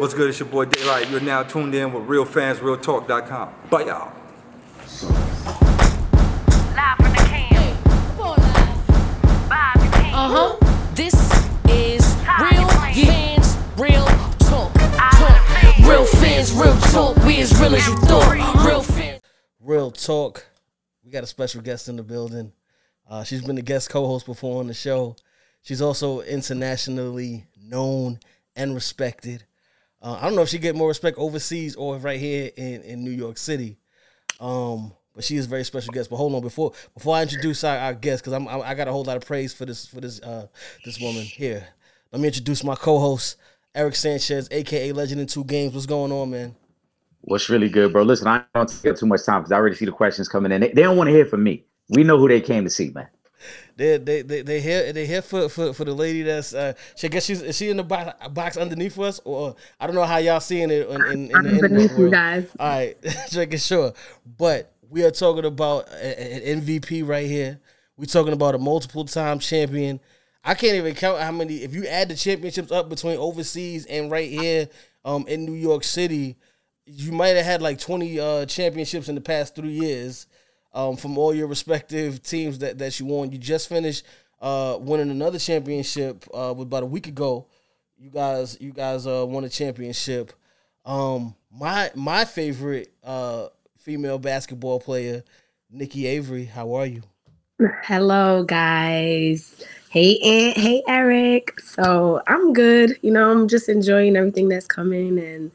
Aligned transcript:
What's 0.00 0.14
good? 0.14 0.30
It's 0.30 0.40
your 0.40 0.48
boy 0.48 0.64
Daylight. 0.64 1.10
You're 1.10 1.20
now 1.20 1.42
tuned 1.42 1.74
in 1.74 1.92
with 1.92 2.04
RealFansRealTalk.com. 2.04 3.54
Bye, 3.68 3.82
y'all. 3.82 4.10
Live 6.72 6.96
from 6.96 7.12
the 7.12 7.22
can. 7.28 7.76
Vibe 8.16 9.74
the 9.74 9.90
can. 9.92 10.14
Uh 10.14 10.56
huh. 10.56 10.56
This 10.94 11.12
is 11.68 12.16
real 12.40 12.66
fans, 12.94 13.58
real 13.76 14.06
talk. 14.38 14.72
I 14.74 15.76
talk. 15.76 15.86
Real 15.86 16.06
fans, 16.06 16.52
real 16.54 16.78
talk. 16.78 17.16
We 17.26 17.42
as 17.42 17.60
real 17.60 17.74
as 17.74 17.86
you 17.86 17.96
thought. 17.98 18.66
Real 18.66 18.82
fans. 18.82 19.20
Real 19.60 19.90
talk. 19.90 20.46
We 21.04 21.10
got 21.10 21.24
a 21.24 21.26
special 21.26 21.60
guest 21.60 21.90
in 21.90 21.96
the 21.96 22.02
building. 22.02 22.52
Uh, 23.06 23.22
she's 23.22 23.42
been 23.42 23.58
a 23.58 23.60
guest 23.60 23.90
co-host 23.90 24.24
before 24.24 24.60
on 24.60 24.66
the 24.66 24.72
show. 24.72 25.16
She's 25.60 25.82
also 25.82 26.22
internationally 26.22 27.44
known 27.62 28.18
and 28.56 28.74
respected. 28.74 29.44
Uh, 30.02 30.18
I 30.20 30.24
don't 30.24 30.34
know 30.34 30.42
if 30.42 30.48
she 30.48 30.58
get 30.58 30.74
more 30.74 30.88
respect 30.88 31.18
overseas 31.18 31.76
or 31.76 31.96
right 31.98 32.18
here 32.18 32.50
in, 32.56 32.82
in 32.82 33.04
New 33.04 33.10
York 33.10 33.36
City. 33.36 33.76
Um, 34.40 34.92
but 35.14 35.24
she 35.24 35.36
is 35.36 35.46
a 35.46 35.48
very 35.48 35.64
special 35.64 35.92
guest. 35.92 36.08
But 36.08 36.16
hold 36.16 36.34
on, 36.34 36.40
before 36.40 36.72
before 36.94 37.16
I 37.16 37.22
introduce 37.22 37.64
our, 37.64 37.76
our 37.76 37.94
guest, 37.94 38.22
because 38.22 38.32
I'm 38.32 38.48
I, 38.48 38.60
I 38.60 38.74
got 38.74 38.88
a 38.88 38.92
whole 38.92 39.04
lot 39.04 39.16
of 39.16 39.26
praise 39.26 39.52
for 39.52 39.66
this 39.66 39.86
for 39.86 40.00
this 40.00 40.20
uh 40.22 40.46
this 40.84 41.00
woman 41.00 41.22
here. 41.22 41.66
Let 42.12 42.20
me 42.20 42.28
introduce 42.28 42.64
my 42.64 42.74
co-host 42.74 43.36
Eric 43.74 43.94
Sanchez, 43.96 44.48
aka 44.50 44.92
Legend 44.92 45.20
in 45.20 45.26
Two 45.26 45.44
Games. 45.44 45.74
What's 45.74 45.86
going 45.86 46.12
on, 46.12 46.30
man? 46.30 46.56
What's 47.22 47.50
really 47.50 47.68
good, 47.68 47.92
bro? 47.92 48.02
Listen, 48.02 48.28
I 48.28 48.44
don't 48.54 48.68
take 48.68 48.92
up 48.92 48.98
too 48.98 49.06
much 49.06 49.24
time 49.24 49.42
because 49.42 49.52
I 49.52 49.56
already 49.56 49.76
see 49.76 49.84
the 49.84 49.92
questions 49.92 50.28
coming 50.28 50.52
in. 50.52 50.62
They, 50.62 50.72
they 50.72 50.82
don't 50.82 50.96
want 50.96 51.08
to 51.08 51.12
hear 51.12 51.26
from 51.26 51.42
me. 51.42 51.64
We 51.90 52.02
know 52.02 52.18
who 52.18 52.28
they 52.28 52.40
came 52.40 52.64
to 52.64 52.70
see, 52.70 52.90
man. 52.90 53.08
They 53.80 53.96
they 53.96 54.20
they 54.20 54.42
they 54.42 54.60
here 54.60 54.92
they 54.92 55.06
here 55.06 55.22
for 55.22 55.48
for, 55.48 55.72
for 55.72 55.86
the 55.86 55.94
lady 55.94 56.20
that's 56.20 56.52
uh 56.52 56.74
she 56.96 57.06
I 57.06 57.10
guess 57.10 57.24
she's 57.24 57.40
is 57.40 57.56
she 57.56 57.70
in 57.70 57.78
the 57.78 57.82
box, 57.82 58.28
box 58.28 58.58
underneath 58.58 58.98
us 58.98 59.22
or 59.24 59.56
I 59.80 59.86
don't 59.86 59.96
know 59.96 60.04
how 60.04 60.18
y'all 60.18 60.38
seeing 60.38 60.70
it 60.70 60.86
in, 60.86 61.02
in, 61.06 61.12
in, 61.30 61.34
I'm 61.34 61.44
the 61.44 61.50
internet 61.52 61.70
beneath 61.70 61.98
you 61.98 62.10
guys. 62.10 62.46
All 62.60 62.68
right, 62.68 62.98
making 63.34 63.58
sure. 63.58 63.94
But 64.36 64.70
we 64.90 65.02
are 65.02 65.10
talking 65.10 65.46
about 65.46 65.88
an 65.94 66.60
MVP 66.60 67.08
right 67.08 67.26
here. 67.26 67.58
We're 67.96 68.04
talking 68.04 68.34
about 68.34 68.54
a 68.54 68.58
multiple 68.58 69.06
time 69.06 69.38
champion. 69.38 69.98
I 70.44 70.52
can't 70.52 70.76
even 70.76 70.94
count 70.94 71.18
how 71.22 71.32
many. 71.32 71.62
If 71.62 71.74
you 71.74 71.86
add 71.86 72.10
the 72.10 72.16
championships 72.16 72.70
up 72.70 72.90
between 72.90 73.16
overseas 73.16 73.86
and 73.86 74.10
right 74.10 74.28
here 74.28 74.68
um, 75.06 75.26
in 75.26 75.46
New 75.46 75.54
York 75.54 75.84
City, 75.84 76.36
you 76.84 77.12
might 77.12 77.28
have 77.28 77.46
had 77.46 77.62
like 77.62 77.78
20 77.78 78.20
uh, 78.20 78.44
championships 78.44 79.08
in 79.08 79.14
the 79.14 79.22
past 79.22 79.56
three 79.56 79.72
years 79.72 80.26
um, 80.72 80.96
from 80.96 81.18
all 81.18 81.34
your 81.34 81.46
respective 81.46 82.22
teams 82.22 82.58
that, 82.58 82.78
that 82.78 82.98
you 83.00 83.06
won. 83.06 83.32
You 83.32 83.38
just 83.38 83.68
finished 83.68 84.04
uh, 84.40 84.76
winning 84.80 85.10
another 85.10 85.38
championship 85.38 86.24
uh, 86.34 86.54
about 86.56 86.82
a 86.82 86.86
week 86.86 87.06
ago. 87.06 87.46
You 87.98 88.10
guys, 88.10 88.56
you 88.60 88.72
guys 88.72 89.06
uh, 89.06 89.26
won 89.28 89.44
a 89.44 89.48
championship. 89.48 90.32
Um, 90.84 91.34
my 91.50 91.90
my 91.94 92.24
favorite 92.24 92.92
uh, 93.04 93.48
female 93.78 94.18
basketball 94.18 94.80
player, 94.80 95.22
Niki 95.74 96.06
Avery. 96.06 96.46
How 96.46 96.72
are 96.74 96.86
you? 96.86 97.02
Hello, 97.82 98.42
guys. 98.42 99.62
Hey, 99.90 100.18
Aunt. 100.18 100.56
Hey, 100.56 100.82
Eric. 100.88 101.60
So 101.60 102.22
I'm 102.26 102.54
good. 102.54 102.96
You 103.02 103.10
know, 103.10 103.30
I'm 103.30 103.48
just 103.48 103.68
enjoying 103.68 104.16
everything 104.16 104.48
that's 104.48 104.66
coming, 104.66 105.18
and 105.18 105.50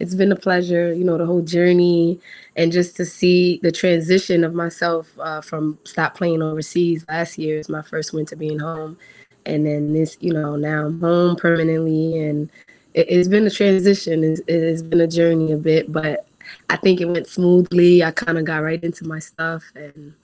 it's 0.00 0.14
been 0.16 0.32
a 0.32 0.36
pleasure. 0.36 0.92
You 0.94 1.04
know, 1.04 1.18
the 1.18 1.26
whole 1.26 1.42
journey, 1.42 2.20
and 2.56 2.72
just 2.72 2.96
to 2.96 3.06
see 3.06 3.60
the 3.62 3.72
transition 3.72 4.44
of 4.44 4.54
myself 4.54 5.10
uh, 5.20 5.42
from 5.42 5.78
stop 5.84 6.16
playing 6.16 6.42
overseas 6.42 7.04
last 7.08 7.38
year 7.38 7.58
is 7.58 7.68
my 7.68 7.82
first 7.82 8.12
winter 8.14 8.36
being 8.36 8.58
home, 8.58 8.98
and 9.46 9.66
then 9.66 9.92
this, 9.94 10.16
you 10.20 10.32
know, 10.32 10.56
now 10.56 10.86
I'm 10.86 11.00
home 11.00 11.36
permanently, 11.36 12.18
and 12.18 12.50
it, 12.94 13.06
it's 13.10 13.28
been 13.28 13.46
a 13.46 13.50
transition. 13.50 14.24
It's, 14.24 14.42
it's 14.48 14.82
been 14.82 15.02
a 15.02 15.08
journey 15.08 15.52
a 15.52 15.58
bit, 15.58 15.92
but 15.92 16.26
I 16.70 16.76
think 16.76 17.00
it 17.00 17.06
went 17.06 17.28
smoothly. 17.28 18.02
I 18.04 18.12
kind 18.12 18.38
of 18.38 18.44
got 18.44 18.62
right 18.62 18.82
into 18.82 19.06
my 19.06 19.20
stuff, 19.20 19.64
and 19.76 20.14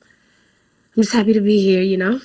I'm 0.96 1.02
just 1.02 1.12
happy 1.14 1.34
to 1.34 1.40
be 1.42 1.62
here, 1.62 1.82
you 1.82 1.98
know. 1.98 2.20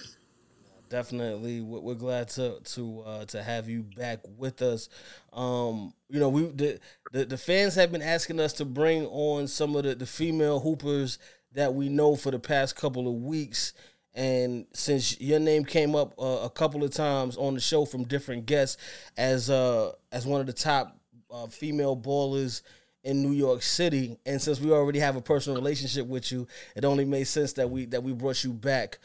Definitely, 0.91 1.61
we're 1.61 1.95
glad 1.95 2.27
to 2.31 2.59
to 2.59 3.01
uh, 3.05 3.25
to 3.27 3.41
have 3.41 3.69
you 3.69 3.83
back 3.83 4.19
with 4.37 4.61
us. 4.61 4.89
Um, 5.31 5.93
you 6.09 6.19
know, 6.19 6.27
we 6.27 6.47
the, 6.47 6.79
the 7.13 7.23
the 7.23 7.37
fans 7.37 7.75
have 7.75 7.93
been 7.93 8.01
asking 8.01 8.41
us 8.41 8.51
to 8.53 8.65
bring 8.65 9.05
on 9.05 9.47
some 9.47 9.73
of 9.77 9.85
the, 9.85 9.95
the 9.95 10.05
female 10.05 10.59
hoopers 10.59 11.17
that 11.53 11.73
we 11.73 11.87
know 11.87 12.17
for 12.17 12.29
the 12.29 12.39
past 12.39 12.75
couple 12.75 13.07
of 13.07 13.13
weeks. 13.13 13.71
And 14.13 14.65
since 14.73 15.17
your 15.21 15.39
name 15.39 15.63
came 15.63 15.95
up 15.95 16.13
uh, 16.19 16.41
a 16.43 16.49
couple 16.49 16.83
of 16.83 16.91
times 16.91 17.37
on 17.37 17.53
the 17.53 17.61
show 17.61 17.85
from 17.85 18.03
different 18.03 18.45
guests 18.45 18.75
as 19.15 19.49
uh 19.49 19.93
as 20.11 20.25
one 20.25 20.41
of 20.41 20.47
the 20.47 20.51
top 20.51 20.99
uh, 21.31 21.47
female 21.47 21.95
ballers 21.95 22.63
in 23.03 23.23
New 23.23 23.31
York 23.31 23.63
City, 23.63 24.17
and 24.25 24.39
since 24.41 24.59
we 24.59 24.71
already 24.71 24.99
have 24.99 25.15
a 25.15 25.21
personal 25.21 25.57
relationship 25.57 26.05
with 26.05 26.31
you, 26.31 26.47
it 26.75 26.85
only 26.85 27.05
made 27.05 27.23
sense 27.23 27.53
that 27.53 27.69
we 27.69 27.85
that 27.85 28.03
we 28.03 28.13
brought 28.13 28.43
you 28.43 28.53
back 28.53 28.99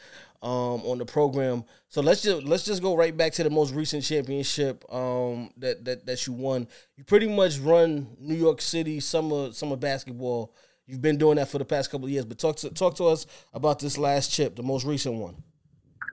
um, 0.47 0.81
on 0.85 0.97
the 0.97 1.05
program. 1.05 1.65
So 1.89 1.99
let's 2.01 2.21
just 2.21 2.43
let's 2.43 2.63
just 2.63 2.81
go 2.81 2.95
right 2.95 3.15
back 3.15 3.33
to 3.33 3.43
the 3.43 3.49
most 3.49 3.73
recent 3.73 4.03
championship 4.03 4.85
um, 4.93 5.51
that 5.57 5.83
that 5.83 6.05
that 6.05 6.25
you 6.25 6.31
won. 6.31 6.69
You 6.95 7.03
pretty 7.03 7.27
much 7.27 7.59
run 7.59 8.15
New 8.17 8.35
York 8.35 8.61
City 8.61 9.01
summer 9.01 9.51
summer 9.51 9.75
basketball. 9.75 10.53
You've 10.85 11.01
been 11.01 11.17
doing 11.17 11.35
that 11.35 11.49
for 11.49 11.57
the 11.57 11.65
past 11.65 11.91
couple 11.91 12.05
of 12.05 12.11
years, 12.11 12.23
but 12.23 12.39
talk 12.39 12.55
to 12.57 12.69
talk 12.69 12.95
to 12.95 13.07
us 13.07 13.27
about 13.53 13.79
this 13.79 13.97
last 13.97 14.31
chip, 14.31 14.55
the 14.55 14.63
most 14.63 14.85
recent 14.85 15.15
one. 15.15 15.35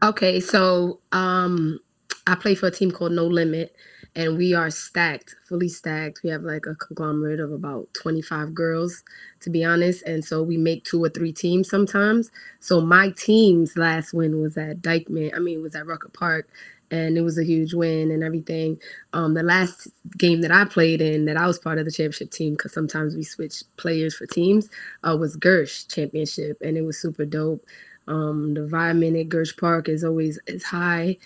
Okay, 0.03 0.41
so 0.41 0.99
um 1.12 1.78
I 2.27 2.34
play 2.34 2.56
for 2.56 2.67
a 2.67 2.73
team 2.73 2.91
called 2.91 3.12
No 3.12 3.27
Limit 3.27 3.77
and 4.17 4.39
we 4.39 4.55
are 4.55 4.71
stacked, 4.71 5.35
fully 5.49 5.69
stacked. 5.69 6.21
We 6.23 6.31
have 6.31 6.43
like 6.43 6.67
a 6.67 6.75
conglomerate 6.77 7.41
of 7.41 7.53
about 7.53 7.93
25 7.95 8.55
girls 8.55 9.03
to 9.41 9.51
be 9.51 9.65
honest, 9.65 10.03
and 10.05 10.25
so 10.25 10.43
we 10.43 10.57
make 10.57 10.85
two 10.85 11.03
or 11.05 11.09
three 11.09 11.33
teams 11.33 11.69
sometimes. 11.69 12.31
So 12.61 12.81
my 12.81 13.11
team's 13.11 13.77
last 13.77 14.15
win 14.15 14.41
was 14.41 14.57
at 14.57 14.81
Dyckman, 14.83 15.35
I 15.35 15.39
mean, 15.41 15.59
it 15.59 15.63
was 15.63 15.75
at 15.75 15.87
Rucker 15.87 16.09
Park 16.09 16.49
and 16.91 17.17
it 17.17 17.23
was 17.23 17.39
a 17.39 17.45
huge 17.45 17.75
win 17.75 18.11
and 18.11 18.23
everything. 18.23 18.79
Um 19.13 19.35
the 19.35 19.43
last 19.43 19.89
game 20.19 20.41
that 20.43 20.51
I 20.53 20.65
played 20.65 21.01
in 21.01 21.25
that 21.27 21.37
I 21.37 21.47
was 21.47 21.59
part 21.59 21.79
of 21.79 21.85
the 21.87 21.91
championship 21.91 22.31
team 22.31 22.57
cuz 22.57 22.73
sometimes 22.73 23.17
we 23.17 23.23
switch 23.25 23.63
players 23.77 24.15
for 24.15 24.27
teams 24.27 24.69
uh 25.03 25.17
was 25.19 25.37
Gersh 25.37 25.89
championship 25.89 26.59
and 26.63 26.77
it 26.77 26.83
was 26.83 26.99
super 26.99 27.25
dope. 27.25 27.65
Um 28.07 28.55
the 28.55 28.63
environment 28.63 29.17
at 29.17 29.29
Gersh 29.29 29.57
Park 29.59 29.89
is 29.89 30.05
always 30.05 30.39
is 30.47 30.63
high 30.63 31.17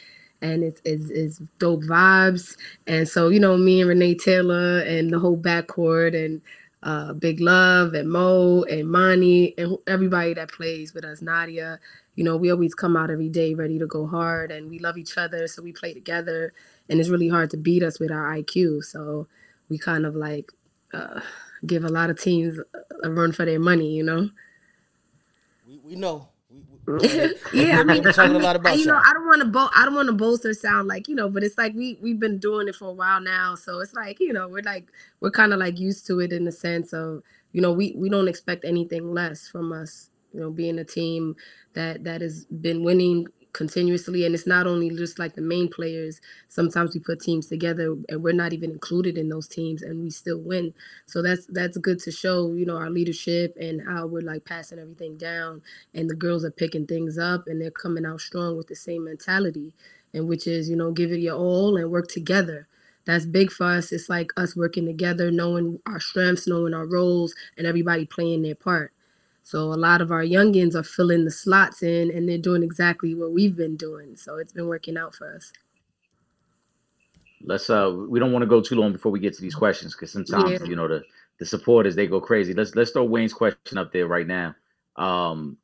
and 0.43 0.65
it's, 0.65 0.81
it's, 0.85 1.11
it's 1.11 1.39
dope 1.59 1.83
vibes. 1.85 2.57
And 2.87 3.09
so, 3.09 3.29
you 3.29 3.41
know, 3.41 3.57
me 3.57 3.81
and 3.81 3.89
Renee 3.91 4.17
Taylor 4.17 4.81
and 4.81 5.13
the 5.13 5.19
whole 5.19 5.37
backcourt 5.39 6.15
and 6.17 6.43
uh, 6.83 7.13
Big 7.15 7.41
Love 7.41 7.95
and 7.95 8.11
Mo 8.11 8.65
and 8.65 8.91
Monty 8.91 9.55
and 9.59 9.79
everybody 9.87 10.35
that 10.35 10.53
plays 10.53 10.95
with 10.95 11.05
us, 11.05 11.23
Nadia, 11.23 11.81
you 12.17 12.25
know, 12.25 12.37
we 12.37 12.51
always 12.51 12.75
come 12.75 12.97
out 12.97 13.11
every 13.11 13.29
day 13.29 13.55
ready 13.55 13.79
to 13.79 13.87
go 13.87 14.07
hard 14.07 14.51
and 14.53 14.71
we 14.71 14.79
love 14.79 14.99
each 14.99 15.19
other. 15.19 15.49
So 15.49 15.63
we 15.63 15.73
play 15.73 15.95
together 15.95 16.53
and 16.89 17.01
it's 17.01 17.09
really 17.11 17.29
hard 17.29 17.51
to 17.51 17.57
beat 17.57 17.83
us 17.83 18.01
with 18.01 18.13
our 18.13 18.35
IQ. 18.37 18.85
So 18.85 19.29
we 19.69 19.79
kind 19.79 20.07
of 20.07 20.17
like 20.17 20.53
uh, 20.95 21.21
give 21.67 21.85
a 21.85 21.89
lot 21.89 22.11
of 22.11 22.21
teams 22.21 22.59
a- 23.05 23.11
run 23.11 23.33
for 23.33 23.45
their 23.45 23.61
money, 23.61 23.93
you 23.95 24.05
know? 24.05 24.31
We, 25.67 25.81
we 25.85 25.97
know. 25.97 26.29
Yeah, 27.53 27.81
I 27.81 27.85
mean, 27.85 28.03
we're 28.03 28.13
talking 28.13 28.37
I 28.37 28.37
a 28.37 28.39
lot 28.41 28.57
mean, 28.57 28.57
about 28.57 28.79
you 28.79 28.87
know. 28.87 28.97
I 28.97 29.13
don't 29.13 29.27
want 29.27 29.41
to 29.43 29.49
bo- 29.49 29.71
I 29.75 29.85
don't 29.85 29.95
want 29.95 30.09
to 30.09 30.13
boast 30.15 30.45
or 30.45 30.55
sound 30.55 30.89
like 30.89 31.09
you 31.09 31.15
know, 31.15 31.29
but 31.31 31.43
it's 31.45 31.59
like 31.59 31.75
we 31.75 31.99
we've 32.03 32.21
been 32.21 32.39
doing 32.39 32.69
it 32.69 32.75
for 32.77 32.89
a 32.89 32.93
while 32.93 33.21
now, 33.21 33.55
so 33.55 33.81
it's 33.81 33.95
like 33.95 34.21
you 34.21 34.33
know, 34.33 34.49
we're 34.49 34.63
like 34.63 34.91
we're 35.21 35.31
kind 35.31 35.53
of 35.53 35.59
like 35.61 35.79
used 35.79 36.07
to 36.09 36.21
it 36.21 36.33
in 36.33 36.45
the 36.45 36.53
sense 36.53 36.93
of 36.93 37.23
you 37.53 37.61
know, 37.63 37.73
we 37.73 37.95
we 37.97 38.09
don't 38.09 38.29
expect 38.29 38.65
anything 38.65 39.13
less 39.13 39.49
from 39.49 39.73
us, 39.73 40.11
you 40.33 40.41
know, 40.41 40.51
being 40.51 40.79
a 40.79 40.85
team 40.85 41.37
that 41.75 42.05
that 42.05 42.21
has 42.21 42.47
been 42.47 42.85
winning 42.85 43.27
continuously 43.53 44.25
and 44.27 44.35
it's 44.35 44.47
not 44.47 44.67
only 44.67 44.91
just 44.91 45.19
like 45.19 45.35
the 45.35 45.43
main 45.43 45.69
players. 45.69 46.21
Sometimes 46.49 46.95
we 46.95 47.01
put 47.01 47.21
teams 47.21 47.47
together 47.49 47.97
and 48.09 48.23
we're 48.23 48.33
not 48.35 48.53
even 48.53 48.71
included 48.71 49.19
in 49.19 49.29
those 49.29 49.49
teams 49.49 49.83
and 49.83 50.03
we 50.03 50.11
still 50.11 50.41
win. 50.41 50.75
So 51.07 51.23
that's 51.23 51.47
that's 51.49 51.79
good 51.79 52.01
to 52.01 52.13
show 52.13 52.53
you 52.55 52.67
know 52.67 52.77
our 52.77 52.91
leadership 52.91 53.57
and 53.61 53.83
how 53.87 54.07
we're 54.07 54.23
like 54.23 54.45
passing 54.45 54.79
everything 54.79 55.17
down 55.19 55.63
and 55.95 56.11
the 56.11 56.17
girls 56.17 56.45
are 56.45 56.51
picking 56.53 56.87
things 56.87 57.19
up 57.19 57.45
and 57.49 57.61
they're 57.61 57.71
coming 57.71 58.07
out 58.07 58.21
strong 58.21 58.57
with 58.57 58.69
the 58.69 58.77
same 58.77 59.05
mentality 59.05 59.75
and 60.15 60.29
which 60.29 60.47
is 60.47 60.71
you 60.71 60.77
know 60.77 60.93
give 60.93 61.13
it 61.13 61.21
your 61.21 61.37
all 61.37 61.77
and 61.77 61.91
work 61.91 62.09
together. 62.09 62.69
That's 63.07 63.27
big 63.27 63.51
for 63.51 63.67
us. 63.67 63.93
It's 63.93 64.09
like 64.11 64.33
us 64.37 64.57
working 64.57 64.87
together 64.87 65.31
knowing 65.31 65.81
our 65.87 66.01
strengths 66.01 66.47
knowing 66.49 66.75
our 66.75 66.87
roles 66.87 67.35
and 67.57 67.67
everybody 67.67 68.07
playing 68.07 68.43
their 68.43 68.55
part 68.57 68.93
so 69.49 69.61
a 69.73 69.81
lot 69.89 70.03
of 70.03 70.13
our 70.13 70.25
youngins 70.25 70.75
are 70.77 70.83
filling 70.85 71.25
the 71.25 71.31
slots 71.33 71.83
in 71.83 72.11
and 72.13 72.29
they're 72.29 72.39
doing 72.39 72.63
exactly 72.65 73.15
what 73.15 73.33
we've 73.33 73.57
been 73.57 73.77
doing 73.77 74.17
so 74.17 74.37
it's 74.39 74.53
been 74.53 74.69
working 74.69 74.99
out 74.99 75.15
for 75.15 75.35
us 75.37 75.53
Let's 77.45 77.71
uh 77.71 77.93
we 78.09 78.21
don't 78.21 78.33
want 78.33 78.43
to 78.43 78.49
go 78.49 78.61
too 78.63 78.77
long 78.77 78.93
before 78.93 79.13
we 79.13 79.21
get 79.21 79.35
to 79.35 79.43
these 79.43 79.55
questions 79.57 79.95
because 79.95 80.13
sometimes 80.13 80.61
Yeah. 80.61 80.67
you 80.67 80.77
know 80.77 80.89
the 80.89 81.03
the 81.39 81.47
supporters 81.47 81.97
they 81.97 82.07
go 82.09 82.21
crazy. 82.21 82.55
Let's 82.55 82.75
let's 82.77 82.93
throw 82.93 83.05
Wayne's 83.05 83.35
question 83.35 83.79
up 83.79 83.93
there 83.93 84.09
right 84.09 84.27
now. 84.27 84.55
Um 84.97 85.59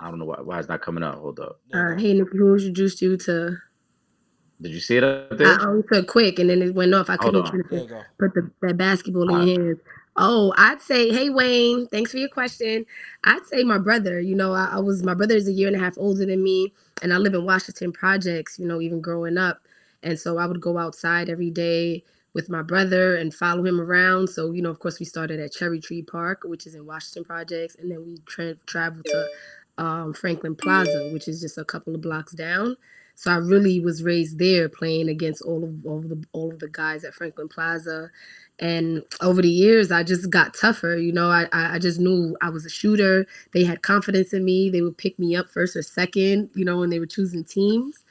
I 0.00 0.10
don't 0.10 0.18
know 0.20 0.26
why, 0.26 0.40
why 0.42 0.58
it's 0.60 0.68
not 0.68 0.82
coming 0.82 1.04
up. 1.04 1.16
Hold 1.20 1.40
up. 1.40 1.60
uh, 1.74 1.96
hey 1.96 2.14
Niki, 2.14 2.36
who 2.38 2.54
introduced 2.56 3.02
you 3.02 3.16
to 3.18 3.58
Did 4.62 4.72
you 4.72 4.80
see 4.80 4.98
it 4.98 5.04
up 5.04 5.38
there? 5.38 5.48
I 5.48 5.56
there? 5.56 5.70
answered 5.70 6.08
quick 6.08 6.38
and 6.40 6.50
then 6.50 6.62
it 6.62 6.74
went 6.74 6.94
off. 6.94 7.10
I 7.10 7.16
couldn't 7.18 7.42
on. 7.42 7.52
finish 7.52 7.66
There 7.70 7.80
it. 7.80 7.84
you 7.84 7.88
go. 7.88 8.06
put 8.20 8.34
the, 8.34 8.50
that 8.62 8.76
basketball 8.78 9.30
in 9.30 9.36
Alright. 9.36 9.48
your 9.48 9.66
hands. 9.66 9.78
Oh, 10.18 10.52
I'd 10.58 10.82
say, 10.82 11.10
hey 11.10 11.30
Wayne, 11.30 11.86
thanks 11.88 12.12
for 12.12 12.18
your 12.18 12.28
question. 12.30 12.84
I'd 13.24 13.46
say 13.46 13.64
my 13.64 13.78
brother. 13.78 14.20
You 14.20 14.36
know, 14.36 14.52
I, 14.52 14.70
I 14.74 14.80
was 14.80 15.04
my 15.04 15.14
brother 15.14 15.36
is 15.36 15.48
a 15.48 15.52
year 15.52 15.68
and 15.68 15.76
a 15.76 15.80
half 15.80 15.98
older 15.98 16.26
than 16.26 16.42
me, 16.42 16.74
and 17.02 17.14
I 17.14 17.18
live 17.18 17.34
in 17.34 17.46
Washington 17.46 17.92
Projects. 17.92 18.58
You 18.58 18.66
know, 18.66 18.80
even 18.82 19.00
growing 19.00 19.38
up, 19.38 19.60
and 20.02 20.18
so 20.20 20.38
I 20.38 20.46
would 20.46 20.60
go 20.60 20.78
outside 20.78 21.30
every 21.30 21.50
day 21.52 22.04
with 22.34 22.50
my 22.50 22.62
brother 22.62 23.16
and 23.16 23.34
follow 23.34 23.64
him 23.64 23.80
around. 23.80 24.28
So 24.28 24.52
you 24.52 24.62
know, 24.62 24.70
of 24.70 24.80
course, 24.80 25.00
we 25.00 25.06
started 25.06 25.40
at 25.40 25.52
Cherry 25.52 25.80
Tree 25.80 26.02
Park, 26.02 26.42
which 26.44 26.66
is 26.66 26.74
in 26.74 26.86
Washington 26.86 27.24
Projects, 27.24 27.76
and 27.76 27.90
then 27.90 28.04
we 28.04 28.18
tra- 28.26 28.56
traveled 28.66 29.06
to 29.06 29.28
um, 29.78 30.14
Franklin 30.14 30.56
Plaza, 30.56 31.10
which 31.12 31.28
is 31.28 31.40
just 31.40 31.58
a 31.58 31.64
couple 31.64 31.94
of 31.94 32.02
blocks 32.02 32.32
down. 32.32 32.76
So 33.14 33.32
I 33.32 33.36
really 33.36 33.80
was 33.80 34.04
raised 34.04 34.38
there, 34.38 34.68
playing 34.68 35.08
against 35.08 35.42
all 35.42 35.64
of 35.64 35.86
all 35.86 35.98
of 35.98 36.08
the 36.08 36.24
all 36.32 36.52
of 36.52 36.60
the 36.60 36.68
guys 36.68 37.04
at 37.04 37.14
Franklin 37.14 37.48
Plaza. 37.48 38.10
And 38.60 39.04
over 39.20 39.40
the 39.40 39.48
years, 39.48 39.92
I 39.92 40.02
just 40.02 40.30
got 40.30 40.54
tougher. 40.54 40.96
You 40.96 41.12
know, 41.12 41.30
I 41.30 41.46
I 41.52 41.78
just 41.78 42.00
knew 42.00 42.36
I 42.42 42.50
was 42.50 42.66
a 42.66 42.70
shooter. 42.70 43.26
They 43.52 43.64
had 43.64 43.82
confidence 43.82 44.32
in 44.32 44.44
me. 44.44 44.68
They 44.68 44.82
would 44.82 44.98
pick 44.98 45.18
me 45.18 45.36
up 45.36 45.48
first 45.48 45.76
or 45.76 45.82
second. 45.82 46.50
You 46.54 46.64
know, 46.64 46.78
when 46.78 46.90
they 46.90 46.98
were 46.98 47.06
choosing 47.06 47.44
teams. 47.44 48.04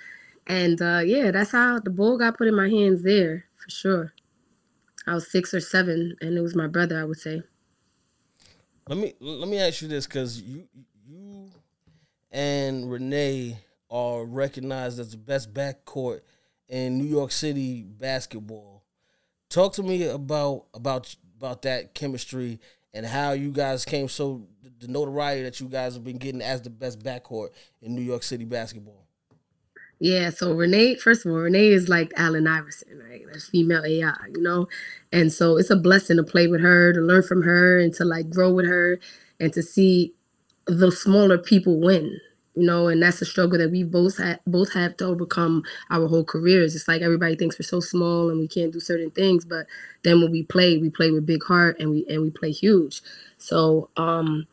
And 0.47 0.81
uh, 0.81 1.01
yeah, 1.05 1.31
that's 1.31 1.51
how 1.51 1.79
the 1.79 1.89
ball 1.89 2.17
got 2.17 2.37
put 2.37 2.47
in 2.47 2.55
my 2.55 2.69
hands 2.69 3.03
there 3.03 3.45
for 3.57 3.69
sure. 3.69 4.13
I 5.05 5.13
was 5.13 5.29
six 5.29 5.53
or 5.53 5.59
seven, 5.59 6.15
and 6.21 6.37
it 6.37 6.41
was 6.41 6.55
my 6.55 6.67
brother. 6.67 6.99
I 6.99 7.03
would 7.03 7.19
say. 7.19 7.41
Let 8.87 8.97
me 8.97 9.13
let 9.19 9.49
me 9.49 9.59
ask 9.59 9.81
you 9.81 9.89
this 9.89 10.07
because 10.07 10.41
you 10.41 10.63
you 11.05 11.49
and 12.31 12.89
Renee 12.89 13.57
are 13.89 14.25
recognized 14.25 14.99
as 14.99 15.11
the 15.11 15.17
best 15.17 15.53
backcourt 15.53 16.21
in 16.69 16.97
New 16.97 17.05
York 17.05 17.31
City 17.31 17.83
basketball. 17.83 18.76
Talk 19.49 19.73
to 19.73 19.83
me 19.83 20.07
about 20.07 20.65
about 20.73 21.15
about 21.37 21.61
that 21.63 21.93
chemistry 21.93 22.59
and 22.93 23.05
how 23.05 23.31
you 23.31 23.51
guys 23.51 23.85
came 23.85 24.09
so 24.09 24.47
the 24.79 24.87
notoriety 24.87 25.43
that 25.43 25.59
you 25.59 25.67
guys 25.67 25.93
have 25.93 26.03
been 26.03 26.17
getting 26.17 26.41
as 26.41 26.61
the 26.61 26.69
best 26.69 26.99
backcourt 26.99 27.49
in 27.81 27.95
New 27.95 28.01
York 28.01 28.23
City 28.23 28.45
basketball. 28.45 29.07
Yeah, 29.99 30.29
so 30.29 30.53
Renee, 30.53 30.95
first 30.95 31.25
of 31.25 31.31
all, 31.31 31.39
Renee 31.39 31.69
is 31.69 31.89
like 31.89 32.11
Allen 32.17 32.47
Iverson, 32.47 33.01
right? 33.09 33.23
That's 33.25 33.49
female 33.49 33.83
AI, 33.83 34.13
you 34.35 34.41
know? 34.41 34.67
And 35.11 35.33
so 35.33 35.57
it's 35.57 35.71
a 35.71 35.75
blessing 35.75 36.17
to 36.17 36.23
play 36.23 36.47
with 36.47 36.61
her, 36.61 36.93
to 36.93 37.01
learn 37.01 37.23
from 37.23 37.41
her, 37.41 37.79
and 37.79 37.93
to 37.95 38.05
like 38.05 38.29
grow 38.29 38.51
with 38.51 38.67
her, 38.67 38.99
and 39.39 39.51
to 39.53 39.63
see 39.63 40.13
the 40.67 40.91
smaller 40.91 41.39
people 41.39 41.79
win, 41.79 42.19
you 42.57 42.65
know? 42.65 42.87
And 42.87 43.01
that's 43.01 43.21
a 43.21 43.25
struggle 43.25 43.57
that 43.59 43.71
we 43.71 43.83
both 43.83 44.17
had, 44.17 44.39
both 44.47 44.73
have 44.73 44.97
to 44.97 45.05
overcome 45.05 45.63
our 45.89 46.07
whole 46.07 46.25
careers. 46.25 46.75
It's 46.75 46.87
like 46.87 47.01
everybody 47.01 47.35
thinks 47.35 47.59
we're 47.59 47.63
so 47.63 47.79
small 47.79 48.29
and 48.29 48.39
we 48.39 48.47
can't 48.47 48.73
do 48.73 48.79
certain 48.79 49.11
things, 49.11 49.45
but 49.45 49.67
then 50.03 50.21
when 50.21 50.31
we 50.31 50.43
play, 50.43 50.77
we 50.77 50.89
play 50.89 51.11
with 51.11 51.25
big 51.25 51.43
heart 51.43 51.77
and 51.79 51.91
we 51.91 52.05
and 52.09 52.21
we 52.23 52.31
play 52.31 52.51
huge. 52.51 53.01
So, 53.37 53.89
um, 53.97 54.47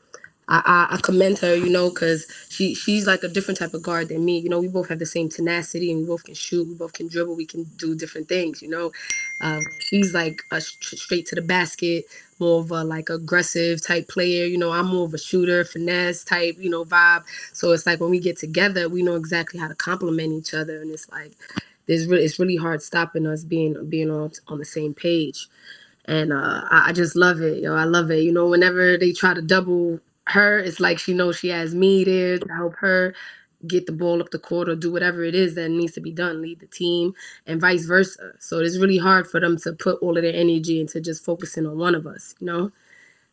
I, 0.48 0.88
I, 0.90 0.98
commend 1.02 1.38
her, 1.38 1.54
you 1.54 1.70
know, 1.70 1.88
because 1.88 2.26
she 2.50 2.74
she's 2.74 3.06
like 3.06 3.22
a 3.22 3.28
different 3.28 3.58
type 3.58 3.72
of 3.72 3.82
guard 3.82 4.08
than 4.08 4.24
me. 4.24 4.38
You 4.38 4.50
know, 4.50 4.60
we 4.60 4.68
both 4.68 4.88
have 4.88 4.98
the 4.98 5.06
same 5.06 5.28
tenacity 5.28 5.90
and 5.90 6.00
we 6.02 6.06
both 6.06 6.24
can 6.24 6.34
shoot, 6.34 6.68
we 6.68 6.74
both 6.74 6.92
can 6.92 7.08
dribble, 7.08 7.34
we 7.34 7.46
can 7.46 7.64
do 7.78 7.94
different 7.94 8.28
things. 8.28 8.60
You 8.60 8.68
know, 8.68 8.92
um, 9.40 9.62
she's 9.80 10.12
like 10.12 10.42
a 10.50 10.60
st- 10.60 11.00
straight 11.00 11.26
to 11.26 11.34
the 11.34 11.42
basket, 11.42 12.04
more 12.38 12.60
of 12.60 12.70
a 12.70 12.84
like 12.84 13.08
aggressive 13.08 13.82
type 13.82 14.08
player. 14.08 14.44
You 14.44 14.58
know, 14.58 14.70
I'm 14.70 14.86
more 14.88 15.06
of 15.06 15.14
a 15.14 15.18
shooter, 15.18 15.64
finesse 15.64 16.24
type, 16.24 16.56
you 16.58 16.68
know, 16.70 16.84
vibe. 16.84 17.24
So 17.54 17.72
it's 17.72 17.86
like 17.86 18.00
when 18.00 18.10
we 18.10 18.20
get 18.20 18.38
together, 18.38 18.88
we 18.88 19.02
know 19.02 19.14
exactly 19.16 19.58
how 19.60 19.68
to 19.68 19.74
complement 19.74 20.32
each 20.34 20.52
other, 20.52 20.82
and 20.82 20.90
it's 20.90 21.08
like 21.10 21.32
there's 21.86 22.06
really 22.06 22.24
it's 22.24 22.38
really 22.38 22.56
hard 22.56 22.82
stopping 22.82 23.26
us 23.26 23.44
being 23.44 23.88
being 23.88 24.10
on 24.10 24.30
on 24.48 24.58
the 24.58 24.64
same 24.66 24.92
page 24.94 25.48
and 26.06 26.32
uh, 26.32 26.62
I, 26.70 26.90
I 26.90 26.92
just 26.92 27.16
love 27.16 27.40
it. 27.40 27.62
Yo, 27.62 27.74
I 27.74 27.84
love 27.84 28.10
it. 28.10 28.22
You 28.22 28.32
know, 28.32 28.48
whenever 28.48 28.98
they 28.98 29.12
try 29.12 29.34
to 29.34 29.42
double 29.42 30.00
her, 30.28 30.58
it's 30.58 30.80
like 30.80 30.98
she 30.98 31.14
knows 31.14 31.38
she 31.38 31.48
has 31.48 31.74
me 31.74 32.04
there 32.04 32.38
to 32.38 32.52
help 32.54 32.74
her 32.76 33.14
get 33.66 33.86
the 33.86 33.92
ball 33.92 34.20
up 34.20 34.30
the 34.30 34.38
court 34.38 34.68
or 34.68 34.76
do 34.76 34.92
whatever 34.92 35.24
it 35.24 35.34
is 35.34 35.54
that 35.54 35.70
needs 35.70 35.92
to 35.94 36.00
be 36.00 36.12
done, 36.12 36.42
lead 36.42 36.60
the 36.60 36.66
team, 36.66 37.14
and 37.46 37.60
vice 37.60 37.84
versa. 37.86 38.32
So 38.38 38.58
it's 38.58 38.78
really 38.78 38.98
hard 38.98 39.26
for 39.26 39.40
them 39.40 39.56
to 39.58 39.72
put 39.72 40.00
all 40.02 40.16
of 40.16 40.22
their 40.22 40.34
energy 40.34 40.80
into 40.80 41.00
just 41.00 41.24
focusing 41.24 41.66
on 41.66 41.78
one 41.78 41.94
of 41.94 42.06
us, 42.06 42.34
you 42.40 42.46
know. 42.46 42.70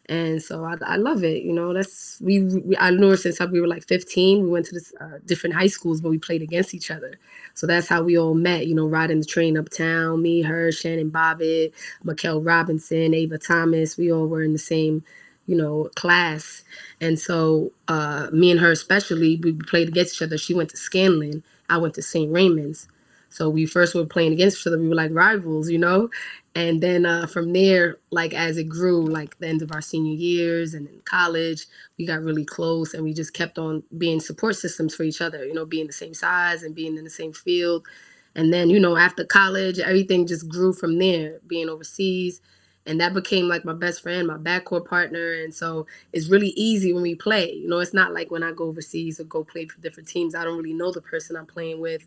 And 0.07 0.41
so 0.41 0.65
I, 0.65 0.75
I 0.85 0.95
love 0.97 1.23
it. 1.23 1.43
You 1.43 1.53
know, 1.53 1.73
that's 1.73 2.19
we, 2.21 2.43
we 2.43 2.77
I 2.77 2.89
knew 2.91 3.09
her 3.09 3.17
since 3.17 3.39
we 3.39 3.61
were 3.61 3.67
like 3.67 3.87
15. 3.87 4.43
We 4.43 4.49
went 4.49 4.65
to 4.67 4.73
this 4.73 4.93
uh, 4.99 5.19
different 5.25 5.55
high 5.55 5.67
schools, 5.67 6.01
but 6.01 6.09
we 6.09 6.17
played 6.17 6.41
against 6.41 6.73
each 6.73 6.91
other. 6.91 7.13
So 7.53 7.67
that's 7.67 7.87
how 7.87 8.03
we 8.03 8.17
all 8.17 8.33
met. 8.33 8.67
You 8.67 8.75
know, 8.75 8.87
riding 8.87 9.19
the 9.19 9.25
train 9.25 9.57
uptown. 9.57 10.21
Me, 10.21 10.41
her, 10.41 10.71
Shannon 10.71 11.11
Bobbitt, 11.11 11.73
Mikel 12.03 12.41
Robinson, 12.41 13.13
Ava 13.13 13.37
Thomas. 13.37 13.97
We 13.97 14.11
all 14.11 14.27
were 14.27 14.43
in 14.43 14.53
the 14.53 14.59
same, 14.59 15.03
you 15.51 15.57
know, 15.57 15.91
class. 15.95 16.63
And 17.01 17.19
so 17.19 17.73
uh, 17.89 18.29
me 18.33 18.51
and 18.51 18.61
her 18.61 18.71
especially, 18.71 19.37
we 19.43 19.53
played 19.53 19.89
against 19.89 20.15
each 20.17 20.23
other. 20.23 20.39
She 20.39 20.55
went 20.55 20.71
to 20.71 20.77
Scanlan. 20.77 21.43
I 21.69 21.77
went 21.79 21.95
to 21.95 22.03
St. 22.03 22.33
Raymond's. 22.33 22.89
So 23.29 23.49
we 23.49 23.67
first 23.67 23.95
were 23.95 24.07
playing 24.07 24.33
against 24.33 24.61
each 24.61 24.67
other. 24.67 24.79
We 24.79 24.89
were 24.89 24.95
like 24.95 25.11
rivals, 25.13 25.69
you 25.71 25.79
know. 25.79 26.09
And 26.55 26.81
then 26.81 27.05
uh, 27.05 27.27
from 27.27 27.53
there, 27.53 27.97
like 28.11 28.33
as 28.33 28.57
it 28.57 28.65
grew, 28.69 29.05
like 29.07 29.39
the 29.39 29.47
end 29.49 29.63
of 29.63 29.71
our 29.73 29.81
senior 29.81 30.13
years 30.13 30.73
and 30.75 30.87
in 30.89 31.01
college, 31.05 31.67
we 31.99 32.07
got 32.07 32.23
really 32.23 32.45
close 32.45 32.93
and 32.95 33.03
we 33.05 33.13
just 33.13 33.33
kept 33.33 33.59
on 33.59 33.83
being 33.97 34.21
support 34.21 34.57
systems 34.57 34.95
for 34.95 35.03
each 35.03 35.21
other, 35.21 35.45
you 35.45 35.53
know, 35.55 35.65
being 35.65 35.87
the 35.87 35.93
same 35.93 36.15
size 36.15 36.63
and 36.63 36.75
being 36.75 36.97
in 36.97 37.05
the 37.05 37.11
same 37.11 37.33
field. 37.33 37.87
And 38.35 38.53
then, 38.53 38.69
you 38.71 38.79
know, 38.81 38.97
after 38.97 39.25
college, 39.25 39.79
everything 39.79 40.27
just 40.27 40.49
grew 40.49 40.73
from 40.73 40.99
there, 40.99 41.39
being 41.47 41.69
overseas. 41.69 42.41
And 42.87 43.01
that 43.01 43.13
became 43.13 43.47
like 43.47 43.65
my 43.65 43.73
best 43.73 44.01
friend, 44.03 44.27
my 44.27 44.37
backcourt 44.37 44.85
partner. 44.87 45.33
And 45.33 45.53
so 45.53 45.87
it's 46.13 46.29
really 46.29 46.49
easy 46.49 46.93
when 46.93 47.03
we 47.03 47.15
play. 47.15 47.53
You 47.53 47.67
know, 47.69 47.79
it's 47.79 47.93
not 47.93 48.13
like 48.13 48.31
when 48.31 48.43
I 48.43 48.51
go 48.53 48.65
overseas 48.65 49.19
or 49.19 49.25
go 49.25 49.43
play 49.43 49.67
for 49.67 49.79
different 49.81 50.09
teams, 50.09 50.35
I 50.35 50.43
don't 50.45 50.57
really 50.57 50.73
know 50.73 50.91
the 50.91 51.01
person 51.01 51.35
I'm 51.37 51.47
playing 51.47 51.81
with 51.81 52.01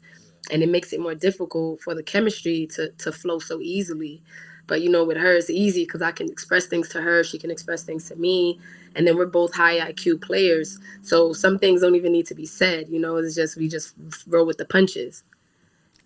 and 0.51 0.63
it 0.63 0.69
makes 0.69 0.93
it 0.93 1.01
more 1.01 1.15
difficult 1.15 1.81
for 1.83 1.95
the 1.95 2.03
chemistry 2.03 2.67
to 2.69 2.91
to 2.99 3.13
flow 3.13 3.39
so 3.39 3.61
easily 3.61 4.23
but 4.67 4.83
you 4.83 4.91
know 4.91 5.05
with 5.05 5.17
her 5.17 5.35
it's 5.37 5.51
easy 5.51 5.85
because 5.85 6.03
i 6.03 6.13
can 6.13 6.29
express 6.31 6.67
things 6.67 6.89
to 6.89 7.01
her 7.03 7.25
she 7.25 7.39
can 7.39 7.51
express 7.51 7.83
things 7.85 8.09
to 8.09 8.17
me 8.17 8.61
and 8.97 9.07
then 9.07 9.17
we're 9.17 9.27
both 9.27 9.55
high 9.55 9.79
iq 9.93 10.21
players 10.23 10.79
so 11.03 11.33
some 11.33 11.59
things 11.59 11.81
don't 11.81 11.97
even 11.97 12.13
need 12.13 12.27
to 12.27 12.35
be 12.35 12.47
said 12.47 12.89
you 12.89 13.01
know 13.01 13.17
it's 13.17 13.35
just 13.35 13.57
we 13.57 13.69
just 13.69 13.95
roll 14.29 14.47
with 14.47 14.59
the 14.59 14.67
punches 14.67 15.25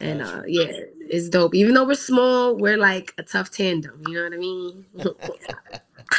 and 0.00 0.23
uh 0.23 0.43
yeah 0.47 0.71
it's 1.11 1.29
dope 1.29 1.55
even 1.55 1.75
though 1.75 1.85
we're 1.85 1.95
small 1.95 2.56
we're 2.56 2.77
like 2.77 3.12
a 3.19 3.23
tough 3.23 3.50
tandem 3.50 4.00
you 4.06 4.15
know 4.15 4.25
what 4.25 4.33
i 4.33 4.37
mean 4.37 4.85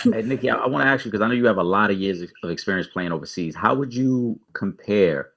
Hey, 0.03 0.21
Niki, 0.21 0.53
I, 0.53 0.57
I 0.57 0.67
want 0.67 0.83
to 0.83 0.87
ask 0.87 1.03
you 1.03 1.11
because 1.11 1.23
I 1.23 1.27
know 1.27 1.33
you 1.33 1.45
have 1.47 1.57
a 1.57 1.63
lot 1.63 1.89
of 1.89 1.97
years 1.97 2.21
of 2.43 2.49
experience 2.49 2.87
playing 2.87 3.11
overseas. 3.11 3.55
How 3.55 3.73
would 3.73 3.93
you 3.93 4.39
compare 4.53 5.31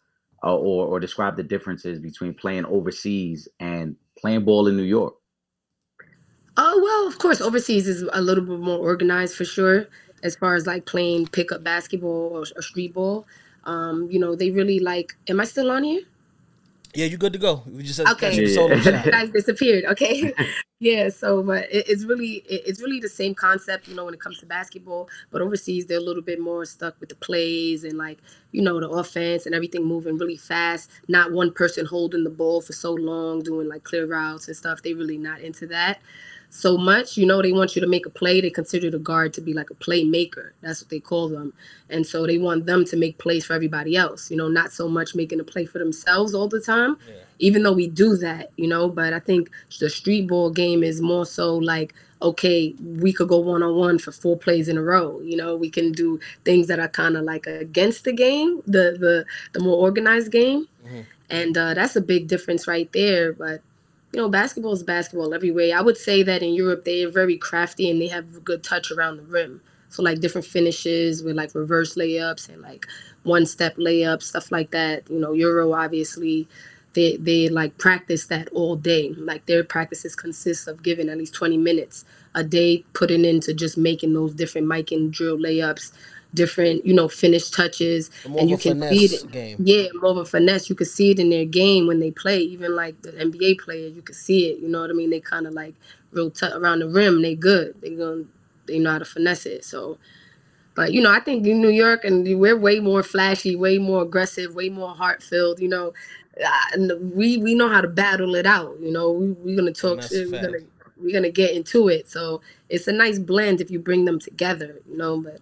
uh, 0.44 0.54
or 0.54 0.86
or 0.86 1.00
describe 1.00 1.36
the 1.36 1.42
differences 1.42 1.98
between 1.98 2.34
playing 2.34 2.66
overseas 2.66 3.48
and 3.60 3.96
playing 4.18 4.44
ball 4.44 4.68
in 4.68 4.76
New 4.76 4.82
York? 4.82 5.14
Oh 6.56 6.80
well, 6.82 7.08
of 7.08 7.18
course, 7.18 7.40
overseas 7.40 7.88
is 7.88 8.02
a 8.12 8.20
little 8.20 8.44
bit 8.44 8.60
more 8.60 8.78
organized 8.78 9.36
for 9.36 9.44
sure. 9.44 9.86
As 10.22 10.36
far 10.36 10.54
as 10.54 10.66
like 10.66 10.84
playing 10.84 11.26
pickup 11.28 11.64
basketball 11.64 12.30
or, 12.36 12.44
or 12.54 12.62
street 12.62 12.94
ball, 12.94 13.26
um, 13.64 14.08
you 14.10 14.18
know, 14.18 14.36
they 14.36 14.50
really 14.50 14.78
like. 14.78 15.16
Am 15.28 15.40
I 15.40 15.44
still 15.44 15.70
on 15.70 15.82
here? 15.82 16.02
Yeah, 16.94 17.06
you're 17.06 17.18
good 17.18 17.32
to 17.32 17.38
go. 17.38 17.62
We 17.66 17.82
just 17.82 17.96
said 17.96 18.06
Okay. 18.08 18.28
okay. 18.28 18.44
Yeah. 18.44 19.04
You 19.04 19.10
guys 19.10 19.30
disappeared. 19.30 19.84
Okay, 19.86 20.32
yeah. 20.78 21.08
So, 21.08 21.42
but 21.42 21.64
it, 21.70 21.88
it's 21.88 22.04
really 22.04 22.44
it, 22.48 22.62
it's 22.66 22.82
really 22.82 23.00
the 23.00 23.08
same 23.08 23.34
concept, 23.34 23.88
you 23.88 23.94
know, 23.94 24.04
when 24.04 24.14
it 24.14 24.20
comes 24.20 24.38
to 24.40 24.46
basketball. 24.46 25.08
But 25.30 25.40
overseas, 25.40 25.86
they're 25.86 25.98
a 25.98 26.02
little 26.02 26.22
bit 26.22 26.38
more 26.38 26.64
stuck 26.66 26.98
with 27.00 27.08
the 27.08 27.14
plays 27.14 27.84
and 27.84 27.96
like 27.96 28.18
you 28.50 28.60
know 28.60 28.78
the 28.78 28.90
offense 28.90 29.46
and 29.46 29.54
everything 29.54 29.84
moving 29.84 30.18
really 30.18 30.36
fast. 30.36 30.90
Not 31.08 31.32
one 31.32 31.52
person 31.52 31.86
holding 31.86 32.24
the 32.24 32.30
ball 32.30 32.60
for 32.60 32.74
so 32.74 32.92
long, 32.92 33.42
doing 33.42 33.68
like 33.68 33.84
clear 33.84 34.06
routes 34.06 34.48
and 34.48 34.56
stuff. 34.56 34.82
They 34.82 34.92
really 34.92 35.18
not 35.18 35.40
into 35.40 35.66
that 35.68 36.00
so 36.52 36.76
much. 36.76 37.16
You 37.16 37.24
know, 37.24 37.40
they 37.40 37.52
want 37.52 37.74
you 37.74 37.80
to 37.80 37.88
make 37.88 38.04
a 38.04 38.10
play. 38.10 38.40
They 38.40 38.50
consider 38.50 38.90
the 38.90 38.98
guard 38.98 39.32
to 39.34 39.40
be 39.40 39.54
like 39.54 39.70
a 39.70 39.74
playmaker. 39.74 40.50
That's 40.60 40.82
what 40.82 40.90
they 40.90 41.00
call 41.00 41.28
them. 41.28 41.54
And 41.88 42.06
so 42.06 42.26
they 42.26 42.36
want 42.36 42.66
them 42.66 42.84
to 42.84 42.96
make 42.96 43.16
plays 43.16 43.46
for 43.46 43.54
everybody 43.54 43.96
else. 43.96 44.30
You 44.30 44.36
know, 44.36 44.48
not 44.48 44.70
so 44.70 44.86
much 44.86 45.14
making 45.14 45.40
a 45.40 45.44
play 45.44 45.64
for 45.64 45.78
themselves 45.78 46.34
all 46.34 46.48
the 46.48 46.60
time. 46.60 46.98
Yeah. 47.08 47.14
Even 47.38 47.62
though 47.62 47.72
we 47.72 47.88
do 47.88 48.16
that, 48.18 48.50
you 48.56 48.68
know, 48.68 48.88
but 48.90 49.14
I 49.14 49.18
think 49.18 49.50
the 49.80 49.88
street 49.88 50.28
ball 50.28 50.50
game 50.50 50.82
is 50.84 51.00
more 51.00 51.24
so 51.24 51.56
like, 51.56 51.94
okay, 52.20 52.74
we 52.80 53.12
could 53.14 53.28
go 53.28 53.38
one 53.38 53.62
on 53.62 53.74
one 53.74 53.98
for 53.98 54.12
four 54.12 54.36
plays 54.36 54.68
in 54.68 54.76
a 54.76 54.82
row. 54.82 55.20
You 55.20 55.36
know, 55.38 55.56
we 55.56 55.70
can 55.70 55.90
do 55.90 56.20
things 56.44 56.66
that 56.66 56.78
are 56.78 56.88
kind 56.88 57.16
of 57.16 57.24
like 57.24 57.46
against 57.46 58.04
the 58.04 58.12
game, 58.12 58.60
the 58.66 58.96
the 59.00 59.24
the 59.54 59.60
more 59.60 59.78
organized 59.78 60.30
game. 60.30 60.68
Mhm. 60.86 61.06
And 61.30 61.56
uh, 61.56 61.72
that's 61.72 61.96
a 61.96 62.02
big 62.02 62.28
difference 62.28 62.68
right 62.68 62.92
there. 62.92 63.32
But 63.32 63.62
you 64.12 64.20
know, 64.20 64.28
basketball 64.28 64.72
is 64.72 64.82
basketball 64.82 65.32
every 65.32 65.50
way. 65.50 65.72
I 65.72 65.80
would 65.80 65.96
say 65.96 66.22
that 66.22 66.42
in 66.42 66.54
Europe 66.54 66.84
they 66.84 67.04
are 67.04 67.10
very 67.10 67.38
crafty 67.38 67.90
and 67.90 68.00
they 68.00 68.08
have 68.08 68.36
a 68.36 68.40
good 68.40 68.62
touch 68.62 68.90
around 68.90 69.16
the 69.16 69.22
rim. 69.22 69.60
So 69.88 70.02
like 70.02 70.20
different 70.20 70.46
finishes 70.46 71.22
with 71.22 71.36
like 71.36 71.54
reverse 71.54 71.96
layups 71.96 72.48
and 72.48 72.62
like 72.62 72.86
one 73.24 73.46
step 73.46 73.76
layups, 73.76 74.24
stuff 74.24 74.52
like 74.52 74.70
that. 74.70 75.08
You 75.10 75.18
know, 75.18 75.32
Euro 75.32 75.72
obviously 75.72 76.48
they 76.94 77.16
they 77.16 77.48
like 77.48 77.76
practice 77.78 78.26
that 78.26 78.48
all 78.48 78.76
day. 78.76 79.14
Like 79.16 79.46
their 79.46 79.64
practices 79.64 80.14
consist 80.14 80.68
of 80.68 80.82
giving 80.82 81.08
at 81.08 81.18
least 81.18 81.34
20 81.34 81.56
minutes 81.56 82.04
a 82.34 82.44
day, 82.44 82.84
putting 82.92 83.24
into 83.24 83.54
just 83.54 83.78
making 83.78 84.12
those 84.14 84.34
different 84.34 84.66
Mikan 84.66 85.10
drill 85.10 85.38
layups, 85.38 85.92
different, 86.34 86.84
you 86.86 86.94
know, 86.94 87.08
finish 87.08 87.50
touches. 87.50 88.10
More 88.26 88.40
and 88.40 88.44
of 88.46 88.50
you 88.50 88.56
a 88.56 88.74
can 88.74 88.80
see 88.82 89.06
finesse 89.08 89.22
it. 89.24 89.30
game. 89.32 89.56
Yeah, 89.60 89.88
more 89.94 90.10
of 90.12 90.16
a 90.18 90.24
finesse. 90.24 90.68
You 90.68 90.74
can 90.74 90.86
see 90.86 91.10
it 91.10 91.18
in 91.18 91.30
their 91.30 91.44
game 91.44 91.86
when 91.86 92.00
they 92.00 92.10
play. 92.10 92.38
Even 92.40 92.74
like 92.74 93.00
the 93.02 93.12
NBA 93.12 93.60
player, 93.60 93.88
you 93.88 94.02
can 94.02 94.14
see 94.14 94.46
it. 94.50 94.60
You 94.60 94.68
know 94.68 94.80
what 94.80 94.90
I 94.90 94.94
mean? 94.94 95.10
They 95.10 95.20
kind 95.20 95.46
of 95.46 95.52
like 95.54 95.74
real 96.12 96.30
t- 96.30 96.46
around 96.46 96.80
the 96.80 96.88
rim. 96.88 97.22
They 97.22 97.34
good. 97.34 97.80
They 97.80 97.90
going 97.90 98.28
they 98.66 98.78
know 98.78 98.92
how 98.92 98.98
to 98.98 99.04
finesse 99.04 99.46
it. 99.46 99.64
So, 99.64 99.98
but 100.74 100.92
you 100.92 101.02
know, 101.02 101.10
I 101.10 101.20
think 101.20 101.46
in 101.46 101.60
New 101.60 101.68
York 101.70 102.04
and 102.04 102.24
we're 102.38 102.56
way 102.56 102.80
more 102.80 103.02
flashy, 103.02 103.56
way 103.56 103.78
more 103.78 104.02
aggressive, 104.02 104.54
way 104.54 104.68
more 104.68 104.94
heart 104.94 105.22
filled. 105.22 105.60
You 105.60 105.68
know, 105.68 105.92
uh, 106.42 106.50
and 106.72 107.12
we 107.12 107.38
we 107.38 107.54
know 107.54 107.68
how 107.68 107.80
to 107.80 107.88
battle 107.88 108.34
it 108.34 108.46
out. 108.46 108.76
You 108.80 108.92
know, 108.92 109.10
we 109.10 109.32
we're 109.32 109.56
gonna 109.56 109.72
talk 109.72 110.00
that's 110.00 110.12
shit. 110.14 110.30
We're 110.30 110.40
fact. 110.40 110.52
gonna 110.52 110.64
we're 110.96 111.12
gonna 111.12 111.30
get 111.30 111.54
into 111.54 111.88
it. 111.88 112.08
So 112.08 112.40
it's 112.68 112.88
a 112.88 112.92
nice 112.92 113.18
blend 113.18 113.60
if 113.60 113.70
you 113.70 113.78
bring 113.78 114.04
them 114.04 114.18
together. 114.18 114.80
You 114.88 114.96
know, 114.96 115.20
but 115.20 115.38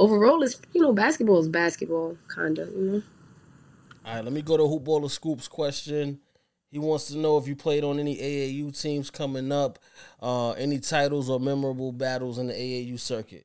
overall, 0.00 0.42
it's 0.42 0.60
you 0.72 0.80
know, 0.80 0.92
basketball 0.92 1.38
is 1.38 1.48
basketball, 1.48 2.16
kind 2.28 2.58
of. 2.58 2.68
You 2.70 2.80
know. 2.80 3.02
All 4.04 4.14
right, 4.14 4.24
let 4.24 4.32
me 4.32 4.42
go 4.42 4.56
to 4.56 4.66
Hoop 4.66 4.84
Baller 4.84 5.10
Scoops 5.10 5.46
question. 5.46 6.18
He 6.70 6.78
wants 6.78 7.08
to 7.08 7.18
know 7.18 7.36
if 7.36 7.46
you 7.46 7.56
played 7.56 7.84
on 7.84 7.98
any 7.98 8.16
AAU 8.16 8.80
teams 8.80 9.10
coming 9.10 9.52
up, 9.52 9.78
uh, 10.22 10.52
any 10.52 10.78
titles 10.78 11.28
or 11.28 11.40
memorable 11.40 11.92
battles 11.92 12.38
in 12.38 12.46
the 12.46 12.54
AAU 12.54 12.98
circuit. 12.98 13.44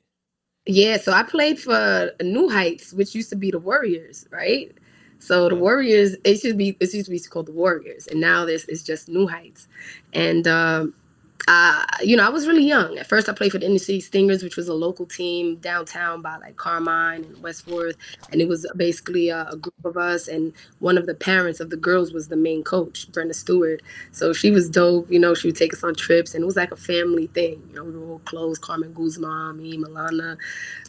Yeah, 0.68 0.98
so 0.98 1.12
I 1.12 1.24
played 1.24 1.60
for 1.60 2.12
New 2.22 2.50
Heights, 2.50 2.94
which 2.94 3.14
used 3.14 3.30
to 3.32 3.36
be 3.36 3.52
the 3.52 3.60
Warriors, 3.60 4.28
right? 4.32 4.72
So 5.20 5.50
the 5.50 5.56
Warriors, 5.56 6.16
it 6.24 6.40
should 6.40 6.58
be 6.58 6.78
it 6.80 6.94
used 6.94 7.06
to 7.06 7.12
be 7.12 7.20
called 7.20 7.48
the 7.48 7.52
Warriors, 7.52 8.08
and 8.08 8.22
now 8.22 8.46
this 8.46 8.66
is 8.66 8.84
just 8.84 9.10
New 9.10 9.28
Heights. 9.28 9.68
And 10.14 10.48
um, 10.48 10.94
you 12.02 12.18
know, 12.18 12.26
I 12.26 12.30
was 12.30 12.48
really 12.48 12.66
young. 12.66 12.98
At 12.98 13.08
first, 13.08 13.30
I 13.30 13.34
played 13.34 13.52
for 13.52 13.60
the 13.60 13.66
Inner 13.66 13.78
City 13.78 14.00
Stingers, 14.00 14.44
which 14.44 14.56
was 14.56 14.68
a 14.68 14.74
local 14.74 15.06
team 15.06 15.58
downtown 15.58 16.22
by 16.22 16.38
like 16.38 16.56
Carmine 16.56 17.24
and 17.24 17.44
Westworth, 17.44 17.98
and 18.32 18.42
it 18.42 18.48
was 18.48 18.66
basically 18.76 19.30
a, 19.30 19.48
a 19.50 19.56
group 19.56 19.86
of 19.86 19.98
us. 19.98 20.28
And 20.28 20.54
one 20.80 20.98
of 20.98 21.06
the 21.06 21.14
parents 21.16 21.60
of 21.60 21.70
the 21.70 21.78
girls 21.78 22.14
was 22.14 22.28
the 22.28 22.36
main 22.36 22.64
coach, 22.64 23.12
Brenda 23.12 23.34
Stewart. 23.34 23.82
So 24.12 24.34
she 24.34 24.52
was 24.52 24.70
dope. 24.70 25.12
You 25.12 25.20
know, 25.20 25.34
she 25.34 25.48
would 25.48 25.58
take 25.58 25.74
us 25.74 25.84
on 25.84 25.96
trips, 25.96 26.34
and 26.34 26.44
it 26.44 26.46
was 26.46 26.56
like 26.56 26.72
a 26.72 26.78
family 26.78 27.28
thing. 27.28 27.62
You 27.70 27.76
know, 27.76 27.84
we 27.84 27.92
were 27.98 28.14
all 28.14 28.20
close. 28.26 28.58
Carmen 28.58 28.94
Guzman, 28.94 29.58
me, 29.58 29.78
Milana, 29.78 30.38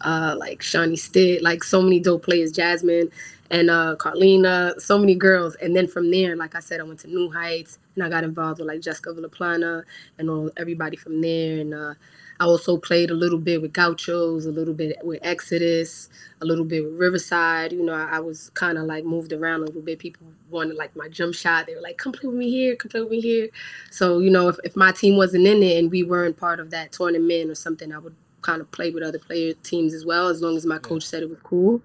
uh, 0.02 0.36
like 0.38 0.62
Shawnee 0.62 0.96
Stitt, 0.96 1.42
like 1.42 1.62
so 1.64 1.82
many 1.82 2.00
dope 2.00 2.24
players, 2.24 2.52
Jasmine 2.52 3.10
and 3.50 3.70
uh, 3.70 3.96
Carlina, 3.96 4.74
so 4.78 4.98
many 4.98 5.14
girls. 5.14 5.54
And 5.56 5.74
then 5.76 5.86
from 5.88 6.10
there, 6.10 6.36
like 6.36 6.54
I 6.54 6.60
said, 6.60 6.80
I 6.80 6.84
went 6.84 7.00
to 7.00 7.08
New 7.08 7.30
Heights 7.30 7.78
and 7.94 8.04
I 8.04 8.08
got 8.08 8.24
involved 8.24 8.60
with 8.60 8.68
like 8.68 8.80
Jessica 8.80 9.10
Villaplana 9.10 9.84
and 10.18 10.30
all 10.30 10.50
everybody 10.56 10.96
from 10.96 11.20
there. 11.20 11.60
And 11.60 11.74
uh, 11.74 11.94
I 12.40 12.44
also 12.44 12.76
played 12.76 13.10
a 13.10 13.14
little 13.14 13.38
bit 13.38 13.62
with 13.62 13.72
Gauchos, 13.72 14.46
a 14.46 14.52
little 14.52 14.74
bit 14.74 14.96
with 15.04 15.20
Exodus, 15.22 16.08
a 16.42 16.44
little 16.44 16.64
bit 16.64 16.84
with 16.84 16.94
Riverside. 16.94 17.72
You 17.72 17.84
know, 17.84 17.94
I, 17.94 18.16
I 18.16 18.20
was 18.20 18.50
kind 18.50 18.78
of 18.78 18.84
like 18.84 19.04
moved 19.04 19.32
around 19.32 19.62
a 19.62 19.66
little 19.66 19.82
bit. 19.82 19.98
People 19.98 20.26
wanted 20.50 20.76
like 20.76 20.94
my 20.96 21.08
jump 21.08 21.34
shot. 21.34 21.66
They 21.66 21.74
were 21.74 21.80
like, 21.80 21.98
come 21.98 22.12
play 22.12 22.28
with 22.28 22.36
me 22.38 22.50
here, 22.50 22.76
come 22.76 22.90
play 22.90 23.00
with 23.00 23.10
me 23.10 23.20
here. 23.20 23.48
So, 23.90 24.18
you 24.18 24.30
know, 24.30 24.48
if, 24.48 24.56
if 24.64 24.76
my 24.76 24.92
team 24.92 25.16
wasn't 25.16 25.46
in 25.46 25.62
it 25.62 25.78
and 25.78 25.90
we 25.90 26.02
weren't 26.02 26.36
part 26.36 26.60
of 26.60 26.70
that 26.70 26.92
tournament 26.92 27.50
or 27.50 27.54
something, 27.54 27.92
I 27.92 27.98
would 27.98 28.14
kind 28.42 28.60
of 28.60 28.70
play 28.70 28.90
with 28.90 29.02
other 29.02 29.18
player 29.18 29.54
teams 29.62 29.94
as 29.94 30.04
well, 30.04 30.28
as 30.28 30.42
long 30.42 30.56
as 30.56 30.66
my 30.66 30.78
coach 30.78 31.04
said 31.04 31.22
it 31.22 31.30
was 31.30 31.38
cool. 31.42 31.82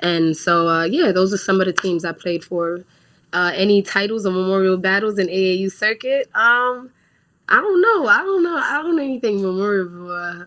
And 0.00 0.36
so, 0.36 0.68
uh, 0.68 0.84
yeah, 0.84 1.12
those 1.12 1.32
are 1.32 1.38
some 1.38 1.60
of 1.60 1.66
the 1.66 1.72
teams 1.72 2.04
I 2.04 2.12
played 2.12 2.44
for. 2.44 2.84
Uh, 3.32 3.52
any 3.54 3.82
titles 3.82 4.26
or 4.26 4.30
memorial 4.30 4.76
battles 4.76 5.18
in 5.18 5.28
AAU 5.28 5.70
circuit? 5.72 6.28
Um, 6.34 6.90
I 7.48 7.56
don't 7.60 7.80
know. 7.80 8.06
I 8.08 8.18
don't 8.18 8.42
know. 8.42 8.56
I 8.56 8.82
don't 8.82 8.96
know 8.96 9.02
anything 9.02 9.42
memorable. 9.42 10.10
Uh, 10.10 10.44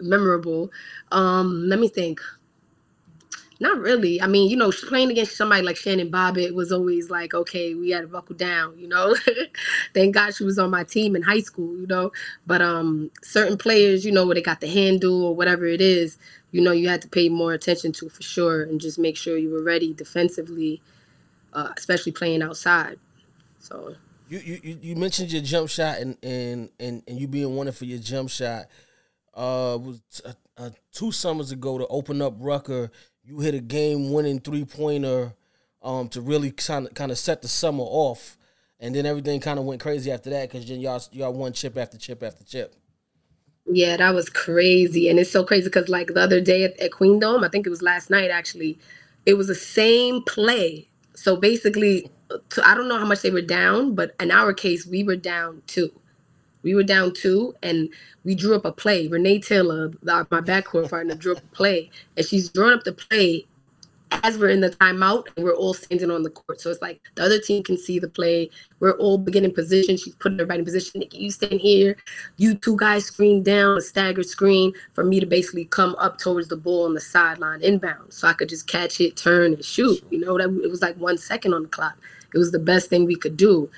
memorable. 0.00 0.70
Um, 1.12 1.68
let 1.68 1.78
me 1.78 1.88
think. 1.88 2.20
Not 3.58 3.78
really. 3.78 4.20
I 4.20 4.26
mean, 4.26 4.50
you 4.50 4.56
know, 4.56 4.70
playing 4.70 5.10
against 5.10 5.36
somebody 5.36 5.62
like 5.62 5.76
Shannon 5.76 6.10
Bobbitt 6.10 6.54
was 6.54 6.72
always 6.72 7.08
like, 7.10 7.32
okay, 7.32 7.74
we 7.74 7.90
had 7.90 8.02
to 8.02 8.06
buckle 8.08 8.36
down, 8.36 8.78
you 8.78 8.86
know. 8.86 9.16
Thank 9.94 10.14
God 10.14 10.34
she 10.34 10.44
was 10.44 10.58
on 10.58 10.70
my 10.70 10.84
team 10.84 11.16
in 11.16 11.22
high 11.22 11.40
school, 11.40 11.74
you 11.78 11.86
know. 11.86 12.12
But 12.46 12.60
um, 12.60 13.10
certain 13.22 13.56
players, 13.56 14.04
you 14.04 14.12
know, 14.12 14.26
where 14.26 14.34
they 14.34 14.42
got 14.42 14.60
the 14.60 14.68
handle 14.68 15.24
or 15.24 15.34
whatever 15.34 15.64
it 15.66 15.80
is, 15.80 16.18
you 16.52 16.60
know, 16.60 16.72
you 16.72 16.88
had 16.88 17.00
to 17.02 17.08
pay 17.08 17.30
more 17.30 17.54
attention 17.54 17.92
to 17.92 18.08
for 18.10 18.22
sure, 18.22 18.62
and 18.62 18.80
just 18.80 18.98
make 18.98 19.16
sure 19.16 19.38
you 19.38 19.50
were 19.50 19.62
ready 19.62 19.94
defensively, 19.94 20.82
uh, 21.54 21.70
especially 21.78 22.12
playing 22.12 22.42
outside. 22.42 22.98
So 23.60 23.96
You, 24.28 24.38
you 24.38 24.60
you- 24.64 24.78
mentioned 24.96 25.32
your 25.32 25.42
jump 25.42 25.68
shot 25.70 25.98
and 25.98 26.16
and 26.22 26.70
and, 26.80 27.02
and 27.08 27.18
you 27.20 27.28
being 27.28 27.56
wanted 27.56 27.74
for 27.74 27.84
your 27.86 27.98
jump 27.98 28.30
shot. 28.30 28.66
Uh, 29.34 29.78
was 29.80 30.00
uh, 30.24 30.32
uh, 30.56 30.70
two 30.92 31.12
summers 31.12 31.52
ago 31.52 31.78
to 31.78 31.86
open 31.88 32.22
up 32.22 32.34
Rucker. 32.38 32.90
You 33.26 33.40
hit 33.40 33.54
a 33.54 33.60
game 33.60 34.12
winning 34.12 34.38
three 34.38 34.64
pointer, 34.64 35.34
um, 35.82 36.08
to 36.10 36.20
really 36.20 36.52
kind 36.52 36.86
of 36.86 36.94
kind 36.94 37.10
of 37.10 37.18
set 37.18 37.42
the 37.42 37.48
summer 37.48 37.82
off, 37.82 38.36
and 38.78 38.94
then 38.94 39.04
everything 39.04 39.40
kind 39.40 39.58
of 39.58 39.64
went 39.64 39.80
crazy 39.80 40.12
after 40.12 40.30
that 40.30 40.48
because 40.48 40.66
then 40.68 40.80
y'all 40.80 41.02
y'all 41.10 41.32
won 41.32 41.52
chip 41.52 41.76
after 41.76 41.98
chip 41.98 42.22
after 42.22 42.44
chip. 42.44 42.76
Yeah, 43.68 43.96
that 43.96 44.14
was 44.14 44.28
crazy. 44.28 45.08
And 45.08 45.18
it's 45.18 45.30
so 45.30 45.44
crazy 45.44 45.64
because, 45.64 45.88
like, 45.88 46.08
the 46.08 46.20
other 46.20 46.40
day 46.40 46.64
at, 46.64 46.78
at 46.78 46.92
Queen 46.92 47.18
Dome, 47.18 47.42
I 47.42 47.48
think 47.48 47.66
it 47.66 47.70
was 47.70 47.82
last 47.82 48.10
night 48.10 48.30
actually, 48.30 48.78
it 49.24 49.34
was 49.34 49.48
the 49.48 49.54
same 49.54 50.22
play. 50.22 50.88
So 51.14 51.36
basically, 51.36 52.08
to, 52.50 52.66
I 52.66 52.74
don't 52.74 52.88
know 52.88 52.98
how 52.98 53.06
much 53.06 53.22
they 53.22 53.30
were 53.30 53.42
down, 53.42 53.94
but 53.94 54.14
in 54.20 54.30
our 54.30 54.52
case, 54.52 54.86
we 54.86 55.02
were 55.02 55.16
down 55.16 55.62
two. 55.66 55.90
We 56.66 56.74
were 56.74 56.82
down 56.82 57.14
two, 57.14 57.54
and 57.62 57.88
we 58.24 58.34
drew 58.34 58.56
up 58.56 58.64
a 58.64 58.72
play. 58.72 59.06
Renee 59.06 59.38
Taylor, 59.38 59.92
my 60.02 60.24
backcourt 60.24 60.90
partner, 60.90 61.14
drew 61.14 61.36
up 61.36 61.38
a 61.38 61.54
play, 61.54 61.92
and 62.16 62.26
she's 62.26 62.48
drawing 62.48 62.74
up 62.74 62.82
the 62.82 62.92
play 62.92 63.46
as 64.10 64.36
we're 64.36 64.48
in 64.48 64.60
the 64.60 64.70
timeout 64.70 65.26
and 65.36 65.44
we're 65.44 65.54
all 65.54 65.74
standing 65.74 66.10
on 66.10 66.24
the 66.24 66.30
court. 66.30 66.60
So 66.60 66.70
it's 66.70 66.82
like 66.82 67.00
the 67.14 67.22
other 67.22 67.38
team 67.38 67.62
can 67.62 67.78
see 67.78 68.00
the 68.00 68.08
play. 68.08 68.50
We're 68.80 68.98
all 68.98 69.16
beginning 69.16 69.54
position. 69.54 69.96
She's 69.96 70.16
putting 70.16 70.40
everybody 70.40 70.60
in 70.60 70.64
position. 70.64 71.02
Niki, 71.02 71.20
you 71.20 71.30
stand 71.30 71.60
here. 71.60 71.96
You 72.36 72.56
two 72.56 72.76
guys 72.76 73.04
screen 73.04 73.44
down, 73.44 73.78
a 73.78 73.80
staggered 73.80 74.26
screen 74.26 74.72
for 74.92 75.04
me 75.04 75.20
to 75.20 75.26
basically 75.26 75.66
come 75.66 75.94
up 76.00 76.18
towards 76.18 76.48
the 76.48 76.56
ball 76.56 76.86
on 76.86 76.94
the 76.94 77.00
sideline 77.00 77.62
inbound. 77.62 78.12
So 78.12 78.26
I 78.26 78.32
could 78.32 78.48
just 78.48 78.66
catch 78.66 79.00
it, 79.00 79.16
turn, 79.16 79.54
and 79.54 79.64
shoot. 79.64 80.04
You 80.10 80.18
know, 80.18 80.36
that 80.36 80.50
it 80.64 80.70
was 80.70 80.82
like 80.82 80.96
one 80.96 81.18
second 81.18 81.54
on 81.54 81.62
the 81.62 81.68
clock. 81.68 81.96
It 82.34 82.38
was 82.38 82.50
the 82.50 82.58
best 82.58 82.90
thing 82.90 83.06
we 83.06 83.16
could 83.16 83.36
do. 83.36 83.70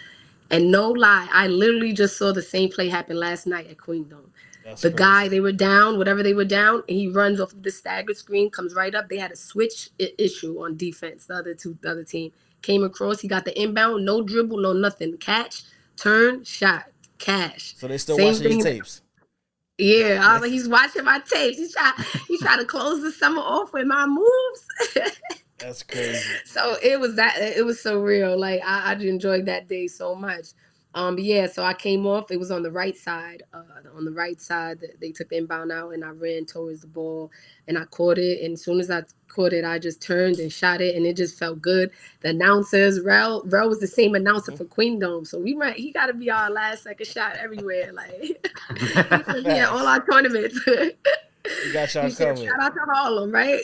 And 0.51 0.71
no 0.71 0.91
lie, 0.91 1.29
I 1.31 1.47
literally 1.49 1.93
just 1.93 2.17
saw 2.17 2.33
the 2.33 2.43
same 2.43 2.71
play 2.71 2.89
happen 2.89 3.17
last 3.19 3.47
night 3.47 3.69
at 3.69 3.77
Queen 3.79 4.09
Dome 4.09 4.33
That's 4.65 4.81
the 4.83 4.89
crazy. 4.91 4.99
guy 4.99 5.29
they 5.29 5.41
were 5.41 5.53
down, 5.53 5.99
whatever 5.99 6.23
they 6.23 6.33
were 6.35 6.45
down, 6.47 6.83
he 6.89 7.09
runs 7.09 7.39
off 7.41 7.53
of 7.53 7.63
the 7.63 7.71
staggered 7.71 8.17
screen, 8.17 8.51
comes 8.51 8.75
right 8.75 8.95
up. 8.95 9.09
They 9.11 9.19
had 9.19 9.31
a 9.31 9.37
switch 9.37 9.91
I- 10.01 10.13
issue 10.19 10.63
on 10.63 10.77
defense. 10.77 11.27
The 11.27 11.35
other 11.35 11.55
two, 11.55 11.77
the 11.83 11.91
other 11.91 12.05
team 12.05 12.33
came 12.63 12.83
across. 12.83 13.21
He 13.21 13.29
got 13.29 13.45
the 13.45 13.61
inbound, 13.61 14.05
no 14.07 14.23
dribble, 14.23 14.59
no 14.59 14.73
nothing. 14.73 15.19
Catch, 15.19 15.65
turn, 15.97 16.45
shot, 16.45 16.85
cash. 17.19 17.75
So 17.77 17.87
they 17.87 17.99
still 17.99 18.17
Same 18.17 18.29
watching 18.29 18.43
your 18.45 18.51
thing- 18.53 18.63
tapes. 18.63 19.03
Yeah, 19.81 20.21
I 20.27 20.33
was 20.33 20.43
like, 20.43 20.51
he's 20.57 20.69
watching 20.69 21.05
my 21.05 21.21
tapes. 21.21 21.59
He's 21.59 21.73
trying, 21.75 21.93
he's 22.27 22.41
trying 22.41 22.59
to 22.59 22.65
close 22.65 23.01
the 23.03 23.13
summer 23.13 23.43
off 23.43 23.73
with 23.75 23.87
my 23.87 24.07
moves. 24.07 24.67
That's 25.59 25.83
crazy. 25.83 26.25
so 26.45 26.77
it 26.83 26.99
was 27.01 27.17
that 27.17 27.37
it 27.39 27.65
was 27.65 27.81
so 27.81 28.01
real. 28.01 28.39
Like 28.39 28.61
i, 28.65 28.93
I 28.93 28.95
enjoyed 28.95 29.47
that 29.47 29.69
day 29.69 29.87
so 29.89 30.15
much. 30.15 30.49
Um 30.95 31.17
but 31.17 31.25
yeah 31.25 31.47
so 31.47 31.63
i 31.63 31.75
came 31.75 32.07
off 32.07 32.31
it 32.31 32.39
was 32.39 32.51
on 32.51 32.63
the 32.63 32.71
right 32.71 32.97
side 32.97 33.43
uh 33.53 33.63
on 33.95 34.07
the 34.07 34.11
right 34.11 34.41
side 34.41 34.79
they 35.01 35.13
took 35.13 35.29
the 35.29 35.37
inbound 35.37 35.71
out 35.71 35.91
and 35.91 36.03
i 36.03 36.09
ran 36.09 36.47
towards 36.47 36.81
the 36.81 36.87
ball 36.87 37.31
and 37.69 37.77
i 37.77 37.85
caught 37.87 38.17
it. 38.19 38.43
And 38.43 38.55
as 38.55 38.63
soon 38.63 38.81
as 38.81 38.91
i 38.91 39.03
caught 39.29 39.53
it 39.53 39.67
i 39.67 39.79
just 39.79 40.01
turned 40.01 40.39
and 40.39 40.51
shot 40.51 40.81
it 40.81 40.97
and 40.97 41.05
it 41.05 41.17
just 41.17 41.39
felt 41.39 41.61
good. 41.61 41.91
The 42.23 42.31
announcers 42.31 43.01
rel 43.01 43.43
rel 43.47 43.69
was 43.69 43.81
the 43.81 43.87
same 43.87 44.15
announcer 44.15 44.57
for 44.57 44.65
queen 44.65 44.99
dome 44.99 45.25
so 45.27 45.39
we 45.39 45.55
might 45.55 45.77
he 45.77 45.93
got 45.93 46.07
to 46.07 46.15
be 46.15 46.31
our 46.31 46.51
last 46.51 46.85
second 46.85 47.07
shot 47.07 47.37
everywhere 47.37 47.93
like 47.93 48.49
yeah 49.45 49.67
all 49.67 49.87
our 49.87 50.05
tournaments. 50.07 50.59
You 51.65 51.73
got 51.73 51.95
y'all 51.95 52.11
covered. 52.11 52.39
Shout 52.39 52.61
out 52.61 52.75
to 52.75 52.81
Harlem, 52.81 53.31
right? 53.31 53.61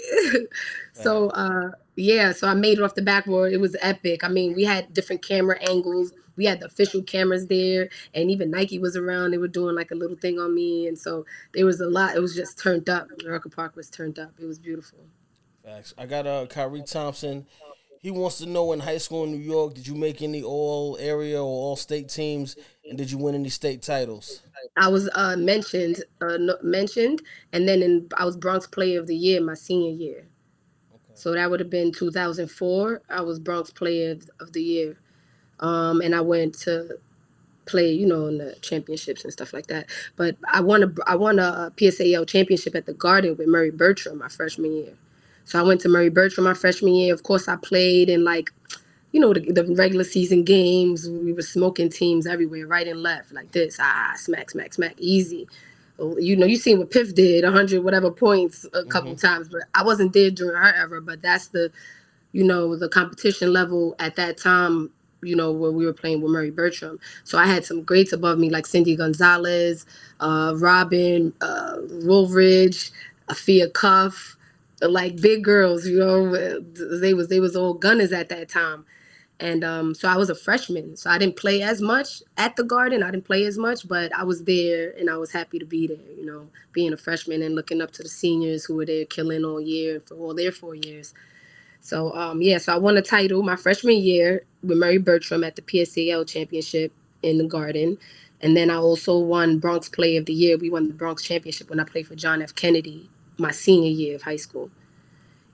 so 0.93 1.29
uh 1.31 1.71
yeah, 1.97 2.33
so 2.33 2.49
I 2.49 2.55
made 2.55 2.79
it 2.79 2.83
off 2.83 2.95
the 2.95 3.03
backboard. 3.03 3.53
It 3.53 3.61
was 3.61 3.77
epic. 3.81 4.25
I 4.25 4.29
mean, 4.29 4.55
we 4.55 4.65
had 4.65 4.93
different 4.93 5.23
camera 5.23 5.59
angles. 5.69 6.13
We 6.37 6.47
had 6.47 6.61
the 6.61 6.67
official 6.67 7.03
cameras 7.03 7.47
there, 7.47 7.89
and 8.13 8.31
even 8.31 8.51
Nike 8.51 8.79
was 8.79 8.97
around. 8.97 9.31
They 9.31 9.39
were 9.39 9.49
doing 9.49 9.77
like 9.77 9.93
a 9.93 9.95
little 9.95 10.17
thing 10.17 10.39
on 10.39 10.55
me, 10.55 10.89
and 10.89 10.99
so 10.99 11.25
there 11.53 11.65
was 11.65 11.81
a 11.81 11.87
lot. 11.89 12.17
It 12.17 12.21
was 12.21 12.35
just 12.35 12.59
turned 12.59 12.89
up. 12.89 13.09
Rucker 13.25 13.49
Park 13.49 13.77
was 13.77 13.89
turned 13.89 14.19
up. 14.19 14.33
It 14.41 14.45
was 14.45 14.59
beautiful. 14.59 14.99
Facts. 15.65 15.95
I 15.97 16.07
got 16.07 16.27
uh 16.27 16.47
Kyrie 16.47 16.83
Thompson. 16.83 17.47
He 18.03 18.11
wants 18.11 18.37
to 18.39 18.47
know 18.47 18.73
in 18.73 18.81
high 18.81 18.99
school 18.99 19.25
in 19.25 19.31
New 19.31 19.39
York, 19.39 19.73
did 19.73 19.87
you 19.87 19.95
make 19.95 20.21
any 20.21 20.43
all 20.43 20.99
area 21.01 21.39
or 21.39 21.45
all 21.45 21.77
state 21.77 22.11
teams, 22.11 22.55
and 22.87 22.99
did 22.99 23.11
you 23.11 23.17
win 23.17 23.35
any 23.35 23.49
state 23.49 23.81
titles? 23.81 24.43
I 24.77 24.89
was 24.89 25.09
uh 25.15 25.37
mentioned, 25.37 26.03
uh 26.21 26.37
no, 26.37 26.57
mentioned, 26.63 27.23
and 27.53 27.67
then 27.69 27.81
in 27.81 28.09
I 28.17 28.25
was 28.27 28.37
Bronx 28.37 28.67
Player 28.67 29.01
of 29.01 29.07
the 29.07 29.17
Year 29.17 29.41
my 29.41 29.55
senior 29.55 29.93
year. 29.93 30.27
So 31.15 31.33
that 31.35 31.51
would 31.51 31.61
have 31.61 31.71
been 31.71 31.93
2004. 31.93 33.03
I 33.11 33.23
was 33.23 33.41
Bronx 33.41 33.71
Player 33.71 34.13
of, 34.13 34.29
the 34.53 34.63
Year. 34.63 34.97
um, 35.61 36.01
and 36.03 36.15
I 36.15 36.23
went 36.23 36.55
to 36.61 36.99
play, 37.67 37.93
you 37.93 38.07
know, 38.07 38.27
in 38.29 38.39
the 38.39 38.57
championships 38.63 39.25
and 39.25 39.33
stuff 39.33 39.53
like 39.55 39.69
that. 39.69 39.89
But 40.17 40.37
I 40.53 40.61
won 40.61 40.83
a 40.85 40.93
I 41.07 41.17
won 41.17 41.39
a 41.41 41.73
PSAL 41.77 42.29
championship 42.29 42.75
at 42.77 42.87
the 42.87 42.95
Garden 42.95 43.37
with 43.37 43.49
Murry 43.49 43.73
Bergtraum 43.73 44.19
my 44.19 44.29
freshman 44.29 44.77
year. 44.77 44.95
So 45.45 45.61
I 45.61 45.63
went 45.63 45.83
to 45.83 45.91
Murry 45.91 46.11
Bergtraum 46.11 46.45
my 46.45 46.55
freshman 46.55 46.95
year. 46.95 47.15
Of 47.15 47.23
course, 47.25 47.49
I 47.49 47.57
played 47.57 48.11
in 48.11 48.25
like, 48.25 48.53
you 49.13 49.21
know, 49.21 49.35
the, 49.35 49.41
the 49.53 49.75
regular 49.77 50.05
season 50.05 50.45
games. 50.45 51.09
We 51.09 51.33
were 51.33 51.43
smoking 51.43 51.91
teams 51.91 52.27
everywhere, 52.27 52.67
right 52.67 52.89
and 52.89 53.03
left, 53.03 53.33
like 53.33 53.53
this. 53.53 53.79
Ah, 53.81 54.15
smack, 54.17 54.51
smack, 54.51 54.75
smack, 54.75 54.95
easy. 54.99 55.49
You 55.99 56.37
know, 56.37 56.47
you 56.47 56.57
seen 56.57 56.79
what 56.79 56.91
Piff 56.91 57.15
did, 57.15 57.45
100 57.45 57.85
whatever 57.85 58.11
points 58.11 58.67
a 58.75 58.85
couple 58.85 59.17
times, 59.17 59.49
but 59.49 59.63
I 59.75 59.85
wasn't 59.85 60.13
there 60.13 60.31
during 60.31 60.57
her 60.61 60.75
era. 60.75 61.01
But 61.03 61.23
that's 61.23 61.49
the, 61.49 61.73
you 62.33 62.45
know, 62.45 62.77
the 62.77 62.89
competition 62.89 63.53
level 63.53 63.97
at 63.99 64.17
that 64.17 64.39
time. 64.39 64.91
You 65.23 65.37
know, 65.37 65.53
when 65.53 65.75
we 65.75 65.87
were 65.87 65.95
playing 65.95 66.23
with 66.23 66.33
Murry 66.33 66.53
Bergtraum. 66.53 66.99
So 67.25 67.39
I 67.39 67.47
had 67.47 67.65
some 67.65 67.83
greats 67.83 68.13
above 68.13 68.39
me, 68.39 68.51
like 68.51 68.67
Cindy 68.67 68.97
Gonzalez, 68.97 69.87
uh, 70.21 70.55
Robin, 70.59 71.33
uh, 71.41 71.79
Woolridge, 71.91 72.93
Afia 73.31 73.73
Cuff, 73.73 74.37
like 74.83 75.21
big 75.21 75.45
girls. 75.45 75.87
You 75.87 75.99
know, 76.01 76.61
they 77.01 77.15
was 77.15 77.29
they 77.29 77.41
was 77.41 77.57
all 77.57 77.75
gunners 77.75 78.13
at 78.13 78.29
that 78.31 78.49
time. 78.51 78.85
And 79.45 79.63
um, 79.63 79.95
so 79.95 80.09
I 80.09 80.17
was 80.17 80.31
a 80.31 80.35
freshman, 80.35 80.97
so 80.97 81.11
I 81.11 81.19
didn't 81.19 81.37
play 81.37 81.63
as 81.63 81.83
much 81.83 82.23
at 82.39 82.57
the 82.57 82.65
Garden. 82.65 83.03
I 83.03 83.11
didn't 83.11 83.27
play 83.27 83.45
as 83.45 83.59
much, 83.59 83.87
but 83.87 84.11
I 84.17 84.25
was 84.25 84.45
there, 84.45 84.93
and 84.99 85.11
I 85.11 85.19
was 85.19 85.33
happy 85.33 85.59
to 85.61 85.67
be 85.67 85.87
there. 85.87 85.99
You 86.19 86.25
know, 86.25 86.49
being 86.73 86.95
a 86.95 86.97
freshman 86.97 87.43
and 87.43 87.55
looking 87.55 87.83
up 87.83 87.93
to 87.93 88.03
the 88.03 88.09
seniors 88.09 88.65
who 88.65 88.77
were 88.77 88.87
there 88.87 89.05
killing 89.05 89.45
all 89.45 89.61
year 89.61 90.01
for 90.01 90.15
all 90.17 90.35
their 90.35 90.51
four 90.51 90.75
years. 90.75 91.13
So 91.83 92.15
um, 92.17 92.43
yeah, 92.43 92.59
so 92.59 92.75
I 92.75 92.79
won 92.79 92.97
a 92.97 93.03
title 93.03 93.43
my 93.43 93.57
freshman 93.57 93.99
year 93.99 94.47
with 94.63 94.79
Murry 94.79 94.99
Bergtraum 94.99 95.47
at 95.47 95.57
the 95.57 95.63
PSAL 95.63 96.27
championship 96.27 96.93
in 97.23 97.39
the 97.39 97.45
Garden, 97.45 97.99
and 98.41 98.57
then 98.57 98.71
I 98.71 98.77
also 98.77 99.19
won 99.19 99.59
Bronx 99.59 99.91
Play 99.91 100.17
of 100.17 100.27
the 100.27 100.35
Year. 100.35 100.59
We 100.59 100.71
won 100.71 100.89
the 100.89 100.95
Bronx 100.95 101.23
championship 101.23 101.71
when 101.71 101.81
I 101.81 101.85
played 101.85 102.09
for 102.09 102.17
John 102.17 102.43
F. 102.43 102.55
Kennedy 102.55 103.11
my 103.39 103.53
senior 103.53 103.91
year 103.91 104.17
of 104.17 104.23
high 104.23 104.37
school. 104.37 104.71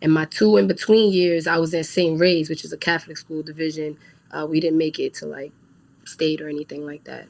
And 0.03 0.13
my 0.13 0.25
two 0.27 0.57
in 0.57 0.67
between 0.67 1.13
years, 1.13 1.47
I 1.47 1.59
was 1.59 1.75
at 1.75 1.87
St. 1.87 2.19
Ray's, 2.19 2.49
which 2.49 2.65
is 2.65 2.73
a 2.73 2.77
Catholic 2.79 3.17
school 3.17 3.43
division. 3.43 3.99
Uh, 4.31 4.47
we 4.49 4.61
didn't 4.61 4.79
make 4.79 4.99
it 4.99 5.15
to 5.15 5.27
like 5.27 5.53
state 6.05 6.41
or 6.41 6.49
anything 6.49 6.87
like 6.87 7.05
that. 7.05 7.27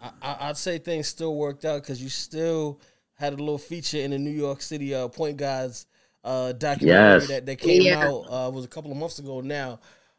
I, 0.00 0.10
I- 0.22 0.36
I'd 0.48 0.56
say 0.56 0.78
things 0.78 1.08
still 1.08 1.36
worked 1.36 1.64
out 1.64 1.82
because 1.82 2.02
you 2.02 2.08
still 2.08 2.80
had 3.14 3.32
a 3.32 3.36
little 3.36 3.58
feature 3.58 3.98
in 3.98 4.10
the 4.12 4.18
New 4.18 4.30
York 4.30 4.62
City 4.62 4.94
uh, 4.94 5.08
Point 5.08 5.36
Guards 5.38 5.86
uh, 6.24 6.52
documentary 6.52 7.20
Yes. 7.20 7.28
that, 7.28 7.46
that 7.46 7.56
came 7.56 7.82
Yeah. 7.82 8.06
out. 8.08 8.24
Uh, 8.28 8.50
was 8.50 8.64
a 8.64 8.68
couple 8.68 8.90
of 8.90 8.96
months 8.96 9.18
ago 9.18 9.40
now. 9.40 9.78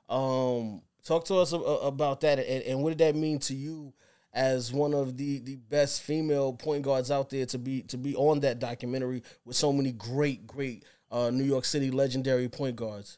Um, 0.09 0.81
talk 1.03 1.25
to 1.25 1.35
us 1.35 1.51
a- 1.53 1.57
a- 1.57 1.87
about 1.87 2.21
that 2.21 2.39
and, 2.39 2.63
and 2.63 2.81
what 2.83 2.89
did 2.89 2.99
that 2.99 3.15
mean 3.15 3.39
to 3.39 3.53
you 3.55 3.93
as 4.33 4.71
one 4.71 4.93
of 4.93 5.17
the, 5.17 5.39
the 5.39 5.55
best 5.55 6.01
female 6.01 6.53
point 6.53 6.83
guards 6.83 7.09
out 7.11 7.29
there 7.29 7.45
to 7.47 7.57
be 7.57 7.81
to 7.83 7.97
be 7.97 8.15
on 8.15 8.39
that 8.41 8.59
documentary 8.59 9.23
with 9.45 9.55
so 9.55 9.71
many 9.73 9.91
great 9.91 10.45
great 10.45 10.83
uh, 11.11 11.29
New 11.29 11.43
York 11.43 11.65
City 11.65 11.91
legendary 11.91 12.49
point 12.49 12.75
guards. 12.75 13.17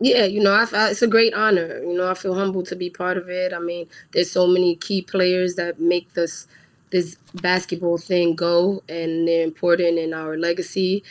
Yeah, 0.00 0.24
you 0.24 0.40
know, 0.42 0.52
I, 0.52 0.66
I, 0.72 0.90
it's 0.90 1.02
a 1.02 1.06
great 1.06 1.34
honor. 1.34 1.82
You 1.82 1.94
know, 1.96 2.10
I 2.10 2.14
feel 2.14 2.34
humbled 2.34 2.66
to 2.66 2.76
be 2.76 2.90
part 2.90 3.16
of 3.16 3.28
it. 3.28 3.52
I 3.52 3.58
mean, 3.58 3.86
there's 4.12 4.30
so 4.30 4.46
many 4.46 4.76
key 4.76 5.02
players 5.02 5.54
that 5.54 5.80
make 5.80 6.12
this 6.14 6.46
this 6.90 7.16
basketball 7.34 7.98
thing 7.98 8.34
go, 8.34 8.82
and 8.88 9.26
they're 9.26 9.44
important 9.44 9.98
in 9.98 10.12
our 10.14 10.36
legacy. 10.36 11.02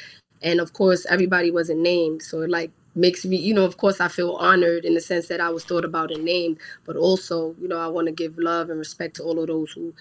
And 0.42 0.60
of 0.60 0.74
course, 0.74 1.06
everybody 1.10 1.52
wasn't 1.52 1.80
named, 1.80 2.22
so 2.22 2.42
it 2.42 2.50
like 2.50 2.72
makes 2.96 3.26
me, 3.26 3.38
you 3.38 3.54
know, 3.54 3.66
of 3.66 3.78
course, 3.78 4.00
I 4.00 4.08
feel 4.08 4.34
honored 4.34 4.86
in 4.86 4.94
the 4.94 5.02
sense 5.02 5.28
that 5.28 5.42
I 5.42 5.50
was 5.50 5.64
thought 5.66 5.86
about 5.86 6.12
and 6.12 6.24
named, 6.24 6.60
but 6.86 6.96
also, 6.96 7.56
you 7.60 7.68
know, 7.68 7.80
I 7.80 7.88
want 7.88 8.08
to 8.08 8.14
give 8.14 8.38
love 8.38 8.70
and 8.70 8.78
respect 8.78 9.16
to 9.16 9.24
all 9.24 9.40
of 9.40 9.48
those 9.48 9.72
who 9.72 9.94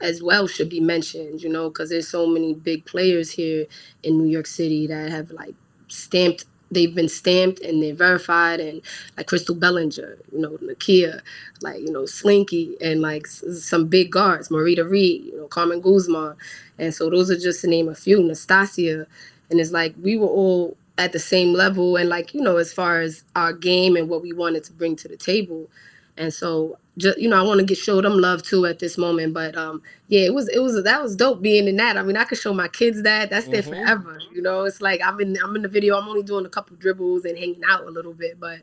as 0.00 0.22
well 0.22 0.46
should 0.46 0.68
be 0.68 0.80
mentioned, 0.80 1.42
you 1.42 1.48
know, 1.48 1.68
because 1.68 1.90
there's 1.90 2.08
so 2.08 2.26
many 2.26 2.54
big 2.54 2.84
players 2.84 3.30
here 3.30 3.66
in 4.02 4.18
New 4.18 4.28
York 4.28 4.46
City 4.46 4.86
that 4.86 5.10
have 5.10 5.30
like 5.30 5.54
stamped, 5.88 6.44
they've 6.70 6.94
been 6.94 7.08
stamped 7.08 7.60
and 7.60 7.82
they're 7.82 7.94
verified, 7.94 8.60
and 8.60 8.82
like 9.16 9.26
Crystal 9.26 9.54
Bellinger, 9.54 10.18
you 10.32 10.38
know, 10.38 10.58
Nakia, 10.58 11.20
like, 11.62 11.80
you 11.80 11.90
know, 11.90 12.06
Slinky, 12.06 12.76
and 12.80 13.00
like 13.00 13.26
some 13.26 13.86
big 13.86 14.10
guards, 14.10 14.48
Marita 14.48 14.88
Reed, 14.88 15.24
you 15.24 15.36
know, 15.36 15.46
Carmen 15.46 15.80
Guzman. 15.80 16.34
And 16.78 16.94
so 16.94 17.08
those 17.10 17.30
are 17.30 17.38
just 17.38 17.60
to 17.62 17.68
name 17.68 17.88
a 17.88 17.94
few, 17.94 18.22
Nastasia. 18.22 19.06
And 19.50 19.60
it's 19.60 19.72
like 19.72 19.94
we 20.02 20.16
were 20.16 20.26
all 20.26 20.76
at 20.96 21.12
the 21.12 21.18
same 21.18 21.52
level, 21.52 21.96
and 21.96 22.08
like, 22.08 22.34
you 22.34 22.40
know, 22.40 22.56
as 22.56 22.72
far 22.72 23.00
as 23.00 23.24
our 23.34 23.52
game 23.52 23.96
and 23.96 24.08
what 24.08 24.22
we 24.22 24.32
wanted 24.32 24.64
to 24.64 24.72
bring 24.72 24.96
to 24.96 25.08
the 25.08 25.16
table. 25.16 25.68
And 26.16 26.32
so, 26.32 26.78
just 26.98 27.18
you 27.18 27.28
know, 27.28 27.38
I 27.38 27.42
want 27.42 27.60
to 27.60 27.66
get 27.66 27.78
show 27.78 28.00
them 28.00 28.18
love 28.18 28.42
too 28.42 28.66
at 28.66 28.78
this 28.78 28.96
moment. 28.98 29.34
But 29.34 29.56
um, 29.56 29.82
yeah, 30.08 30.22
it 30.22 30.34
was 30.34 30.48
it 30.48 30.60
was 30.60 30.82
that 30.82 31.02
was 31.02 31.16
dope 31.16 31.42
being 31.42 31.68
in 31.68 31.76
that. 31.76 31.96
I 31.96 32.02
mean, 32.02 32.16
I 32.16 32.24
could 32.24 32.38
show 32.38 32.54
my 32.54 32.68
kids 32.68 33.02
that. 33.02 33.30
That's 33.30 33.48
there 33.48 33.62
Mhm. 33.62 33.68
forever. 33.70 34.18
You 34.32 34.42
know, 34.42 34.64
it's 34.64 34.80
like 34.80 35.00
I'm 35.04 35.20
in 35.20 35.36
I'm 35.42 35.56
in 35.56 35.62
the 35.62 35.68
video. 35.68 35.96
I'm 35.98 36.08
only 36.08 36.22
doing 36.22 36.46
a 36.46 36.50
couple 36.50 36.76
dribbles 36.76 37.24
and 37.24 37.36
hanging 37.38 37.62
out 37.68 37.86
a 37.86 37.90
little 37.90 38.14
bit, 38.14 38.38
but 38.40 38.60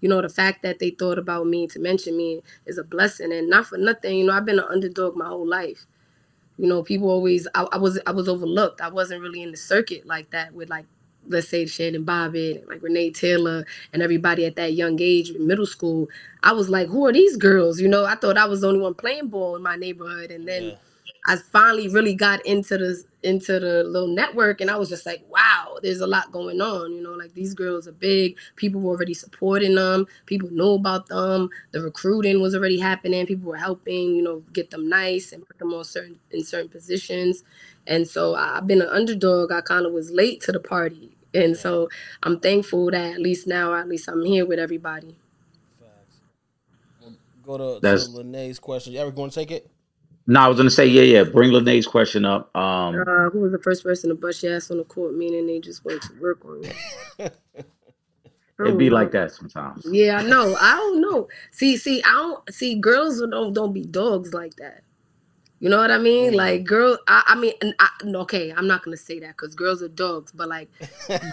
you 0.00 0.08
know, 0.08 0.20
the 0.22 0.28
fact 0.28 0.62
that 0.62 0.78
they 0.80 0.90
thought 0.90 1.18
about 1.18 1.46
me 1.46 1.66
to 1.68 1.78
mention 1.80 2.16
me 2.16 2.42
is 2.66 2.78
a 2.78 2.84
blessing, 2.84 3.32
and 3.32 3.48
not 3.50 3.66
for 3.66 3.78
nothing. 3.78 4.18
You 4.18 4.26
know, 4.26 4.32
I've 4.34 4.44
been 4.46 4.58
an 4.58 4.66
underdog 4.70 5.16
my 5.16 5.28
whole 5.28 5.46
life. 5.48 5.86
You 6.58 6.68
know, 6.68 6.82
people 6.82 7.10
always 7.10 7.48
I, 7.54 7.66
I 7.72 7.78
was 7.78 8.00
I 8.06 8.12
was 8.12 8.28
overlooked. 8.28 8.80
I 8.80 8.88
wasn't 8.88 9.22
really 9.22 9.42
in 9.42 9.50
the 9.52 9.56
circuit 9.56 10.06
like 10.06 10.30
that 10.30 10.54
with 10.54 10.70
like 10.70 10.86
let's 11.28 11.48
say 11.48 11.66
Shannon 11.66 12.04
Bobbitt 12.04 12.60
and 12.60 12.68
like 12.68 12.82
Renee 12.82 13.10
Taylor 13.10 13.66
and 13.92 14.02
everybody 14.02 14.46
at 14.46 14.56
that 14.56 14.74
young 14.74 15.00
age 15.00 15.30
in 15.30 15.46
middle 15.46 15.66
school. 15.66 16.08
I 16.42 16.52
was 16.52 16.70
like, 16.70 16.88
who 16.88 17.06
are 17.06 17.12
these 17.12 17.36
girls? 17.36 17.80
You 17.80 17.88
know, 17.88 18.04
I 18.06 18.16
thought 18.16 18.38
I 18.38 18.46
was 18.46 18.62
the 18.62 18.68
only 18.68 18.80
one 18.80 18.94
playing 18.94 19.28
ball 19.28 19.56
in 19.56 19.62
my 19.62 19.76
neighborhood, 19.76 20.30
and 20.30 20.48
then 20.48 20.64
Yeah. 20.64 20.76
I 21.26 21.36
finally 21.36 21.88
really 21.88 22.14
got 22.14 22.44
into 22.46 22.78
the 22.78 23.04
into 23.22 23.60
the 23.60 23.84
little 23.84 24.08
network, 24.08 24.60
and 24.60 24.70
I 24.70 24.76
was 24.76 24.88
just 24.88 25.06
like, 25.06 25.22
wow, 25.28 25.78
there's 25.82 26.00
a 26.00 26.06
lot 26.06 26.32
going 26.32 26.60
on. 26.60 26.92
You 26.94 27.02
know, 27.02 27.12
like 27.12 27.34
these 27.34 27.54
girls 27.54 27.88
are 27.88 27.92
big. 27.92 28.38
People 28.56 28.80
were 28.80 28.92
already 28.92 29.14
supporting 29.14 29.76
them. 29.76 30.06
People 30.26 30.50
know 30.52 30.74
about 30.74 31.08
them. 31.08 31.50
The 31.72 31.82
recruiting 31.82 32.40
was 32.42 32.54
already 32.54 32.78
happening. 32.80 33.26
People 33.26 33.50
were 33.50 33.56
helping, 33.56 34.16
you 34.16 34.22
know, 34.22 34.44
get 34.54 34.70
them 34.70 34.88
nice 34.88 35.32
and 35.32 35.46
put 35.46 35.58
them 35.58 35.74
on 35.74 35.84
certain 35.84 36.18
in 36.32 36.44
certain 36.44 36.70
positions. 36.70 37.44
And 37.86 38.08
so 38.08 38.34
I've 38.36 38.66
been 38.66 38.82
an 38.82 38.88
underdog. 38.90 39.52
I 39.52 39.60
kind 39.62 39.86
of 39.86 39.92
was 39.92 40.10
late 40.12 40.42
to 40.42 40.52
the 40.52 40.60
party, 40.60 41.16
and 41.34 41.56
so 41.56 41.88
I'm 42.22 42.40
thankful 42.40 42.90
that 42.90 43.14
at 43.14 43.20
least 43.20 43.46
now, 43.46 43.74
at 43.74 43.88
least 43.88 44.08
I'm 44.08 44.24
here 44.24 44.46
with 44.46 44.58
everybody. 44.58 45.16
Facts. 45.80 46.20
We'll 47.00 47.58
go 47.58 47.58
to, 47.58 47.74
to 47.76 47.80
That's- 47.80 48.08
Lene's 48.08 48.58
question. 48.58 48.94
Eric, 48.96 49.16
want 49.16 49.32
to 49.32 49.38
take 49.40 49.50
it? 49.50 49.70
No, 50.30 50.40
I 50.40 50.48
was 50.48 50.58
gonna 50.58 50.68
say, 50.68 50.86
yeah, 50.86 51.02
yeah. 51.02 51.22
Bring 51.24 51.52
Lene's 51.52 51.86
question 51.86 52.26
up. 52.26 52.54
Um, 52.54 52.94
Uh, 53.00 53.30
who 53.30 53.40
was 53.40 53.52
the 53.52 53.58
first 53.58 53.82
person 53.82 54.10
to 54.10 54.14
bust 54.14 54.42
your 54.42 54.56
ass 54.56 54.70
on 54.70 54.76
the 54.76 54.84
court? 54.84 55.14
Meaning 55.14 55.46
they 55.46 55.58
just 55.58 55.84
went 55.86 56.02
to 56.02 56.12
work 56.20 56.44
on 56.44 56.62
you. 56.64 57.30
it'd 58.60 58.76
be 58.76 58.90
like 58.90 59.10
that 59.12 59.32
sometimes. 59.32 59.86
Yeah, 59.90 60.18
I 60.18 60.22
know. 60.24 60.54
I 60.60 60.76
don't 60.76 61.00
know. 61.00 61.28
See, 61.50 61.78
see, 61.78 62.02
I 62.02 62.10
don't 62.10 62.52
see 62.52 62.74
girls 62.78 63.20
don't 63.20 63.54
don't 63.54 63.72
be 63.72 63.84
dogs 63.84 64.34
like 64.34 64.54
that. 64.56 64.82
You 65.60 65.68
know 65.68 65.78
what 65.78 65.90
I 65.90 65.98
mean? 65.98 66.32
Mhm. 66.32 66.36
Like 66.36 66.64
girl, 66.64 66.98
I, 67.08 67.22
I 67.26 67.34
mean, 67.34 67.54
I, 67.80 67.88
okay, 68.04 68.52
I'm 68.56 68.66
not 68.68 68.84
gonna 68.84 68.96
say 68.96 69.18
that 69.20 69.36
because 69.36 69.54
girls 69.54 69.82
are 69.82 69.88
dogs. 69.88 70.30
But 70.32 70.48
like 70.48 70.68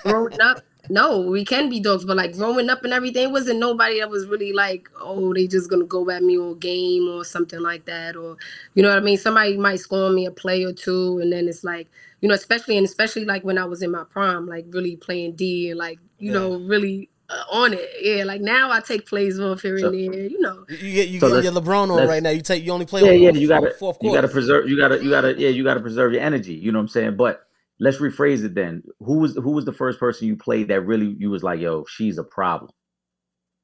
growing 0.04 0.40
up, 0.42 0.64
no, 0.90 1.22
we 1.22 1.46
can 1.46 1.70
be 1.70 1.80
dogs. 1.80 2.06
But 2.06 2.18
like 2.18 2.34
growing 2.36 2.70
up 2.70 2.84
and 2.84 2.94
everything, 2.94 3.32
wasn't 3.32 3.60
nobody 3.60 4.00
that 4.00 4.10
was 4.10 4.26
really 4.28 4.52
like, 4.54 4.90
oh, 5.00 5.34
they 5.34 5.48
just 5.48 5.70
gonna 5.70 5.86
go 5.86 6.10
at 6.10 6.24
me 6.24 6.38
all 6.38 6.56
game 6.56 7.08
or 7.08 7.24
something 7.24 7.60
like 7.60 7.86
that, 7.86 8.16
or 8.16 8.38
you 8.74 8.82
know 8.84 8.90
what 8.90 8.98
I 8.98 9.02
mean? 9.02 9.18
Somebody 9.18 9.58
might 9.58 9.80
score 9.80 10.10
me 10.10 10.26
a 10.26 10.32
play 10.32 10.64
or 10.64 10.74
two, 10.74 11.20
and 11.20 11.32
then 11.32 11.48
it's 11.48 11.64
like, 11.64 11.88
you 12.22 12.30
know, 12.30 12.36
especially 12.36 12.78
and 12.78 12.86
especially 12.86 13.26
like 13.26 13.44
when 13.44 13.58
I 13.60 13.66
was 13.66 13.84
in 13.84 13.92
my 13.92 14.04
prime, 14.06 14.48
like 14.48 14.66
really 14.70 14.96
playing 14.96 15.34
D 15.34 15.70
and 15.70 15.78
like 15.78 16.00
you 16.18 16.32
know 16.32 16.58
really 16.62 17.10
uh, 17.30 17.44
on 17.52 17.74
it. 17.74 17.90
Yeah, 18.02 18.24
like 18.24 18.42
now 18.42 18.72
I 18.72 18.80
take 18.82 19.08
plays 19.08 19.40
off 19.40 19.62
here 19.62 19.78
So- 19.80 19.90
and 19.90 20.14
there, 20.14 20.26
you 20.28 20.40
know. 20.40 20.66
You 20.70 20.78
you 20.78 20.94
get 20.94 21.08
you 21.10 21.20
So 21.20 21.30
get 21.30 21.44
your 21.44 21.54
LeBron 21.62 21.90
on 21.90 22.08
right 22.08 22.22
now. 22.22 22.30
You 22.30 22.42
take 22.42 22.64
you 22.64 22.72
only 22.72 22.86
play 22.86 23.02
Yeah, 23.02 23.12
with 23.12 23.22
yeah. 23.36 23.42
You 23.42 23.48
gotta, 23.48 23.72
fourth 23.72 23.98
you 24.02 24.14
gotta 24.14 24.28
preserve. 24.28 24.70
You 24.70 24.78
gotta, 24.78 25.04
you 25.04 25.10
gotta, 25.10 25.40
yeah. 25.40 25.50
You 25.50 25.64
gotta 25.64 25.80
preserve 25.82 26.14
your 26.14 26.22
energy. 26.22 26.54
You 26.54 26.72
know 26.72 26.80
what 26.80 26.84
I'm 26.84 26.90
saying? 26.90 27.16
But 27.18 27.42
let's 27.80 27.98
rephrase 27.98 28.44
it 28.44 28.56
then. 28.56 28.84
Who 29.00 29.20
was 29.20 29.36
who 29.36 29.52
was 29.52 29.66
the 29.66 29.74
first 29.74 30.00
person 30.00 30.28
you 30.28 30.36
played 30.36 30.68
that 30.70 30.82
really 30.82 31.16
you 31.20 31.30
was 31.30 31.44
like, 31.44 31.60
yo, 31.60 31.86
she's 31.86 32.18
a 32.18 32.24
problem? 32.24 32.72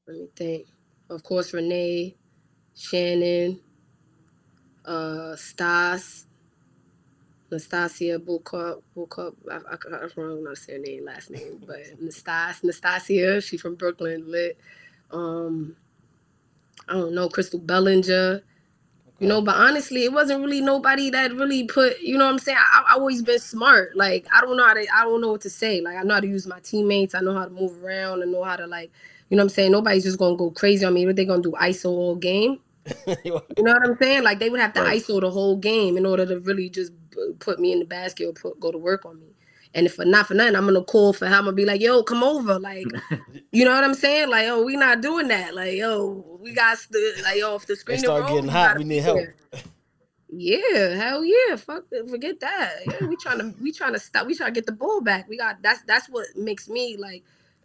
Let 0.07 0.17
me 0.17 0.27
think. 0.35 0.67
Of 1.09 1.23
course, 1.23 1.53
Renee, 1.53 2.15
Shannon, 2.75 3.59
uh, 4.85 5.35
Stas, 5.35 6.25
Nastasia 7.51 8.19
Bukop, 8.19 8.81
Bukop. 8.95 9.35
I, 9.51 9.57
I, 9.57 9.75
I 9.75 10.07
don't 10.07 10.17
know 10.17 10.43
how 10.45 10.51
to 10.51 10.55
say 10.55 10.73
her 10.73 10.79
name, 10.79 11.05
last 11.05 11.31
name, 11.31 11.63
but 11.67 11.79
Nastas, 12.03 12.63
Nastasia. 12.63 13.41
She's 13.41 13.61
from 13.61 13.75
Brooklyn, 13.75 14.31
lit. 14.31 14.59
Um, 15.11 15.75
I 16.89 16.93
don't 16.93 17.15
know, 17.15 17.29
Crystal 17.29 17.59
Bellinger. 17.59 18.41
You 19.19 19.27
know, 19.27 19.41
but 19.41 19.55
honestly, 19.55 20.03
it 20.05 20.13
wasn't 20.13 20.41
really 20.43 20.61
nobody 20.61 21.09
that 21.11 21.33
really 21.33 21.65
put. 21.65 21.99
You 22.01 22.17
know 22.17 22.25
what 22.25 22.33
I'm 22.33 22.39
saying? 22.39 22.57
I, 22.59 22.85
I 22.89 22.93
always 22.95 23.23
been 23.23 23.39
smart. 23.39 23.97
Like 23.97 24.27
I 24.33 24.41
don't 24.41 24.57
know 24.57 24.65
how 24.65 24.75
to. 24.75 24.85
I 24.95 25.03
don't 25.05 25.21
know 25.21 25.31
what 25.31 25.41
to 25.41 25.49
say. 25.49 25.81
Like 25.81 25.97
I 25.97 26.03
know 26.03 26.15
how 26.15 26.19
to 26.21 26.27
use 26.27 26.47
my 26.47 26.59
teammates. 26.61 27.15
I 27.15 27.21
know 27.21 27.33
how 27.33 27.45
to 27.45 27.51
move 27.51 27.83
around. 27.83 28.23
I 28.23 28.27
know 28.27 28.43
how 28.43 28.57
to 28.57 28.67
like, 28.67 28.91
You 29.29 29.37
know 29.37 29.43
what 29.43 29.51
I'm 29.51 29.55
saying? 29.55 29.71
Nobody's 29.73 30.03
just 30.03 30.19
gonna 30.19 30.37
go 30.37 30.51
crazy 30.51 30.85
on 30.85 30.93
me. 30.93 31.05
What 31.05 31.15
they 31.17 31.25
gonna 31.25 31.41
do? 31.43 31.53
ISO 31.53 31.87
all 31.91 32.15
game? 32.17 32.59
You 33.57 33.63
know 33.65 33.73
what 33.73 33.83
I'm 33.83 33.97
saying? 33.97 34.23
Like 34.23 34.39
they 34.39 34.49
would 34.49 34.59
have 34.61 34.73
to 34.73 34.81
Right. 34.81 35.01
ISO 35.01 35.21
the 35.21 35.31
whole 35.31 35.57
game 35.57 35.97
in 35.97 36.05
order 36.05 36.25
to 36.25 36.39
really 36.41 36.69
just 36.69 36.93
put 37.39 37.59
me 37.59 37.71
in 37.71 37.79
the 37.79 37.85
basket 37.85 38.27
or 38.27 38.33
put, 38.33 38.59
go 38.59 38.71
to 38.71 38.77
work 38.77 39.05
on 39.05 39.19
me. 39.19 39.27
And 39.73 39.85
if 39.85 39.97
not 39.99 40.27
for 40.27 40.33
nothing, 40.33 40.55
I'm 40.55 40.65
gonna 40.65 40.83
call 40.83 41.13
for 41.13 41.27
him. 41.27 41.33
I'm 41.33 41.43
gonna 41.45 41.53
be 41.53 41.63
like, 41.63 41.79
"Yo, 41.79 42.03
come 42.03 42.23
over!" 42.23 42.59
Like, 42.59 42.85
you 43.53 43.63
know 43.63 43.73
what 43.73 43.85
I'm 43.85 43.93
saying? 43.93 44.29
Like, 44.29 44.47
"Oh, 44.47 44.63
we 44.65 44.75
not 44.75 45.01
doing 45.01 45.29
that." 45.29 45.55
Like, 45.55 45.75
"Yo, 45.75 46.25
we 46.41 46.53
got 46.53 46.77
to 46.91 47.13
like, 47.23 47.37
yo, 47.37 47.55
if 47.55 47.67
the 47.67 47.75
screen 47.75 47.99
start 47.99 48.27
getting 48.27 48.49
hot. 48.49 48.77
We 48.77 48.83
need 48.83 49.03
help. 49.03 49.19
Yeah, 50.33 50.95
hell 50.95 51.25
yeah. 51.25 51.55
Fuck, 51.57 51.85
forget 52.09 52.39
that. 52.39 52.75
Yeah, 52.87 53.07
we 53.07 53.17
trying 53.17 53.39
to 53.39 53.53
we 53.61 53.71
trying 53.71 53.93
to 53.93 53.99
stop. 53.99 54.27
We 54.27 54.35
trying 54.35 54.53
to 54.53 54.57
get 54.57 54.65
the 54.65 54.71
ball 54.71 55.01
back. 55.01 55.27
We 55.27 55.37
got 55.37 55.61
that's 55.61 55.81
that's 55.83 56.09
what 56.09 56.25
makes 56.35 56.69
me 56.69 56.97
like. 56.97 57.23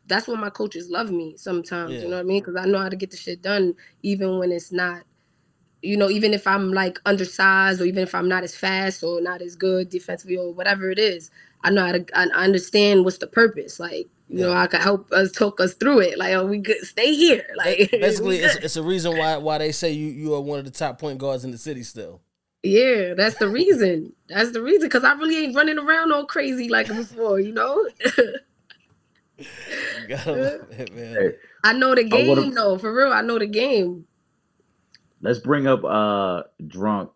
That's 0.08 0.28
what 0.28 0.38
my 0.38 0.50
coaches 0.50 0.90
love 0.90 1.10
me 1.10 1.36
sometimes. 1.36 1.92
Yeah. 1.92 2.00
You 2.00 2.08
know 2.08 2.16
what 2.16 2.20
I 2.20 2.24
mean? 2.24 2.40
Because 2.40 2.56
I 2.56 2.64
know 2.66 2.78
how 2.78 2.88
to 2.88 2.96
get 2.96 3.10
the 3.10 3.16
shit 3.16 3.42
done, 3.42 3.74
even 4.02 4.38
when 4.38 4.52
it's 4.52 4.70
not. 4.70 5.02
You 5.82 5.96
know, 5.96 6.08
even 6.10 6.34
if 6.34 6.46
I'm 6.46 6.72
like 6.72 6.98
undersized, 7.06 7.80
or 7.80 7.84
even 7.84 8.02
if 8.02 8.14
I'm 8.14 8.28
not 8.28 8.42
as 8.42 8.54
fast 8.56 9.02
or 9.02 9.20
not 9.20 9.42
as 9.42 9.54
good 9.56 9.88
defensively 9.90 10.36
or 10.36 10.52
whatever 10.52 10.90
it 10.90 10.98
is, 10.98 11.30
I 11.62 11.70
know 11.70 11.84
how 11.86 11.92
to. 11.92 12.04
I 12.14 12.24
I 12.34 12.44
understand 12.44 13.04
what's 13.04 13.18
the 13.18 13.26
purpose. 13.26 13.78
Like, 13.78 14.08
you 14.28 14.40
know, 14.40 14.52
I 14.52 14.66
can 14.66 14.80
help 14.80 15.12
us 15.12 15.30
talk 15.32 15.60
us 15.60 15.74
through 15.74 16.00
it. 16.00 16.18
Like, 16.18 16.32
oh, 16.34 16.46
we 16.46 16.58
good. 16.58 16.78
Stay 16.84 17.14
here. 17.14 17.46
Like, 17.56 17.90
Basically, 17.92 18.38
it's, 18.38 18.56
it's 18.56 18.76
a 18.76 18.82
reason 18.82 19.16
why 19.16 19.36
why 19.36 19.58
they 19.58 19.70
say 19.72 19.92
you 19.92 20.08
you 20.08 20.34
are 20.34 20.40
one 20.40 20.58
of 20.58 20.64
the 20.64 20.70
top 20.70 20.98
point 20.98 21.18
guards 21.18 21.44
in 21.44 21.50
the 21.50 21.58
city 21.58 21.82
still. 21.82 22.20
Yeah, 22.62 23.14
that's 23.14 23.36
the 23.36 23.48
reason. 23.60 24.12
That's 24.28 24.50
the 24.52 24.62
reason. 24.62 24.88
Cause 24.90 25.04
I 25.04 25.12
really 25.12 25.44
ain't 25.44 25.54
running 25.54 25.78
around 25.78 26.10
all 26.12 26.24
crazy 26.24 26.68
like 26.68 26.88
before, 26.88 27.38
you 27.38 27.52
know. 27.52 27.88
You 29.38 29.44
gotta 30.08 30.32
love 30.32 30.70
it, 30.80 30.94
man. 30.94 31.14
Hey, 31.14 31.28
I 31.62 31.72
know 31.74 31.94
the 31.94 32.02
I 32.10 32.26
wanna- 32.26 32.42
game 32.42 32.54
though, 32.54 32.78
for 32.78 32.92
real. 32.94 33.12
I 33.12 33.20
know 33.20 33.38
the 33.38 33.46
game. 33.46 34.06
Let's 35.26 35.38
bring 35.40 35.66
up 35.66 35.84
uh 35.84 36.44
drunk. 36.66 37.10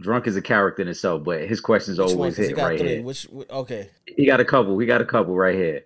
Drunk 0.00 0.26
is 0.26 0.36
a 0.36 0.42
character 0.42 0.82
in 0.82 0.88
itself, 0.88 1.22
but 1.22 1.42
his 1.46 1.60
questions 1.60 1.98
Which 1.98 2.08
one? 2.08 2.16
always 2.16 2.34
'Cause 2.36 2.44
he 2.46 2.48
hit 2.48 2.56
got 2.56 2.64
right 2.66 2.78
three. 2.78 2.88
here. 2.96 3.02
Which 3.02 3.28
okay. 3.50 3.88
He 4.06 4.26
got 4.26 4.40
a 4.40 4.44
couple. 4.44 4.76
He 4.78 4.86
got 4.86 5.00
a 5.00 5.04
couple 5.04 5.34
right 5.36 5.54
here. 5.54 5.84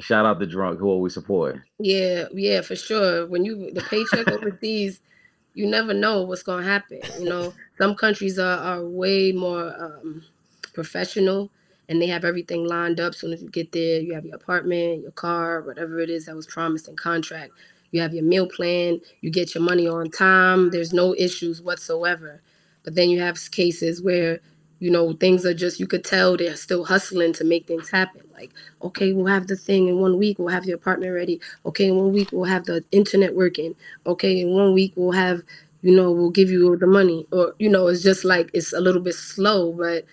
Shout 0.00 0.26
out 0.26 0.40
to 0.40 0.46
drunk 0.46 0.80
who 0.80 0.88
always 0.88 1.14
support. 1.14 1.60
Yeah, 1.78 2.24
yeah, 2.34 2.62
for 2.62 2.74
sure. 2.74 3.26
When 3.26 3.44
you 3.44 3.70
the 3.70 3.80
paycheck 3.82 4.26
overseas, 4.28 5.00
you 5.54 5.66
never 5.66 5.94
know 5.94 6.22
what's 6.22 6.42
gonna 6.42 6.64
happen. 6.64 6.98
You 7.20 7.26
know, 7.28 7.54
some 7.78 7.94
countries 7.94 8.38
are, 8.40 8.58
are 8.58 8.84
way 8.84 9.30
more 9.30 9.72
um, 9.78 10.24
professional 10.72 11.48
and 11.88 12.00
they 12.02 12.06
have 12.06 12.24
everything 12.24 12.64
lined 12.66 12.98
up. 12.98 13.14
soon 13.14 13.32
as 13.32 13.42
you 13.42 13.50
get 13.50 13.70
there, 13.70 14.00
you 14.00 14.14
have 14.14 14.24
your 14.24 14.34
apartment, 14.36 15.02
your 15.02 15.12
car, 15.12 15.60
whatever 15.62 16.00
it 16.00 16.10
is 16.10 16.26
that 16.26 16.34
was 16.34 16.46
promised 16.46 16.88
in 16.88 16.96
contract. 16.96 17.52
You 17.94 18.02
have 18.02 18.14
your 18.14 18.24
meal 18.24 18.48
plan, 18.48 19.00
you 19.22 19.30
get 19.30 19.54
your 19.54 19.64
money 19.64 19.88
on 19.88 20.10
time, 20.10 20.72
there's 20.72 20.92
no 20.94 21.14
issues 21.16 21.62
whatsoever. 21.62 22.42
But 22.84 22.96
then 22.96 23.10
you 23.10 23.20
have 23.22 23.38
cases 23.52 24.02
where, 24.02 24.40
you 24.80 24.90
know, 24.90 25.14
things 25.14 25.46
are 25.46 25.54
just 25.54 25.80
you 25.80 25.86
could 25.86 26.04
tell 26.04 26.36
they're 26.36 26.56
still 26.56 26.84
hustling 26.84 27.32
to 27.34 27.44
make 27.44 27.68
things 27.68 27.90
happen. 27.90 28.22
Like, 28.34 28.52
okay, 28.82 29.14
we'll 29.14 29.28
have 29.28 29.46
the 29.48 29.56
thing 29.56 29.88
in 29.88 30.00
one 30.00 30.18
week, 30.18 30.40
we'll 30.40 30.48
have 30.48 30.66
your 30.66 30.76
apartment 30.76 31.14
ready. 31.14 31.40
Okay, 31.66 31.88
in 31.88 31.96
one 31.96 32.12
week 32.12 32.30
we'll 32.32 32.44
have 32.46 32.66
the 32.66 32.84
internet 32.92 33.36
working. 33.36 33.76
Okay, 34.06 34.40
in 34.42 34.50
one 34.54 34.74
week 34.74 34.94
we'll 34.96 35.12
have, 35.12 35.42
you 35.82 35.96
know, 35.96 36.12
we'll 36.12 36.30
give 36.32 36.50
you 36.50 36.76
the 36.78 36.88
money. 36.88 37.26
Or, 37.32 37.54
you 37.60 37.70
know, 37.70 37.88
it's 37.88 38.02
just 38.02 38.26
like 38.26 38.50
it's 38.54 38.74
a 38.74 38.80
little 38.80 39.02
bit 39.02 39.16
slow, 39.16 39.72
but 39.72 40.04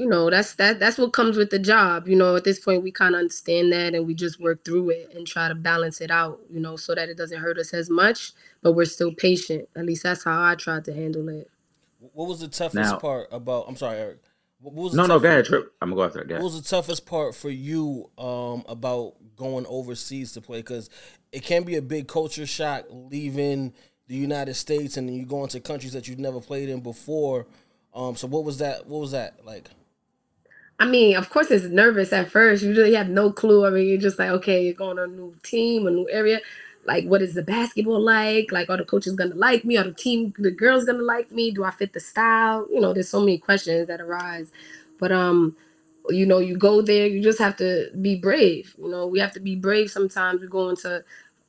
you 0.00 0.08
know 0.08 0.30
that's 0.30 0.54
that 0.54 0.80
that's 0.80 0.96
what 0.96 1.12
comes 1.12 1.36
with 1.36 1.50
the 1.50 1.58
job 1.58 2.08
you 2.08 2.16
know 2.16 2.34
at 2.34 2.44
this 2.44 2.58
point 2.58 2.82
we 2.82 2.90
kind 2.90 3.14
of 3.14 3.18
understand 3.18 3.70
that 3.70 3.94
and 3.94 4.06
we 4.06 4.14
just 4.14 4.40
work 4.40 4.64
through 4.64 4.88
it 4.88 5.12
and 5.14 5.26
try 5.26 5.46
to 5.46 5.54
balance 5.54 6.00
it 6.00 6.10
out 6.10 6.40
you 6.50 6.58
know 6.58 6.74
so 6.74 6.94
that 6.94 7.10
it 7.10 7.18
doesn't 7.18 7.38
hurt 7.38 7.58
us 7.58 7.74
as 7.74 7.90
much 7.90 8.32
but 8.62 8.72
we're 8.72 8.86
still 8.86 9.12
patient 9.12 9.68
at 9.76 9.84
least 9.84 10.02
that's 10.02 10.24
how 10.24 10.42
i 10.42 10.54
tried 10.54 10.84
to 10.86 10.94
handle 10.94 11.28
it 11.28 11.50
What 12.14 12.28
was 12.28 12.40
the 12.40 12.48
toughest 12.48 12.92
Now- 12.92 12.98
part 12.98 13.28
about? 13.30 13.66
I'm 13.68 13.76
sorry, 13.76 13.98
Eric. 13.98 14.18
What 14.60 14.72
what 14.74 14.84
was 14.84 14.94
No, 14.94 15.04
no, 15.06 15.18
go 15.18 15.28
ahead, 15.28 15.44
Trip. 15.44 15.70
I'm 15.82 15.90
gonna 15.90 16.00
go 16.00 16.04
after 16.04 16.18
that. 16.20 16.28
Go 16.28 16.34
What 16.36 16.44
was 16.44 16.62
the 16.62 16.68
toughest 16.68 17.04
part 17.04 17.34
for 17.34 17.50
you 17.50 18.10
um, 18.16 18.64
about 18.68 19.14
going 19.36 19.66
overseas 19.66 20.32
to 20.32 20.40
play? 20.40 20.58
Because 20.60 20.88
it 21.32 21.42
can 21.42 21.62
be 21.64 21.76
a 21.76 21.82
big 21.82 22.08
culture 22.08 22.46
shock 22.46 22.84
leaving 22.90 23.72
the 24.06 24.16
United 24.16 24.54
States 24.54 24.96
and 24.96 25.08
then 25.08 25.14
you 25.16 25.26
go 25.26 25.42
into 25.44 25.60
countries 25.60 25.92
that 25.92 26.08
you've 26.08 26.18
never 26.18 26.40
played 26.40 26.68
in 26.70 26.80
before. 26.80 27.46
Um, 27.94 28.16
so 28.16 28.26
what 28.26 28.44
was 28.44 28.58
that? 28.58 28.86
What 28.86 29.00
was 29.00 29.12
that 29.12 29.44
like? 29.44 29.68
I 30.80 30.86
mean 30.86 31.16
of 31.16 31.30
course 31.30 31.50
it's 31.52 31.66
nervous 31.66 32.12
at 32.12 32.30
first. 32.30 32.64
You 32.64 32.70
really 32.72 32.94
have 32.94 33.10
no 33.10 33.32
clue. 33.32 33.66
I 33.66 33.70
mean 33.70 33.88
you're 33.88 33.98
just 34.00 34.18
like 34.20 34.30
okay 34.30 34.64
you're 34.64 34.74
going 34.74 34.96
to 34.98 35.04
a 35.04 35.08
new 35.08 35.34
team 35.44 35.86
a 35.88 35.92
new 35.92 36.08
area. 36.10 36.40
Like 36.86 37.06
what 37.06 37.22
is 37.22 37.34
the 37.34 37.42
basketball 37.44 38.00
like? 38.02 38.52
Like 38.52 38.70
are 38.70 38.78
the 38.78 38.86
coaches 38.86 39.14
gonna 39.14 39.36
like 39.36 39.64
me? 39.64 39.78
Are 39.78 39.84
the 39.84 39.94
team 39.94 40.34
the 40.38 40.52
girls 40.52 40.86
gonna 40.86 41.04
like 41.04 41.32
me? 41.32 41.52
Do 41.52 41.64
i 41.64 41.72
fit 41.72 41.94
the 41.94 42.00
style? 42.00 42.68
You 42.72 42.80
know 42.80 42.94
there's 42.94 43.10
so 43.10 43.20
many 43.20 43.38
questions 43.38 43.88
that 43.88 44.02
arise. 44.02 44.52
But 45.00 45.12
um 45.12 45.56
you 46.10 46.26
know 46.26 46.38
you 46.40 46.56
go 46.58 46.82
there 46.82 47.06
you 47.06 47.22
just 47.22 47.40
have 47.40 47.56
to 47.58 47.90
be 48.02 48.16
brave. 48.16 48.74
You 48.78 48.90
know 48.90 49.06
we 49.06 49.20
have 49.20 49.32
to 49.34 49.40
be 49.40 49.56
brave 49.56 49.90
sometimes. 49.90 50.42
We 50.42 50.48
go 50.48 50.70
into 50.70 51.04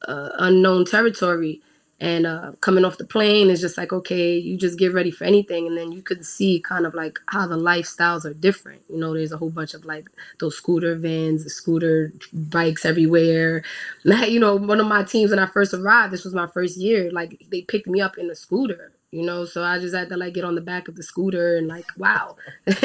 uh, 0.08 0.30
unknown 0.40 0.86
territory 0.86 1.62
and 2.02 2.28
uh, 2.28 2.54
coming 2.62 2.86
off 2.86 2.98
the 2.98 3.06
plane 3.06 3.50
is 3.52 3.62
just 3.62 3.78
like 3.78 3.94
okay 3.94 4.38
you 4.38 4.58
just 4.58 4.80
get 4.80 4.94
ready 4.94 5.12
for 5.12 5.26
anything 5.26 5.68
and 5.68 5.78
then 5.78 5.94
you 5.94 6.02
can 6.02 6.24
see 6.24 6.60
kind 6.60 6.86
of 6.88 6.96
like 6.96 7.20
how 7.28 7.48
the 7.48 7.58
lifestyles 7.58 8.26
are 8.26 8.34
different. 8.34 8.84
You 8.90 8.98
know 9.00 9.14
there's 9.14 9.32
a 9.34 9.38
whole 9.38 9.52
bunch 9.52 9.76
of 9.76 9.86
like 9.86 10.10
those 10.40 10.58
scooter 10.58 10.96
vans 10.96 11.46
scooter 11.54 12.14
bikes 12.34 12.86
everywhere. 12.86 13.64
You 14.32 14.40
know 14.42 14.56
one 14.58 14.80
of 14.82 14.88
my 14.88 15.04
teams 15.04 15.32
when 15.32 15.40
i 15.40 15.46
first 15.46 15.74
arrived 15.74 16.14
this 16.14 16.26
was 16.26 16.34
my 16.34 16.48
first 16.48 16.78
year 16.78 17.12
like 17.12 17.46
they 17.52 17.62
picked 17.64 17.88
me 17.88 18.02
up 18.02 18.18
in 18.18 18.30
a 18.32 18.36
scooter 18.36 18.94
you 19.12 19.22
know 19.24 19.46
so 19.46 19.64
i 19.64 19.78
just 19.78 19.94
had 19.96 20.10
to 20.10 20.18
like 20.18 20.34
get 20.34 20.46
on 20.46 20.56
the 20.56 20.62
back 20.62 20.88
of 20.88 20.96
the 20.96 21.04
scooter 21.04 21.58
and 21.58 21.68
like 21.68 21.92
wow. 21.98 22.36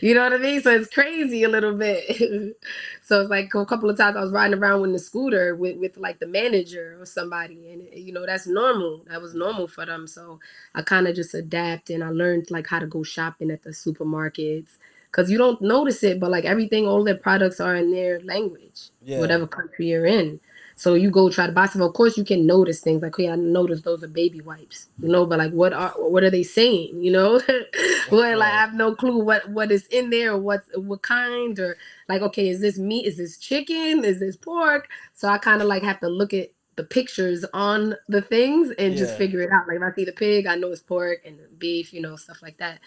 You 0.00 0.14
know 0.14 0.22
what 0.24 0.32
i 0.32 0.38
mean? 0.38 0.60
So 0.62 0.70
it's 0.72 0.92
crazy 0.92 1.44
a 1.44 1.48
little 1.48 1.74
bit. 1.76 2.56
So 3.02 3.20
it's 3.20 3.30
like 3.30 3.52
a 3.54 3.66
couple 3.66 3.90
of 3.90 3.98
times 3.98 4.16
i 4.16 4.20
was 4.20 4.30
riding 4.32 4.58
around 4.58 4.80
with 4.80 4.92
the 4.92 4.98
scooter 4.98 5.54
with, 5.54 5.76
with 5.78 5.96
like 5.98 6.18
the 6.20 6.26
manager 6.26 6.96
or 7.00 7.04
somebody 7.06 7.68
and 7.72 7.82
you 7.92 8.12
know 8.12 8.24
that's 8.26 8.46
normal. 8.46 9.02
That 9.08 9.20
was 9.20 9.34
normal 9.34 9.66
for 9.68 9.84
them. 9.86 10.06
So 10.06 10.40
i 10.74 10.82
kind 10.82 11.06
of 11.08 11.14
just 11.16 11.34
adapt 11.34 11.90
and 11.90 12.02
i 12.04 12.08
learned 12.10 12.50
like 12.50 12.66
how 12.66 12.78
to 12.78 12.86
go 12.86 13.02
shopping 13.02 13.50
at 13.50 13.62
the 13.62 13.70
supermarkets. 13.70 14.70
Because 15.10 15.30
you 15.30 15.36
don't 15.38 15.60
notice 15.60 16.02
it 16.04 16.20
but 16.20 16.30
like 16.30 16.44
everything 16.44 16.86
all 16.86 17.04
their 17.04 17.16
products 17.16 17.60
are 17.60 17.74
in 17.76 17.90
their 17.92 18.20
language 18.20 18.90
Yeah. 19.02 19.18
whatever 19.18 19.46
country 19.46 19.88
you're 19.88 20.06
in 20.06 20.40
so 20.76 20.94
you 20.94 21.10
go 21.10 21.30
try 21.30 21.46
to 21.46 21.52
buy 21.52 21.66
some. 21.66 21.82
Of 21.82 21.94
course, 21.94 22.16
you 22.16 22.24
can 22.24 22.46
notice 22.46 22.80
things 22.80 23.02
like, 23.02 23.14
"Okay, 23.14 23.28
I 23.28 23.36
noticed 23.36 23.84
those 23.84 24.02
are 24.02 24.08
baby 24.08 24.40
wipes," 24.40 24.88
you 25.00 25.08
know. 25.08 25.26
But 25.26 25.38
like, 25.38 25.52
what 25.52 25.72
are 25.72 25.90
what 25.98 26.24
are 26.24 26.30
they 26.30 26.42
saying? 26.42 27.02
You 27.02 27.12
know, 27.12 27.40
well, 28.10 28.38
like 28.38 28.52
I 28.52 28.56
have 28.60 28.74
no 28.74 28.94
clue 28.94 29.18
what 29.18 29.48
what 29.50 29.72
is 29.72 29.86
in 29.88 30.10
there, 30.10 30.32
or 30.32 30.38
what's 30.38 30.68
what 30.76 31.02
kind, 31.02 31.58
or 31.58 31.76
like, 32.08 32.22
okay, 32.22 32.48
is 32.48 32.60
this 32.60 32.78
meat? 32.78 33.06
Is 33.06 33.18
this 33.18 33.38
chicken? 33.38 34.04
Is 34.04 34.20
this 34.20 34.36
pork? 34.36 34.88
So 35.14 35.28
I 35.28 35.38
kind 35.38 35.62
of 35.62 35.68
like 35.68 35.82
have 35.82 36.00
to 36.00 36.08
look 36.08 36.34
at 36.34 36.50
the 36.76 36.84
pictures 36.84 37.44
on 37.52 37.94
the 38.08 38.22
things 38.22 38.70
and 38.78 38.96
just 38.96 39.16
figure 39.16 39.40
it 39.42 39.50
out. 39.52 39.68
Like 39.68 39.76
if 39.76 39.82
I 39.82 39.94
see 39.94 40.04
the 40.04 40.12
pig, 40.12 40.46
I 40.46 40.56
know 40.56 40.68
it's 40.68 40.82
pork 40.82 41.20
and 41.26 41.38
beef, 41.58 41.92
you 41.92 42.00
know, 42.00 42.16
stuff 42.16 42.42
like 42.42 42.58
that. 42.58 42.80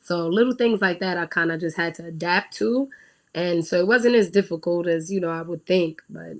So 0.00 0.28
little 0.28 0.54
things 0.54 0.80
like 0.80 1.00
that, 1.00 1.18
I 1.18 1.26
kind 1.26 1.52
of 1.52 1.60
just 1.60 1.76
had 1.76 1.94
to 1.96 2.06
adapt 2.06 2.54
to, 2.56 2.88
and 3.34 3.64
so 3.64 3.78
it 3.78 3.86
wasn't 3.86 4.14
as 4.16 4.30
difficult 4.30 4.86
as 4.86 5.10
you 5.10 5.20
know 5.20 5.30
I 5.30 5.42
would 5.42 5.66
think, 5.66 6.02
but 6.10 6.34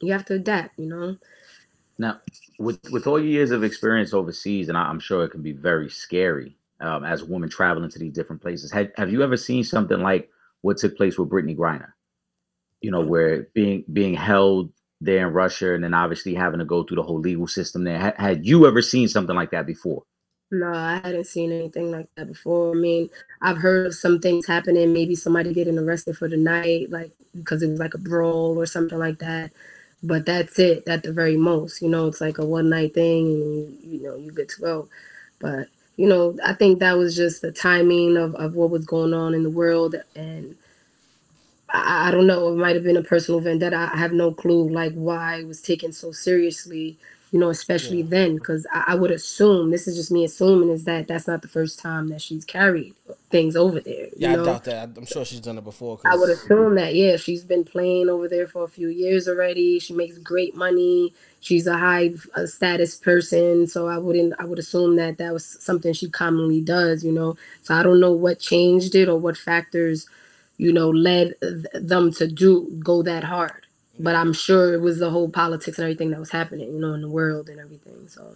you 0.00 0.12
have 0.12 0.24
to 0.26 0.34
adapt, 0.34 0.78
you 0.78 0.86
know. 0.86 1.16
Now, 1.98 2.20
with 2.58 2.80
with 2.90 3.06
all 3.06 3.18
your 3.18 3.28
years 3.28 3.50
of 3.50 3.62
experience 3.62 4.14
overseas, 4.14 4.68
and 4.68 4.78
I, 4.78 4.82
I'm 4.82 5.00
sure 5.00 5.24
it 5.24 5.30
can 5.30 5.42
be 5.42 5.52
very 5.52 5.90
scary 5.90 6.56
um, 6.80 7.04
as 7.04 7.22
a 7.22 7.26
woman 7.26 7.48
traveling 7.48 7.90
to 7.90 7.98
these 7.98 8.12
different 8.12 8.42
places. 8.42 8.72
Have 8.72 8.90
Have 8.96 9.12
you 9.12 9.22
ever 9.22 9.36
seen 9.36 9.64
something 9.64 10.00
like 10.00 10.30
what 10.62 10.78
took 10.78 10.96
place 10.96 11.18
with 11.18 11.28
Brittney 11.30 11.56
Griner? 11.56 11.92
You 12.80 12.90
know, 12.90 13.02
where 13.02 13.48
being 13.54 13.84
being 13.92 14.14
held 14.14 14.72
there 15.00 15.26
in 15.26 15.34
Russia, 15.34 15.74
and 15.74 15.84
then 15.84 15.94
obviously 15.94 16.34
having 16.34 16.60
to 16.60 16.64
go 16.64 16.84
through 16.84 16.96
the 16.96 17.02
whole 17.02 17.20
legal 17.20 17.46
system 17.46 17.84
there. 17.84 17.98
Had, 17.98 18.14
had 18.16 18.46
you 18.46 18.66
ever 18.66 18.82
seen 18.82 19.08
something 19.08 19.36
like 19.36 19.50
that 19.50 19.66
before? 19.66 20.04
No, 20.52 20.72
I 20.72 21.00
hadn't 21.04 21.26
seen 21.26 21.52
anything 21.52 21.92
like 21.92 22.08
that 22.16 22.26
before. 22.26 22.72
I 22.72 22.74
mean, 22.74 23.08
I've 23.40 23.58
heard 23.58 23.86
of 23.86 23.94
some 23.94 24.18
things 24.18 24.46
happening, 24.46 24.92
maybe 24.92 25.14
somebody 25.14 25.54
getting 25.54 25.78
arrested 25.78 26.16
for 26.16 26.28
the 26.28 26.36
night, 26.36 26.90
like 26.90 27.12
because 27.36 27.62
it 27.62 27.68
was 27.70 27.78
like 27.78 27.94
a 27.94 27.98
brawl 27.98 28.58
or 28.58 28.66
something 28.66 28.98
like 28.98 29.20
that. 29.20 29.52
But 30.02 30.26
that's 30.26 30.58
it 30.58 30.88
at 30.88 31.02
the 31.02 31.12
very 31.12 31.36
most. 31.36 31.82
You 31.82 31.88
know, 31.88 32.06
it's 32.06 32.20
like 32.20 32.38
a 32.38 32.44
one 32.44 32.70
night 32.70 32.94
thing 32.94 33.26
and 33.26 33.78
you, 33.82 34.02
know, 34.02 34.16
you 34.16 34.32
get 34.32 34.48
to 34.50 34.60
go. 34.60 34.88
But, 35.40 35.68
you 35.96 36.08
know, 36.08 36.38
I 36.44 36.54
think 36.54 36.78
that 36.78 36.96
was 36.96 37.16
just 37.16 37.42
the 37.42 37.52
timing 37.52 38.16
of, 38.16 38.34
of 38.36 38.54
what 38.54 38.70
was 38.70 38.86
going 38.86 39.14
on 39.14 39.34
in 39.34 39.42
the 39.42 39.50
world 39.50 39.96
and 40.16 40.56
I, 41.68 42.08
I 42.08 42.10
don't 42.10 42.26
know, 42.26 42.52
it 42.52 42.56
might 42.56 42.74
have 42.76 42.84
been 42.84 42.96
a 42.96 43.02
personal 43.02 43.40
vendetta. 43.40 43.90
I 43.92 43.98
have 43.98 44.12
no 44.12 44.32
clue 44.32 44.68
like 44.70 44.94
why 44.94 45.40
it 45.40 45.46
was 45.46 45.60
taken 45.62 45.92
so 45.92 46.12
seriously, 46.12 46.98
you 47.32 47.40
know, 47.40 47.50
especially 47.50 48.02
then, 48.02 48.36
because 48.36 48.66
I, 48.72 48.84
I 48.88 48.94
would 48.96 49.10
assume 49.12 49.70
this 49.70 49.88
is 49.88 49.96
just 49.96 50.12
me 50.12 50.24
assuming 50.24 50.70
is 50.70 50.84
that 50.84 51.08
that's 51.08 51.28
not 51.28 51.42
the 51.42 51.48
first 51.48 51.78
time 51.80 52.08
that 52.08 52.22
she's 52.22 52.44
carried 52.44 52.94
things 53.30 53.56
over 53.56 53.80
there. 53.80 54.06
You 54.16 54.16
Yeah, 54.18 54.32
know? 54.34 54.42
I 54.42 54.46
doubt 54.46 54.64
that. 54.64 54.90
I'm 54.96 55.06
sure 55.06 55.24
she's 55.24 55.40
done 55.40 55.58
it 55.58 55.64
before. 55.64 55.98
I 56.04 56.16
would 56.16 56.30
assume 56.30 56.76
that, 56.76 56.94
yeah, 56.96 57.16
she's 57.16 57.44
been 57.44 57.64
playing 57.64 58.10
over 58.10 58.28
there 58.28 58.48
for 58.48 58.64
a 58.64 58.68
few 58.68 58.88
years 58.88 59.28
already. 59.28 59.78
She 59.80 59.94
makes 59.94 60.18
great 60.18 60.56
money. 60.56 61.14
She's 61.40 61.66
a 61.68 61.78
high 61.78 62.12
uh, 62.36 62.46
status 62.46 62.96
person, 62.96 63.68
so 63.68 63.88
I 63.88 63.98
wouldn't. 63.98 64.34
I 64.40 64.44
would 64.46 64.58
assume 64.58 64.96
that 64.96 65.18
that 65.18 65.32
was 65.32 65.46
something 65.46 65.92
she 65.94 66.10
commonly 66.10 66.60
does, 66.60 67.04
you 67.04 67.12
know. 67.12 67.36
So 67.62 67.74
I 67.74 67.84
don't 67.84 68.00
know 68.00 68.12
what 68.12 68.40
changed 68.40 68.94
it 68.96 69.08
or 69.08 69.18
what 69.18 69.38
factors, 69.38 70.08
you 70.58 70.72
know, 70.72 70.90
led 70.90 71.36
th- 71.42 71.66
them 71.74 72.12
to 72.14 72.28
do 72.28 72.70
go 72.84 73.02
that 73.04 73.24
hard. 73.24 73.66
But 74.02 74.16
I'm 74.16 74.32
sure 74.32 74.72
it 74.72 74.80
was 74.80 74.98
the 74.98 75.10
whole 75.10 75.28
politics 75.28 75.78
and 75.78 75.84
everything 75.84 76.10
that 76.10 76.20
was 76.20 76.30
happening, 76.30 76.72
you 76.72 76.80
know, 76.80 76.94
in 76.94 77.02
the 77.02 77.08
world 77.08 77.48
and 77.48 77.60
everything. 77.60 78.08
So 78.08 78.34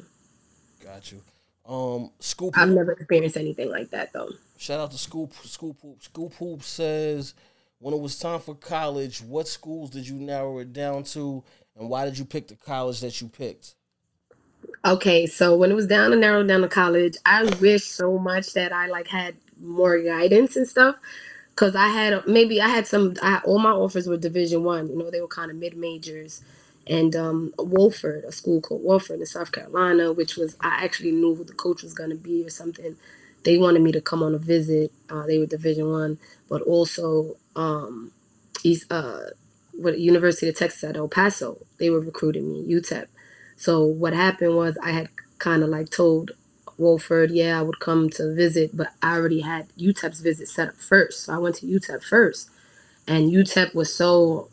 Got 0.84 1.10
you. 1.12 1.22
Um, 1.66 2.10
Scoop. 2.20 2.56
I've 2.58 2.68
never 2.68 2.92
experienced 2.92 3.36
anything 3.38 3.70
like 3.70 3.90
that 3.90 4.12
though. 4.12 4.30
Shout 4.58 4.80
out 4.80 4.90
to 4.90 4.98
school. 4.98 5.30
School 5.44 5.76
Hoop. 5.82 6.02
Scoop 6.02 6.34
Hoop 6.34 6.62
says, 6.62 7.34
when 7.78 7.94
it 7.94 8.00
was 8.00 8.18
time 8.18 8.40
for 8.40 8.54
college, 8.54 9.22
what 9.22 9.48
schools 9.48 9.90
did 9.90 10.06
you 10.06 10.16
narrow 10.16 10.58
it 10.58 10.72
down 10.72 11.04
to, 11.04 11.42
and 11.78 11.88
why 11.88 12.04
did 12.04 12.18
you 12.18 12.24
pick 12.24 12.48
the 12.48 12.56
college 12.56 13.00
that 13.00 13.20
you 13.20 13.28
picked? 13.28 13.74
Okay, 14.84 15.26
so 15.26 15.56
when 15.56 15.70
it 15.70 15.74
was 15.74 15.86
down 15.86 16.12
and 16.12 16.20
narrowed 16.20 16.48
down 16.48 16.60
to 16.60 16.68
college, 16.68 17.16
I 17.24 17.44
wish 17.60 17.84
so 17.84 18.18
much 18.18 18.52
that 18.52 18.72
I 18.72 18.86
like 18.86 19.08
had 19.08 19.34
more 19.60 19.98
guidance 20.02 20.56
and 20.56 20.68
stuff. 20.68 20.96
Cause 21.56 21.76
I 21.76 21.88
had 21.88 22.26
maybe 22.26 22.60
I 22.62 22.68
had 22.68 22.86
some 22.86 23.14
I, 23.22 23.40
all 23.44 23.58
my 23.58 23.70
offers 23.72 24.08
were 24.08 24.16
division 24.16 24.64
one, 24.64 24.88
you 24.88 24.96
know, 24.98 25.10
they 25.10 25.20
were 25.20 25.28
kind 25.28 25.50
of 25.50 25.56
mid 25.58 25.76
majors. 25.76 26.42
And 26.86 27.14
um 27.14 27.54
Wofford, 27.58 28.24
a 28.24 28.32
school 28.32 28.60
called 28.60 28.84
Wofford 28.84 29.20
in 29.20 29.26
South 29.26 29.52
Carolina, 29.52 30.12
which 30.12 30.36
was 30.36 30.56
I 30.60 30.84
actually 30.84 31.12
knew 31.12 31.34
who 31.34 31.44
the 31.44 31.52
coach 31.52 31.82
was 31.82 31.94
gonna 31.94 32.16
be 32.16 32.44
or 32.44 32.50
something. 32.50 32.96
They 33.44 33.58
wanted 33.58 33.82
me 33.82 33.92
to 33.92 34.00
come 34.00 34.22
on 34.22 34.34
a 34.34 34.38
visit. 34.38 34.92
Uh, 35.10 35.26
they 35.26 35.38
were 35.38 35.46
division 35.46 35.90
one, 35.90 36.18
but 36.48 36.62
also 36.62 37.36
um 37.56 38.12
East 38.64 38.90
uh 38.92 39.20
what 39.74 39.98
University 40.00 40.48
of 40.48 40.56
Texas 40.56 40.84
at 40.84 40.96
El 40.96 41.08
Paso, 41.08 41.58
they 41.78 41.90
were 41.90 42.00
recruiting 42.00 42.50
me, 42.52 42.66
UTEP. 42.74 43.06
So 43.56 43.84
what 43.84 44.14
happened 44.14 44.56
was 44.56 44.76
I 44.82 44.90
had 44.92 45.08
kind 45.38 45.62
of 45.62 45.70
like 45.70 45.90
told 45.90 46.32
Wofford, 46.78 47.30
yeah, 47.32 47.58
I 47.58 47.62
would 47.62 47.80
come 47.80 48.10
to 48.10 48.34
visit, 48.34 48.76
but 48.76 48.88
I 49.02 49.16
already 49.16 49.40
had 49.42 49.68
UTEP's 49.78 50.20
visit 50.20 50.48
set 50.48 50.68
up 50.70 50.76
first. 50.76 51.24
So 51.24 51.34
I 51.34 51.38
went 51.38 51.56
to 51.56 51.66
UTEP 51.66 52.04
first. 52.04 52.50
And 53.08 53.32
UTEP 53.32 53.74
was 53.74 53.94
so 53.94 54.50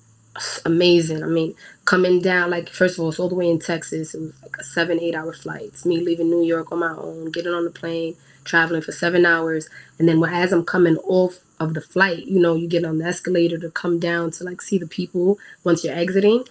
amazing. 0.66 1.24
I 1.24 1.28
mean, 1.28 1.56
coming 1.86 2.22
down, 2.22 2.52
like, 2.52 2.70
first 2.70 2.98
of 2.98 3.04
all, 3.04 3.10
it's 3.10 3.20
all 3.20 3.30
the 3.30 3.36
way 3.36 3.50
in 3.50 3.60
Texas. 3.60 4.16
It 4.16 4.22
was 4.22 4.34
like 4.44 4.58
a 4.60 4.64
seven, 4.64 5.00
eight 5.02 5.16
hour 5.16 5.34
flight. 5.34 5.64
It's 5.66 5.86
me 5.86 6.00
leaving 6.02 6.30
New 6.30 6.44
York 6.44 6.72
on 6.72 6.80
my 6.80 6.94
own, 6.96 7.32
getting 7.32 7.54
on 7.54 7.66
the 7.66 7.72
plane, 7.72 8.16
traveling 8.46 8.82
for 8.82 8.92
seven 8.94 9.26
hours. 9.26 9.70
And 10.00 10.10
then 10.10 10.24
as 10.26 10.54
I'm 10.54 10.66
coming 10.66 10.98
off 11.00 11.40
of 11.60 11.74
the 11.76 11.82
flight, 11.82 12.26
you 12.28 12.42
know, 12.42 12.56
you 12.56 12.68
get 12.68 12.86
on 12.86 13.00
the 13.00 13.06
escalator 13.06 13.58
to 13.60 13.72
come 13.72 14.00
down 14.00 14.32
to 14.32 14.44
like 14.46 14.62
see 14.62 14.78
the 14.80 14.88
people 14.88 15.40
once 15.64 15.84
you're 15.84 15.96
exiting 15.96 16.44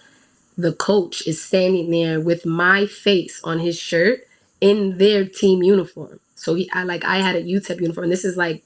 the 0.57 0.73
coach 0.73 1.27
is 1.27 1.41
standing 1.43 1.91
there 1.91 2.19
with 2.19 2.45
my 2.45 2.85
face 2.87 3.41
on 3.43 3.59
his 3.59 3.77
shirt 3.79 4.21
in 4.61 4.97
their 4.97 5.25
team 5.25 5.63
uniform. 5.63 6.19
So 6.35 6.55
he, 6.55 6.69
I 6.71 6.83
like, 6.83 7.05
I 7.05 7.17
had 7.17 7.35
a 7.35 7.43
UTEP 7.43 7.81
uniform. 7.81 8.09
This 8.09 8.25
is 8.25 8.37
like 8.37 8.63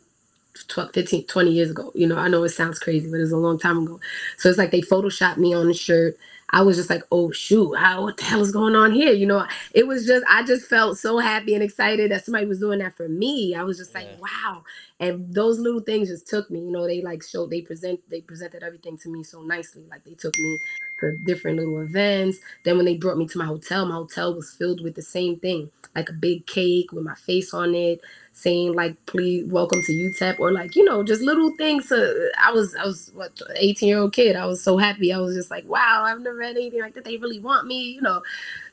12, 0.68 0.92
15, 0.94 1.28
20 1.28 1.52
years 1.52 1.72
ago. 1.72 1.92
You 1.96 2.08
know, 2.08 2.18
I 2.18 2.28
know 2.28 2.44
it 2.44 2.50
sounds 2.50 2.80
crazy, 2.80 3.10
but 3.10 3.18
it 3.18 3.22
was 3.22 3.32
a 3.32 3.38
long 3.38 3.60
time 3.60 3.80
ago. 3.80 4.00
So 4.38 4.50
it's 4.50 4.58
like 4.58 4.72
they 4.72 4.82
photoshopped 4.82 5.38
me 5.38 5.54
on 5.54 5.68
the 5.68 5.74
shirt. 5.74 6.18
I 6.52 6.62
was 6.62 6.78
just 6.78 6.90
like, 6.90 7.04
oh 7.12 7.32
shoot, 7.32 7.76
how 7.76 8.04
what 8.04 8.18
the 8.18 8.24
hell 8.24 8.42
is 8.42 8.52
going 8.52 8.76
on 8.76 8.92
here? 8.94 9.12
You 9.12 9.26
know, 9.26 9.46
it 9.74 9.88
was 9.88 10.06
just 10.06 10.26
I 10.30 10.44
just 10.44 10.68
felt 10.70 10.98
so 10.98 11.18
happy 11.18 11.54
and 11.56 11.64
excited 11.64 12.12
that 12.12 12.24
somebody 12.24 12.46
was 12.46 12.60
doing 12.60 12.80
that 12.80 12.96
for 12.96 13.10
me. 13.10 13.56
I 13.56 13.64
was 13.64 13.78
just 13.78 13.96
like, 13.96 14.10
wow. 14.20 14.64
And 15.00 15.34
those 15.36 15.60
little 15.60 15.82
things 15.82 16.10
just 16.10 16.28
took 16.28 16.52
me, 16.52 16.62
you 16.62 16.72
know, 16.72 16.88
they 16.88 17.04
like 17.04 17.24
showed 17.24 17.52
they 17.52 17.62
present 17.62 18.02
they 18.10 18.22
presented 18.24 18.64
everything 18.64 18.98
to 19.00 19.12
me 19.12 19.24
so 19.24 19.44
nicely. 19.44 19.86
Like 19.92 20.06
they 20.06 20.16
took 20.16 20.40
me 20.40 20.60
to 21.02 21.18
different 21.28 21.60
little 21.60 21.82
events. 21.82 22.40
Then 22.66 22.78
when 22.78 22.88
they 22.88 22.98
brought 22.98 23.20
me 23.20 23.28
to 23.28 23.40
my 23.40 23.46
hotel, 23.46 23.86
my 23.86 23.96
hotel 23.96 24.36
was 24.36 24.52
filled 24.54 24.82
with 24.84 24.96
the 24.96 25.04
same 25.04 25.40
thing, 25.40 25.72
like 25.96 26.10
a 26.10 26.14
big 26.16 26.48
cake 26.48 26.94
with 26.94 27.06
my 27.06 27.16
face 27.16 27.54
on 27.54 27.76
it, 27.76 28.02
saying 28.34 28.74
like 28.74 29.06
please 29.06 29.46
welcome 29.48 29.84
to 29.84 29.94
UTEP 29.94 30.40
or 30.40 30.52
like, 30.52 30.76
you 30.78 30.84
know, 30.86 31.04
just 31.04 31.22
little 31.22 31.52
things 31.58 31.90
to 31.90 32.32
I 32.42 32.52
was 32.54 32.76
I 32.76 32.86
was 32.86 33.12
what 33.14 33.40
18 33.58 33.90
year 33.90 34.00
old 34.00 34.16
kid. 34.16 34.36
I 34.36 34.48
was 34.48 34.64
so 34.64 34.80
happy. 34.80 35.14
I 35.14 35.20
was 35.20 35.36
just 35.36 35.52
like, 35.52 35.68
wow, 35.70 36.06
I've 36.08 36.22
never 36.22 36.42
had 36.44 36.58
anything 36.58 36.82
like 36.82 36.96
that. 36.96 37.06
They 37.06 37.20
really 37.20 37.40
want 37.40 37.68
me, 37.68 37.92
you 37.92 38.02
know. 38.02 38.24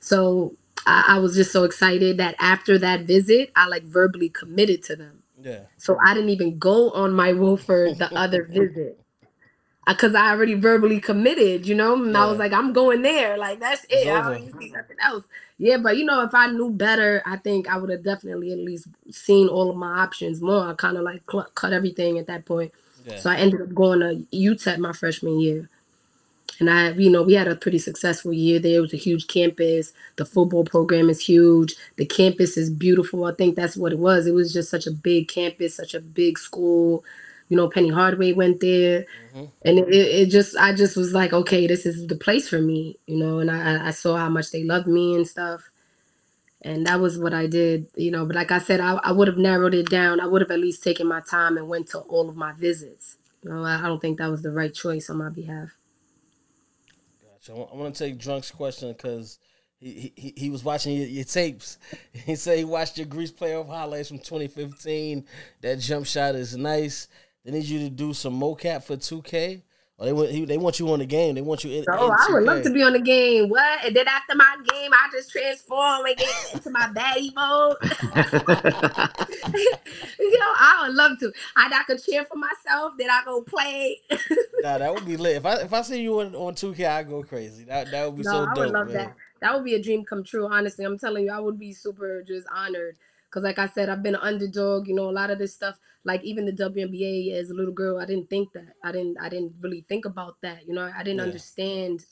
So 0.00 0.56
I, 0.86 1.16
I 1.16 1.18
was 1.20 1.36
just 1.36 1.52
so 1.52 1.64
excited 1.64 2.18
that 2.18 2.36
after 2.40 2.78
that 2.78 3.02
visit, 3.02 3.52
I 3.56 3.68
like 3.68 3.84
verbally 3.84 4.30
committed 4.30 4.82
to 4.84 4.96
them. 4.96 5.21
Yeah. 5.42 5.60
So 5.78 5.98
I 6.04 6.14
didn't 6.14 6.30
even 6.30 6.58
go 6.58 6.90
on 6.92 7.12
my 7.14 7.32
Wofford 7.32 7.98
the 7.98 8.14
other 8.16 8.44
visit. 8.50 8.98
Because 9.86 10.14
I 10.14 10.30
already 10.30 10.54
verbally 10.54 11.00
committed, 11.00 11.66
you 11.66 11.74
know, 11.74 11.94
and 11.94 12.16
I 12.16 12.26
was 12.26 12.38
like, 12.38 12.52
I'm 12.52 12.72
going 12.72 13.02
there. 13.02 13.36
Like, 13.38 13.60
that's 13.60 13.84
it. 13.90 14.08
I 14.08 14.22
don't 14.22 14.38
even 14.38 14.60
see 14.60 14.70
nothing 14.70 14.96
else. 15.02 15.24
Yeah, 15.58 15.78
but 15.78 15.96
you 15.96 16.04
know, 16.04 16.22
if 16.22 16.34
I 16.34 16.48
knew 16.48 16.70
better, 16.70 17.22
I 17.26 17.36
think 17.36 17.68
I 17.68 17.78
would 17.78 17.90
have 17.90 18.04
definitely 18.04 18.52
at 18.52 18.58
least 18.58 18.88
seen 19.10 19.48
all 19.48 19.70
of 19.70 19.76
my 19.76 20.00
options 20.00 20.40
more. 20.40 20.68
I 20.68 20.74
kind 20.74 20.96
of 20.96 21.04
like 21.04 21.22
cl- 21.30 21.48
cut 21.54 21.72
everything 21.72 22.18
at 22.18 22.28
that 22.28 22.46
point. 22.46 22.72
Yeah. 23.04 23.16
So 23.18 23.30
I 23.30 23.36
ended 23.36 23.60
up 23.60 23.74
going 23.74 24.00
to 24.00 24.24
UTEP 24.36 24.78
my 24.78 24.92
freshman 24.92 25.40
year. 25.40 25.68
And 26.60 26.70
I, 26.70 26.90
you 26.92 27.10
know, 27.10 27.22
we 27.22 27.34
had 27.34 27.48
a 27.48 27.56
pretty 27.56 27.78
successful 27.78 28.32
year 28.32 28.58
there. 28.58 28.78
It 28.78 28.82
was 28.82 28.94
a 28.94 28.98
huge 28.98 29.26
campus. 29.28 29.92
The 30.16 30.24
football 30.24 30.64
program 30.64 31.10
is 31.10 31.20
huge. 31.20 31.74
The 31.96 32.06
campus 32.06 32.56
is 32.56 32.70
beautiful. 32.70 33.24
I 33.26 33.34
think 33.34 33.56
that's 33.56 33.76
what 33.76 33.92
it 33.92 33.98
was. 33.98 34.26
It 34.26 34.34
was 34.34 34.52
just 34.52 34.70
such 34.70 34.86
a 34.86 34.92
big 34.92 35.28
campus, 35.28 35.76
such 35.76 35.94
a 35.94 36.00
big 36.00 36.38
school. 36.38 37.04
You 37.48 37.56
know, 37.58 37.68
Penny 37.68 37.90
Hardaway 37.90 38.32
went 38.32 38.60
there, 38.60 39.06
Mhm. 39.34 39.50
and 39.62 39.78
it, 39.80 39.88
it, 39.88 39.94
it 40.22 40.26
just, 40.30 40.56
I 40.56 40.74
just 40.74 40.96
was 40.96 41.14
like, 41.14 41.32
okay, 41.32 41.66
this 41.66 41.86
is 41.86 42.06
the 42.08 42.16
place 42.16 42.48
for 42.48 42.60
me. 42.60 42.98
You 43.06 43.18
know, 43.18 43.38
and 43.40 43.50
I, 43.50 43.88
I 43.88 43.92
saw 43.92 44.16
how 44.16 44.28
much 44.30 44.50
they 44.52 44.64
loved 44.64 44.88
me 44.88 45.14
and 45.16 45.26
stuff, 45.28 45.70
and 46.62 46.86
that 46.86 47.00
was 47.00 47.18
what 47.18 47.34
I 47.34 47.46
did. 47.48 47.88
You 47.96 48.10
know, 48.12 48.26
but 48.26 48.36
like 48.36 48.52
I 48.52 48.58
said, 48.60 48.80
I, 48.80 48.94
I 49.04 49.12
would 49.12 49.28
have 49.28 49.38
narrowed 49.38 49.74
it 49.74 49.90
down. 49.90 50.20
I 50.20 50.26
would 50.26 50.42
have 50.42 50.50
at 50.52 50.60
least 50.60 50.84
taken 50.84 51.06
my 51.08 51.20
time 51.22 51.56
and 51.58 51.68
went 51.68 51.88
to 51.90 52.00
all 52.00 52.28
of 52.28 52.36
my 52.36 52.52
visits. 52.52 53.18
You 53.44 53.50
know, 53.50 53.64
I 53.64 53.78
I 53.78 53.82
don't 53.88 54.00
think 54.02 54.18
that 54.18 54.30
was 54.30 54.42
the 54.42 54.52
right 54.52 54.74
choice 54.74 55.10
on 55.10 55.18
my 55.18 55.30
behalf. 55.30 55.70
Gotcha. 57.46 57.60
I 57.60 57.76
want 57.76 57.94
to 57.94 58.04
take 58.04 58.18
Drunk's 58.18 58.50
question 58.50 58.92
because 58.92 59.38
he, 59.78 60.12
he 60.16 60.34
he 60.36 60.50
was 60.50 60.64
watching 60.64 60.96
your, 60.96 61.06
your 61.06 61.24
tapes. 61.24 61.78
He 62.12 62.36
said 62.36 62.58
he 62.58 62.64
watched 62.64 62.98
your 62.98 63.06
Grease 63.06 63.32
playoff 63.32 63.68
highlights 63.68 64.08
from 64.08 64.18
2015. 64.18 65.24
That 65.60 65.80
jump 65.80 66.06
shot 66.06 66.34
is 66.34 66.56
nice. 66.56 67.08
They 67.44 67.50
need 67.50 67.64
you 67.64 67.80
to 67.80 67.90
do 67.90 68.14
some 68.14 68.38
mocap 68.38 68.84
for 68.84 68.96
2K. 68.96 69.62
Or 70.02 70.06
they 70.06 70.12
want 70.12 70.30
he, 70.30 70.44
they 70.44 70.58
want 70.58 70.80
you 70.80 70.92
on 70.92 70.98
the 70.98 71.06
game. 71.06 71.36
They 71.36 71.42
want 71.42 71.62
you 71.62 71.70
in. 71.70 71.84
Oh, 71.88 72.06
in 72.06 72.12
I 72.12 72.26
would 72.30 72.42
love 72.42 72.64
to 72.64 72.70
be 72.70 72.82
on 72.82 72.92
the 72.92 72.98
game. 72.98 73.48
What? 73.48 73.84
And 73.84 73.94
then 73.94 74.08
after 74.08 74.34
my 74.34 74.56
game, 74.68 74.90
I 74.92 75.08
just 75.12 75.30
transform 75.30 76.06
and 76.06 76.16
get 76.16 76.54
into 76.54 76.70
my 76.70 76.88
baddie 76.88 77.32
mode. 77.32 77.76
you 80.18 80.38
know, 80.40 80.52
I 80.58 80.84
would 80.84 80.96
love 80.96 81.20
to. 81.20 81.32
I, 81.54 81.70
I 81.72 81.84
could 81.84 82.02
cheer 82.02 82.24
for 82.24 82.34
myself. 82.36 82.94
Then 82.98 83.10
I 83.10 83.22
go 83.24 83.42
play. 83.42 84.00
Nah, 84.62 84.78
that 84.78 84.94
would 84.94 85.04
be 85.04 85.16
lit. 85.16 85.38
If 85.38 85.46
I 85.46 85.54
if 85.62 85.72
I 85.72 85.82
see 85.82 86.02
you 86.02 86.20
on, 86.20 86.36
on 86.36 86.54
2K, 86.54 86.88
I 86.88 87.02
go 87.02 87.24
crazy. 87.24 87.64
That 87.64 87.90
that 87.90 88.06
would 88.06 88.16
be 88.16 88.22
no, 88.22 88.30
so 88.30 88.42
I 88.42 88.54
dope. 88.54 88.58
would 88.58 88.70
love 88.70 88.86
man. 88.88 88.96
that. 88.96 89.16
That 89.40 89.54
would 89.54 89.64
be 89.64 89.74
a 89.74 89.82
dream 89.82 90.04
come 90.04 90.22
true. 90.22 90.46
Honestly, 90.46 90.84
I'm 90.84 90.98
telling 90.98 91.24
you, 91.24 91.32
I 91.32 91.40
would 91.40 91.58
be 91.58 91.72
super 91.72 92.22
just 92.22 92.46
honored. 92.54 92.96
Cause 93.30 93.42
like 93.42 93.58
I 93.58 93.66
said, 93.66 93.88
I've 93.88 94.04
been 94.04 94.14
an 94.14 94.20
underdog. 94.22 94.86
You 94.86 94.94
know, 94.94 95.08
a 95.08 95.10
lot 95.10 95.30
of 95.30 95.38
this 95.40 95.52
stuff, 95.52 95.80
like 96.04 96.22
even 96.24 96.46
the 96.46 96.52
WNBA 96.52 97.32
as 97.34 97.50
a 97.50 97.54
little 97.54 97.72
girl, 97.74 97.98
I 97.98 98.06
didn't 98.06 98.30
think 98.30 98.52
that. 98.54 98.74
I 98.84 98.92
didn't. 98.92 99.18
I 99.20 99.28
didn't 99.28 99.54
really 99.60 99.84
think 99.88 100.04
about 100.04 100.36
that. 100.42 100.66
You 100.66 100.74
know, 100.74 100.90
I 100.94 101.02
didn't 101.02 101.20
Yeah. 101.20 101.24
understand 101.24 102.04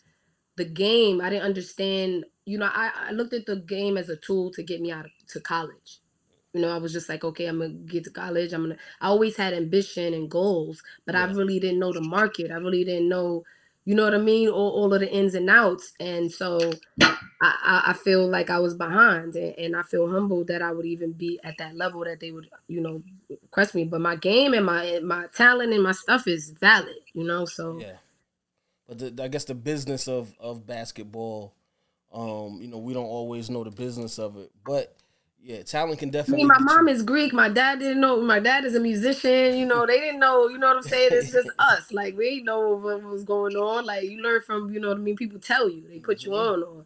the 0.57 0.64
game. 0.64 1.20
I 1.20 1.31
didn't 1.31 1.44
understand. 1.44 2.26
You 2.46 2.59
know, 2.59 2.70
I, 2.72 2.90
I 3.09 3.12
looked 3.12 3.35
at 3.35 3.46
the 3.46 3.57
game 3.57 3.96
as 3.96 4.09
a 4.09 4.16
tool 4.16 4.50
to 4.53 4.62
get 4.62 4.81
me 4.81 4.90
out 4.92 5.07
of, 5.07 5.12
to 5.29 5.40
college. 5.40 6.00
You 6.53 6.62
know, 6.62 6.74
I 6.74 6.79
was 6.79 6.92
just 6.92 7.09
like, 7.09 7.24
okay, 7.24 7.46
I'm 7.46 7.59
gonna 7.61 7.74
get 7.74 8.05
to 8.05 8.11
college. 8.11 8.53
I'm 8.53 8.62
gonna. 8.62 8.76
I 9.00 9.09
always 9.09 9.37
had 9.37 9.55
ambition 9.55 10.14
and 10.14 10.31
goals, 10.31 10.83
but 11.07 11.14
I 11.14 11.24
really 11.26 11.61
didn't 11.61 11.79
know 11.81 11.92
the 11.92 12.00
market. 12.00 12.50
I 12.50 12.57
really 12.57 12.85
didn't 12.85 13.09
know, 13.09 13.44
you 13.90 13.96
know 13.96 14.05
what 14.05 14.14
I 14.14 14.18
mean, 14.18 14.48
all, 14.48 14.70
all 14.70 14.94
of 14.94 15.00
the 15.00 15.12
ins 15.12 15.35
and 15.35 15.50
outs. 15.50 15.94
And 15.98 16.31
so, 16.31 16.61
I, 17.42 17.83
I, 17.88 17.92
feel 17.92 18.29
like 18.29 18.48
I 18.48 18.61
was 18.61 18.72
behind, 18.72 19.35
and, 19.35 19.53
and 19.59 19.74
I 19.74 19.83
feel 19.83 20.09
humbled 20.09 20.46
that 20.46 20.62
I 20.62 20.70
would 20.70 20.87
even 20.87 21.11
be 21.11 21.40
at 21.42 21.59
that 21.59 21.74
level 21.74 22.05
that 22.05 22.20
they 22.20 22.31
would, 22.31 22.48
you 22.68 22.81
know, 22.81 23.03
request 23.29 23.74
me. 23.74 23.83
But 23.83 24.00
my 24.00 24.14
game 24.14 24.55
and 24.55 24.64
my 24.64 25.00
my 25.03 25.26
talent 25.35 25.72
and 25.72 25.83
my 25.83 25.90
stuff 25.90 26.29
is 26.29 26.50
valid, 26.50 26.94
you 27.14 27.24
know. 27.24 27.46
So 27.46 27.81
Yeah. 27.81 27.96
But 28.87 29.16
the, 29.16 29.24
I 29.24 29.26
guess 29.26 29.46
the 29.46 29.57
business 29.57 30.07
of 30.07 30.37
of 30.38 30.68
basketball, 30.68 31.53
um, 32.12 32.61
you 32.62 32.68
know, 32.68 32.79
we 32.79 32.94
don't 32.94 33.07
always 33.07 33.50
know 33.50 33.64
the 33.64 33.72
business 33.72 34.20
of 34.20 34.37
it, 34.37 34.53
but 34.64 34.99
yeah, 35.42 35.62
talent 35.62 36.00
can 36.00 36.11
I 36.11 36.12
definitely. 36.12 36.37
mean, 36.37 36.48
my 36.48 36.59
mom 36.61 36.88
you- 36.88 36.94
is 36.94 37.03
Greek. 37.03 37.33
My 37.33 37.48
dad 37.50 37.81
didn't 37.81 38.00
know. 38.00 38.20
My 38.22 38.40
dad 38.40 38.64
is 38.64 38.74
a 38.74 38.81
musician. 38.81 39.57
You 39.59 39.66
know, 39.66 39.87
they 39.87 40.00
didn't 40.00 40.20
know. 40.20 40.48
You 40.48 40.59
know 40.59 40.68
what 40.68 40.76
I'm 40.79 40.83
saying? 40.83 41.12
It's 41.14 41.33
just 41.33 41.50
us. 41.59 41.92
Like 41.92 42.16
we 42.16 42.31
didn't 42.31 42.46
know 42.46 42.70
what 42.76 43.03
was 43.05 43.24
going 43.24 43.57
on. 43.57 43.87
Like 43.87 44.05
you 44.05 44.22
learn 44.22 44.42
from. 44.42 44.72
You 44.72 44.81
know 44.81 44.88
what 44.88 44.98
I 44.98 45.00
mean? 45.00 45.16
People 45.16 45.40
tell 45.40 45.70
you. 45.70 45.85
They 45.88 46.00
put 46.00 46.24
you 46.24 46.33
Mhm. 46.33 46.37
on. 46.37 46.62
Or, 46.64 46.85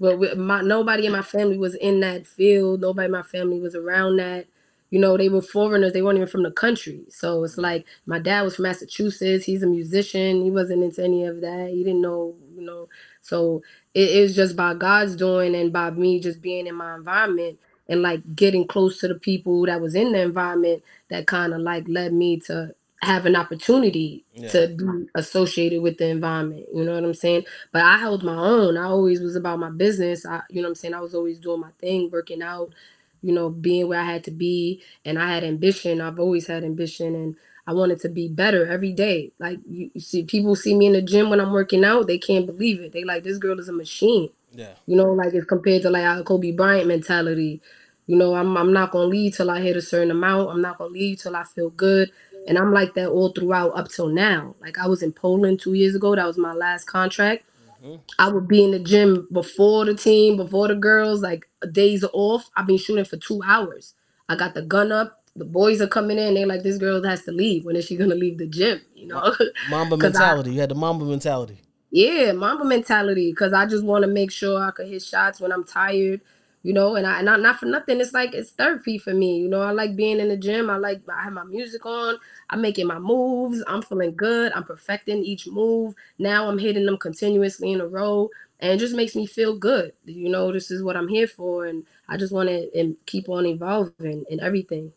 but 0.00 0.18
with 0.18 0.38
my 0.38 0.62
nobody 0.62 1.06
in 1.06 1.12
my 1.12 1.22
family 1.22 1.58
was 1.58 1.74
in 1.76 2.00
that 2.00 2.26
field. 2.26 2.82
Nobody 2.82 3.06
in 3.06 3.12
my 3.12 3.22
family 3.22 3.60
was 3.60 3.74
around 3.76 4.16
that. 4.18 4.46
you 4.90 5.00
know, 5.00 5.16
they 5.18 5.28
were 5.28 5.42
foreigners. 5.42 5.92
They 5.92 6.02
weren't 6.02 6.18
even 6.18 6.28
from 6.28 6.44
the 6.44 6.52
country. 6.52 7.02
So 7.10 7.44
it's 7.44 7.58
like 7.58 7.86
my 8.06 8.18
dad 8.20 8.42
was 8.42 8.56
from 8.56 8.64
Massachusetts. 8.64 9.44
He's 9.44 9.62
a 9.64 9.66
musician. 9.68 10.44
He 10.44 10.50
wasn't 10.50 10.84
into 10.84 11.04
any 11.04 11.24
of 11.26 11.40
that. 11.42 11.70
He 11.70 11.84
didn't 11.84 12.02
know, 12.02 12.36
you 12.54 12.62
know. 12.62 12.88
So 13.22 13.62
it 13.94 14.10
is 14.10 14.36
just 14.36 14.56
by 14.56 14.74
God's 14.74 15.16
doing 15.16 15.54
and 15.56 15.72
by 15.72 15.90
me 15.90 16.20
just 16.20 16.42
being 16.42 16.66
in 16.68 16.76
my 16.76 16.94
environment 16.96 17.58
and 17.88 18.02
like 18.02 18.36
getting 18.36 18.66
close 18.66 19.00
to 19.00 19.08
the 19.08 19.16
people 19.16 19.66
that 19.66 19.80
was 19.80 19.94
in 19.96 20.12
the 20.12 20.20
environment 20.22 20.82
that 21.10 21.26
kind 21.28 21.54
of 21.54 21.60
like 21.62 21.88
led 21.88 22.12
me 22.14 22.40
to 22.40 22.74
have 23.02 23.26
an 23.26 23.36
opportunity 23.36 24.24
Yeah. 24.34 24.48
to 24.50 24.68
be 24.70 25.08
associated 25.14 25.82
with 25.82 25.98
the 25.98 26.06
environment. 26.08 26.66
You 26.74 26.84
know 26.84 26.94
what 26.94 27.04
I'm 27.04 27.14
saying? 27.14 27.44
But 27.72 27.82
I 27.84 27.98
held 27.98 28.24
my 28.24 28.36
own. 28.36 28.78
I 28.78 28.84
always 28.84 29.20
was 29.22 29.36
about 29.36 29.60
my 29.60 29.70
business. 29.70 30.26
I, 30.26 30.42
you 30.50 30.62
know 30.62 30.68
what 30.68 30.72
I'm 30.72 30.76
saying? 30.76 30.94
I 30.94 31.00
was 31.00 31.14
always 31.14 31.38
doing 31.40 31.60
my 31.60 31.70
thing, 31.80 32.10
working 32.12 32.42
out, 32.42 32.74
you 33.22 33.32
know, 33.34 33.50
being 33.50 33.88
where 33.88 34.00
I 34.00 34.04
had 34.06 34.24
to 34.24 34.32
be. 34.32 34.82
And 35.04 35.18
I 35.18 35.32
had 35.34 35.44
ambition. 35.44 36.00
I've 36.00 36.20
always 36.20 36.48
had 36.48 36.64
ambition 36.64 37.14
and 37.14 37.36
I 37.66 37.74
wanted 37.74 38.00
to 38.02 38.10
be 38.10 38.28
better 38.28 38.66
every 38.66 38.92
day. 38.92 39.32
Like 39.40 39.60
you, 39.68 39.90
you 39.94 40.00
see, 40.02 40.24
people 40.24 40.56
see 40.56 40.74
me 40.76 40.86
in 40.86 40.94
the 40.94 41.02
gym 41.02 41.30
when 41.30 41.40
I'm 41.40 41.52
working 41.52 41.84
out, 41.84 42.08
they 42.08 42.18
can't 42.18 42.46
believe 42.46 42.80
it. 42.80 42.92
They 42.92 43.04
like, 43.04 43.24
this 43.24 43.38
girl 43.38 43.60
is 43.60 43.68
a 43.70 43.74
machine. 43.74 44.30
Yeah. 44.52 44.74
You 44.86 44.96
know, 44.96 45.12
like 45.12 45.34
it's 45.34 45.46
compared 45.46 45.82
to 45.82 45.90
like 45.90 46.04
our 46.04 46.22
Kobe 46.22 46.52
Bryant 46.52 46.86
mentality. 46.88 47.60
You 48.06 48.16
know, 48.16 48.34
I'm 48.34 48.56
I'm 48.56 48.72
not 48.72 48.90
gonna 48.90 49.06
leave 49.06 49.36
till 49.36 49.50
I 49.50 49.60
hit 49.60 49.76
a 49.76 49.82
certain 49.82 50.10
amount. 50.10 50.50
I'm 50.50 50.62
not 50.62 50.78
gonna 50.78 50.90
leave 50.92 51.18
till 51.20 51.36
I 51.36 51.44
feel 51.44 51.70
good. 51.70 52.10
And 52.46 52.56
I'm 52.56 52.72
like 52.72 52.94
that 52.94 53.08
all 53.10 53.28
throughout 53.30 53.76
up 53.76 53.88
till 53.88 54.08
now. 54.08 54.54
Like 54.60 54.78
I 54.78 54.86
was 54.86 55.02
in 55.02 55.12
Poland 55.12 55.60
two 55.60 55.74
years 55.74 55.94
ago. 55.94 56.16
That 56.16 56.26
was 56.26 56.38
my 56.38 56.54
last 56.54 56.84
contract. 56.86 57.44
Mhm. 57.84 58.00
I 58.18 58.28
would 58.30 58.48
be 58.48 58.64
in 58.64 58.70
the 58.70 58.78
gym 58.78 59.28
before 59.30 59.84
the 59.84 59.94
team, 59.94 60.36
before 60.38 60.66
the 60.68 60.74
girls, 60.74 61.20
like 61.20 61.46
days 61.72 62.04
off. 62.14 62.48
I've 62.56 62.66
been 62.66 62.78
shooting 62.78 63.04
for 63.04 63.18
two 63.18 63.40
hours. 63.44 63.94
I 64.30 64.36
got 64.36 64.54
the 64.54 64.62
gun 64.62 64.90
up. 64.90 65.22
The 65.36 65.44
boys 65.44 65.80
are 65.80 65.86
coming 65.86 66.18
in. 66.18 66.34
They're 66.34 66.46
like, 66.46 66.62
this 66.64 66.78
girl 66.78 67.02
has 67.04 67.22
to 67.24 67.32
leave. 67.32 67.64
When 67.66 67.76
is 67.76 67.84
she 67.84 67.96
gonna 67.96 68.14
leave 68.16 68.38
the 68.38 68.46
gym? 68.46 68.80
You 68.96 69.08
know? 69.08 69.34
Mamba 69.70 69.96
'Cause 69.98 70.16
I- 70.16 70.20
mentality. 70.20 70.52
you 70.54 70.60
had 70.60 70.70
the 70.70 70.74
Mamba 70.74 71.04
mentality. 71.04 71.60
Yeah, 71.90 72.32
Mamba 72.32 72.64
mentality. 72.64 73.32
Cause 73.32 73.52
I 73.54 73.66
just 73.66 73.84
want 73.84 74.02
to 74.02 74.08
make 74.08 74.30
sure 74.30 74.62
I 74.62 74.70
could 74.72 74.88
hit 74.88 75.02
shots 75.02 75.40
when 75.40 75.52
I'm 75.52 75.64
tired, 75.64 76.20
you 76.62 76.74
know. 76.74 76.96
And 76.96 77.06
I 77.06 77.22
not 77.22 77.40
not 77.40 77.58
for 77.58 77.66
nothing. 77.66 78.00
It's 78.00 78.12
like 78.12 78.34
it's 78.34 78.50
therapy 78.50 78.98
for 78.98 79.14
me. 79.14 79.38
You 79.38 79.48
know, 79.48 79.62
I 79.62 79.70
like 79.70 79.96
being 79.96 80.20
in 80.20 80.28
the 80.28 80.36
gym. 80.36 80.68
I 80.68 80.76
like 80.76 81.00
I 81.08 81.24
have 81.24 81.32
my 81.32 81.44
music 81.44 81.86
on. 81.86 82.18
I'm 82.50 82.60
making 82.60 82.86
my 82.86 82.98
moves. 82.98 83.64
I'm 83.66 83.80
feeling 83.82 84.14
good. 84.16 84.52
I'm 84.54 84.64
perfecting 84.64 85.24
each 85.24 85.46
move. 85.46 85.94
Now 86.18 86.48
I'm 86.50 86.58
hitting 86.58 86.84
them 86.86 86.98
continuously 86.98 87.72
in 87.72 87.80
a 87.80 87.88
row, 87.88 88.28
and 88.60 88.72
it 88.72 88.78
just 88.78 88.94
makes 88.94 89.16
me 89.16 89.26
feel 89.26 89.56
good. 89.58 89.94
You 90.04 90.28
know, 90.28 90.52
this 90.52 90.70
is 90.70 90.82
what 90.82 90.96
I'm 90.96 91.08
here 91.08 91.28
for, 91.28 91.64
and 91.66 91.84
I 92.06 92.18
just 92.18 92.34
want 92.34 92.50
to 92.50 92.70
and 92.78 92.96
keep 93.06 93.30
on 93.30 93.46
evolving 93.46 94.26
in 94.28 94.40
everything. 94.40 94.92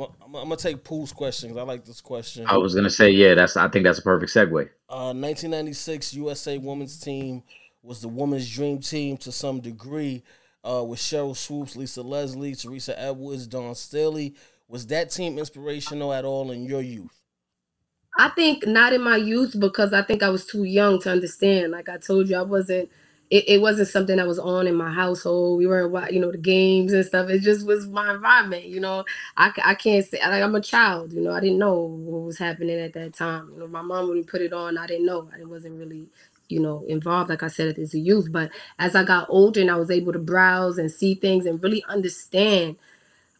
Absolutely. 0.00 0.24
I'm 0.24 0.32
gonna 0.32 0.44
I'm 0.44 0.52
I'm 0.52 0.58
take 0.58 0.84
Pool's 0.84 1.12
question 1.12 1.50
'cause 1.50 1.58
I 1.58 1.62
like 1.62 1.84
this 1.84 2.00
question. 2.00 2.46
I 2.46 2.56
was 2.56 2.74
gonna 2.74 2.90
say, 2.90 3.10
yeah, 3.10 3.34
that's. 3.34 3.56
I 3.56 3.68
think 3.68 3.84
that's 3.84 3.98
a 3.98 4.02
perfect 4.02 4.32
segue. 4.32 4.68
Uh, 4.88 5.12
1996 5.12 6.14
USA 6.14 6.58
Women's 6.58 6.98
Team 6.98 7.42
was 7.82 8.00
the 8.00 8.08
women's 8.08 8.48
dream 8.52 8.80
team 8.80 9.16
to 9.18 9.32
some 9.32 9.60
degree, 9.60 10.22
uh, 10.64 10.84
with 10.84 10.98
Sheryl 10.98 11.36
Swoopes, 11.36 11.76
Lisa 11.76 12.02
Leslie, 12.02 12.54
Teresa 12.54 12.98
Edwards, 13.00 13.46
Dawn 13.46 13.74
Staley. 13.74 14.34
Was 14.68 14.86
that 14.88 15.10
team 15.10 15.38
inspirational 15.38 16.12
at 16.12 16.24
all 16.24 16.50
in 16.50 16.64
your 16.64 16.82
youth? 16.82 17.22
I 18.18 18.30
think 18.30 18.66
not 18.66 18.92
in 18.92 19.02
my 19.02 19.16
youth 19.16 19.54
because 19.58 19.92
I 19.92 20.02
think 20.02 20.22
I 20.22 20.30
was 20.30 20.46
too 20.46 20.64
young 20.64 21.00
to 21.02 21.10
understand. 21.10 21.72
Like 21.72 21.88
I 21.88 21.98
told 21.98 22.28
you, 22.28 22.36
I 22.36 22.42
wasn't. 22.42 22.90
It, 23.30 23.44
it 23.48 23.60
wasn't 23.62 23.88
something 23.88 24.16
that 24.18 24.26
was 24.28 24.38
on 24.38 24.68
in 24.68 24.76
my 24.76 24.92
household. 24.92 25.58
We 25.58 25.66
weren't, 25.66 26.12
you 26.12 26.20
know, 26.20 26.32
the 26.32 26.38
games 26.38 26.92
and 26.92 27.04
stuff. 27.04 27.30
It 27.30 27.42
just 27.42 27.66
was 27.66 27.86
my 27.88 28.14
environment. 28.14 28.66
You 28.66 28.80
know, 28.80 29.04
I, 29.36 29.52
I 29.64 29.74
can't 29.74 30.06
say 30.06 30.20
like 30.20 30.42
I'm 30.42 30.54
a 30.54 30.60
child. 30.60 31.12
You 31.12 31.22
know, 31.22 31.32
I 31.32 31.40
didn't 31.40 31.58
know 31.58 31.74
what 31.76 32.22
was 32.24 32.38
happening 32.38 32.78
at 32.80 32.94
that 32.94 33.14
time. 33.14 33.50
You 33.54 33.60
know, 33.60 33.68
my 33.68 33.82
mom 33.82 34.08
would 34.08 34.28
put 34.28 34.42
it 34.42 34.52
on. 34.52 34.78
I 34.78 34.86
didn't 34.86 35.06
know. 35.06 35.30
I 35.40 35.44
wasn't 35.44 35.78
really, 35.78 36.06
you 36.48 36.60
know, 36.60 36.84
involved. 36.88 37.30
Like 37.30 37.42
I 37.42 37.48
said, 37.48 37.78
as 37.78 37.94
a 37.94 37.98
youth. 38.00 38.32
But 38.32 38.50
as 38.78 38.94
I 38.96 39.04
got 39.04 39.26
older 39.30 39.60
and 39.60 39.70
I 39.70 39.76
was 39.76 39.90
able 39.90 40.12
to 40.14 40.20
browse 40.20 40.78
and 40.78 40.90
see 40.90 41.14
things 41.16 41.46
and 41.46 41.62
really 41.62 41.84
understand 41.88 42.76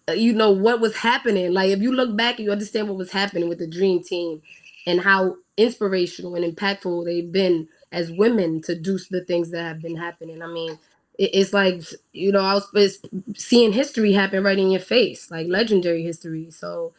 uh, 0.08 0.14
you 0.14 0.32
know 0.34 0.52
what 0.52 0.80
was 0.80 0.96
happening 0.96 1.52
like 1.52 1.70
if 1.70 1.80
you 1.80 1.92
look 1.92 2.16
back 2.16 2.38
you 2.40 2.52
understand 2.52 2.88
what 2.88 2.98
was 2.98 3.12
happening 3.12 3.50
with 3.50 3.58
the 3.58 3.66
dream 3.68 4.02
team 4.04 4.42
and 4.86 5.02
how 5.02 5.36
inspirational 5.58 6.36
and 6.36 6.56
impactful 6.56 7.04
they've 7.06 7.32
been 7.32 7.68
as 7.96 8.12
women 8.12 8.62
to 8.62 8.76
do 8.76 8.98
the 9.10 9.24
things 9.24 9.50
that 9.52 9.64
have 9.64 9.82
been 9.82 9.96
happening 9.96 10.42
i 10.42 10.48
mean 10.48 10.78
it- 11.18 11.32
it's 11.34 11.54
like 11.54 11.82
you 12.14 12.32
know 12.32 12.40
i 12.40 12.54
was 12.74 13.00
seeing 13.36 13.72
history 13.72 14.12
happen 14.14 14.44
right 14.44 14.60
in 14.60 14.70
your 14.72 14.80
face 14.96 15.30
like 15.32 15.48
legendary 15.48 16.04
history 16.04 16.50
so 16.52 16.94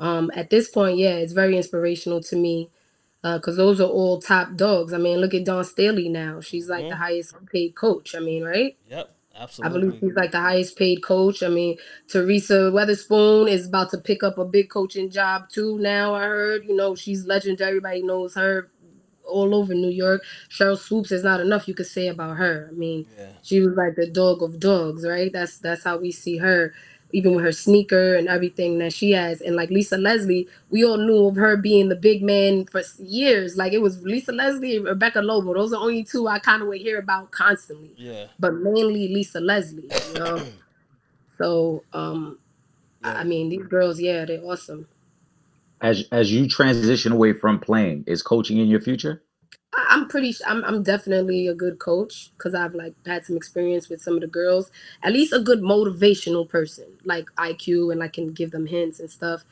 um 0.00 0.30
at 0.34 0.50
this 0.50 0.68
point 0.70 0.98
yeah 0.98 1.14
it's 1.16 1.34
very 1.34 1.56
inspirational 1.56 2.22
to 2.22 2.36
me 2.36 2.70
because 3.22 3.56
those 3.58 3.80
are 3.80 3.88
all 3.88 4.20
top 4.20 4.56
dogs 4.56 4.92
i 4.94 4.98
mean 4.98 5.18
look 5.20 5.34
at 5.34 5.44
dawn 5.46 5.64
staley 5.64 6.08
now 6.08 6.40
she's 6.40 6.68
like 6.70 6.88
the 6.88 6.94
Mhm. 6.94 6.98
highest 6.98 7.34
paid 7.52 7.74
coach 7.76 8.14
i 8.16 8.20
mean 8.20 8.44
right 8.44 8.72
Yep, 8.90 9.10
Absolutely. 9.36 9.78
I 9.78 9.80
believe 9.80 9.98
she's 10.00 10.14
like 10.16 10.32
the 10.32 10.40
highest 10.40 10.78
paid 10.78 11.02
coach. 11.02 11.42
I 11.42 11.48
mean, 11.48 11.78
Teresa 12.08 12.70
Weatherspoon 12.72 13.50
is 13.50 13.68
about 13.68 13.90
to 13.90 13.98
pick 13.98 14.22
up 14.22 14.38
a 14.38 14.44
big 14.46 14.70
coaching 14.70 15.10
job 15.10 15.50
too. 15.50 15.78
Now 15.80 16.14
I 16.14 16.24
heard, 16.24 16.64
you 16.66 16.76
know, 16.76 16.94
she's 16.94 17.26
legendary. 17.26 17.70
Everybody 17.70 18.02
knows 18.02 18.34
her 18.36 18.70
all 19.24 19.54
over 19.54 19.74
New 19.74 19.90
York. 19.90 20.22
Sheryl 20.48 20.78
Swoopes 20.78 21.12
is 21.12 21.24
not 21.24 21.40
enough 21.40 21.68
you 21.68 21.74
could 21.74 21.86
say 21.86 22.08
about 22.08 22.36
her. 22.36 22.68
I 22.70 22.74
mean, 22.74 23.06
yeah, 23.18 23.28
she 23.42 23.60
was 23.60 23.76
like 23.76 23.96
the 23.96 24.06
dog 24.06 24.42
of 24.42 24.60
dogs, 24.60 25.06
right? 25.06 25.32
That's 25.32 25.58
that's 25.58 25.84
how 25.84 25.98
we 25.98 26.12
see 26.12 26.38
her, 26.38 26.74
even 27.12 27.34
with 27.34 27.44
her 27.44 27.52
sneaker 27.52 28.14
and 28.16 28.28
everything 28.28 28.78
that 28.78 28.92
she 28.92 29.12
has. 29.12 29.40
And 29.40 29.56
like 29.56 29.70
Lisa 29.70 29.96
Leslie, 29.96 30.48
we 30.70 30.84
all 30.84 30.96
knew 30.98 31.26
of 31.26 31.36
her 31.36 31.56
being 31.56 31.88
the 31.88 31.96
big 31.96 32.22
man 32.22 32.66
for 32.66 32.82
years. 32.98 33.56
Like 33.56 33.72
it 33.72 33.82
was 33.82 34.02
Lisa 34.04 34.32
Leslie 34.32 34.76
and 34.76 34.84
Rebecca 34.86 35.20
Lobo. 35.20 35.54
Those 35.54 35.72
are 35.72 35.80
only 35.80 36.04
two 36.04 36.26
I 36.28 36.38
kind 36.38 36.62
of 36.62 36.68
would 36.68 36.80
hear 36.80 36.98
about 36.98 37.30
constantly 37.30 37.92
yeah, 37.96 38.26
but 38.38 38.54
mainly 38.54 39.08
Lisa 39.08 39.40
Leslie, 39.40 39.90
you 40.08 40.14
know. 40.18 40.42
so 41.38 41.84
um 41.92 42.38
I 43.02 43.12
yeah. 43.12 43.18
I 43.20 43.24
mean 43.24 43.48
these 43.48 43.66
girls, 43.66 44.00
yeah, 44.00 44.24
they're 44.24 44.42
awesome. 44.44 44.86
As 45.82 46.04
as 46.12 46.32
you 46.32 46.48
transition 46.48 47.12
away 47.12 47.32
from 47.34 47.60
playing, 47.60 48.04
is 48.06 48.22
coaching 48.22 48.58
in 48.58 48.68
your 48.68 48.80
future? 48.80 49.22
I'm 49.74 50.08
pretty 50.08 50.34
I'm 50.46 50.64
I'm 50.64 50.82
definitely 50.82 51.46
a 51.48 51.54
good 51.54 51.78
coach 51.78 52.32
because 52.36 52.54
I've 52.54 52.74
like 52.74 52.94
had 53.06 53.24
some 53.24 53.36
experience 53.36 53.88
with 53.88 54.02
some 54.02 54.14
of 54.16 54.20
the 54.20 54.26
girls. 54.26 54.70
At 55.02 55.12
least 55.12 55.32
a 55.32 55.40
good 55.40 55.60
motivational 55.62 56.48
person, 56.48 56.86
like 57.04 57.26
IQ 57.38 57.92
and 57.92 58.02
I 58.02 58.08
can 58.08 58.32
give 58.32 58.50
them 58.50 58.66
hints 58.66 59.00
and 59.00 59.10
stuff. 59.10 59.44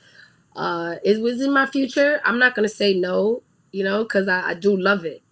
Uh 0.57 0.97
it 1.05 1.23
was 1.23 1.41
in 1.41 1.53
my 1.53 1.67
future. 1.67 2.21
I'm 2.25 2.39
not 2.39 2.55
gonna 2.55 2.69
say 2.69 2.95
no, 2.95 3.43
you 3.73 3.85
know, 3.85 4.05
because 4.05 4.29
I, 4.29 4.51
I 4.51 4.55
do 4.55 4.77
love 4.77 5.05
it. 5.05 5.23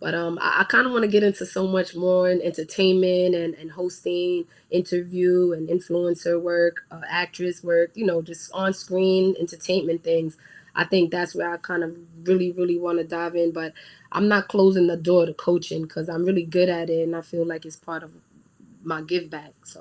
But 0.00 0.14
um, 0.14 0.38
I, 0.40 0.60
I 0.60 0.64
kind 0.64 0.86
of 0.86 0.92
want 0.92 1.02
to 1.02 1.08
get 1.10 1.22
into 1.22 1.44
so 1.44 1.66
much 1.66 1.94
more 1.96 2.30
in 2.30 2.40
entertainment 2.42 3.34
and, 3.34 3.54
and 3.54 3.70
hosting, 3.70 4.44
interview 4.70 5.52
and 5.52 5.68
influencer 5.68 6.40
work, 6.40 6.84
uh, 6.90 7.00
actress 7.08 7.64
work, 7.64 7.90
you 7.94 8.06
know, 8.06 8.22
just 8.22 8.50
on 8.52 8.72
screen 8.72 9.34
entertainment 9.40 10.04
things. 10.04 10.36
I 10.74 10.84
think 10.84 11.10
that's 11.10 11.34
where 11.34 11.52
I 11.52 11.56
kind 11.56 11.82
of 11.82 11.96
really, 12.22 12.52
really 12.52 12.78
want 12.78 12.98
to 12.98 13.04
dive 13.04 13.34
in. 13.34 13.50
But 13.52 13.72
I'm 14.12 14.28
not 14.28 14.46
closing 14.48 14.86
the 14.86 14.96
door 14.96 15.26
to 15.26 15.34
coaching 15.34 15.82
because 15.82 16.08
I'm 16.08 16.24
really 16.24 16.44
good 16.44 16.68
at 16.68 16.88
it 16.90 17.02
and 17.02 17.16
I 17.16 17.20
feel 17.22 17.44
like 17.44 17.64
it's 17.66 17.76
part 17.76 18.02
of 18.04 18.12
my 18.84 19.02
give 19.02 19.28
back. 19.28 19.52
So, 19.64 19.80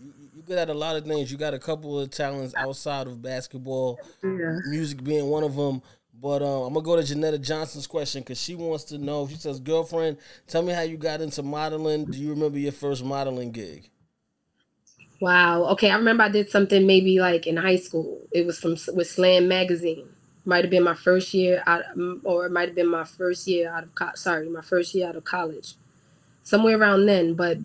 You, 0.00 0.12
you- 0.20 0.28
you 0.36 0.42
good 0.42 0.58
at 0.58 0.70
a 0.70 0.74
lot 0.74 0.94
of 0.96 1.04
things. 1.04 1.32
You 1.32 1.38
got 1.38 1.54
a 1.54 1.58
couple 1.58 1.98
of 1.98 2.10
talents 2.10 2.54
outside 2.56 3.06
of 3.08 3.20
basketball, 3.20 3.98
yeah. 4.22 4.58
music 4.68 5.02
being 5.02 5.26
one 5.26 5.42
of 5.42 5.56
them. 5.56 5.82
But 6.14 6.42
uh, 6.42 6.66
I'm 6.66 6.74
gonna 6.74 6.84
go 6.84 6.96
to 6.96 7.02
Janetta 7.02 7.38
Johnson's 7.38 7.86
question 7.86 8.22
because 8.22 8.40
she 8.40 8.54
wants 8.54 8.84
to 8.84 8.98
know. 8.98 9.26
She 9.28 9.36
says, 9.36 9.60
"Girlfriend, 9.60 10.18
tell 10.46 10.62
me 10.62 10.72
how 10.72 10.82
you 10.82 10.96
got 10.96 11.20
into 11.20 11.42
modeling. 11.42 12.06
Do 12.06 12.18
you 12.18 12.30
remember 12.30 12.58
your 12.58 12.72
first 12.72 13.04
modeling 13.04 13.50
gig?" 13.52 13.90
Wow. 15.20 15.64
Okay, 15.70 15.90
I 15.90 15.96
remember 15.96 16.24
I 16.24 16.28
did 16.28 16.50
something 16.50 16.86
maybe 16.86 17.20
like 17.20 17.46
in 17.46 17.56
high 17.56 17.76
school. 17.76 18.20
It 18.32 18.44
was 18.44 18.58
from 18.58 18.76
with 18.94 19.08
Slam 19.08 19.48
magazine. 19.48 20.08
Might 20.44 20.64
have 20.64 20.70
been 20.70 20.82
my 20.82 20.94
first 20.94 21.32
year 21.32 21.62
out, 21.66 21.84
mm, 21.96 22.20
or 22.24 22.46
it 22.46 22.52
might 22.52 22.68
have 22.68 22.74
been 22.74 22.88
my 22.88 23.04
first 23.04 23.46
year 23.46 23.70
out 23.70 23.84
of 23.84 23.94
co- 23.94 24.14
sorry, 24.16 24.48
my 24.48 24.60
first 24.62 24.94
year 24.94 25.08
out 25.08 25.16
of 25.16 25.24
college, 25.24 25.74
somewhere 26.42 26.78
around 26.78 27.06
then. 27.06 27.34
But 27.34 27.58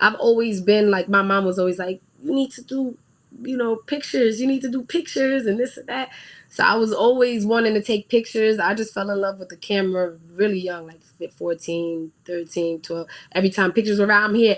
I've 0.00 0.16
always 0.16 0.60
been 0.60 0.90
like 0.90 1.08
my 1.08 1.22
mom 1.22 1.44
was 1.44 1.58
always 1.58 1.78
like, 1.78 2.02
you 2.22 2.34
need 2.34 2.50
to 2.52 2.62
do, 2.62 2.98
you 3.42 3.56
know, 3.56 3.76
pictures. 3.76 4.40
You 4.40 4.46
need 4.46 4.62
to 4.62 4.70
do 4.70 4.82
pictures 4.82 5.46
and 5.46 5.58
this 5.58 5.76
and 5.76 5.86
that. 5.88 6.10
So 6.50 6.64
I 6.64 6.76
was 6.76 6.92
always 6.92 7.46
wanting 7.46 7.74
to 7.74 7.82
take 7.82 8.08
pictures. 8.08 8.58
I 8.58 8.74
just 8.74 8.94
fell 8.94 9.10
in 9.10 9.20
love 9.20 9.38
with 9.38 9.48
the 9.50 9.56
camera 9.56 10.16
really 10.34 10.60
young, 10.60 10.86
like 10.86 11.32
14, 11.32 12.12
13, 12.24 12.80
12. 12.80 13.06
Every 13.32 13.50
time 13.50 13.72
pictures 13.72 13.98
were 14.00 14.06
around, 14.06 14.30
I'm 14.30 14.34
here 14.36 14.56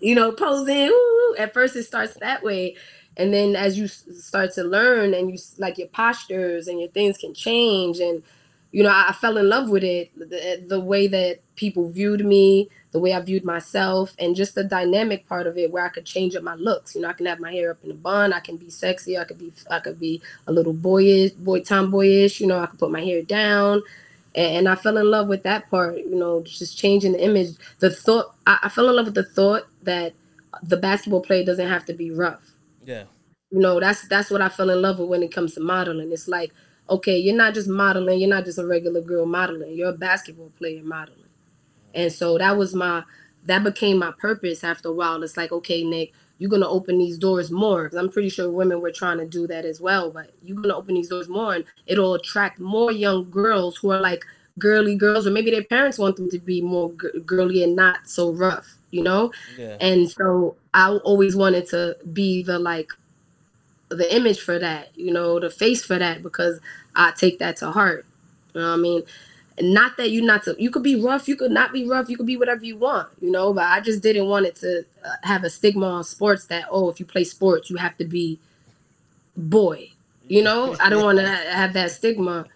you 0.00 0.14
know, 0.14 0.32
posing. 0.32 0.88
Ooh, 0.88 1.36
at 1.38 1.54
first, 1.54 1.76
it 1.76 1.84
starts 1.84 2.14
that 2.20 2.42
way, 2.42 2.76
and 3.16 3.32
then 3.32 3.56
as 3.56 3.78
you 3.78 3.88
start 3.88 4.52
to 4.54 4.64
learn, 4.64 5.14
and 5.14 5.30
you 5.30 5.38
like 5.58 5.78
your 5.78 5.88
postures 5.88 6.68
and 6.68 6.80
your 6.80 6.90
things 6.90 7.18
can 7.18 7.34
change, 7.34 8.00
and 8.00 8.22
you 8.72 8.82
know, 8.82 8.90
I, 8.90 9.06
I 9.08 9.12
fell 9.12 9.36
in 9.38 9.48
love 9.48 9.70
with 9.70 9.84
it. 9.84 10.10
The, 10.18 10.64
the 10.66 10.80
way 10.80 11.06
that 11.08 11.40
people 11.56 11.90
viewed 11.90 12.24
me, 12.24 12.68
the 12.92 12.98
way 12.98 13.12
I 13.14 13.20
viewed 13.20 13.44
myself, 13.44 14.14
and 14.18 14.36
just 14.36 14.54
the 14.54 14.64
dynamic 14.64 15.26
part 15.28 15.46
of 15.46 15.58
it, 15.58 15.70
where 15.70 15.84
I 15.84 15.88
could 15.88 16.04
change 16.04 16.36
up 16.36 16.42
my 16.42 16.54
looks. 16.54 16.94
You 16.94 17.02
know, 17.02 17.08
I 17.08 17.14
can 17.14 17.26
have 17.26 17.40
my 17.40 17.52
hair 17.52 17.70
up 17.72 17.78
in 17.84 17.90
a 17.90 17.94
bun. 17.94 18.32
I 18.32 18.40
can 18.40 18.56
be 18.56 18.70
sexy. 18.70 19.18
I 19.18 19.24
could 19.24 19.38
be, 19.38 19.52
I 19.70 19.80
could 19.80 19.98
be 20.00 20.22
a 20.46 20.52
little 20.52 20.74
boyish, 20.74 21.32
boy 21.32 21.60
tomboyish. 21.60 22.40
You 22.40 22.46
know, 22.48 22.58
I 22.58 22.66
could 22.66 22.78
put 22.78 22.90
my 22.90 23.02
hair 23.02 23.22
down, 23.22 23.82
and, 24.34 24.56
and 24.58 24.68
I 24.68 24.74
fell 24.76 24.98
in 24.98 25.10
love 25.10 25.28
with 25.28 25.44
that 25.44 25.70
part. 25.70 25.98
You 25.98 26.14
know, 26.16 26.42
just 26.42 26.78
changing 26.78 27.12
the 27.12 27.24
image. 27.24 27.50
The 27.80 27.90
thought, 27.90 28.34
I, 28.46 28.58
I 28.64 28.68
fell 28.68 28.88
in 28.90 28.96
love 28.96 29.06
with 29.06 29.14
the 29.16 29.24
thought 29.24 29.64
that 29.84 30.14
the 30.62 30.76
basketball 30.76 31.22
player 31.22 31.44
doesn't 31.44 31.68
have 31.68 31.84
to 31.86 31.94
be 31.94 32.10
rough 32.10 32.54
Yeah. 32.84 33.04
you 33.50 33.60
know 33.60 33.80
that's 33.80 34.08
that's 34.08 34.30
what 34.30 34.42
i 34.42 34.48
fell 34.48 34.70
in 34.70 34.82
love 34.82 34.98
with 34.98 35.08
when 35.08 35.22
it 35.22 35.32
comes 35.32 35.54
to 35.54 35.60
modeling 35.60 36.12
it's 36.12 36.28
like 36.28 36.52
okay 36.90 37.18
you're 37.18 37.36
not 37.36 37.54
just 37.54 37.68
modeling 37.68 38.20
you're 38.20 38.28
not 38.28 38.44
just 38.44 38.58
a 38.58 38.66
regular 38.66 39.00
girl 39.00 39.26
modeling 39.26 39.74
you're 39.74 39.90
a 39.90 39.92
basketball 39.92 40.50
player 40.58 40.82
modeling. 40.82 41.24
And 41.94 42.12
so 42.12 42.38
that 42.38 42.56
was 42.56 42.74
my 42.74 43.04
that 43.46 43.64
became 43.64 43.98
my 43.98 44.12
purpose 44.18 44.62
after 44.62 44.90
a 44.90 44.92
while. 44.92 45.22
It's 45.22 45.36
like 45.36 45.52
okay 45.52 45.84
nick 45.84 46.12
you're 46.38 46.50
going 46.50 46.62
to 46.62 46.68
open 46.68 46.98
these 46.98 47.18
doors 47.18 47.50
more 47.50 47.84
because 47.84 47.98
i'm 47.98 48.08
pretty 48.08 48.28
sure 48.28 48.50
women 48.50 48.80
were 48.80 48.92
trying 48.92 49.18
to 49.18 49.26
do 49.26 49.46
that 49.46 49.64
as 49.64 49.80
well 49.80 50.10
but 50.10 50.30
you're 50.42 50.56
going 50.56 50.68
to 50.68 50.76
open 50.76 50.94
these 50.94 51.08
doors 51.08 51.28
more 51.28 51.54
and 51.54 51.64
it'll 51.86 52.14
attract 52.14 52.58
more 52.58 52.92
young 52.92 53.28
girls 53.30 53.76
who 53.76 53.90
are 53.90 54.00
like 54.00 54.24
girly 54.58 54.96
girls 54.96 55.26
or 55.26 55.30
maybe 55.30 55.50
their 55.50 55.64
parents 55.64 55.98
want 55.98 56.16
them 56.16 56.30
to 56.30 56.38
be 56.38 56.60
more 56.60 56.92
g- 57.00 57.20
girly 57.26 57.62
and 57.62 57.76
not 57.76 58.08
so 58.08 58.32
rough 58.32 58.76
you 58.90 59.02
know? 59.02 59.30
Yeah. 59.58 59.76
and 59.80 60.10
so 60.10 60.56
I 60.72 60.90
always 60.90 61.36
wanted 61.36 61.66
to 61.68 61.96
be 62.12 62.42
the 62.42 62.58
like 62.58 62.90
the 63.88 64.14
image 64.14 64.40
for 64.40 64.58
that, 64.58 64.96
you 64.96 65.12
know, 65.12 65.40
the 65.40 65.50
face 65.50 65.84
for 65.84 65.98
that 65.98 66.22
because 66.22 66.60
I 66.94 67.12
take 67.12 67.38
that 67.38 67.56
to 67.58 67.70
heart. 67.70 68.04
You 68.54 68.60
know 68.60 68.68
what 68.68 68.74
I 68.74 68.76
mean? 68.78 69.02
Not 69.60 69.96
that 69.96 70.10
you 70.10 70.22
not 70.22 70.44
to 70.44 70.54
you 70.58 70.70
could 70.70 70.84
be 70.84 71.00
rough, 71.00 71.26
you 71.26 71.34
could 71.34 71.50
not 71.50 71.72
be 71.72 71.88
rough, 71.88 72.08
you 72.08 72.16
could 72.16 72.26
be 72.26 72.36
whatever 72.36 72.64
you 72.64 72.76
want, 72.76 73.08
you 73.20 73.30
know, 73.30 73.52
but 73.52 73.64
I 73.64 73.80
just 73.80 74.02
didn't 74.02 74.26
want 74.26 74.46
it 74.46 74.54
to 74.56 74.84
uh, 75.04 75.08
have 75.22 75.42
a 75.42 75.50
stigma 75.50 75.86
on 75.86 76.04
sports 76.04 76.46
that 76.46 76.66
oh, 76.70 76.88
if 76.88 77.00
you 77.00 77.06
play 77.06 77.24
sports, 77.24 77.68
you 77.68 77.76
have 77.76 77.96
to 77.98 78.04
be 78.04 78.38
boy. 79.36 79.90
You 80.28 80.42
know, 80.42 80.76
I 80.78 80.90
don't 80.90 81.02
want 81.02 81.18
to 81.18 81.26
have 81.50 81.72
that 81.72 81.90
stigma. 81.90 82.46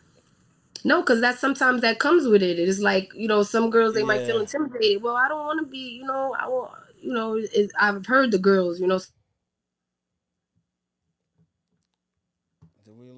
No, 0.84 1.00
because 1.00 1.20
that 1.20 1.38
sometimes 1.38 1.80
that 1.82 1.98
comes 1.98 2.26
with 2.26 2.42
it. 2.42 2.58
It's 2.58 2.80
like 2.80 3.12
you 3.14 3.28
know, 3.28 3.42
some 3.42 3.70
girls 3.70 3.94
they 3.94 4.02
might 4.02 4.26
feel 4.26 4.40
intimidated. 4.40 5.02
Well, 5.02 5.16
I 5.16 5.28
don't 5.28 5.46
want 5.46 5.60
to 5.60 5.66
be. 5.66 5.78
You 5.78 6.04
know, 6.04 6.36
I 6.38 6.48
want. 6.48 6.72
You 7.00 7.12
know, 7.12 7.34
it, 7.34 7.72
I've 7.80 8.06
heard 8.06 8.30
the 8.30 8.38
girls. 8.38 8.80
You 8.80 8.86
know, 8.86 9.00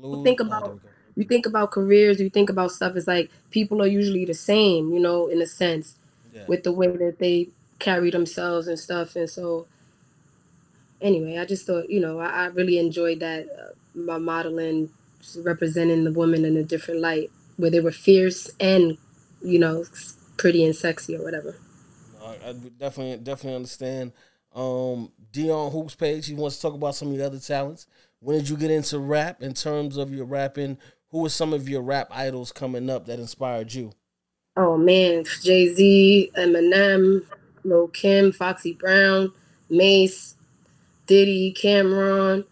Lose? 0.06 0.24
think 0.24 0.40
about- 0.40 0.64
there 0.64 0.72
we 0.74 0.78
go. 0.80 0.88
you 1.16 1.24
think 1.24 1.46
about 1.46 1.70
careers, 1.70 2.20
you 2.20 2.28
think 2.30 2.50
about 2.50 2.70
stuff. 2.72 2.96
It's 2.96 3.06
like 3.06 3.30
people 3.50 3.80
are 3.82 3.86
usually 3.86 4.24
the 4.24 4.34
same. 4.34 4.92
You 4.92 5.00
know, 5.00 5.26
in 5.28 5.40
a 5.42 5.46
sense, 5.46 5.96
Yeah. 6.34 6.44
with 6.48 6.62
the 6.64 6.72
way 6.72 6.88
that 6.88 7.18
they 7.18 7.48
carry 7.78 8.10
themselves 8.10 8.66
and 8.68 8.78
stuff. 8.78 9.16
And 9.16 9.28
so, 9.30 9.66
anyway, 11.00 11.38
I 11.38 11.44
just 11.44 11.66
thought, 11.66 11.90
you 11.90 12.00
know, 12.00 12.18
I, 12.18 12.26
I 12.26 12.46
really 12.46 12.78
enjoyed 12.78 13.20
that 13.20 13.46
uh, 13.48 13.72
my 13.94 14.18
modeling, 14.18 14.90
representing 15.38 16.04
the 16.04 16.12
woman 16.12 16.44
in 16.44 16.56
a 16.56 16.62
different 16.62 17.00
light, 17.00 17.30
where 17.56 17.70
they 17.70 17.80
were 17.80 17.92
fierce 17.92 18.50
and, 18.60 18.98
you 19.42 19.58
know, 19.58 19.84
pretty 20.36 20.64
and 20.64 20.74
sexy 20.74 21.16
or 21.16 21.22
whatever. 21.22 21.56
I, 22.22 22.48
I 22.48 22.52
definitely 22.78 23.18
definitely 23.22 23.56
understand. 23.56 24.12
Um, 24.54 25.10
Dion 25.32 25.70
Hoops 25.72 25.94
page. 25.96 26.26
He 26.26 26.34
wants 26.34 26.56
to 26.56 26.62
talk 26.62 26.74
about 26.74 26.94
some 26.94 27.10
of 27.10 27.16
the 27.18 27.26
other 27.26 27.38
talents. 27.38 27.86
When 28.24 28.38
did 28.38 28.48
you 28.48 28.56
get 28.56 28.70
into 28.70 28.98
rap? 28.98 29.42
In 29.42 29.52
terms 29.52 29.98
of 29.98 30.10
your 30.10 30.24
rapping, 30.24 30.78
who 31.10 31.18
were 31.18 31.28
some 31.28 31.52
of 31.52 31.68
your 31.68 31.82
rap 31.82 32.08
idols 32.10 32.52
coming 32.52 32.88
up 32.88 33.04
that 33.04 33.18
inspired 33.18 33.74
you? 33.74 33.92
Oh 34.56 34.78
man, 34.78 35.24
Jay 35.42 35.68
Z, 35.74 36.30
Eminem, 36.34 37.26
Lil 37.64 37.88
Kim, 37.88 38.32
Foxy 38.32 38.72
Brown, 38.72 39.30
Mase, 39.68 40.36
Diddy, 41.06 41.52
Cam'ron, 41.52 42.46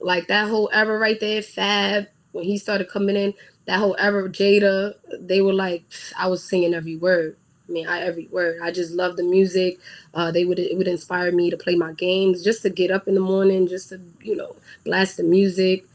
like 0.00 0.28
that 0.28 0.48
whole 0.48 0.70
era 0.72 0.98
right 0.98 1.20
there. 1.20 1.42
Fab, 1.42 2.06
when 2.30 2.44
he 2.44 2.56
started 2.56 2.88
coming 2.88 3.16
in, 3.16 3.34
that 3.66 3.80
whole 3.80 3.96
era. 3.98 4.30
Jada, 4.30 4.94
they 5.20 5.42
were 5.42 5.52
like, 5.52 5.84
I 6.18 6.28
was 6.28 6.42
singing 6.42 6.72
every 6.72 6.96
word. 6.96 7.36
I 7.72 7.74
mean, 7.74 7.88
I 7.88 8.00
every 8.02 8.26
word. 8.30 8.60
I 8.62 8.70
just 8.70 8.92
love 8.92 9.16
the 9.16 9.22
music. 9.22 9.78
Uh, 10.12 10.30
they 10.30 10.44
would 10.44 10.58
it 10.58 10.76
would 10.76 10.88
inspire 10.88 11.32
me 11.32 11.48
to 11.50 11.56
play 11.56 11.74
my 11.74 11.94
games, 11.94 12.44
just 12.44 12.60
to 12.62 12.70
get 12.70 12.90
up 12.90 13.08
in 13.08 13.14
the 13.14 13.20
morning, 13.20 13.66
just 13.66 13.88
to 13.88 14.00
you 14.22 14.36
know 14.36 14.56
blast 14.84 15.16
the 15.16 15.22
music. 15.22 15.86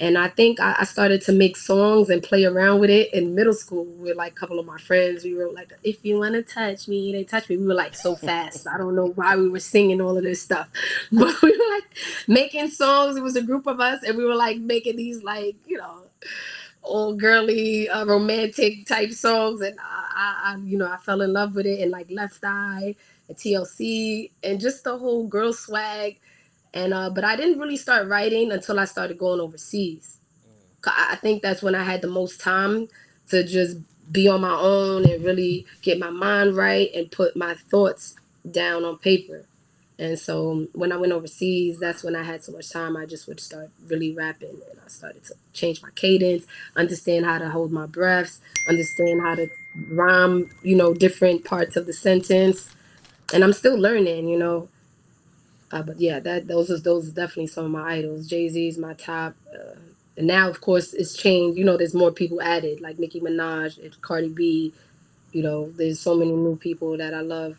And 0.00 0.18
I 0.18 0.28
think 0.28 0.58
I, 0.60 0.76
I 0.80 0.84
started 0.84 1.22
to 1.22 1.32
make 1.32 1.56
songs 1.56 2.10
and 2.10 2.22
play 2.22 2.44
around 2.46 2.80
with 2.80 2.90
it 2.90 3.14
in 3.14 3.36
middle 3.36 3.52
school 3.52 3.84
with 3.84 4.16
like 4.16 4.32
a 4.32 4.34
couple 4.34 4.58
of 4.58 4.66
my 4.66 4.78
friends. 4.78 5.22
We 5.22 5.34
wrote 5.34 5.54
like, 5.54 5.72
"If 5.84 6.04
you 6.04 6.18
want 6.18 6.34
to 6.34 6.42
touch 6.42 6.88
me, 6.88 7.12
they 7.12 7.22
touch 7.22 7.48
me." 7.48 7.58
We 7.58 7.66
were 7.66 7.74
like 7.74 7.94
so 7.94 8.16
fast. 8.16 8.66
I 8.66 8.76
don't 8.76 8.96
know 8.96 9.10
why 9.14 9.36
we 9.36 9.48
were 9.48 9.60
singing 9.60 10.00
all 10.00 10.18
of 10.18 10.24
this 10.24 10.42
stuff, 10.42 10.68
but 11.12 11.42
we 11.42 11.52
were 11.52 11.74
like 11.76 11.84
making 12.26 12.70
songs. 12.70 13.16
It 13.16 13.22
was 13.22 13.36
a 13.36 13.42
group 13.42 13.68
of 13.68 13.78
us, 13.78 14.02
and 14.02 14.16
we 14.18 14.24
were 14.24 14.34
like 14.34 14.58
making 14.58 14.96
these 14.96 15.22
like 15.22 15.54
you 15.68 15.78
know 15.78 16.02
all 16.82 17.14
girly 17.14 17.88
uh, 17.88 18.04
romantic 18.06 18.86
type 18.86 19.12
songs. 19.12 19.60
And 19.60 19.78
I, 19.80 20.54
I, 20.54 20.56
you 20.64 20.78
know, 20.78 20.90
I 20.90 20.96
fell 20.98 21.22
in 21.22 21.32
love 21.32 21.54
with 21.54 21.66
it. 21.66 21.80
And 21.80 21.90
like 21.90 22.10
Left 22.10 22.40
Eye 22.44 22.96
and 23.28 23.36
TLC 23.36 24.30
and 24.42 24.60
just 24.60 24.84
the 24.84 24.98
whole 24.98 25.26
girl 25.26 25.52
swag 25.52 26.18
and 26.74 26.94
uh 26.94 27.10
but 27.10 27.24
i 27.24 27.36
didn't 27.36 27.58
really 27.58 27.76
start 27.76 28.06
writing 28.08 28.52
until 28.52 28.78
i 28.78 28.84
started 28.84 29.18
going 29.18 29.40
overseas 29.40 30.18
i 30.86 31.08
I 31.12 31.16
think 31.16 31.42
that's 31.42 31.62
when 31.62 31.74
i 31.74 31.84
had 31.84 32.02
the 32.02 32.08
most 32.08 32.40
time 32.40 32.88
to 33.30 33.44
just 33.44 33.78
be 34.12 34.28
on 34.28 34.40
my 34.40 34.56
own 34.58 35.08
and 35.10 35.24
really 35.24 35.66
get 35.82 35.98
my 35.98 36.10
mind 36.10 36.56
right 36.56 36.90
and 36.94 37.10
put 37.10 37.36
my 37.36 37.54
thoughts 37.54 38.16
down 38.50 38.84
on 38.84 38.98
paper 38.98 39.46
and 40.00 40.18
so 40.18 40.68
when 40.74 40.92
i 40.92 40.98
went 40.98 41.12
overseas 41.12 41.78
that's 41.80 42.04
when 42.04 42.16
i 42.16 42.24
had 42.24 42.44
so 42.44 42.52
much 42.52 42.70
time 42.70 42.96
i 42.96 43.06
just 43.06 43.28
would 43.28 43.40
start 43.40 43.70
really 43.88 44.12
rapping 44.14 44.50
and 44.70 44.80
i 44.84 44.88
started 44.88 45.24
to 45.24 45.34
change 45.54 45.82
my 45.82 45.90
cadence 45.96 46.46
understand 46.76 47.26
how 47.26 47.38
to 47.38 47.50
hold 47.50 47.72
my 47.72 47.86
breaths 47.86 48.40
understand 48.68 49.22
how 49.22 49.36
to 49.36 49.48
rhyme 49.92 50.50
you 50.64 50.76
know 50.76 50.94
different 50.94 51.44
parts 51.44 51.76
of 51.76 51.86
the 51.86 51.94
sentence 51.94 52.74
and 53.34 53.44
i'm 53.44 53.54
still 53.54 53.78
learning 53.78 54.28
you 54.28 54.38
know 54.38 54.68
uh, 55.72 55.82
but 55.82 56.00
yeah, 56.00 56.20
that 56.20 56.48
those 56.48 56.70
are 56.70 56.78
those 56.80 57.10
definitely 57.10 57.48
some 57.48 57.66
of 57.66 57.70
my 57.70 57.94
idols. 57.94 58.28
Jay 58.28 58.48
Z's 58.48 58.78
my 58.78 58.94
top, 58.94 59.34
uh, 59.54 59.76
and 60.16 60.26
now 60.26 60.48
of 60.48 60.60
course 60.60 60.94
it's 60.94 61.16
changed. 61.16 61.58
You 61.58 61.64
know, 61.64 61.76
there's 61.76 61.94
more 61.94 62.10
people 62.12 62.42
added, 62.42 62.80
like 62.80 62.98
Nicki 62.98 63.20
Minaj, 63.20 64.00
Cardi 64.00 64.30
B. 64.30 64.72
You 65.32 65.44
know, 65.44 65.70
there's 65.76 66.00
so 66.00 66.16
many 66.16 66.32
new 66.32 66.56
people 66.56 66.96
that 66.98 67.14
I 67.14 67.20
love. 67.20 67.56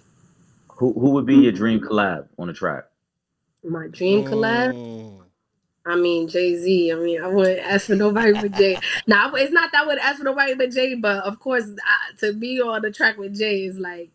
Who 0.82 0.94
who 0.94 1.12
would 1.12 1.28
be 1.28 1.36
your 1.36 1.52
dream 1.52 1.80
collab 1.80 2.28
on 2.40 2.48
the 2.48 2.54
track? 2.54 2.86
My 3.64 3.86
dream 3.86 4.26
collab. 4.26 4.74
Mm. 4.74 5.22
I 5.86 5.96
mean 5.96 6.28
Jay 6.28 6.56
Z. 6.56 6.92
I 6.92 6.96
mean 6.96 7.22
I 7.22 7.28
wouldn't 7.28 7.60
ask 7.60 7.86
for 7.86 7.96
nobody 7.96 8.34
but 8.34 8.52
Jay. 8.54 8.80
now 9.06 9.32
it's 9.36 9.52
not 9.52 9.72
that 9.74 9.84
I 9.84 9.86
would 9.86 10.00
ask 10.00 10.18
for 10.18 10.24
nobody 10.24 10.56
but 10.56 10.72
Jay, 10.72 10.96
but 10.96 11.24
of 11.24 11.40
course 11.40 11.66
I, 11.66 12.18
to 12.22 12.34
be 12.34 12.60
on 12.60 12.82
the 12.82 12.90
track 12.90 13.20
with 13.20 13.38
Jay 13.38 13.66
is 13.66 13.78
like 13.78 14.10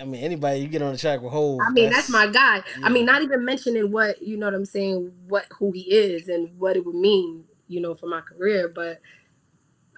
I 0.00 0.04
mean, 0.04 0.22
anybody 0.22 0.60
you 0.60 0.68
get 0.68 0.80
on 0.80 0.92
the 0.92 0.98
track 0.98 1.20
with 1.20 1.32
Hove. 1.32 1.58
I 1.60 1.70
mean, 1.70 1.90
that's, 1.90 2.08
my 2.08 2.28
guy. 2.28 2.58
yeah. 2.78 2.86
I 2.86 2.88
mean, 2.88 3.04
not 3.04 3.22
even 3.22 3.44
mentioning 3.44 3.90
what 3.90 4.22
you 4.22 4.36
know 4.36 4.46
what 4.46 4.54
I'm 4.54 4.64
saying, 4.64 5.12
what 5.26 5.46
who 5.58 5.72
he 5.72 5.92
is 5.92 6.28
and 6.28 6.56
what 6.56 6.76
it 6.76 6.86
would 6.86 6.94
mean, 6.94 7.44
you 7.66 7.80
know, 7.80 7.94
for 7.94 8.06
my 8.06 8.20
career. 8.20 8.68
But 8.68 9.00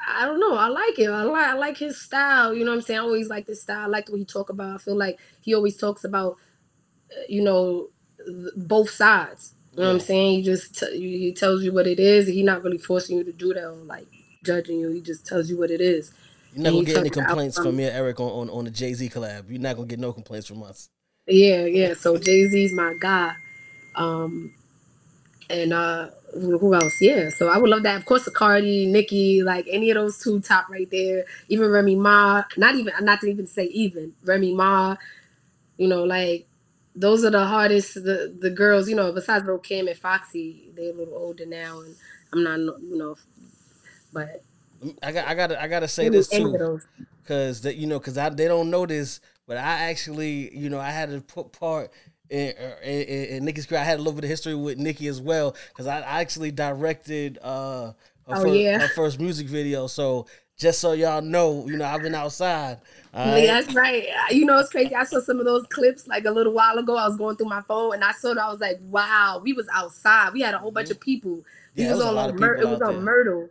I 0.06 0.24
don't 0.26 0.40
know. 0.40 0.56
I 0.56 0.68
like 0.68 0.98
him. 0.98 1.12
I 1.12 1.22
like 1.22 1.46
I 1.46 1.54
like 1.54 1.76
his 1.78 2.00
style. 2.00 2.54
You 2.54 2.64
know 2.64 2.70
what 2.70 2.78
I'm 2.78 2.82
saying? 2.82 3.00
I 3.00 3.02
always 3.02 3.28
like 3.28 3.46
this 3.46 3.62
style. 3.62 3.80
I 3.80 3.86
like 3.86 4.06
the 4.06 4.12
way 4.12 4.20
he 4.20 4.24
talk 4.24 4.50
about. 4.50 4.74
I 4.74 4.78
feel 4.78 4.96
like 4.96 5.18
he 5.40 5.54
always 5.54 5.76
talks 5.76 6.04
about, 6.04 6.36
uh, 7.12 7.22
you 7.28 7.42
know, 7.42 7.88
th- 8.24 8.52
both 8.56 8.90
sides. 8.90 9.54
You 9.72 9.82
know 9.82 9.88
what 9.88 9.94
I'm 9.94 10.00
saying? 10.00 10.36
He 10.38 10.42
just 10.42 10.78
t- 10.78 10.98
he 10.98 11.32
tells 11.32 11.62
you 11.62 11.72
what 11.72 11.86
it 11.86 12.00
is. 12.00 12.26
He 12.26 12.42
not 12.42 12.62
really 12.62 12.78
forcing 12.78 13.18
you 13.18 13.24
to 13.24 13.32
do 13.32 13.52
that 13.54 13.64
or 13.64 13.72
like 13.72 14.06
judging 14.44 14.80
you. 14.80 14.90
He 14.90 15.00
just 15.00 15.26
tells 15.26 15.50
you 15.50 15.58
what 15.58 15.70
it 15.70 15.80
is. 15.80 16.12
You're 16.54 16.62
not 16.62 16.68
and 16.68 16.76
gonna 16.76 16.78
he 16.78 16.84
get 16.84 16.96
any 16.98 17.10
complaints 17.10 17.58
from 17.58 17.76
me 17.76 17.84
and 17.84 17.94
Eric 17.94 18.18
on, 18.20 18.30
on, 18.30 18.50
on 18.50 18.64
the 18.64 18.70
Jay 18.70 18.94
Z 18.94 19.10
collab. 19.10 19.50
You're 19.50 19.60
not 19.60 19.76
gonna 19.76 19.88
get 19.88 19.98
no 19.98 20.12
complaints 20.12 20.46
from 20.46 20.62
us. 20.62 20.88
Yeah, 21.26 21.66
yeah. 21.66 21.94
So 21.94 22.16
Jay 22.16 22.46
Z's 22.48 22.72
my 22.72 22.94
guy. 22.98 23.34
Um 23.94 24.54
and 25.48 25.72
uh 25.72 26.08
who 26.34 26.58
who 26.58 26.74
else? 26.74 27.00
Yeah. 27.00 27.30
So 27.30 27.48
I 27.48 27.58
would 27.58 27.70
love 27.70 27.82
that. 27.84 27.96
Of 27.96 28.04
course, 28.04 28.28
Cardi, 28.28 28.86
Nicki, 28.86 29.42
like 29.42 29.66
any 29.70 29.90
of 29.90 29.96
those 29.96 30.18
two 30.18 30.40
top 30.40 30.68
right 30.68 30.88
there. 30.90 31.24
Even 31.48 31.70
Remy 31.70 31.96
Ma. 31.96 32.44
Not 32.56 32.74
even 32.74 32.92
not 33.00 33.20
to 33.20 33.26
even 33.28 33.46
say 33.46 33.64
even 33.66 34.12
Remy 34.24 34.54
Ma. 34.54 34.96
You 35.76 35.88
know, 35.88 36.04
like 36.04 36.46
those 36.94 37.24
are 37.24 37.30
the 37.30 37.44
hardest. 37.44 37.94
The 37.94 38.34
the 38.38 38.50
girls. 38.50 38.88
You 38.88 38.96
know, 38.96 39.12
besides 39.12 39.44
Lil 39.46 39.58
Kim 39.58 39.88
and 39.88 39.96
Foxy, 39.96 40.70
they're 40.74 40.90
a 40.90 40.94
little 40.94 41.14
older 41.14 41.46
now, 41.46 41.80
and 41.80 41.96
I'm 42.32 42.44
not. 42.44 42.80
You 42.82 42.98
know, 42.98 43.16
but 44.12 44.42
I 45.02 45.12
got 45.12 45.28
I 45.28 45.34
gotta 45.34 45.62
I 45.62 45.68
gotta 45.68 45.88
say 45.88 46.08
this 46.08 46.28
too. 46.28 46.80
because 47.22 47.62
that 47.62 47.76
you 47.76 47.86
know 47.86 47.98
because 47.98 48.18
I 48.18 48.28
they 48.30 48.48
don't 48.48 48.70
know 48.70 48.86
this, 48.86 49.20
but 49.46 49.56
I 49.56 49.90
actually 49.90 50.56
you 50.56 50.68
know 50.68 50.80
I 50.80 50.90
had 50.90 51.10
to 51.10 51.20
put 51.20 51.52
part 51.52 51.90
in 52.30 52.54
in, 52.82 53.02
in, 53.02 53.24
in 53.36 53.44
Niki's 53.44 53.66
career. 53.66 53.80
I 53.80 53.84
had 53.84 53.96
a 53.98 54.02
little 54.02 54.12
bit 54.14 54.24
of 54.24 54.30
history 54.30 54.54
with 54.54 54.78
Niki 54.78 55.08
as 55.08 55.20
well 55.20 55.54
because 55.68 55.86
I, 55.86 55.98
I 56.00 56.20
actually 56.20 56.50
directed 56.50 57.38
uh 57.42 57.92
her, 58.28 58.34
Oh, 58.34 58.42
fir- 58.42 58.48
yeah. 58.54 58.78
her 58.78 58.88
first 58.88 59.20
music 59.20 59.46
video. 59.46 59.86
So 59.86 60.26
just 60.58 60.80
so 60.80 60.92
y'all 60.92 61.20
know, 61.22 61.66
you 61.66 61.76
know, 61.76 61.84
I've 61.84 62.02
been 62.02 62.14
outside. 62.14 62.78
Right? 63.14 63.44
Yeah, 63.44 63.60
that's 63.60 63.74
right. 63.74 64.06
You 64.30 64.46
know, 64.46 64.58
it's 64.58 64.70
crazy. 64.70 64.94
I 64.94 65.04
saw 65.04 65.20
some 65.20 65.38
of 65.38 65.44
those 65.44 65.66
clips 65.66 66.06
like 66.08 66.24
a 66.24 66.30
little 66.30 66.52
while 66.52 66.76
ago. 66.78 66.96
I 66.96 67.06
was 67.06 67.16
going 67.16 67.36
through 67.36 67.48
my 67.48 67.60
phone 67.62 67.94
and 67.94 68.02
I 68.02 68.12
saw 68.12 68.30
it. 68.32 68.38
I 68.38 68.50
was 68.50 68.60
like, 68.60 68.78
wow, 68.82 69.40
we 69.42 69.52
was 69.52 69.68
outside. 69.72 70.32
We 70.32 70.40
had 70.40 70.54
a 70.54 70.58
whole 70.58 70.70
bunch 70.72 70.90
of 70.90 70.98
people. 71.00 71.44
We 71.76 71.82
Mm-hmm. 71.82 71.82
Yeah, 71.82 71.88
it 71.88 71.90
was, 71.90 71.98
was 71.98 72.04
a 72.06 72.08
on 72.08 72.14
lot 72.14 72.30
of 72.30 72.40
Myr- 72.40 72.54
it 72.56 72.66
was 72.66 72.80
on 72.80 72.92
there. 72.94 73.02
Myrtle. 73.02 73.48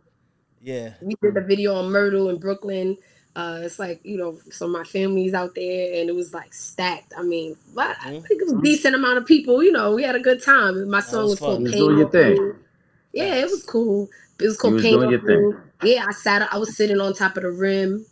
Yeah. 0.61 0.93
We 0.99 1.13
did 1.21 1.37
a 1.37 1.41
video 1.41 1.75
on 1.75 1.91
Myrtle 1.91 2.29
in 2.29 2.37
Brooklyn. 2.39 2.97
Uh, 3.35 3.61
it's 3.63 3.79
like 3.79 4.01
you 4.05 4.17
know, 4.17 4.39
so 4.51 4.67
my 4.67 4.83
family's 4.85 5.33
out 5.33 5.55
there, 5.55 5.99
and 6.01 6.09
it 6.09 6.15
was 6.15 6.33
like 6.33 6.53
stacked. 6.53 7.13
I 7.17 7.23
mean, 7.23 7.57
what? 7.73 7.97
I 8.01 8.11
Mhm. 8.11 8.27
think 8.27 8.41
it 8.41 8.45
was 8.45 8.53
a 8.53 8.61
decent 8.61 8.95
amount 8.95 9.19
of 9.19 9.25
people. 9.27 9.63
You 9.63 9.73
know, 9.73 9.93
we 9.95 10.03
had 10.03 10.15
a 10.15 10.21
good 10.21 10.43
time. 10.43 10.89
My 10.89 11.01
song 11.01 11.23
was 11.23 11.31
was, 11.31 11.39
called 11.41 11.57
fun. 11.57 11.61
You 11.61 11.65
was 11.65 11.73
Pain. 11.73 11.81
doing 11.81 11.97
your 11.99 12.09
thing. 12.09 12.55
Yeah, 13.13 13.35
it 13.35 13.51
was 13.51 13.63
cool. 13.63 14.09
It 14.39 14.47
was 14.47 14.57
called 14.57 14.73
was 14.75 14.83
Pain. 14.83 14.93
doing 14.95 15.03
No 15.05 15.11
your 15.11 15.21
thing. 15.21 15.51
Food. 15.51 15.61
Yeah, 15.83 16.05
I 16.07 16.11
sat. 16.13 16.53
I 16.53 16.57
was 16.57 16.75
sitting 16.77 16.99
on 17.01 17.13
top 17.13 17.37
of 17.37 17.43
the 17.43 17.51
rim. 17.51 18.05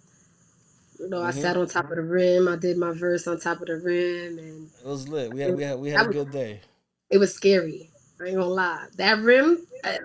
You 1.00 1.10
know, 1.10 1.22
I 1.22 1.32
Mhm. 1.32 1.42
sat 1.42 1.58
on 1.58 1.68
top 1.68 1.90
of 1.92 1.98
the 1.98 2.04
rim. 2.04 2.48
I 2.48 2.56
did 2.58 2.78
my 2.78 2.92
verse 2.94 3.28
on 3.28 3.40
top 3.40 3.62
of 3.62 3.68
the 3.68 3.78
rim, 3.78 4.40
and 4.40 4.70
It 4.82 4.88
was 4.88 5.08
lit. 5.10 5.32
We 5.32 5.42
had 5.42 5.56
we 5.56 5.64
had 5.64 5.80
we 5.80 5.90
had 5.92 6.02
a 6.02 6.08
good 6.10 6.32
day. 6.32 6.62
it 7.10 7.20
was 7.20 7.34
scary. 7.34 7.92
I 8.22 8.26
ain't 8.26 8.36
gonna 8.38 8.48
lie. 8.48 8.88
That 8.98 9.20
rim, 9.20 9.66
uh, 9.84 9.98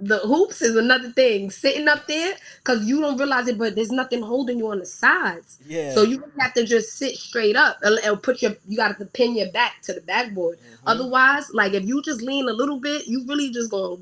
the 0.00 0.18
hoops 0.18 0.62
is 0.62 0.76
another 0.76 1.10
thing. 1.10 1.50
Sitting 1.50 1.88
up 1.88 2.06
there, 2.06 2.36
cause 2.64 2.84
you 2.84 3.00
don't 3.00 3.16
realize 3.18 3.48
it, 3.48 3.58
but 3.58 3.74
there's 3.74 3.90
nothing 3.90 4.22
holding 4.22 4.58
you 4.58 4.68
on 4.70 4.78
the 4.78 4.86
sides. 4.86 5.58
Yeah. 5.66 5.92
So 5.94 6.02
you 6.02 6.22
have 6.38 6.54
to 6.54 6.64
just 6.64 6.96
sit 6.98 7.16
straight 7.16 7.56
up 7.56 7.78
and, 7.82 8.22
put 8.22 8.42
your. 8.42 8.54
You 8.66 8.76
got 8.76 8.98
to 8.98 9.04
pin 9.06 9.36
your 9.36 9.50
back 9.52 9.82
to 9.82 9.92
the 9.92 10.00
backboard. 10.00 10.58
Mhm. 10.58 10.78
Otherwise, 10.86 11.50
like 11.52 11.72
if 11.74 11.84
you 11.84 12.02
just 12.02 12.22
lean 12.22 12.48
a 12.48 12.52
little 12.52 12.78
bit, 12.80 13.06
you 13.06 13.24
really 13.26 13.50
just 13.50 13.70
gonna 13.70 13.96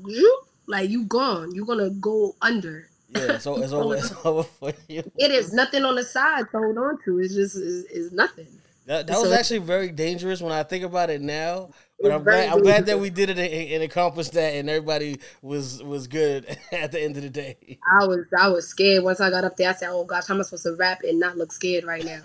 like 0.67 0.89
you 0.89 1.05
gone. 1.05 1.53
You're 1.55 1.65
gonna 1.65 1.89
go 1.91 2.35
under. 2.41 2.89
yeah, 3.09 3.37
so 3.37 3.61
it's 3.61 3.71
over 3.73 3.95
it's 3.95 4.13
over 4.25 4.43
for 4.43 4.73
you. 4.87 5.03
It 5.17 5.31
is 5.31 5.53
nothing 5.53 5.85
on 5.85 5.95
the 5.95 6.03
side 6.03 6.45
to 6.51 6.57
hold 6.57 6.77
on 6.77 7.01
to. 7.05 7.19
It's 7.19 7.33
just 7.33 7.55
is 7.55 7.85
is 7.85 8.11
nothing. 8.11 8.47
That, 8.85 9.05
that 9.07 9.15
So 9.17 9.23
was 9.23 9.31
actually 9.33 9.59
very 9.59 9.89
dangerous 9.91 10.41
when 10.41 10.53
I 10.53 10.63
think 10.63 10.85
about 10.85 11.09
it 11.09 11.21
now. 11.21 11.71
But 11.99 12.11
I'm 12.11 12.23
glad 12.23 12.49
I'm 12.49 12.61
glad 12.61 12.85
that 12.85 12.99
we 12.99 13.09
did 13.09 13.29
it 13.31 13.39
and, 13.39 13.71
and 13.71 13.83
accomplished 13.83 14.33
that, 14.33 14.53
and 14.53 14.69
everybody 14.69 15.19
was 15.41 15.81
was 15.81 16.07
good 16.07 16.45
at 16.71 16.91
the 16.91 17.01
end 17.01 17.17
of 17.17 17.23
the 17.23 17.29
day. 17.29 17.79
I 17.99 18.05
was 18.05 18.25
I 18.37 18.49
was 18.49 18.67
scared 18.67 19.03
once 19.03 19.19
I 19.19 19.29
got 19.31 19.43
up 19.43 19.57
there. 19.57 19.69
I 19.69 19.73
said, 19.73 19.89
"Oh 19.91 20.03
gosh, 20.05 20.27
how 20.27 20.35
am 20.35 20.41
I 20.41 20.43
supposed 20.43 20.63
to 20.63 20.75
rap 20.75 21.01
and 21.03 21.19
not 21.19 21.37
look 21.37 21.51
scared 21.51 21.85
right 21.85 22.05
now?" 22.05 22.21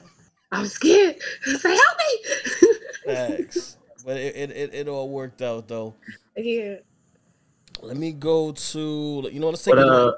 I 0.51 0.61
was 0.61 0.73
scared. 0.73 1.17
I 1.47 1.53
was 1.53 1.65
like, 1.65 1.79
"Help 1.79 1.99
me!" 1.99 2.69
Thanks, 3.07 3.77
But 4.05 4.17
it, 4.19 4.37
it, 4.37 4.51
it, 4.51 4.75
it 4.75 4.89
all 4.89 5.09
worked 5.09 5.41
out 5.43 5.69
though. 5.69 5.95
yeah. 6.37 6.77
Let 7.81 7.97
me 7.97 8.13
go 8.13 8.53
to 8.53 9.29
you 9.33 9.41
know 9.41 9.49
let's 9.49 9.65
take 9.65 9.75
But 9.75 9.87
it. 9.87 9.89
uh, 9.89 10.13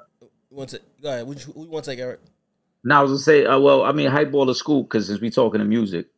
You 0.50 0.57
want 0.57 0.74
go 1.00 1.09
ahead? 1.09 1.26
Who, 1.26 1.32
who 1.52 1.64
you 1.64 1.70
want 1.70 1.84
to 1.84 1.90
take, 1.92 2.00
Eric? 2.00 2.20
now 2.82 2.98
I 3.00 3.02
was 3.02 3.12
gonna 3.12 3.20
say, 3.20 3.46
uh, 3.46 3.59
well, 3.59 3.82
I 3.84 3.92
mean, 3.92 4.11
hype 4.11 4.30
ball 4.32 4.50
of 4.50 4.57
school 4.57 4.82
because 4.82 5.07
since 5.07 5.20
we 5.20 5.30
talking 5.30 5.61
to 5.61 5.64
music, 5.64 6.09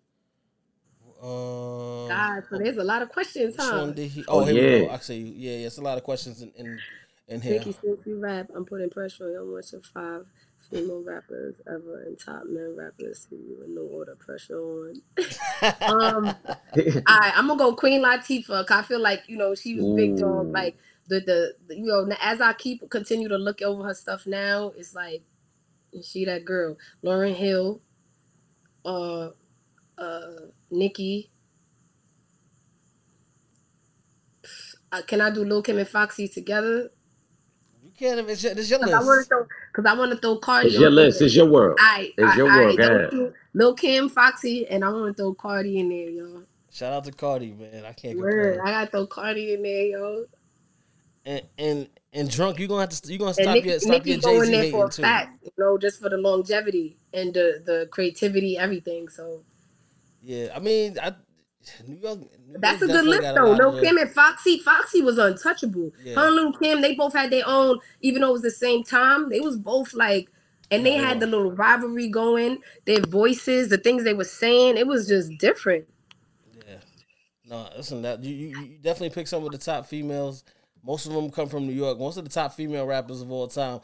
Um, 2.07 2.17
God, 2.17 2.45
so 2.51 2.59
there's 2.59 2.79
a 2.79 2.85
lot 2.85 3.03
of 3.03 3.11
questions, 3.11 3.57
which 3.57 3.59
huh? 3.59 3.73
one 3.73 3.95
did 3.95 4.11
he? 4.11 4.25
Oh, 4.29 4.41
Oh, 4.41 4.45
here 4.45 4.57
we 4.57 4.67
yeah. 4.67 4.69
go. 4.69 4.91
I 4.91 4.99
see. 4.99 5.21
Yeah, 5.21 5.59
yeah, 5.59 5.67
it's 5.69 5.79
a 5.79 5.83
lot 5.83 5.99
of 5.99 6.05
questions 6.05 6.43
in 6.43 6.53
in, 6.57 6.83
in 7.29 7.41
here. 7.43 7.65
Niki, 7.65 7.75
since 7.81 8.01
you 8.07 8.19
rap, 8.21 8.49
I'm 8.55 8.65
putting 8.67 8.91
pressure 8.91 9.27
on 9.27 9.33
you. 9.33 9.53
What's 9.53 9.73
your 9.73 9.83
five 9.83 10.27
female 10.71 11.03
rappers 11.05 11.57
ever 11.69 12.03
and 12.07 12.19
top 12.19 12.45
men 12.47 12.77
rappers 12.79 13.27
who 13.31 13.37
you 13.37 13.63
in 13.65 13.75
no 13.75 13.83
order 13.83 14.17
pressure 14.17 14.59
on? 14.59 15.03
um, 15.89 16.37
all 17.09 17.21
right, 17.21 17.33
I'm 17.37 17.49
gonna 17.49 17.59
go 17.59 17.75
Queen 17.77 18.03
Latifah. 18.03 18.67
'cause 18.67 18.71
I 18.79 18.83
feel 18.83 19.01
like 19.01 19.25
you 19.29 19.37
know 19.39 19.55
she 19.55 19.77
was 19.77 19.87
big 19.89 20.17
dog. 20.17 20.51
Like 20.55 20.77
the, 21.09 21.21
the 21.21 21.55
the 21.69 21.77
you 21.77 21.87
know 21.87 22.09
as 22.23 22.41
I 22.41 22.55
keep 22.55 22.89
continue 22.91 23.29
to 23.29 23.39
look 23.39 23.63
over 23.63 23.85
her 23.85 23.95
stuff 23.95 24.27
now, 24.27 24.73
it's 24.77 24.95
like 24.95 25.23
she 26.05 26.25
that 26.27 26.45
girl. 26.45 26.79
Lauryn 27.05 27.35
Hill, 27.35 27.83
uh, 28.85 29.31
uh, 29.99 30.37
Nicki. 30.71 31.31
Uh, 34.99 35.03
can 35.03 35.21
I 35.21 35.31
do 35.31 35.45
Lil 35.45 35.63
Kim 35.63 35.79
and 35.79 35.89
Foxy 35.89 36.29
together? 36.29 36.91
You 37.83 37.93
can't. 37.99 38.29
It's 38.31 38.43
your, 38.43 38.53
it's 38.53 38.71
your 38.71 38.81
Cause 38.81 38.93
I 38.93 39.01
want 39.01 39.07
to 39.07 39.19
list. 39.19 39.29
throw, 39.29 39.47
cause 39.73 39.87
I 39.87 39.95
want 39.95 40.13
to 40.13 40.19
throw 40.19 40.39
Cardi. 40.39 40.69
it's 40.69 40.79
your 40.79 40.91
on 40.91 40.95
list, 40.95 41.21
there. 41.21 41.27
it's 41.27 41.37
your 41.37 41.47
world. 41.47 41.79
I, 41.81 42.13
It's 42.17 42.35
I, 42.35 42.37
your 42.37 42.49
I, 42.49 42.59
world, 42.59 42.79
go 42.79 43.09
those 43.11 43.33
Lil 43.55 43.75
Kim, 43.75 44.09
Foxy, 44.09 44.67
and 44.69 44.85
I 44.85 44.91
want 44.91 45.17
to 45.17 45.23
throw 45.23 45.35
Cardi 45.35 45.79
in 45.79 45.89
there, 45.89 46.11
yo. 46.11 46.43
Shout 46.73 46.93
out 46.93 47.05
to 47.05 47.13
Cardi, 47.13 47.53
man. 47.53 47.85
I 47.85 47.93
can't 47.93 48.19
Word, 48.19 48.55
complain. 48.55 48.61
I 48.61 48.71
gotta 48.71 48.91
throw 48.91 49.07
Cardi 49.07 49.55
in 49.55 49.63
there, 49.63 49.87
yo. 49.87 50.25
And 51.25 51.43
and 51.59 51.89
and 52.13 52.31
drunk, 52.31 52.59
you're 52.59 52.69
gonna 52.69 52.83
have 52.83 52.91
to 52.91 53.13
you 53.13 53.19
gonna 53.19 53.35
stop 53.35 53.55
Nicki, 53.55 53.69
your 53.69 53.81
stop 53.81 54.05
Nicki 54.05 54.11
your 54.11 54.19
go 54.21 54.41
Jay 54.41 54.43
in 54.43 54.51
Z 54.51 54.51
there 54.51 54.71
for 54.71 54.87
a 54.87 54.91
too. 54.91 55.03
fact, 55.03 55.39
you 55.45 55.51
know, 55.59 55.79
just 55.79 56.01
for 56.01 56.09
the 56.09 56.19
longevity 56.19 56.99
and 57.13 57.35
the 57.35 57.63
the 57.65 57.89
creativity, 57.91 58.59
everything. 58.59 59.09
So 59.09 59.43
Yeah, 60.23 60.49
I 60.55 60.61
mean, 60.61 60.99
I 61.01 61.15
New 61.87 61.97
York. 61.97 62.19
New 62.21 62.59
that's 62.59 62.83
a 62.83 62.87
good 62.87 63.05
list, 63.05 63.35
though. 63.35 63.53
Lil 63.53 63.81
Kim 63.81 63.99
and 63.99 64.11
Foxy, 64.11 64.59
Foxy 64.59 65.03
was 65.03 65.19
untouchable. 65.19 65.93
Yeah. 66.03 66.14
Her 66.14 66.27
and 66.29 66.37
Lil 66.37 66.53
Kim, 66.53 66.81
they 66.81 66.95
both 66.95 67.12
had 67.12 67.31
their 67.31 67.45
own, 67.47 67.81
even 68.01 68.23
though 68.23 68.31
it 68.31 68.33
was 68.33 68.43
the 68.43 68.51
same 68.51 68.83
time. 68.83 69.29
They 69.29 69.41
was 69.41 69.57
both 69.57 69.95
like, 69.95 70.29
and 70.71 70.85
they 70.85 70.97
Yeah, 70.97 71.09
had 71.09 71.21
the 71.21 71.27
little 71.27 71.53
rivalry 71.53 72.09
going. 72.09 72.59
Their 72.85 73.01
voices, 73.01 73.69
the 73.69 73.79
things 73.79 74.05
they 74.05 74.14
were 74.14 74.25
saying, 74.25 74.77
it 74.77 74.87
was 74.87 75.07
just 75.07 75.31
different. 75.39 75.87
Yeah. 76.67 76.79
No, 77.45 77.69
listen, 77.77 78.03
that 78.03 78.23
you, 78.25 78.35
you 78.35 78.79
definitely 78.83 79.11
pick 79.11 79.29
some 79.29 79.45
of 79.45 79.53
the 79.53 79.59
top 79.59 79.87
females. 79.87 80.45
Most 80.83 81.07
of 81.07 81.12
them 81.12 81.31
come 81.31 81.49
from 81.49 81.67
New 81.67 81.73
York. 81.73 81.99
Most 81.99 82.17
of 82.17 82.25
the 82.25 82.31
top 82.31 82.53
female 82.55 82.87
rappers 82.87 83.21
of 83.21 83.31
all 83.31 83.49
time 83.49 83.81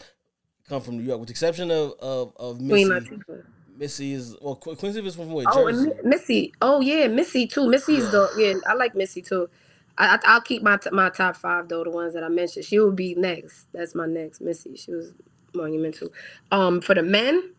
come 0.68 0.80
from 0.80 0.96
New 0.98 1.04
York, 1.04 1.18
with 1.18 1.28
the 1.28 1.32
exception 1.32 1.70
of 1.70 1.92
of, 2.00 2.32
of 2.36 2.58
Queen 2.58 2.88
Missy. 2.88 3.10
Latifah. 3.10 3.44
Missy 3.82 4.12
is 4.12 4.36
well, 4.40 4.54
Qu- 4.54 4.76
Quincy 4.76 5.04
is 5.04 5.16
from 5.16 5.32
where? 5.32 5.44
Oh, 5.50 5.68
Jersey. 5.68 5.90
and 5.90 6.04
Mi- 6.04 6.10
Missy. 6.10 6.52
Oh 6.62 6.80
yeah, 6.80 7.08
Missy 7.08 7.48
too. 7.48 7.68
Missy's 7.68 8.08
the 8.12 8.30
yeah. 8.38 8.54
I 8.70 8.74
like 8.74 8.94
Missy 8.94 9.20
too. 9.20 9.50
I, 9.98 10.14
I 10.14 10.18
I'll 10.24 10.40
keep 10.40 10.62
my 10.62 10.76
t- 10.76 10.90
my 10.92 11.10
top 11.10 11.34
five 11.34 11.68
though. 11.68 11.82
The 11.82 11.90
ones 11.90 12.14
that 12.14 12.22
I 12.22 12.28
mentioned. 12.28 12.64
She 12.64 12.78
will 12.78 12.92
be 12.92 13.16
next. 13.16 13.66
That's 13.72 13.96
my 13.96 14.06
next. 14.06 14.40
Missy. 14.40 14.76
She 14.76 14.92
was 14.92 15.12
monumental. 15.52 16.10
Um, 16.52 16.80
for 16.80 16.94
the 16.94 17.02
men, 17.02 17.54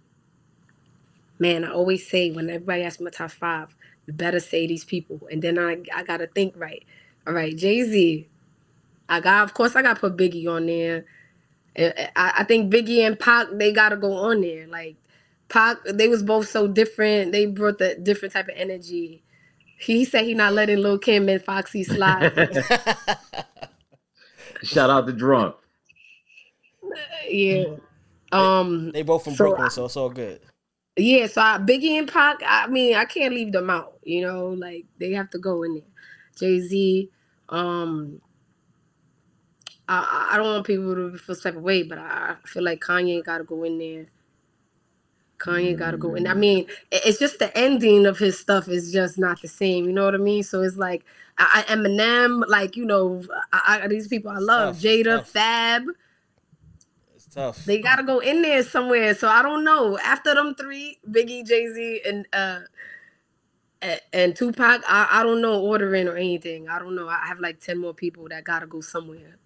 man, 1.39 1.65
I 1.65 1.71
always 1.73 2.07
say 2.09 2.31
when 2.31 2.49
everybody 2.49 2.83
asks 2.83 3.01
me 3.01 3.05
my 3.05 3.11
top 3.11 3.31
five, 3.31 3.75
you 4.07 4.13
better 4.13 4.39
say 4.39 4.65
these 4.65 4.85
people, 4.85 5.27
and 5.29 5.41
then 5.41 5.59
I 5.59 5.83
I 5.93 6.03
gotta 6.03 6.27
think 6.27 6.53
right. 6.55 6.85
All 7.27 7.33
right, 7.33 7.53
Jay 7.53 7.83
Z. 7.83 8.29
I 9.09 9.19
got 9.19 9.43
of 9.43 9.53
course 9.53 9.75
I 9.75 9.81
got 9.81 9.95
to 9.95 9.99
put 9.99 10.15
Biggie 10.15 10.47
on 10.47 10.67
there. 10.67 11.03
I, 11.77 12.11
I 12.15 12.43
think 12.45 12.73
Biggie 12.73 13.05
and 13.05 13.19
Pac 13.19 13.47
they 13.51 13.73
gotta 13.73 13.97
go 13.97 14.13
on 14.13 14.39
there. 14.39 14.67
Like 14.67 14.95
Pac, 15.49 15.77
they 15.85 16.07
was 16.07 16.23
both 16.23 16.47
so 16.49 16.67
different. 16.67 17.31
They 17.31 17.45
brought 17.45 17.77
the 17.77 17.95
different 17.95 18.33
type 18.33 18.47
of 18.47 18.55
energy. 18.55 19.23
He 19.79 20.05
said 20.05 20.23
he 20.25 20.33
not 20.33 20.53
letting 20.53 20.77
Lil 20.79 20.97
Kim 20.97 21.27
and 21.29 21.43
Foxy 21.43 21.83
slide. 21.83 22.31
Shout 24.63 24.89
out 24.89 25.05
to 25.07 25.13
drunk. 25.13 25.55
yeah. 27.29 27.65
Um. 28.31 28.91
they 28.91 29.03
both 29.03 29.23
from 29.25 29.35
So, 29.35 29.45
Brooklyn, 29.45 29.65
I- 29.65 29.69
so 29.69 29.85
it's 29.85 29.97
all 29.97 30.09
good. 30.09 30.39
Yeah. 30.95 31.27
So 31.27 31.41
I, 31.41 31.57
Biggie 31.57 31.97
and 31.99 32.07
Pac. 32.07 32.37
I 32.45 32.67
mean, 32.67 32.95
I 32.95 33.05
can't 33.05 33.33
leave 33.33 33.51
them 33.51 33.69
out. 33.69 33.99
You 34.03 34.21
know, 34.21 34.49
like 34.49 34.85
they 34.99 35.11
have 35.11 35.29
to 35.31 35.39
go 35.39 35.63
in 35.63 35.73
there. 35.75 35.83
Jay 36.39 36.59
Z. 36.61 37.09
Um. 37.49 38.21
I, 39.87 40.29
I 40.31 40.37
don't 40.37 40.45
want 40.47 40.65
people 40.65 40.95
to 40.95 41.17
feel 41.17 41.35
some 41.35 41.51
type 41.51 41.57
of 41.57 41.63
way, 41.63 41.83
but 41.83 41.97
I 41.97 42.35
I 42.43 42.47
feel 42.47 42.63
like 42.63 42.79
Kanye 42.79 43.23
got 43.23 43.39
to 43.39 43.43
go 43.43 43.63
in 43.63 43.77
there. 43.77 44.05
Kanye 45.43 45.77
got 45.77 45.91
to 45.91 45.97
go 45.97 46.15
in. 46.15 46.27
I 46.27 46.33
mean, 46.33 46.67
it's 46.91 47.19
just 47.19 47.39
the 47.39 47.55
ending 47.57 48.05
of 48.05 48.17
his 48.17 48.39
stuff 48.39 48.67
is 48.69 48.91
just 48.91 49.19
not 49.19 49.41
the 49.41 49.47
same. 49.47 49.85
You 49.85 49.91
know 49.91 50.05
what 50.05 50.15
I 50.15 50.19
mean? 50.19 50.43
So 50.43 50.61
it's 50.61 50.77
like 50.77 51.03
I, 51.37 51.65
I 51.67 51.73
Eminem, 51.73 52.43
like 52.47 52.75
you 52.77 52.85
know, 52.85 53.23
I, 53.51 53.81
I, 53.83 53.87
these 53.87 54.07
people 54.07 54.31
I 54.31 54.37
love, 54.39 54.75
tough, 54.75 54.83
Jada, 54.83 55.17
tough. 55.17 55.29
Fab. 55.29 55.83
It's 57.15 57.27
tough. 57.27 57.65
They 57.65 57.79
gotta 57.79 58.03
go 58.03 58.19
in 58.19 58.41
there 58.41 58.63
somewhere. 58.63 59.13
So 59.15 59.27
I 59.27 59.43
don't 59.43 59.63
know. 59.63 59.97
After 59.99 60.33
them 60.33 60.55
three, 60.55 60.99
Biggie, 61.09 61.45
Jay 61.45 61.67
Z, 61.73 62.01
and 62.07 62.27
uh 62.33 62.59
and 64.13 64.35
Tupac, 64.35 64.81
I, 64.87 65.07
I 65.11 65.23
don't 65.23 65.41
know 65.41 65.59
ordering 65.61 66.07
or 66.07 66.15
anything. 66.15 66.69
I 66.69 66.79
don't 66.79 66.95
know. 66.95 67.09
I 67.09 67.25
have 67.27 67.39
like 67.39 67.59
ten 67.59 67.77
more 67.77 67.93
people 67.93 68.27
that 68.29 68.45
gotta 68.45 68.65
go 68.67 68.81
somewhere. 68.81 69.37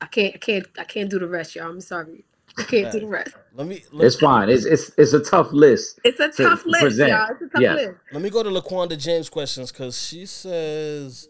I 0.00 0.06
can't 0.06 0.34
I 0.34 0.38
can't 0.38 0.66
I 0.78 0.84
can't 0.84 1.10
do 1.10 1.18
the 1.18 1.26
rest, 1.28 1.56
y'all. 1.56 1.70
I'm 1.70 1.80
sorry. 1.80 2.24
I 2.58 2.64
can't 2.64 2.90
do 2.90 3.00
the 3.00 3.06
rest. 3.06 3.34
Let 3.54 3.66
me 3.66 3.84
let, 3.92 4.06
It's 4.06 4.16
fine. 4.16 4.48
It's 4.50 4.64
it's 4.64 4.92
it's 4.98 5.12
a 5.14 5.20
tough 5.20 5.52
list. 5.52 6.00
It's 6.04 6.20
a 6.20 6.28
To 6.36 6.42
tough 6.42 6.66
list, 6.66 6.80
present. 6.80 7.08
y'all. 7.08 7.28
It's 7.30 7.42
a 7.42 7.48
tough 7.48 7.62
Yes. 7.62 7.76
list. 7.76 7.98
let 8.10 8.22
me 8.22 8.30
go 8.30 8.42
to 8.42 8.50
Laquanda 8.50 8.98
James 8.98 9.28
questions 9.28 9.72
because 9.72 10.00
she 10.00 10.26
says, 10.26 11.28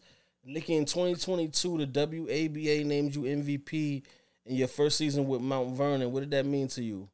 Niki, 0.48 0.70
in 0.70 0.84
2022, 0.86 1.78
the 1.78 1.86
WABA 1.86 2.84
named 2.86 3.14
you 3.14 3.22
MVP 3.22 4.04
in 4.46 4.56
your 4.56 4.68
first 4.68 4.98
season 4.98 5.26
with 5.26 5.40
Mount 5.42 5.76
Vernon. 5.76 6.12
What 6.12 6.20
did 6.20 6.30
that 6.32 6.46
mean 6.46 6.68
to 6.68 6.82
you? 6.84 7.08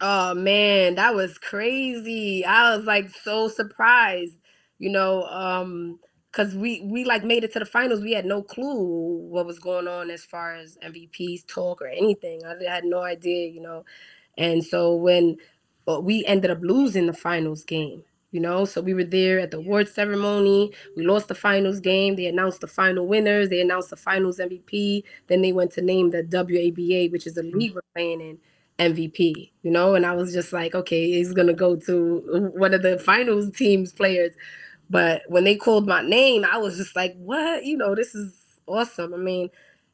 Oh 0.00 0.34
man, 0.34 0.96
that 0.96 1.14
was 1.14 1.38
crazy. 1.38 2.44
I 2.44 2.76
was 2.76 2.84
like 2.86 3.10
so 3.10 3.48
surprised, 3.48 4.34
you 4.78 4.90
know, 4.90 5.24
um, 5.24 5.98
cause 6.32 6.54
we 6.54 6.82
we 6.82 7.04
like 7.04 7.24
made 7.24 7.44
it 7.44 7.52
to 7.54 7.60
the 7.60 7.66
finals. 7.66 8.02
We 8.02 8.12
had 8.12 8.26
no 8.26 8.42
clue 8.42 9.18
what 9.30 9.46
was 9.46 9.58
going 9.58 9.88
on 9.88 10.10
as 10.10 10.24
far 10.24 10.54
as 10.56 10.78
MVPs 10.84 11.46
talk 11.48 11.82
or 11.82 11.88
anything. 11.88 12.42
I 12.44 12.54
had 12.70 12.84
no 12.84 13.02
idea, 13.02 13.48
you 13.48 13.60
know. 13.62 13.84
And 14.38 14.64
so 14.64 14.94
when 14.94 15.36
we 16.02 16.24
ended 16.26 16.50
up 16.50 16.58
losing 16.62 17.06
the 17.06 17.12
finals 17.12 17.64
game, 17.64 18.02
you 18.34 18.40
know, 18.40 18.64
so 18.64 18.80
we 18.80 18.94
were 18.94 19.04
there 19.04 19.38
at 19.38 19.52
the 19.52 19.58
award 19.58 19.88
ceremony. 19.88 20.72
We 20.96 21.06
lost 21.06 21.28
the 21.28 21.36
finals 21.36 21.78
game. 21.78 22.16
They 22.16 22.26
announced 22.26 22.60
the 22.60 22.66
final 22.66 23.06
winners. 23.06 23.48
They 23.48 23.60
announced 23.60 23.90
the 23.90 23.96
finals 23.96 24.38
MVP. 24.38 25.04
Then 25.28 25.40
they 25.40 25.52
went 25.52 25.70
to 25.74 25.82
name 25.82 26.10
the 26.10 26.24
WABA, 26.24 27.12
which 27.12 27.28
is 27.28 27.34
the 27.34 27.42
mm-hmm. 27.42 27.58
league 27.58 27.74
we're 27.76 27.82
playing 27.94 28.20
in, 28.20 28.38
MVP. 28.80 29.52
You 29.62 29.70
know, 29.70 29.94
and 29.94 30.04
I 30.04 30.14
was 30.14 30.32
just 30.32 30.52
like, 30.52 30.74
okay, 30.74 31.12
he's 31.12 31.32
gonna 31.32 31.52
go 31.52 31.76
to 31.76 32.50
one 32.56 32.74
of 32.74 32.82
the 32.82 32.98
finals 32.98 33.52
teams 33.52 33.92
players. 33.92 34.34
But 34.90 35.22
when 35.28 35.44
they 35.44 35.54
called 35.54 35.86
my 35.86 36.02
name, 36.02 36.44
I 36.44 36.58
was 36.58 36.76
just 36.76 36.96
like, 36.96 37.14
what? 37.16 37.64
You 37.64 37.76
know, 37.76 37.94
this 37.94 38.16
is 38.16 38.34
awesome. 38.66 39.14
I 39.14 39.18
mean, 39.18 39.48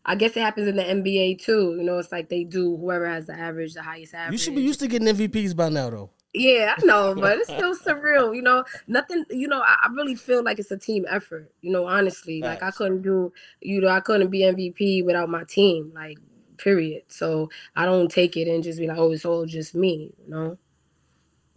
I 0.05 0.14
guess 0.14 0.36
it 0.36 0.40
happens 0.40 0.66
in 0.66 0.76
the 0.76 0.82
NBA 0.82 1.42
too. 1.42 1.74
You 1.76 1.84
know, 1.84 1.98
it's 1.98 2.12
like 2.12 2.28
they 2.28 2.44
do 2.44 2.76
whoever 2.76 3.07
has 3.07 3.26
the 3.26 3.34
average, 3.34 3.74
the 3.74 3.82
highest 3.82 4.14
average. 4.14 4.32
You 4.32 4.38
should 4.38 4.55
be 4.55 4.62
used 4.62 4.80
to 4.80 4.88
getting 4.88 5.09
MVPs 5.09 5.55
by 5.55 5.68
now, 5.68 5.90
though. 5.90 6.11
Yeah, 6.32 6.74
I 6.76 6.84
know, 6.84 7.14
but 7.18 7.38
it's 7.38 7.48
still 7.48 7.76
surreal. 7.76 8.34
You 8.34 8.42
know, 8.42 8.64
nothing. 8.86 9.24
You 9.30 9.48
know, 9.48 9.61
I, 9.61 9.76
I 9.82 9.88
really 9.92 10.14
feel 10.14 10.42
like 10.42 10.59
it's 10.59 10.70
a 10.70 10.78
team 10.78 11.05
effort. 11.09 11.53
You 11.61 11.70
know, 11.70 11.86
honestly, 11.86 12.40
like 12.40 12.62
I 12.62 12.70
couldn't 12.70 13.03
do. 13.03 13.32
You 13.61 13.80
know, 13.80 13.88
I 13.88 14.01
couldn't 14.01 14.30
be 14.30 14.40
MVP 14.40 15.05
without 15.05 15.28
my 15.28 15.44
team. 15.44 15.92
Like, 15.94 16.18
period. 16.57 17.03
So 17.09 17.51
I 17.76 17.84
don't 17.84 18.11
take 18.11 18.36
it 18.36 18.48
and 18.48 18.62
just 18.62 18.78
be 18.78 18.86
like, 18.86 18.98
oh, 18.98 19.12
it's 19.12 19.24
all 19.24 19.44
just 19.44 19.74
me. 19.74 20.14
You 20.24 20.30
know. 20.30 20.59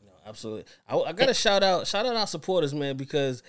No, 0.05 0.11
absolutely. 0.25 0.65
I, 0.87 0.97
I 0.97 1.13
gotta 1.13 1.33
shout 1.33 1.63
out 1.63 1.87
shout 1.87 2.05
out 2.05 2.15
our 2.15 2.27
supporters, 2.27 2.73
man, 2.73 2.97
because 2.97 3.41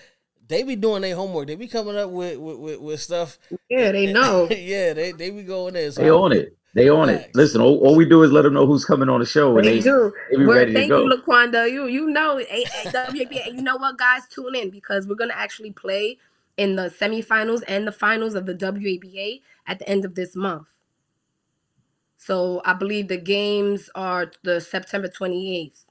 they 0.49 0.63
be 0.65 0.77
doing 0.77 1.03
their 1.03 1.17
homework. 1.17 1.49
They 1.49 1.57
be 1.57 1.69
coming 1.69 1.97
up 1.97 2.11
with 2.11 2.39
with, 2.39 2.59
with, 2.59 2.81
with 2.81 3.01
stuff. 3.03 3.39
Yeah, 3.69 3.93
they 3.93 4.13
know. 4.13 4.49
yeah, 4.51 4.93
they 4.95 5.13
they 5.13 5.31
be 5.31 5.45
going 5.45 5.75
there. 5.75 5.91
So 5.93 6.03
They 6.03 6.11
own 6.11 6.33
it. 6.33 6.57
They 6.75 6.91
own 6.91 7.09
it. 7.11 7.31
Listen, 7.35 7.61
all, 7.61 7.79
all 7.87 7.97
we 7.97 8.07
do 8.09 8.23
is 8.25 8.33
let 8.33 8.43
them 8.43 8.55
know 8.55 8.67
who's 8.67 8.85
coming 8.85 9.09
on 9.09 9.21
the 9.21 9.27
show, 9.27 9.59
and 9.59 9.67
They 9.67 9.75
they, 9.79 9.81
do. 9.81 10.13
they 10.31 10.37
be 10.39 10.47
Well, 10.47 10.57
ready 10.57 10.73
to 10.75 10.81
thank 10.81 10.89
go. 10.89 11.05
you, 11.05 11.11
Laquanda. 11.11 11.71
You 11.71 11.87
you 11.87 12.09
know, 12.11 12.39
A- 12.41 12.45
A- 12.45 13.51
you 13.53 13.63
know 13.63 13.77
what, 13.77 13.99
guys, 13.99 14.23
tune 14.29 14.55
in 14.57 14.71
because 14.71 15.07
we're 15.09 15.17
gonna 15.17 15.35
actually 15.37 15.73
play 15.73 16.19
in 16.57 16.77
the 16.77 16.85
semifinals 16.91 17.63
and 17.69 17.87
the 17.87 17.93
finals 17.93 18.35
of 18.35 18.47
the 18.47 18.55
WABA 18.55 19.43
at 19.67 19.79
the 19.81 19.89
end 19.89 20.05
of 20.05 20.15
this 20.17 20.37
month. 20.37 20.69
So 22.19 22.63
I 22.65 22.75
believe 22.75 23.09
the 23.09 23.19
games 23.19 23.91
are 23.95 24.31
the 24.45 24.61
September 24.61 25.09
28th. 25.09 25.84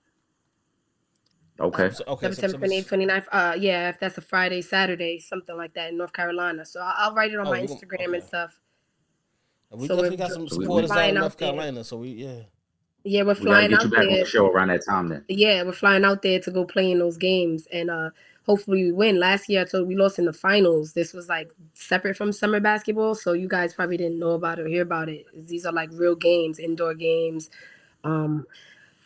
Okay. 1.59 1.89
So- 1.91 2.03
okay, 2.07 2.31
September 2.31 2.65
September- 2.65 2.67
28th, 2.67 2.87
29th. 2.89 3.27
Uh, 3.31 3.55
yeah, 3.59 3.89
if 3.89 3.99
that's 3.99 4.17
a 4.17 4.21
Friday, 4.21 4.61
Saturday, 4.61 5.19
something 5.19 5.55
like 5.55 5.73
that 5.75 5.89
in 5.91 5.97
North 5.97 6.13
Carolina. 6.13 6.65
So 6.65 6.79
I'll, 6.81 6.93
I'll 7.09 7.13
write 7.15 7.31
it 7.31 7.39
on 7.39 7.47
Oh, 7.47 7.51
my 7.51 7.61
we 7.61 7.67
gon- 7.67 7.77
Instagram 7.77 8.05
and 8.05 8.15
okay. 8.15 8.25
stuff. 8.25 8.59
We 9.71 9.87
So 9.87 9.95
definitely 9.95 10.09
we're- 10.09 10.17
got 10.17 10.31
some 10.31 10.47
So 10.49 10.57
we- 10.57 10.65
supporters 10.65 10.91
out 10.91 10.93
flying 10.95 11.09
in 11.11 11.17
out 11.17 11.21
North 11.21 11.37
there. 11.37 11.47
Carolina. 11.49 11.83
So 11.83 11.97
we 11.97 12.09
yeah. 12.09 12.39
Yeah, 13.05 13.23
we're 13.23 13.29
We 13.29 13.33
gotta 13.33 13.41
flying 13.45 13.69
get 13.71 13.79
out 13.79 13.83
you 13.85 13.89
back 13.91 13.99
on 13.99 14.05
there. 14.07 14.23
the 14.23 14.29
show 14.29 14.47
around 14.47 14.67
that 14.69 14.85
time 14.85 15.09
then. 15.09 15.25
Yeah, 15.27 15.63
we're 15.63 15.73
flying 15.73 16.05
out 16.05 16.21
there 16.21 16.39
to 16.39 16.51
go 16.51 16.63
play 16.65 16.89
in 16.91 16.99
those 16.99 17.17
games 17.17 17.67
and 17.71 17.89
uh 17.91 18.09
hopefully 18.45 18.85
we 18.85 18.91
win. 18.93 19.19
Last 19.19 19.49
year 19.49 19.61
I 19.61 19.65
told 19.65 19.87
we 19.87 19.95
lost 19.95 20.19
in 20.19 20.25
the 20.25 20.33
finals. 20.33 20.93
This 20.93 21.13
was 21.13 21.27
like 21.27 21.51
separate 21.73 22.15
from 22.15 22.31
summer 22.31 22.59
basketball, 22.61 23.13
so 23.15 23.33
you 23.33 23.47
guys 23.47 23.73
probably 23.73 23.97
didn't 23.97 24.19
know 24.19 24.31
about 24.31 24.57
it 24.59 24.63
or 24.63 24.67
hear 24.67 24.83
about 24.83 25.09
it. 25.09 25.25
These 25.35 25.65
are 25.65 25.73
like 25.73 25.89
real 25.93 26.15
games, 26.15 26.59
indoor 26.59 26.93
games, 26.93 27.49
um 28.05 28.45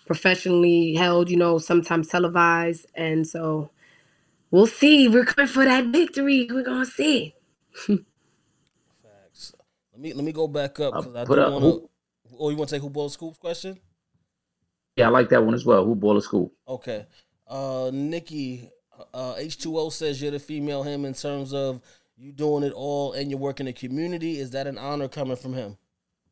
professionally 0.08 0.96
held, 0.96 1.30
you 1.30 1.38
know, 1.38 1.60
sometimes 1.60 2.10
televised. 2.10 2.88
And 2.96 3.28
so 3.28 3.72
we'll 4.52 4.68
see. 4.68 5.08
We're 5.10 5.26
coming 5.26 5.48
for 5.50 5.66
that 5.66 5.88
victory. 5.88 6.48
We're 6.52 6.64
gonna 6.64 6.86
see. 6.86 7.36
Facts. 9.04 9.54
Let 9.94 10.02
me 10.02 10.14
let 10.14 10.26
me 10.26 10.32
go 10.34 10.48
back 10.48 10.80
up 10.80 10.98
because 10.98 11.16
I 11.16 11.26
put 11.26 11.36
do 11.36 11.42
want 11.46 11.64
to. 11.66 11.72
who- 11.72 11.90
Oh, 12.40 12.50
you 12.52 12.58
want 12.58 12.70
to 12.70 12.76
take 12.76 12.84
who 12.84 12.90
ball 12.90 13.10
scoops 13.10 13.38
question? 13.38 13.80
Yeah, 14.98 15.08
I 15.08 15.10
like 15.10 15.30
that 15.30 15.44
one 15.44 15.54
as 15.56 15.66
well. 15.66 15.86
Who 15.86 15.96
ball 15.96 16.18
of 16.18 16.24
school? 16.24 16.54
Okay. 16.68 17.06
Uh, 17.48 17.92
Niki, 17.94 18.70
uh, 19.14 19.36
H2O 19.36 19.92
says 19.92 20.22
you're 20.22 20.32
the 20.32 20.40
female 20.40 20.84
him 20.84 21.06
in 21.06 21.14
terms 21.14 21.54
of 21.54 21.82
you 22.18 22.32
doing 22.32 22.64
it 22.64 22.74
all 22.74 23.14
and 23.14 23.32
you 23.32 23.38
work 23.38 23.60
in 23.60 23.68
the 23.68 23.74
community. 23.74 24.40
Is 24.40 24.52
that 24.52 24.68
an 24.68 24.78
honor 24.78 25.08
coming 25.08 25.38
from 25.38 25.54
him? 25.54 25.78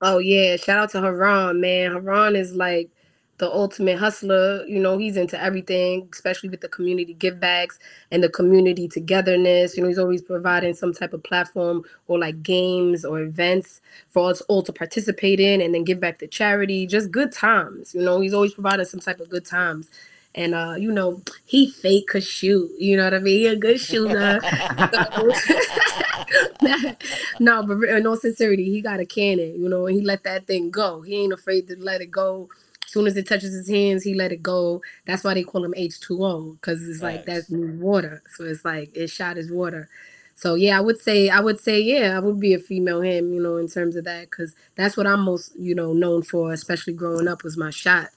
Oh 0.02 0.20
yeah, 0.20 0.58
shout 0.58 0.80
out 0.84 0.90
to 0.92 1.02
Haran, 1.02 1.62
man. 1.62 1.94
Haran 1.94 2.36
is 2.36 2.54
like 2.56 2.92
the 3.38 3.52
ultimate 3.52 3.98
hustler. 3.98 4.66
You 4.66 4.80
know, 4.80 4.98
he's 4.98 5.18
into 5.18 5.42
everything, 5.42 6.08
especially 6.12 6.50
with 6.50 6.62
the 6.62 6.70
community 6.70 7.14
give 7.14 7.40
backs 7.40 7.80
and 8.12 8.24
the 8.24 8.30
community 8.30 8.88
togetherness. 8.88 9.76
You 9.76 9.84
know, 9.84 9.90
he's 9.90 10.00
always 10.00 10.22
providing 10.22 10.74
some 10.74 10.94
type 10.94 11.14
of 11.14 11.24
platform 11.24 11.84
or 12.08 12.20
like 12.20 12.42
games 12.44 13.06
or 13.06 13.22
events 13.22 13.82
for 14.10 14.30
us 14.30 14.42
all 14.42 14.64
to 14.64 14.74
participate 14.74 15.40
in 15.40 15.62
and 15.62 15.74
then 15.74 15.84
give 15.84 16.00
back 16.00 16.20
to 16.20 16.28
charity. 16.28 16.88
Just 16.88 17.12
good 17.12 17.32
times. 17.32 17.94
You 17.94 18.02
know, 18.02 18.22
he's 18.22 18.34
always 18.34 18.54
providing 18.54 18.86
some 18.86 19.00
type 19.00 19.20
of 19.20 19.30
good 19.30 19.46
times. 19.46 19.90
And 20.36 20.54
uh, 20.54 20.76
you 20.78 20.92
know, 20.92 21.22
he 21.46 21.72
fake 21.72 22.08
could 22.08 22.24
shoot. 22.24 22.70
You 22.78 22.98
know 22.98 23.06
what 23.06 23.14
I 23.14 23.20
mean? 23.20 23.40
He 23.40 23.48
a 23.48 23.56
good 23.56 23.80
shooter. 23.80 24.42
no, 27.40 27.64
but 27.64 27.90
in 27.90 28.06
all 28.06 28.18
sincerity, 28.18 28.66
he 28.66 28.82
got 28.82 29.00
a 29.00 29.06
cannon, 29.06 29.62
you 29.62 29.70
know, 29.70 29.88
and 29.88 29.96
he 29.96 30.04
let 30.04 30.24
that 30.24 30.46
thing 30.46 30.72
go. 30.72 31.02
He 31.02 31.24
ain't 31.24 31.32
afraid 31.32 31.70
to 31.70 31.78
let 31.78 32.02
it 32.02 32.12
go. 32.12 32.50
As 32.96 32.98
soon 32.98 33.08
as 33.08 33.18
it 33.18 33.28
touches 33.28 33.54
his 33.54 33.68
hands, 33.68 34.04
he 34.04 34.14
let 34.14 34.32
it 34.32 34.42
go. 34.42 34.82
That's 35.06 35.26
why 35.26 35.34
they 35.34 35.44
call 35.44 35.66
him 35.66 35.74
H2O, 35.78 36.54
because 36.54 36.88
it's 36.88 37.04
like 37.04 37.26
that's 37.26 37.52
new 37.52 37.78
water. 37.78 38.24
So 38.38 38.46
it's 38.46 38.64
like 38.64 38.96
it 38.96 39.10
shot 39.10 39.36
his 39.36 39.52
water. 39.52 39.90
So 40.36 40.56
yeah, 40.56 40.78
I 40.78 40.82
would 40.82 41.02
say 41.02 41.28
I 41.28 41.42
would 41.42 41.60
say 41.60 41.82
yeah, 41.82 42.16
I 42.16 42.20
would 42.20 42.40
be 42.40 42.54
a 42.54 42.60
female 42.60 43.02
him, 43.02 43.34
you 43.34 43.42
know, 43.42 43.58
in 43.58 43.68
terms 43.68 43.98
of 43.98 44.06
that, 44.06 44.30
because 44.30 44.56
that's 44.76 44.96
what 44.96 45.08
I'm 45.08 45.22
most, 45.22 45.58
you 45.60 45.76
know, 45.76 45.92
known 45.92 46.24
for, 46.24 46.54
especially 46.54 46.94
growing 46.94 47.28
up, 47.28 47.44
was 47.44 47.58
my 47.58 47.70
shot 47.70 48.10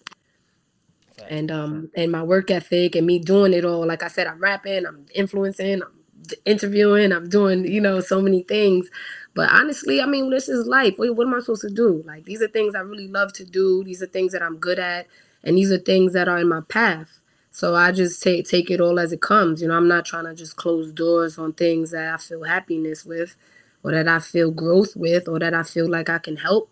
and 1.29 1.51
um 1.51 1.91
and 1.97 2.13
my 2.13 2.23
work 2.23 2.51
ethic 2.51 2.95
and 2.95 3.07
me 3.07 3.19
doing 3.19 3.53
it 3.53 3.65
all 3.65 3.87
like 3.87 4.03
i 4.03 4.09
said 4.09 4.27
i'm 4.27 4.39
rapping 4.41 4.87
i'm 4.87 5.07
influencing 5.15 5.83
i'm 5.83 5.98
interviewing 6.45 7.13
i'm 7.13 7.29
doing 7.29 7.65
you 7.65 7.81
know 7.81 8.01
so 8.01 8.21
many 8.21 8.43
things. 8.43 8.91
But 9.35 9.51
honestly 9.53 10.01
i 10.01 10.07
mean 10.07 10.31
this 10.31 10.49
is 10.49 10.67
life. 10.67 10.95
What, 10.99 11.15
what 11.17 11.27
am 11.27 11.35
i 11.35 11.41
supposed 11.41 11.63
to 11.63 11.71
do? 11.71 12.03
Like 12.07 12.25
these 12.25 12.43
are 12.43 12.49
things 12.49 12.75
i 12.75 12.81
really 12.81 13.09
love 13.09 13.33
to 13.35 13.45
do. 13.45 13.85
These 13.85 14.03
are 14.03 14.07
things 14.07 14.33
that 14.33 14.43
i'm 14.43 14.59
good 14.59 14.79
at. 14.79 15.07
And 15.45 15.57
these 15.57 15.71
are 15.71 15.79
things 15.79 16.13
that 16.15 16.29
are 16.29 16.39
in 16.39 16.49
my 16.49 16.61
path. 16.69 17.21
So 17.51 17.75
i 17.75 17.93
just 17.93 18.23
take 18.23 18.49
take 18.49 18.71
it 18.71 18.81
all 18.81 18.99
as 18.99 19.13
it 19.13 19.23
comes. 19.23 19.63
You 19.63 19.69
know 19.69 19.77
i'm 19.77 19.89
not 19.89 20.05
trying 20.05 20.25
to 20.25 20.35
just 20.35 20.57
close 20.57 20.93
doors 20.93 21.39
on 21.39 21.53
things 21.53 21.91
that 21.93 22.15
i 22.15 22.17
feel 22.17 22.45
happiness 22.45 23.05
with 23.05 23.37
or 23.83 23.93
that 23.93 24.09
i 24.09 24.19
feel 24.19 24.51
growth 24.51 24.97
with 24.97 25.29
or 25.29 25.39
that 25.39 25.55
i 25.55 25.63
feel 25.63 25.89
like 25.89 26.09
i 26.11 26.19
can 26.19 26.37
help 26.37 26.71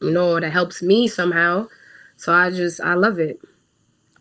you 0.00 0.10
know 0.10 0.32
or 0.32 0.40
that 0.40 0.52
helps 0.52 0.82
me 0.82 1.08
somehow. 1.08 1.68
So 2.16 2.32
i 2.32 2.50
just 2.50 2.80
i 2.80 2.94
love 2.94 3.18
it. 3.18 3.40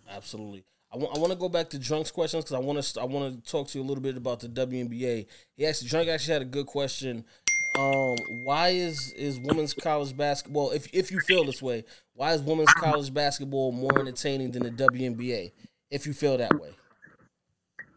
Absolutely. 0.10 0.64
I 0.92 0.98
want, 0.98 1.16
I 1.16 1.20
want 1.20 1.34
to 1.34 1.38
go 1.38 1.50
back 1.50 1.70
to 1.72 1.80
Drunk's 1.80 2.12
questions 2.12 2.46
because 2.46 2.56
I 2.56 2.60
want 2.60 2.82
to 2.82 3.02
I 3.02 3.06
want 3.06 3.44
to 3.44 3.52
talk 3.52 3.68
to 3.70 3.78
you 3.78 3.84
a 3.84 3.88
little 3.88 4.02
bit 4.04 4.16
about 4.16 4.40
the 4.40 4.48
WNBA. 4.48 5.28
He 5.56 5.88
Drunk 5.88 6.10
actually 6.10 6.34
had 6.34 6.42
a 6.42 6.46
good 6.46 6.66
question. 6.66 7.26
Um, 7.78 8.16
why 8.44 8.70
is 8.70 9.12
is 9.14 9.40
women's 9.40 9.74
college 9.74 10.16
basketball? 10.16 10.72
If 10.72 10.88
if 10.94 11.12
you 11.12 11.20
feel 11.20 11.44
this 11.46 11.62
way, 11.62 11.84
why 12.14 12.34
is 12.34 12.42
women's 12.42 12.74
college 12.74 13.14
basketball 13.14 13.72
more 13.72 14.00
entertaining 14.00 14.52
than 14.52 14.64
the 14.64 14.72
WNBA? 14.72 15.52
If 15.92 16.08
you 16.08 16.14
feel 16.14 16.38
that 16.38 16.60
way, 16.60 16.72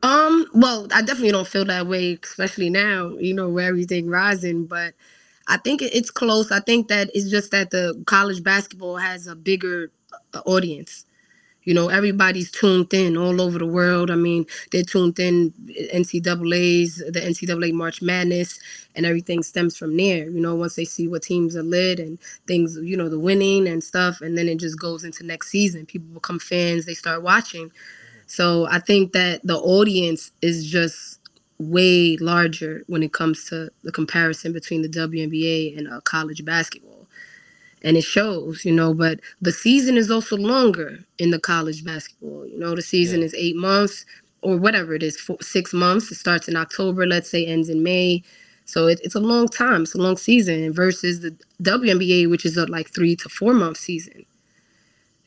Um, 0.02 0.46
well, 0.54 0.86
I 0.92 1.02
definitely 1.02 1.32
don't 1.32 1.48
feel 1.48 1.64
that 1.66 1.86
way, 1.86 2.18
especially 2.22 2.70
now, 2.70 3.16
you 3.18 3.34
know, 3.34 3.48
where 3.48 3.68
everything 3.68 4.08
rising, 4.08 4.66
but 4.66 4.94
I 5.48 5.56
think 5.58 5.82
it's 5.82 6.10
close. 6.10 6.50
I 6.52 6.60
think 6.60 6.88
that 6.88 7.10
it's 7.14 7.30
just 7.30 7.50
that 7.52 7.70
the 7.70 8.00
college 8.06 8.42
basketball 8.42 8.96
has 8.96 9.26
a 9.26 9.34
bigger 9.34 9.90
uh, 10.34 10.40
audience. 10.46 11.04
You 11.70 11.74
know, 11.74 11.88
everybody's 11.88 12.50
tuned 12.50 12.92
in 12.94 13.16
all 13.16 13.40
over 13.40 13.58
the 13.60 13.66
world. 13.66 14.10
I 14.10 14.16
mean, 14.16 14.46
they're 14.72 14.82
tuned 14.82 15.20
in 15.20 15.52
NCAA's, 15.94 16.96
the 16.96 17.20
NCAA 17.20 17.72
March 17.72 18.02
Madness, 18.02 18.58
and 18.96 19.06
everything 19.06 19.44
stems 19.44 19.76
from 19.76 19.96
there. 19.96 20.28
You 20.28 20.40
know, 20.40 20.56
once 20.56 20.74
they 20.74 20.84
see 20.84 21.08
what 21.08 21.22
teams 21.22 21.56
are 21.56 21.62
lit 21.62 22.00
and 22.00 22.18
things, 22.48 22.76
you 22.82 22.96
know, 22.96 23.08
the 23.08 23.20
winning 23.20 23.68
and 23.68 23.84
stuff, 23.84 24.20
and 24.20 24.36
then 24.36 24.48
it 24.48 24.58
just 24.58 24.80
goes 24.80 25.04
into 25.04 25.24
next 25.24 25.50
season. 25.50 25.86
People 25.86 26.08
become 26.14 26.40
fans, 26.40 26.86
they 26.86 26.94
start 26.94 27.22
watching. 27.22 27.70
So 28.26 28.66
I 28.70 28.80
think 28.80 29.12
that 29.12 29.40
the 29.44 29.58
audience 29.58 30.32
is 30.42 30.66
just 30.70 31.20
way 31.58 32.16
larger 32.18 32.82
when 32.88 33.02
it 33.04 33.12
comes 33.12 33.46
to 33.50 33.70
the 33.84 33.92
comparison 33.92 34.52
between 34.52 34.82
the 34.82 34.88
WNBA 34.88 35.78
and 35.78 35.88
uh, 35.88 36.00
college 36.02 36.44
basketball. 36.44 36.89
And 37.82 37.96
it 37.96 38.04
shows, 38.04 38.64
you 38.64 38.72
know, 38.72 38.94
but 38.94 39.20
the 39.40 39.52
season 39.52 39.96
is 39.98 40.10
also 40.10 40.36
longer 40.36 40.98
in 41.18 41.30
the 41.30 41.40
college 41.40 41.84
basketball. 41.84 42.46
You 42.46 42.58
know, 42.58 42.74
the 42.76 42.82
season 42.82 43.20
Yeah. 43.20 43.26
is 43.26 43.34
eight 43.34 43.56
months 43.56 44.06
or 44.42 44.56
whatever 44.58 44.94
it 44.94 45.02
is, 45.02 45.18
four, 45.20 45.38
six 45.42 45.72
months. 45.74 46.10
It 46.12 46.16
starts 46.16 46.48
in 46.48 46.56
October, 46.56 47.06
let's 47.06 47.30
say, 47.30 47.46
ends 47.46 47.68
in 47.70 47.82
May. 47.82 48.22
So 48.66 48.88
it, 48.88 49.00
it's 49.04 49.16
a 49.16 49.20
long 49.20 49.48
time. 49.48 49.82
It's 49.82 49.94
a 49.94 49.98
long 49.98 50.16
season 50.18 50.72
versus 50.72 51.20
the 51.20 51.36
WNBA, 51.62 52.30
which 52.30 52.46
is 52.46 52.56
a 52.56 52.66
like 52.66 52.90
three 52.94 53.16
to 53.16 53.28
four 53.28 53.54
month 53.54 53.78
season 53.78 54.14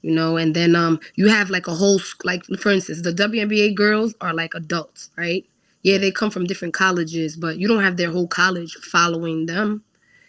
you 0.01 0.11
know 0.13 0.37
and 0.37 0.55
then 0.55 0.75
um 0.75 0.99
you 1.15 1.27
have 1.27 1.49
like 1.49 1.67
a 1.67 1.75
whole 1.75 1.99
like 2.23 2.43
for 2.59 2.71
instance 2.71 3.01
the 3.01 3.13
WNBA 3.13 3.75
girls 3.75 4.15
are 4.21 4.33
like 4.33 4.53
adults 4.55 5.09
right 5.17 5.45
yeah 5.83 5.97
they 5.97 6.11
come 6.11 6.31
from 6.31 6.45
different 6.45 6.73
colleges 6.73 7.35
but 7.35 7.57
you 7.57 7.67
don't 7.67 7.83
have 7.83 7.97
their 7.97 8.11
whole 8.11 8.27
college 8.27 8.75
following 8.75 9.45
them 9.45 9.83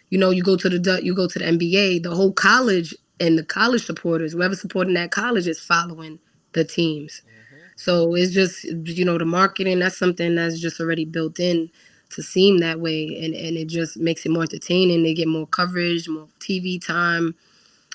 you 0.09 0.17
know 0.17 0.29
you 0.29 0.43
go 0.43 0.55
to 0.55 0.69
the 0.69 0.99
you 1.03 1.13
go 1.13 1.27
to 1.27 1.39
the 1.39 1.45
NBA 1.45 2.03
the 2.03 2.15
whole 2.15 2.31
college 2.31 2.93
and 3.19 3.37
the 3.37 3.43
college 3.43 3.85
supporters, 3.85 4.33
whoever 4.33 4.55
supporting 4.55 4.93
that 4.95 5.11
college 5.11 5.47
is 5.47 5.59
following 5.59 6.19
the 6.53 6.63
teams. 6.63 7.21
Mm-hmm. 7.25 7.65
So 7.75 8.15
it's 8.15 8.33
just 8.33 8.63
you 8.63 9.05
know 9.05 9.17
the 9.17 9.25
marketing. 9.25 9.79
That's 9.79 9.97
something 9.97 10.35
that's 10.35 10.59
just 10.59 10.79
already 10.79 11.05
built 11.05 11.39
in 11.39 11.69
to 12.11 12.23
seem 12.23 12.59
that 12.59 12.79
way, 12.79 13.19
and 13.23 13.33
and 13.33 13.57
it 13.57 13.67
just 13.67 13.97
makes 13.97 14.25
it 14.25 14.31
more 14.31 14.43
entertaining. 14.43 15.03
They 15.03 15.13
get 15.13 15.27
more 15.27 15.47
coverage, 15.47 16.07
more 16.07 16.27
TV 16.39 16.83
time, 16.83 17.35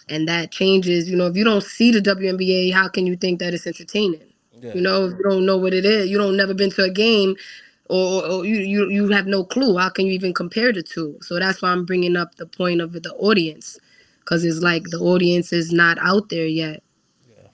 and 0.08 0.28
that 0.28 0.50
changes. 0.52 1.08
You 1.08 1.16
know, 1.16 1.26
if 1.26 1.36
you 1.36 1.44
don't 1.44 1.64
see 1.64 1.90
the 1.90 2.00
WNBA, 2.00 2.72
how 2.72 2.88
can 2.88 3.06
you 3.06 3.16
think 3.16 3.40
that 3.40 3.54
it's 3.54 3.66
entertaining? 3.66 4.32
Yeah. 4.60 4.74
You 4.74 4.80
know, 4.82 5.06
if 5.06 5.16
you 5.16 5.22
don't 5.22 5.46
know 5.46 5.56
what 5.56 5.72
it 5.72 5.86
is, 5.86 6.10
you 6.10 6.18
don't 6.18 6.36
never 6.36 6.52
been 6.52 6.70
to 6.72 6.84
a 6.84 6.90
game, 6.90 7.34
or, 7.90 8.24
or 8.24 8.44
you, 8.44 8.58
you 8.58 8.88
you 8.88 9.08
have 9.08 9.26
no 9.26 9.44
clue. 9.44 9.76
How 9.76 9.88
can 9.90 10.06
you 10.06 10.12
even 10.12 10.32
compare 10.32 10.72
the 10.72 10.82
two? 10.82 11.18
So 11.22 11.38
that's 11.38 11.60
why 11.60 11.70
I'm 11.70 11.84
bringing 11.84 12.16
up 12.16 12.36
the 12.36 12.46
point 12.46 12.80
of 12.80 12.92
the 12.92 13.12
audience, 13.14 13.78
because 14.20 14.44
it's 14.44 14.60
like 14.60 14.84
the 14.90 14.98
audience 14.98 15.52
is 15.52 15.72
not 15.72 15.98
out 15.98 16.28
there 16.28 16.46
yet. 16.46 16.82
Yeah. 17.28 17.48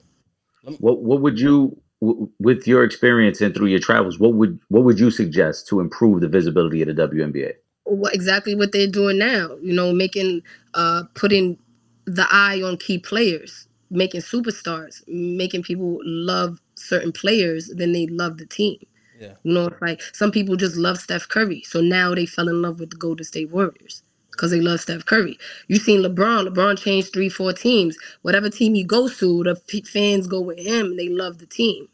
What 0.79 1.01
what 1.01 1.21
would 1.21 1.39
you 1.39 1.75
w- 2.01 2.29
with 2.39 2.67
your 2.67 2.83
experience 2.83 3.41
and 3.41 3.55
through 3.55 3.67
your 3.67 3.79
travels, 3.79 4.19
what 4.19 4.35
would 4.35 4.59
what 4.69 4.83
would 4.83 4.99
you 4.99 5.09
suggest 5.09 5.67
to 5.69 5.79
improve 5.79 6.21
the 6.21 6.27
visibility 6.27 6.81
of 6.83 6.95
the 6.95 7.07
WNBA? 7.07 7.53
What 7.85 8.13
exactly 8.13 8.53
what 8.53 8.71
they're 8.71 8.87
doing 8.87 9.17
now? 9.17 9.57
You 9.61 9.73
know, 9.73 9.91
making 9.91 10.43
uh 10.75 11.03
putting 11.15 11.57
the 12.05 12.27
eye 12.29 12.61
on 12.61 12.77
key 12.77 12.99
players, 12.99 13.67
making 13.89 14.21
superstars, 14.21 15.01
making 15.07 15.63
people 15.63 15.99
love 16.03 16.61
certain 16.75 17.11
players, 17.11 17.69
then 17.75 17.91
they 17.91 18.07
love 18.07 18.37
the 18.37 18.45
team. 18.45 18.77
Yeah. 19.19 19.35
You 19.43 19.53
know, 19.53 19.67
it's 19.67 19.81
like 19.81 20.01
some 20.13 20.31
people 20.31 20.55
just 20.55 20.75
love 20.77 20.99
Steph 20.99 21.27
Curry, 21.27 21.63
so 21.65 21.81
now 21.81 22.13
they 22.13 22.25
fell 22.25 22.49
in 22.49 22.61
love 22.61 22.79
with 22.79 22.91
the 22.91 22.97
Golden 22.97 23.25
State 23.25 23.49
Warriors 23.49 24.03
because 24.31 24.51
they 24.51 24.61
love 24.61 24.81
Steph 24.81 25.05
Curry. 25.05 25.37
You 25.67 25.77
seen 25.77 26.01
LeBron? 26.01 26.47
LeBron 26.47 26.77
changed 26.77 27.13
three, 27.13 27.29
four 27.29 27.53
teams. 27.53 27.97
Whatever 28.21 28.49
team 28.49 28.75
he 28.75 28.83
goes 28.83 29.17
to, 29.17 29.43
the 29.43 29.55
fans 29.85 30.27
go 30.27 30.41
with 30.41 30.59
him. 30.59 30.87
And 30.87 30.99
they 30.99 31.09
love 31.09 31.39
the 31.39 31.47
team. 31.47 31.87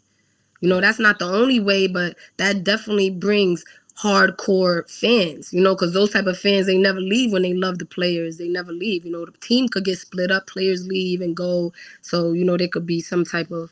You 0.61 0.69
know, 0.69 0.81
that's 0.81 0.99
not 0.99 1.19
the 1.19 1.25
only 1.25 1.59
way, 1.59 1.87
but 1.87 2.17
that 2.37 2.63
definitely 2.63 3.09
brings 3.11 3.63
hardcore 3.97 4.89
fans. 4.89 5.53
You 5.53 5.61
know, 5.61 5.75
because 5.75 5.93
those 5.93 6.11
type 6.11 6.25
of 6.25 6.37
fans 6.37 6.65
they 6.67 6.77
never 6.77 7.01
leave 7.01 7.31
when 7.31 7.43
they 7.43 7.53
love 7.53 7.79
the 7.79 7.85
players. 7.85 8.37
They 8.37 8.49
never 8.49 8.71
leave. 8.73 9.05
You 9.05 9.11
know, 9.11 9.25
the 9.25 9.33
team 9.41 9.69
could 9.69 9.85
get 9.85 9.99
split 9.99 10.31
up, 10.31 10.47
players 10.47 10.87
leave 10.87 11.21
and 11.21 11.35
go. 11.35 11.73
So 12.01 12.33
you 12.33 12.43
know, 12.43 12.57
there 12.57 12.67
could 12.67 12.85
be 12.85 13.01
some 13.01 13.25
type 13.25 13.51
of 13.51 13.71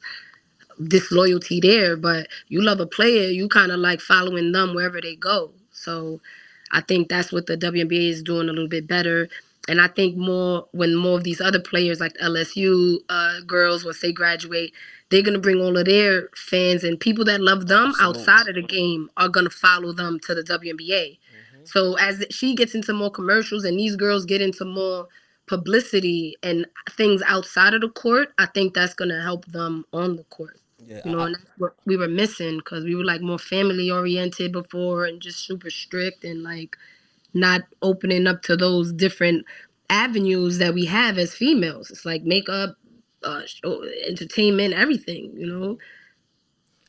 disloyalty 0.87 1.59
there, 1.59 1.95
but 1.95 2.27
you 2.47 2.61
love 2.61 2.79
a 2.79 2.85
player, 2.87 3.29
you 3.29 3.47
kind 3.47 3.71
of 3.71 3.79
like 3.79 4.01
following 4.01 4.51
them 4.51 4.73
wherever 4.73 5.01
they 5.01 5.15
go. 5.15 5.51
So 5.71 6.21
I 6.71 6.81
think 6.81 7.09
that's 7.09 7.31
what 7.31 7.47
the 7.47 7.57
WNBA 7.57 8.09
is 8.09 8.23
doing 8.23 8.49
a 8.49 8.53
little 8.53 8.67
bit 8.67 8.87
better. 8.87 9.29
And 9.67 9.79
I 9.79 9.87
think 9.87 10.17
more 10.17 10.67
when 10.71 10.95
more 10.95 11.17
of 11.17 11.23
these 11.23 11.41
other 11.41 11.59
players 11.59 11.99
like 11.99 12.17
LSU 12.17 12.97
uh, 13.09 13.41
girls, 13.45 13.85
once 13.85 14.01
they 14.01 14.11
graduate, 14.11 14.73
they're 15.09 15.21
gonna 15.21 15.39
bring 15.39 15.61
all 15.61 15.77
of 15.77 15.85
their 15.85 16.29
fans 16.35 16.83
and 16.83 16.99
people 16.99 17.25
that 17.25 17.41
love 17.41 17.67
them 17.67 17.89
Absolutely. 17.89 18.21
outside 18.21 18.47
of 18.47 18.55
the 18.55 18.63
game 18.63 19.09
are 19.17 19.29
gonna 19.29 19.49
follow 19.49 19.93
them 19.93 20.19
to 20.21 20.35
the 20.35 20.43
WNBA. 20.43 21.19
So 21.63 21.95
as 21.97 22.25
she 22.31 22.55
gets 22.55 22.75
into 22.75 22.93
more 22.93 23.11
commercials 23.11 23.65
and 23.65 23.77
these 23.77 23.95
girls 23.95 24.25
get 24.25 24.41
into 24.41 24.65
more 24.65 25.07
publicity 25.47 26.35
and 26.43 26.65
things 26.91 27.21
outside 27.27 27.73
of 27.73 27.81
the 27.81 27.89
court, 27.89 28.29
I 28.39 28.47
think 28.47 28.73
that's 28.73 28.93
gonna 28.93 29.21
help 29.21 29.45
them 29.45 29.85
on 29.93 30.15
the 30.15 30.23
court. 30.25 30.60
Yeah. 30.91 31.01
You 31.05 31.11
know, 31.11 31.19
I- 31.21 31.25
and 31.27 31.35
that's 31.35 31.51
what 31.57 31.75
we 31.85 31.95
were 31.95 32.09
missing 32.09 32.57
because 32.57 32.83
we 32.83 32.95
were 32.95 33.05
like 33.05 33.21
more 33.21 33.39
family 33.39 33.89
oriented 33.89 34.51
before 34.51 35.05
and 35.05 35.21
just 35.21 35.39
super 35.45 35.69
strict 35.69 36.23
and 36.25 36.43
like 36.43 36.75
not 37.33 37.61
opening 37.81 38.27
up 38.27 38.41
to 38.43 38.57
those 38.57 38.91
different 38.91 39.45
avenues 39.89 40.57
that 40.57 40.73
we 40.73 40.85
have 40.85 41.17
as 41.17 41.33
females. 41.33 41.89
It's 41.91 42.05
like 42.05 42.23
makeup, 42.23 42.75
uh, 43.23 43.43
show, 43.45 43.83
entertainment, 44.05 44.73
everything. 44.73 45.31
You 45.35 45.47
know. 45.47 45.77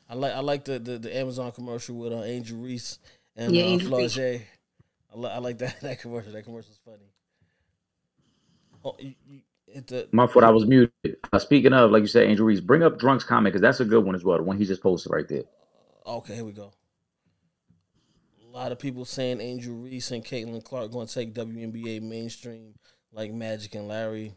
I 0.09 0.15
like 0.15 0.33
I 0.33 0.41
like 0.41 0.65
the, 0.65 0.79
the, 0.81 0.99
the 0.99 1.17
Amazon 1.17 1.53
commercial 1.53 1.97
with 1.97 2.13
uh, 2.13 2.23
Angel 2.23 2.59
Reese 2.59 2.99
and 3.37 3.55
Yeah, 3.55 3.63
uh, 3.63 3.67
Angel 3.67 3.97
Reese. 3.99 4.17
Flau'jae. 4.17 4.43
I, 5.15 5.19
li- 5.19 5.31
I 5.31 5.39
like 5.39 5.59
that 5.59 5.81
that 5.83 6.01
commercial. 6.01 6.33
That 6.33 6.43
commercial's 6.43 6.81
funny. 6.85 7.09
Oh, 8.85 8.97
you, 8.99 9.15
you 9.29 9.41
the 9.75 10.09
My 10.13 10.27
fault, 10.27 10.45
I 10.45 10.51
was 10.51 10.67
muted. 10.67 10.93
Uh, 11.33 11.39
speaking 11.39 11.73
of, 11.73 11.91
like 11.91 12.03
you 12.03 12.07
said, 12.09 12.29
Angel 12.29 12.47
Reese, 12.47 12.61
bring 12.61 12.83
up 12.83 12.99
Drunk's 12.99 13.25
comment 13.25 13.53
because 13.53 13.63
that's 13.63 13.81
a 13.81 13.85
good 13.85 14.05
one 14.05 14.15
as 14.15 14.25
well. 14.25 14.39
The 14.39 14.45
one 14.45 14.59
he 14.59 14.65
just 14.65 14.83
posted 14.83 15.13
right 15.13 15.29
there. 15.29 15.45
okay. 16.07 16.37
Here 16.37 16.45
we 16.45 16.53
go. 16.53 16.73
A 18.45 18.49
lot 18.53 18.73
of 18.73 18.79
people 18.79 19.05
saying 19.05 19.41
Angel 19.41 19.75
Reese 19.75 20.11
and 20.11 20.25
Caitlin 20.25 20.65
Clark 20.65 20.93
going 20.93 21.07
to 21.07 21.15
take 21.15 21.35
WNBA 21.35 22.03
mainstream 22.03 22.75
like 23.13 23.33
Magic 23.33 23.75
and 23.75 23.89
Larry. 23.89 24.35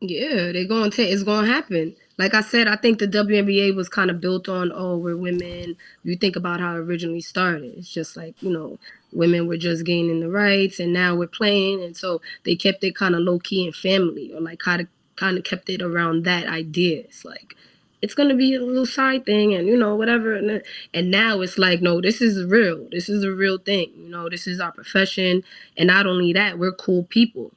Yeah, 0.00 0.52
they're 0.52 0.66
going 0.68 0.90
to. 0.92 1.02
It's 1.02 1.22
going 1.22 1.46
to 1.46 1.52
happen. 1.52 1.96
Like 2.18 2.34
I 2.34 2.42
said, 2.42 2.68
I 2.68 2.76
think 2.76 2.98
the 2.98 3.08
WNBA 3.08 3.74
was 3.74 3.88
kind 3.88 4.10
of 4.10 4.20
built 4.20 4.48
on, 4.48 4.72
oh, 4.74 4.98
we're 4.98 5.16
women. 5.16 5.76
You 6.04 6.16
think 6.16 6.36
about 6.36 6.60
how 6.60 6.74
it 6.74 6.80
originally 6.80 7.22
started. 7.22 7.74
It's 7.78 7.90
just 7.92 8.16
like 8.16 8.42
you 8.42 8.50
know, 8.52 8.78
women 9.16 9.48
were 9.48 9.58
just 9.58 9.86
gaining 9.86 10.20
the 10.20 10.30
rights, 10.30 10.80
and 10.80 10.92
now 10.92 11.16
we're 11.16 11.28
playing, 11.28 11.82
and 11.84 11.96
so 11.96 12.22
they 12.44 12.56
kept 12.56 12.84
it 12.84 12.96
kind 12.96 13.16
of 13.16 13.22
low 13.22 13.40
key 13.40 13.66
and 13.66 13.76
family, 13.76 14.32
or 14.34 14.40
like 14.42 14.60
kind 14.60 14.82
of 14.82 14.88
kind 15.16 15.38
of 15.38 15.44
kept 15.44 15.70
it 15.70 15.82
around 15.82 16.24
that 16.26 16.46
idea. 16.48 17.00
It's 17.00 17.24
like 17.24 17.56
it's 18.02 18.14
gonna 18.14 18.36
be 18.36 18.54
a 18.54 18.62
little 18.62 18.86
side 18.86 19.26
thing, 19.26 19.54
and 19.54 19.68
you 19.68 19.76
know 19.76 19.96
whatever. 19.96 20.34
And 20.36 20.62
and 20.94 21.10
now 21.10 21.42
it's 21.42 21.58
like, 21.58 21.82
no, 21.82 22.00
this 22.00 22.22
is 22.22 22.44
real. 22.46 22.88
This 22.92 23.08
is 23.10 23.24
a 23.24 23.32
real 23.32 23.58
thing. 23.58 23.92
You 23.96 24.10
know, 24.10 24.30
this 24.30 24.46
is 24.46 24.60
our 24.60 24.72
profession, 24.72 25.44
and 25.78 25.88
not 25.88 26.06
only 26.06 26.32
that, 26.34 26.58
we're 26.58 26.72
cool 26.72 27.04
people. 27.04 27.52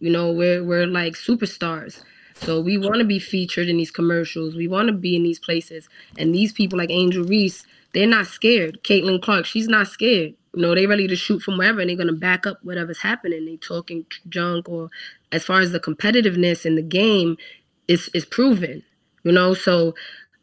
You 0.00 0.10
know, 0.10 0.32
we're 0.32 0.64
we're 0.64 0.86
like 0.86 1.14
superstars. 1.14 2.02
So 2.34 2.60
we 2.60 2.78
want 2.78 3.00
to 3.00 3.04
be 3.04 3.18
featured 3.18 3.68
in 3.68 3.78
these 3.78 3.90
commercials. 3.90 4.56
We 4.56 4.68
want 4.68 4.88
to 4.88 4.94
be 4.94 5.16
in 5.16 5.24
these 5.24 5.40
places. 5.40 5.88
And 6.18 6.34
these 6.34 6.52
people 6.52 6.78
like 6.78 6.90
Angel 6.90 7.24
Reese, 7.24 7.66
they're 7.94 8.06
not 8.06 8.28
scared. 8.28 8.80
Caitlin 8.84 9.22
Clark, 9.22 9.46
she's 9.46 9.68
not 9.68 9.88
scared. 9.88 10.34
You 10.54 10.62
know, 10.62 10.74
they 10.74 10.86
ready 10.86 11.06
to 11.06 11.16
shoot 11.16 11.42
from 11.42 11.58
wherever 11.58 11.80
and 11.80 11.88
they're 11.88 11.96
gonna 11.96 12.12
back 12.12 12.46
up 12.46 12.58
whatever's 12.62 12.98
happening. 13.00 13.44
They 13.44 13.56
talking 13.56 14.06
junk 14.28 14.68
or 14.68 14.90
as 15.32 15.44
far 15.44 15.60
as 15.60 15.72
the 15.72 15.80
competitiveness 15.80 16.66
in 16.66 16.74
the 16.74 16.82
game 16.82 17.36
is 17.88 18.08
is 18.14 18.24
proven. 18.24 18.82
You 19.22 19.32
know, 19.32 19.54
so 19.54 19.94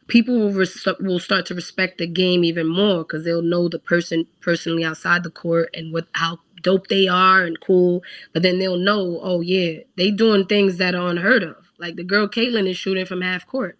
people 0.08 0.38
will 0.40 0.54
res- 0.54 0.88
will 1.00 1.20
start 1.20 1.46
to 1.48 1.56
respect 1.56 1.98
the 1.98 2.08
game 2.08 2.44
even 2.44 2.68
more 2.68 3.00
because 3.00 3.26
they'll 3.26 3.42
know 3.42 3.68
the 3.68 3.80
person 3.80 4.26
personally 4.42 4.84
outside 4.84 5.24
the 5.24 5.30
court 5.30 5.70
and 5.74 5.92
what 5.92 6.08
how 6.14 6.40
dope 6.64 6.88
they 6.88 7.08
are 7.08 7.44
and 7.44 7.60
cool. 7.60 8.04
But 8.34 8.44
then 8.44 8.60
they'll 8.60 8.78
know, 8.78 9.20
oh 9.22 9.42
yeah, 9.42 9.80
they 9.98 10.12
doing 10.12 10.46
things 10.46 10.78
that 10.78 10.96
are 10.96 11.10
unheard 11.10 11.44
of. 11.44 11.56
Like 11.80 11.96
the 11.96 12.04
girl 12.04 12.28
Caitlin 12.28 12.70
is 12.70 12.78
shooting 12.78 13.06
from 13.06 13.22
half 13.22 13.46
court. 13.46 13.78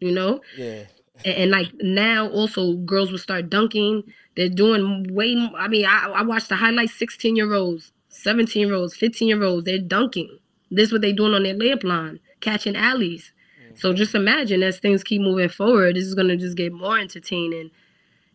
You 0.00 0.12
know, 0.12 0.40
Yeah. 0.56 0.84
and, 1.24 1.34
and 1.34 1.50
like 1.50 1.72
now 1.80 2.28
also 2.28 2.74
girls 2.74 3.10
will 3.10 3.18
start 3.18 3.50
dunking. 3.50 4.04
They're 4.38 4.48
doing 4.48 5.12
way. 5.12 5.34
I 5.56 5.66
mean, 5.66 5.84
I, 5.84 6.12
I 6.14 6.22
watched 6.22 6.48
the 6.48 6.54
highlights. 6.54 6.94
Sixteen 6.94 7.34
year 7.34 7.52
olds, 7.54 7.90
seventeen 8.08 8.68
year 8.68 8.76
olds, 8.76 8.94
fifteen 8.94 9.26
year 9.26 9.42
olds. 9.42 9.64
They're 9.64 9.80
dunking. 9.80 10.38
This 10.70 10.86
is 10.86 10.92
what 10.92 11.00
they're 11.00 11.12
doing 11.12 11.34
on 11.34 11.42
their 11.42 11.56
layup 11.56 11.82
line, 11.82 12.20
catching 12.40 12.76
alleys. 12.76 13.32
So 13.74 13.92
just 13.92 14.14
imagine 14.14 14.62
as 14.62 14.78
things 14.78 15.02
keep 15.02 15.22
moving 15.22 15.48
forward, 15.48 15.96
this 15.96 16.04
is 16.04 16.14
gonna 16.14 16.36
just 16.36 16.56
get 16.56 16.72
more 16.72 16.96
entertaining, 16.96 17.72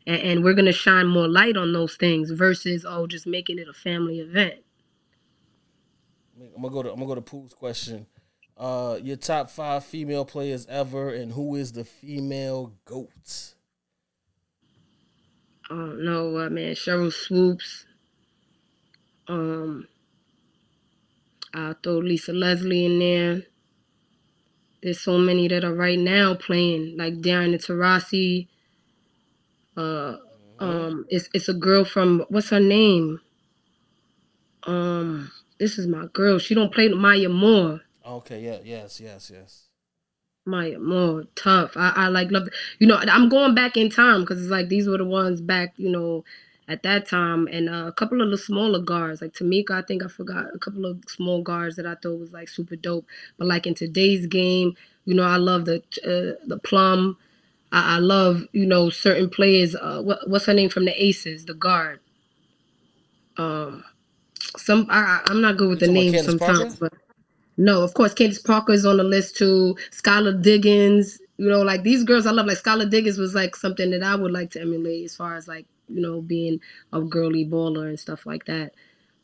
and, 0.05 0.21
and 0.21 0.43
we're 0.43 0.55
gonna 0.55 0.73
shine 0.73 1.07
more 1.07 1.29
light 1.29 1.55
on 1.55 1.71
those 1.71 1.95
things 1.95 2.31
versus 2.31 2.85
oh 2.85 3.07
just 3.07 3.25
making 3.25 3.57
it 3.57 3.69
a 3.69 3.73
family 3.73 4.19
event. 4.19 4.55
I'm 6.37 6.63
gonna 6.63 6.69
go 6.69 6.83
to 6.83 6.89
I'm 6.91 6.95
gonna 6.95 7.07
go 7.07 7.15
to 7.15 7.21
Pooh's 7.21 7.53
question. 7.53 8.07
Uh, 8.57 8.99
your 9.01 9.15
top 9.15 9.49
five 9.49 9.85
female 9.85 10.25
players 10.25 10.65
ever, 10.67 11.13
and 11.13 11.31
who 11.31 11.55
is 11.55 11.71
the 11.71 11.85
female 11.85 12.73
goat? 12.83 13.52
I 15.73 15.75
don't 15.75 16.05
know 16.05 16.29
what 16.29 16.51
man, 16.51 16.75
Sheryl 16.75 17.11
Swoopes. 17.11 17.87
Um, 19.27 19.87
I'll 21.51 21.73
throw 21.81 21.97
Lisa 21.97 22.31
Leslie 22.31 22.85
in 22.85 22.99
there. 22.99 23.41
There's 24.83 24.99
so 24.99 25.17
many 25.17 25.47
that 25.47 25.63
are 25.63 25.73
right 25.73 25.97
now 25.97 26.35
playing, 26.35 26.95
like 26.95 27.21
Diana 27.21 27.57
Taurasi. 27.57 28.49
Uh, 29.75 30.17
um, 30.59 31.07
it's 31.09 31.27
it's 31.33 31.49
a 31.49 31.55
girl 31.55 31.83
from 31.83 32.23
what's 32.29 32.49
her 32.49 32.59
name? 32.59 33.19
Um, 34.67 35.31
this 35.57 35.79
is 35.79 35.87
my 35.87 36.05
girl. 36.13 36.37
She 36.37 36.53
don't 36.53 36.71
play 36.71 36.89
Maya 36.89 37.29
Moore. 37.29 37.81
Okay, 38.05 38.41
yeah, 38.41 38.59
yes, 38.63 39.01
yes, 39.01 39.31
yes. 39.33 39.69
Maya 40.45 40.79
Moore 40.79 41.25
tough. 41.35 41.77
I, 41.77 41.93
I 41.95 42.07
like 42.09 42.31
love. 42.31 42.47
You 42.79 42.87
know, 42.87 42.97
I'm 42.97 43.29
going 43.29 43.55
back 43.55 43.77
in 43.77 43.89
time 43.89 44.21
because 44.21 44.41
it's 44.41 44.51
like 44.51 44.69
these 44.69 44.87
were 44.87 44.97
the 44.97 45.05
ones 45.05 45.41
back. 45.41 45.73
You 45.77 45.89
know, 45.89 46.25
at 46.67 46.83
that 46.83 47.07
time, 47.07 47.47
and 47.47 47.69
uh, 47.69 47.85
a 47.87 47.93
couple 47.93 48.21
of 48.21 48.29
the 48.31 48.37
smaller 48.37 48.79
guards 48.79 49.21
like 49.21 49.33
Tamika. 49.33 49.71
I 49.71 49.81
think 49.83 50.03
I 50.03 50.07
forgot 50.07 50.47
a 50.53 50.59
couple 50.59 50.85
of 50.85 50.99
small 51.07 51.41
guards 51.41 51.77
that 51.77 51.85
I 51.85 51.95
thought 51.95 52.19
was 52.19 52.33
like 52.33 52.49
super 52.49 52.75
dope. 52.75 53.05
But 53.37 53.47
like 53.47 53.67
in 53.67 53.73
today's 53.73 54.27
game, 54.27 54.75
you 55.05 55.13
know, 55.15 55.23
I 55.23 55.37
love 55.37 55.65
the 55.65 55.77
uh, 56.05 56.39
the 56.47 56.59
plum. 56.63 57.17
I, 57.71 57.95
I 57.95 57.99
love 57.99 58.43
you 58.51 58.65
know 58.65 58.89
certain 58.89 59.29
players. 59.29 59.75
Uh, 59.75 60.01
what, 60.01 60.29
what's 60.29 60.45
her 60.47 60.53
name 60.53 60.69
from 60.69 60.85
the 60.85 61.03
Aces? 61.03 61.45
The 61.45 61.53
guard. 61.53 61.99
Um, 63.37 63.83
some 64.57 64.87
I, 64.89 64.99
I- 64.99 65.21
I'm 65.27 65.41
not 65.41 65.57
good 65.57 65.69
with 65.69 65.79
You 65.81 65.87
the 65.87 65.93
names 65.93 66.25
sometimes, 66.25 66.59
Parker? 66.59 66.77
but 66.79 66.93
No, 67.57 67.83
of 67.83 67.95
course, 67.95 68.13
Candace 68.13 68.39
Parker 68.41 68.73
is 68.73 68.85
on 68.85 68.97
the 68.97 69.05
list 69.05 69.37
too. 69.37 69.77
Skylar 69.91 70.41
Diggins, 70.41 71.19
you 71.37 71.49
know, 71.49 71.63
like 71.63 71.83
these 71.83 72.03
girls 72.03 72.27
I 72.27 72.31
love. 72.31 72.47
Like 72.47 72.59
Skylar 72.61 72.89
Diggins 72.89 73.17
was 73.19 73.35
like 73.35 73.55
something 73.55 73.91
that 73.91 74.03
I 74.03 74.15
would 74.15 74.31
like 74.33 74.51
to 74.51 74.61
emulate 74.61 75.05
as 75.05 75.15
far 75.15 75.37
as 75.37 75.47
like 75.47 75.67
you 75.89 76.01
know 76.01 76.21
being 76.21 76.61
a 76.93 77.01
girly 77.01 77.45
baller 77.45 77.87
and 77.89 77.99
stuff 77.99 78.25
like 78.27 78.45
that. 78.47 78.73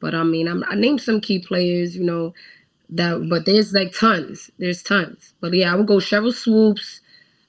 But 0.02 0.16
I 0.16 0.24
mean, 0.24 0.48
I'm, 0.48 0.64
I 0.70 0.76
named 0.76 1.02
some 1.02 1.22
key 1.22 1.40
players, 1.42 1.98
you 1.98 2.06
know, 2.06 2.34
that. 2.92 3.28
But 3.30 3.46
there's 3.46 3.74
like 3.74 3.94
tons. 3.94 4.52
There's 4.60 4.84
tons. 4.84 5.34
But 5.42 5.54
yeah, 5.54 5.74
I 5.74 5.76
would 5.78 5.88
go 5.88 5.98
Sheryl 5.98 6.34
Swoopes. 6.34 6.99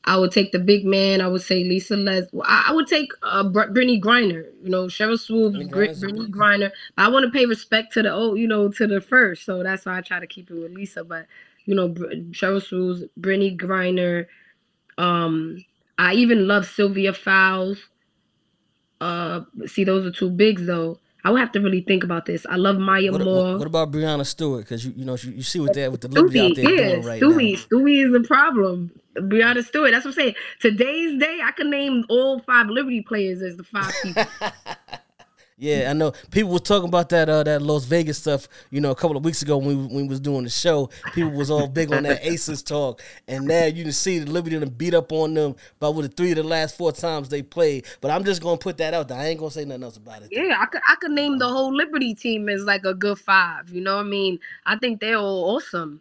I 0.05 0.16
would 0.16 0.32
take 0.32 0.53
the 0.53 0.59
big 0.59 0.84
man. 0.84 1.20
I 1.20 1.28
would 1.28 1.42
say 1.42 1.62
Lisa 1.62 1.96
Les. 1.96 2.26
I, 2.44 2.66
I 2.68 2.72
would 2.72 2.86
take 2.86 3.11
uh, 3.22 3.44
Br- 3.44 3.64
Brittney 3.64 4.01
Griner. 4.01 4.46
You 4.62 4.70
know, 4.70 4.86
Sheryl 4.86 5.18
Swoopes, 5.18 5.57
Brittney 5.57 5.70
Brit- 5.70 6.01
Brittney 6.01 6.30
Griner. 6.30 6.70
But 6.96 7.03
I 7.05 7.09
want 7.09 7.24
to 7.26 7.30
pay 7.30 7.46
respect 7.46 7.92
to 7.94 8.03
the 8.03 8.12
old, 8.12 8.38
you 8.38 8.48
know, 8.48 8.70
to 8.70 8.86
the 8.86 9.01
first. 9.01 9.44
So 9.44 9.62
that's 9.62 9.84
why 9.84 9.98
I 9.98 10.01
try 10.01 10.18
to 10.20 10.26
keep 10.26 10.51
it 10.51 10.55
with 10.55 10.72
Lisa. 10.72 11.05
But 11.05 11.26
you 11.66 11.74
know, 11.74 11.88
Br- 11.88 12.12
Sheryl 12.32 12.62
Swoopes, 12.62 13.05
Brittney 13.20 13.57
Griner. 13.59 14.26
Um, 14.96 15.64
I 15.98 16.14
even 16.14 16.48
love 16.48 16.66
Sylvia 16.66 17.12
Fowles. 17.12 17.78
Uh, 19.01 19.42
see, 19.66 19.84
those 19.84 20.07
are 20.07 20.11
two 20.11 20.30
bigs 20.30 20.66
though. 20.66 20.98
I 21.24 21.30
would 21.30 21.40
have 21.40 21.52
to 21.52 21.60
really 21.60 21.82
think 21.82 22.04
about 22.04 22.26
this. 22.26 22.46
I 22.48 22.56
love 22.56 22.78
Maya 22.78 23.12
What, 23.12 23.22
Moore. 23.22 23.44
what, 23.52 23.58
what 23.58 23.66
about 23.66 23.92
Breanna 23.92 24.26
Stewart? 24.26 24.64
Because 24.64 24.84
you 24.84 24.92
you 24.96 25.04
know 25.04 25.16
you, 25.16 25.32
you 25.32 25.42
see 25.42 25.60
what 25.60 25.74
that 25.74 25.90
with 25.92 26.00
the 26.00 26.08
Liberty 26.08 26.40
out 26.40 26.56
there 26.56 26.70
yeah, 26.70 26.88
doing 26.90 27.04
right 27.04 27.22
Stewie, 27.22 27.52
now. 27.52 27.78
Stewie 27.78 28.06
is 28.08 28.14
a 28.14 28.26
problem. 28.26 28.90
Breanna 29.16 29.64
Stewart. 29.64 29.90
That's 29.90 30.04
what 30.04 30.12
I'm 30.12 30.14
saying. 30.14 30.34
Today's 30.60 31.18
day, 31.18 31.40
I 31.44 31.50
can 31.52 31.70
name 31.70 32.04
all 32.08 32.40
five 32.40 32.68
Liberty 32.68 33.02
players 33.02 33.42
as 33.42 33.56
the 33.56 33.64
five 33.64 33.92
people. 34.02 34.24
Yeah, 35.61 35.90
I 35.90 35.92
know 35.92 36.12
people 36.30 36.52
was 36.52 36.62
talking 36.62 36.88
about 36.88 37.11
that 37.11 37.28
uh, 37.28 37.42
that 37.42 37.61
Las 37.61 37.84
Vegas 37.84 38.16
stuff. 38.16 38.48
You 38.70 38.80
know, 38.80 38.92
a 38.92 38.94
couple 38.94 39.18
of 39.18 39.24
weeks 39.26 39.42
ago 39.42 39.58
when 39.58 39.68
we, 39.68 39.74
when 39.74 39.96
we 39.96 40.08
was 40.08 40.18
doing 40.18 40.44
the 40.44 40.48
show, 40.50 40.88
people 41.12 41.32
was 41.32 41.50
all 41.50 41.68
big 41.68 41.92
on 41.92 42.02
that 42.04 42.20
Aces 42.26 42.62
talk, 42.62 43.02
and 43.28 43.46
now 43.46 43.66
you 43.66 43.82
can 43.82 43.92
see 43.92 44.20
the 44.20 44.30
Liberty 44.30 44.58
done 44.58 44.70
beat 44.70 44.94
up 44.94 45.12
on 45.12 45.34
them 45.34 45.54
about 45.76 45.96
with 45.96 46.06
the 46.08 46.16
three 46.16 46.30
of 46.30 46.36
the 46.38 46.44
last 46.44 46.78
four 46.78 46.92
times 46.92 47.28
they 47.28 47.42
played. 47.42 47.84
But 48.00 48.11
I'm 48.11 48.24
just 48.24 48.40
gonna 48.42 48.56
put 48.56 48.78
that 48.78 48.94
out 48.94 49.08
there. 49.08 49.18
I 49.18 49.26
ain't 49.26 49.38
gonna 49.38 49.50
say 49.50 49.66
nothing 49.66 49.82
else 49.84 49.98
about 49.98 50.22
it. 50.22 50.28
yeah, 50.32 50.56
I 50.58 50.64
could 50.64 50.80
I 50.88 50.94
could 50.94 51.11
name 51.11 51.38
the 51.38 51.48
whole 51.48 51.76
Liberty 51.76 52.14
team 52.14 52.48
as 52.48 52.62
like 52.62 52.84
a 52.86 52.94
good 52.94 53.18
five. 53.18 53.68
You 53.68 53.82
know 53.82 53.96
what 53.96 54.06
I 54.06 54.08
mean? 54.08 54.38
I 54.64 54.78
think 54.78 55.00
they're 55.00 55.18
all 55.18 55.56
awesome. 55.56 56.00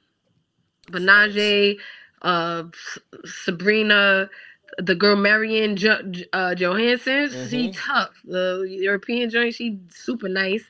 Benaje, 0.90 1.78
uh, 2.22 2.64
S- 2.74 3.00
Sabrina, 3.26 4.30
the 4.78 4.96
girl 4.96 5.16
Marion 5.16 5.76
jo- 5.76 6.12
uh, 6.34 6.56
Johansson, 6.56 7.30
she 7.50 7.70
Mhm. 7.70 7.74
tough. 7.76 8.22
The 8.26 8.66
European 8.70 9.30
joint, 9.30 9.54
she 9.56 9.80
super 9.90 10.30
nice. 10.30 10.64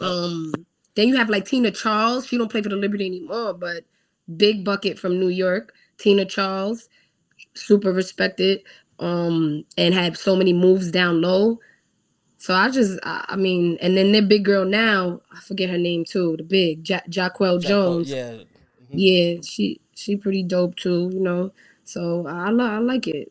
Um, 0.00 0.52
then 0.94 1.08
you 1.08 1.16
have 1.16 1.30
like 1.30 1.44
Tina 1.46 1.70
Charles. 1.70 2.26
She 2.26 2.36
don't 2.36 2.50
play 2.50 2.62
for 2.62 2.68
the 2.68 2.76
Liberty 2.76 3.06
anymore, 3.06 3.54
but 3.54 3.84
big 4.36 4.64
bucket 4.64 4.98
from 4.98 5.18
New 5.18 5.28
York. 5.28 5.74
Tina 5.98 6.24
Charles, 6.24 6.88
super 7.54 7.92
respected. 7.92 8.62
Um, 8.98 9.64
and 9.76 9.94
had 9.94 10.16
so 10.16 10.36
many 10.36 10.52
moves 10.52 10.90
down 10.92 11.20
low. 11.22 11.58
So 12.38 12.54
I 12.54 12.70
just, 12.70 12.98
I, 13.02 13.24
I 13.30 13.36
mean, 13.36 13.78
and 13.80 13.96
then 13.96 14.12
their 14.12 14.22
big 14.22 14.44
girl 14.44 14.64
now, 14.64 15.20
I 15.32 15.40
forget 15.40 15.70
her 15.70 15.78
name 15.78 16.04
too. 16.04 16.36
The 16.36 16.44
big 16.44 16.88
ja- 16.88 17.00
Jonquel 17.08 17.60
Jones. 17.62 18.10
yeah, 18.10 18.32
Yeah, 18.90 19.40
she 19.42 19.80
she 19.94 20.16
pretty 20.16 20.42
dope 20.42 20.76
too, 20.76 21.10
you 21.12 21.20
know. 21.20 21.52
So 21.92 22.26
I 22.26 22.48
I 22.48 22.78
like 22.78 23.06
it. 23.08 23.30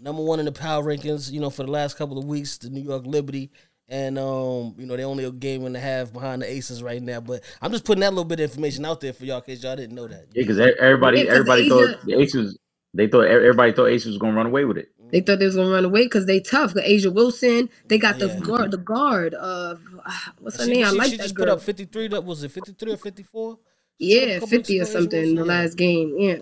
number 0.00 0.22
one 0.22 0.38
in 0.40 0.44
the 0.46 0.52
power 0.52 0.82
rankings. 0.82 1.30
You 1.30 1.40
know, 1.40 1.50
for 1.50 1.62
the 1.64 1.70
last 1.70 1.96
couple 1.96 2.18
of 2.18 2.24
weeks, 2.24 2.58
the 2.58 2.68
New 2.70 2.82
York 2.82 3.04
Liberty. 3.06 3.50
And 3.88 4.18
um, 4.18 4.74
you 4.78 4.86
know, 4.86 4.96
they 4.96 5.04
only 5.04 5.24
a 5.24 5.30
game 5.30 5.66
and 5.66 5.76
a 5.76 5.80
half 5.80 6.12
behind 6.12 6.40
the 6.42 6.50
Aces 6.50 6.82
right 6.82 7.02
now. 7.02 7.20
But 7.20 7.42
I'm 7.60 7.70
just 7.72 7.84
putting 7.84 8.00
that 8.00 8.10
little 8.10 8.24
bit 8.24 8.40
of 8.40 8.44
information 8.50 8.84
out 8.86 9.00
there 9.00 9.12
for 9.12 9.24
y'all, 9.26 9.38
in 9.38 9.42
case 9.44 9.62
y'all 9.62 9.76
didn't 9.76 9.94
know 9.94 10.08
that. 10.08 10.26
Yeah, 10.32 10.42
because 10.42 10.58
everybody 10.58 11.18
Yeah, 11.18 11.24
'cause 11.26 11.32
everybody 11.34 11.68
A'ja- 11.68 11.68
thought 11.96 12.06
the 12.06 12.18
Aces. 12.20 12.58
They 12.94 13.06
thought 13.06 13.26
everybody 13.26 13.72
thought 13.72 13.86
Aces 13.86 14.08
was 14.08 14.18
gonna 14.18 14.36
run 14.36 14.46
away 14.46 14.64
with 14.64 14.78
it. 14.78 14.88
They 15.10 15.20
thought 15.20 15.38
they 15.40 15.46
was 15.46 15.56
gonna 15.56 15.70
run 15.70 15.84
away 15.84 16.04
because 16.04 16.26
they 16.26 16.40
tough. 16.40 16.72
The 16.74 16.80
A'ja 16.82 17.12
Wilson, 17.12 17.68
they 17.88 17.98
got 17.98 18.18
the 18.18 18.28
Yeah. 18.28 18.40
guard, 18.40 18.70
the 18.70 18.78
guard 18.78 19.34
of 19.34 19.80
ah, 20.06 20.32
what's 20.40 20.56
her 20.58 20.64
She, 20.64 20.72
name? 20.72 20.86
I 20.86 20.90
she- 20.90 20.96
like 20.98 21.10
she 21.10 21.16
that 21.18 21.22
just 21.24 21.34
girl. 21.34 21.46
put 21.46 21.52
up 21.52 21.62
53. 21.62 22.08
That 22.08 22.24
was 22.24 22.42
it, 22.42 22.50
53 22.50 22.92
or 22.92 22.96
54? 22.96 23.58
Yeah, 23.98 24.38
50 24.40 24.46
or 24.46 24.58
weeks 24.58 24.70
ago, 24.70 24.76
A'ja 24.84 24.86
something 25.02 25.22
in 25.30 25.34
the 25.34 25.44
last 25.44 25.76
game. 25.76 26.14
Yeah. 26.18 26.36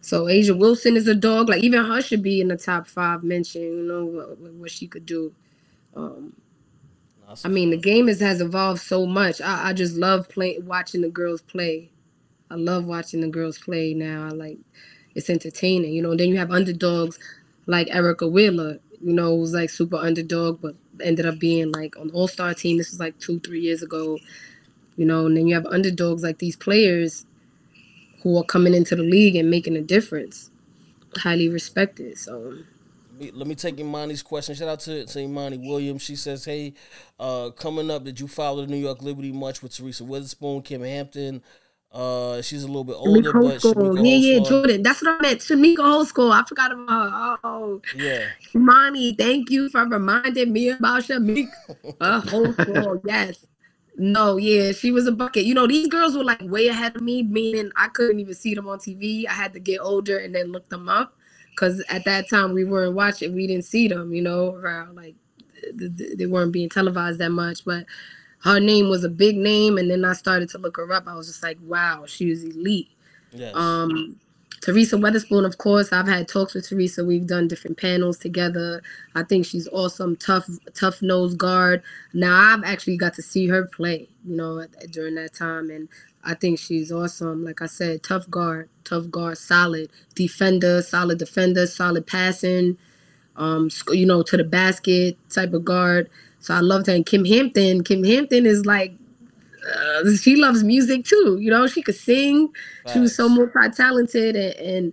So 0.00 0.24
A'ja 0.26 0.56
Wilson 0.56 0.96
is 0.96 1.08
a 1.08 1.14
dog. 1.14 1.48
Like 1.48 1.62
even 1.62 1.84
her 1.84 2.00
should 2.00 2.22
be 2.22 2.40
in 2.40 2.48
the 2.48 2.56
top 2.56 2.86
five 2.86 3.22
mention. 3.22 3.62
You 3.62 3.82
know 3.82 4.04
what, 4.04 4.38
what 4.38 4.70
she 4.70 4.86
could 4.86 5.06
do. 5.06 5.34
Um, 5.94 6.34
that's 7.28 7.44
I 7.44 7.48
mean, 7.48 7.70
the 7.70 7.76
game 7.76 8.08
has, 8.08 8.20
has 8.20 8.40
evolved 8.40 8.80
so 8.80 9.04
much. 9.04 9.40
I, 9.40 9.68
I 9.68 9.72
just 9.72 9.96
love 9.96 10.28
playing, 10.28 10.64
watching 10.66 11.02
the 11.02 11.08
girls 11.10 11.42
play. 11.42 11.90
I 12.50 12.54
love 12.54 12.86
watching 12.86 13.20
the 13.20 13.28
girls 13.28 13.58
play 13.58 13.92
now. 13.92 14.26
I 14.26 14.30
like 14.30 14.58
it's 15.14 15.28
entertaining, 15.28 15.92
you 15.92 16.02
know. 16.02 16.12
And 16.12 16.20
then 16.20 16.28
you 16.28 16.38
have 16.38 16.50
underdogs 16.50 17.18
like 17.66 17.94
Erica 17.94 18.26
Wheeler, 18.26 18.78
you 19.02 19.12
know, 19.12 19.36
who's 19.36 19.52
like 19.52 19.68
super 19.68 19.96
underdog, 19.96 20.60
but 20.62 20.74
ended 21.02 21.26
up 21.26 21.38
being 21.38 21.70
like 21.72 21.98
on 21.98 22.10
All 22.10 22.28
Star 22.28 22.54
team. 22.54 22.78
This 22.78 22.90
was 22.90 23.00
like 23.00 23.18
two, 23.18 23.40
three 23.40 23.60
years 23.60 23.82
ago, 23.82 24.18
you 24.96 25.04
know. 25.04 25.26
And 25.26 25.36
then 25.36 25.46
you 25.46 25.54
have 25.54 25.66
underdogs 25.66 26.22
like 26.22 26.38
these 26.38 26.56
players 26.56 27.26
who 28.28 28.38
are 28.38 28.44
coming 28.44 28.74
into 28.74 28.94
the 28.94 29.02
league 29.02 29.36
and 29.36 29.50
making 29.50 29.76
a 29.76 29.80
difference, 29.80 30.50
highly 31.16 31.48
respected. 31.48 32.18
So 32.18 32.54
Let 33.20 33.46
me- 33.48 33.54
take 33.54 33.80
Imani's 33.80 34.22
question. 34.22 34.54
Shout 34.54 34.68
out 34.68 34.80
to, 34.80 35.06
to 35.06 35.18
Imani 35.20 35.56
Williams. 35.58 36.02
She 36.02 36.14
says, 36.14 36.44
"Hey, 36.44 36.74
uh, 37.18 37.50
coming 37.50 37.90
up, 37.90 38.04
did 38.04 38.20
you 38.20 38.28
follow 38.28 38.60
the 38.64 38.70
New 38.70 38.76
York 38.76 39.02
Liberty 39.02 39.32
much 39.32 39.62
with 39.62 39.74
Teresa 39.74 40.04
Weatherspoon, 40.04 40.62
Kym 40.64 40.86
Hampton? 40.86 41.42
Uh, 41.90 42.42
she's 42.42 42.64
a 42.64 42.66
little 42.66 42.84
bit 42.84 42.96
older, 42.96 43.32
Chamique 43.32 43.62
but 43.62 43.74
Chamique 43.74 44.04
yeah, 44.22 44.34
yeah, 44.34 44.40
Jordan. 44.44 44.82
That's 44.82 45.00
what 45.02 45.16
I 45.16 45.22
meant. 45.22 45.40
Chamique 45.40 45.78
Holdsclaw. 45.78 46.30
I 46.32 46.44
forgot 46.46 46.70
about 46.70 47.10
her. 47.10 47.38
Oh, 47.44 47.80
yeah, 47.96 48.26
Monty, 48.54 49.14
thank 49.14 49.48
you 49.50 49.70
for 49.70 49.84
reminding 49.86 50.52
me 50.52 50.68
about 50.68 51.02
Shamik. 51.04 51.48
A 52.00 52.20
whole 52.20 52.52
school, 52.60 53.00
yes. 53.06 53.46
No, 53.98 54.38
yeah, 54.38 54.72
she 54.72 54.92
was 54.92 55.06
a 55.08 55.12
bucket. 55.12 55.46
You 55.46 55.54
know, 55.54 55.68
these 55.68 55.88
girls 55.88 56.16
were 56.18 56.24
like 56.24 56.42
way 56.42 56.68
ahead 56.68 56.96
of 56.96 57.02
me, 57.02 57.22
meaning 57.24 57.72
I 57.76 57.88
couldn't 57.88 58.20
even 58.20 58.34
see 58.34 58.54
them 58.54 58.68
on 58.68 58.80
TV. 58.80 59.26
I 59.28 59.32
had 59.34 59.54
to 59.54 59.60
get 59.60 59.80
older 59.80 60.18
and 60.18 60.34
then 60.34 60.52
look 60.52 60.68
them 60.70 60.90
up 60.90 61.16
because 61.52 61.84
at 61.90 62.04
that 62.06 62.28
time 62.30 62.54
we 62.54 62.64
weren't 62.64 62.96
watching, 62.96 63.34
we 63.36 63.46
didn't 63.46 63.66
see 63.66 63.88
them, 63.88 64.14
you 64.14 64.22
know, 64.22 64.54
around 64.56 64.96
like 64.96 65.16
th- 65.78 65.96
th- 65.98 66.18
they 66.18 66.26
weren't 66.26 66.52
being 66.52 66.70
televised 66.70 67.20
that 67.20 67.30
much. 67.30 67.64
But 67.64 67.86
her 68.44 68.60
name 68.60 68.88
was 68.90 69.04
a 69.04 69.10
big 69.10 69.36
name, 69.36 69.78
and 69.78 69.90
then 69.90 70.04
I 70.04 70.14
started 70.14 70.50
to 70.50 70.58
look 70.58 70.76
her 70.78 70.92
up. 70.92 71.08
I 71.08 71.14
was 71.14 71.28
just 71.28 71.42
like, 71.42 71.58
wow, 71.62 72.04
she 72.06 72.30
was 72.30 72.44
elite. 72.44 72.90
yes. 73.32 73.54
Um, 73.54 74.20
Teresa 74.68 74.96
Weatherspoon, 74.96 75.46
of 75.46 75.56
course, 75.56 75.94
I've 75.94 76.06
had 76.06 76.28
talks 76.28 76.52
with 76.52 76.68
Teresa. 76.68 77.02
We've 77.02 77.26
done 77.26 77.48
different 77.48 77.78
panels 77.78 78.18
together. 78.18 78.82
I 79.14 79.22
think 79.22 79.46
she's 79.46 79.66
awesome, 79.68 80.14
tough, 80.14 80.46
tough 80.74 81.00
nose 81.00 81.34
guard. 81.34 81.82
Now 82.12 82.52
I've 82.52 82.62
actually 82.64 82.98
got 82.98 83.14
to 83.14 83.22
see 83.22 83.48
her 83.48 83.64
play, 83.64 84.10
you 84.26 84.36
know, 84.36 84.66
during 84.90 85.14
that 85.14 85.32
time, 85.32 85.70
and 85.70 85.88
I 86.22 86.34
think 86.34 86.58
she's 86.58 86.92
awesome. 86.92 87.46
Like 87.46 87.62
I 87.62 87.66
said, 87.66 88.02
tough 88.02 88.28
guard, 88.28 88.68
tough 88.84 89.10
guard, 89.10 89.38
solid 89.38 89.88
defender, 90.14 90.82
solid 90.82 91.16
defender, 91.16 91.66
solid 91.66 92.06
passing, 92.06 92.76
um, 93.36 93.70
you 93.88 94.04
know, 94.04 94.22
to 94.22 94.36
the 94.36 94.44
basket 94.44 95.16
type 95.30 95.54
of 95.54 95.64
guard. 95.64 96.10
So 96.40 96.52
I 96.52 96.60
love 96.60 96.86
her. 96.88 96.92
And 96.92 97.06
Kym 97.06 97.26
Hampton, 97.26 97.84
Kym 97.84 98.06
Hampton 98.06 98.44
is 98.44 98.66
like, 98.66 98.92
uh, 99.66 100.14
she 100.16 100.36
loves 100.36 100.62
music 100.64 101.04
too. 101.04 101.38
You 101.40 101.50
know, 101.50 101.66
she 101.66 101.82
could 101.82 101.94
sing. 101.96 102.50
She 102.86 102.98
was 102.98 103.14
so 103.14 103.28
multi-talented 103.28 104.36
and, 104.36 104.54
and 104.56 104.92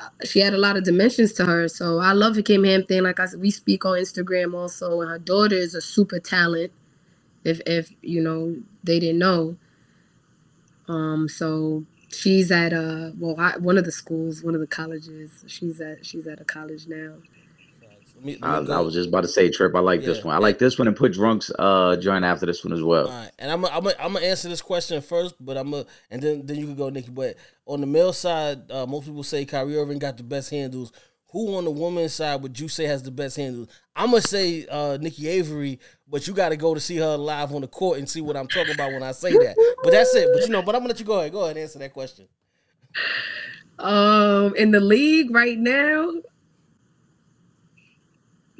uh, 0.00 0.08
she 0.24 0.40
had 0.40 0.54
a 0.54 0.58
lot 0.58 0.76
of 0.76 0.84
dimensions 0.84 1.32
to 1.34 1.44
her. 1.46 1.68
So 1.68 1.98
I 1.98 2.12
love 2.12 2.36
Kym 2.36 2.66
Hampton. 2.66 3.04
Like 3.04 3.20
I 3.20 3.26
said, 3.26 3.40
we 3.40 3.50
speak 3.50 3.84
on 3.84 3.98
Instagram 3.98 4.54
also, 4.54 5.00
and 5.00 5.10
her 5.10 5.18
daughter 5.18 5.56
is 5.56 5.74
a 5.74 5.80
super 5.80 6.18
talent. 6.18 6.72
If 7.44 7.60
if 7.66 7.92
you 8.02 8.22
know 8.22 8.56
they 8.84 9.00
didn't 9.00 9.18
know. 9.18 9.56
Um, 10.88 11.28
so 11.28 11.84
she's 12.08 12.50
at 12.50 12.72
uh 12.72 13.10
well 13.18 13.34
I, 13.38 13.56
one 13.58 13.78
of 13.78 13.84
the 13.84 13.92
schools, 13.92 14.42
one 14.42 14.54
of 14.54 14.60
the 14.60 14.66
colleges. 14.66 15.44
She's 15.46 15.80
at 15.80 16.04
she's 16.06 16.26
at 16.26 16.40
a 16.40 16.44
college 16.44 16.86
now. 16.86 17.14
Let 18.22 18.26
me, 18.26 18.38
I, 18.40 18.58
I 18.58 18.80
was 18.80 18.94
just 18.94 19.08
about 19.08 19.22
to 19.22 19.28
say, 19.28 19.50
Trip. 19.50 19.74
I 19.74 19.80
like 19.80 20.02
this 20.02 20.22
one. 20.22 20.32
I 20.32 20.38
like 20.38 20.58
this 20.58 20.78
one 20.78 20.86
and 20.86 20.96
put 20.96 21.12
Drunks 21.12 21.50
uh 21.58 21.96
join 21.96 22.22
after 22.22 22.46
this 22.46 22.64
one 22.64 22.72
as 22.72 22.80
well. 22.80 23.08
All 23.08 23.12
right, 23.12 23.32
and 23.40 23.50
I'm 23.50 23.62
gonna 23.62 23.74
I'm 23.74 23.82
gonna 23.82 23.96
I'm 23.98 24.12
gonna 24.12 24.24
answer 24.24 24.48
this 24.48 24.62
question 24.62 25.02
first, 25.02 25.34
but 25.40 25.56
I'm 25.56 25.72
gonna 25.72 25.86
and 26.08 26.22
then 26.22 26.46
then 26.46 26.56
you 26.56 26.66
can 26.66 26.76
go, 26.76 26.88
Niki. 26.88 27.12
But 27.12 27.36
on 27.66 27.80
the 27.80 27.86
male 27.88 28.12
side, 28.12 28.70
uh, 28.70 28.86
most 28.86 29.06
people 29.06 29.24
say 29.24 29.44
Kyrie 29.44 29.76
Irving 29.76 29.98
got 29.98 30.16
the 30.18 30.22
best 30.22 30.50
handles. 30.50 30.92
Who 31.32 31.56
on 31.56 31.64
the 31.64 31.70
women's 31.70 32.14
side 32.14 32.42
would 32.42 32.60
you 32.60 32.68
say 32.68 32.84
has 32.84 33.02
the 33.02 33.10
best 33.10 33.36
handles? 33.36 33.68
I'm 33.96 34.10
gonna 34.10 34.22
say 34.22 34.66
uh, 34.70 34.98
Niki 34.98 35.26
Avery, 35.26 35.80
but 36.06 36.28
you 36.28 36.34
got 36.34 36.50
to 36.50 36.56
go 36.56 36.74
to 36.74 36.80
see 36.80 36.98
her 36.98 37.16
live 37.16 37.52
on 37.52 37.62
the 37.62 37.68
court 37.68 37.98
and 37.98 38.08
see 38.08 38.20
what 38.20 38.36
I'm 38.36 38.46
talking 38.46 38.74
about 38.74 38.92
when 38.92 39.02
I 39.02 39.12
say 39.12 39.32
that. 39.32 39.56
But 39.82 39.92
that's 39.92 40.14
it. 40.14 40.28
But 40.32 40.42
you 40.42 40.50
know, 40.50 40.62
but 40.62 40.76
I'm 40.76 40.82
gonna 40.82 40.90
let 40.90 41.00
you 41.00 41.06
go 41.06 41.18
ahead. 41.18 41.32
Go 41.32 41.40
ahead 41.40 41.56
and 41.56 41.64
answer 41.64 41.80
that 41.80 41.92
question. 41.92 42.28
Um, 43.78 44.54
in 44.54 44.70
the 44.70 44.80
league 44.80 45.34
right 45.34 45.58
now, 45.58 46.12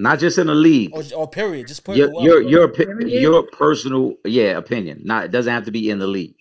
Not 0.03 0.19
just 0.19 0.37
in 0.39 0.49
the 0.49 0.55
league. 0.55 0.93
Or, 0.93 1.05
or 1.15 1.29
period, 1.29 1.69
just 1.69 1.85
put 1.85 1.97
Your 1.97 2.11
well, 2.13 2.25
your 2.25 2.43
your 2.43 2.69
opi- 2.69 3.21
your 3.21 3.45
personal 3.45 4.17
yeah 4.25 4.59
opinion. 4.59 5.03
Not 5.05 5.27
it 5.27 5.31
doesn't 5.31 5.53
have 5.53 5.65
to 5.67 5.71
be 5.71 5.91
in 5.91 6.01
the 6.01 6.09
league. 6.09 6.35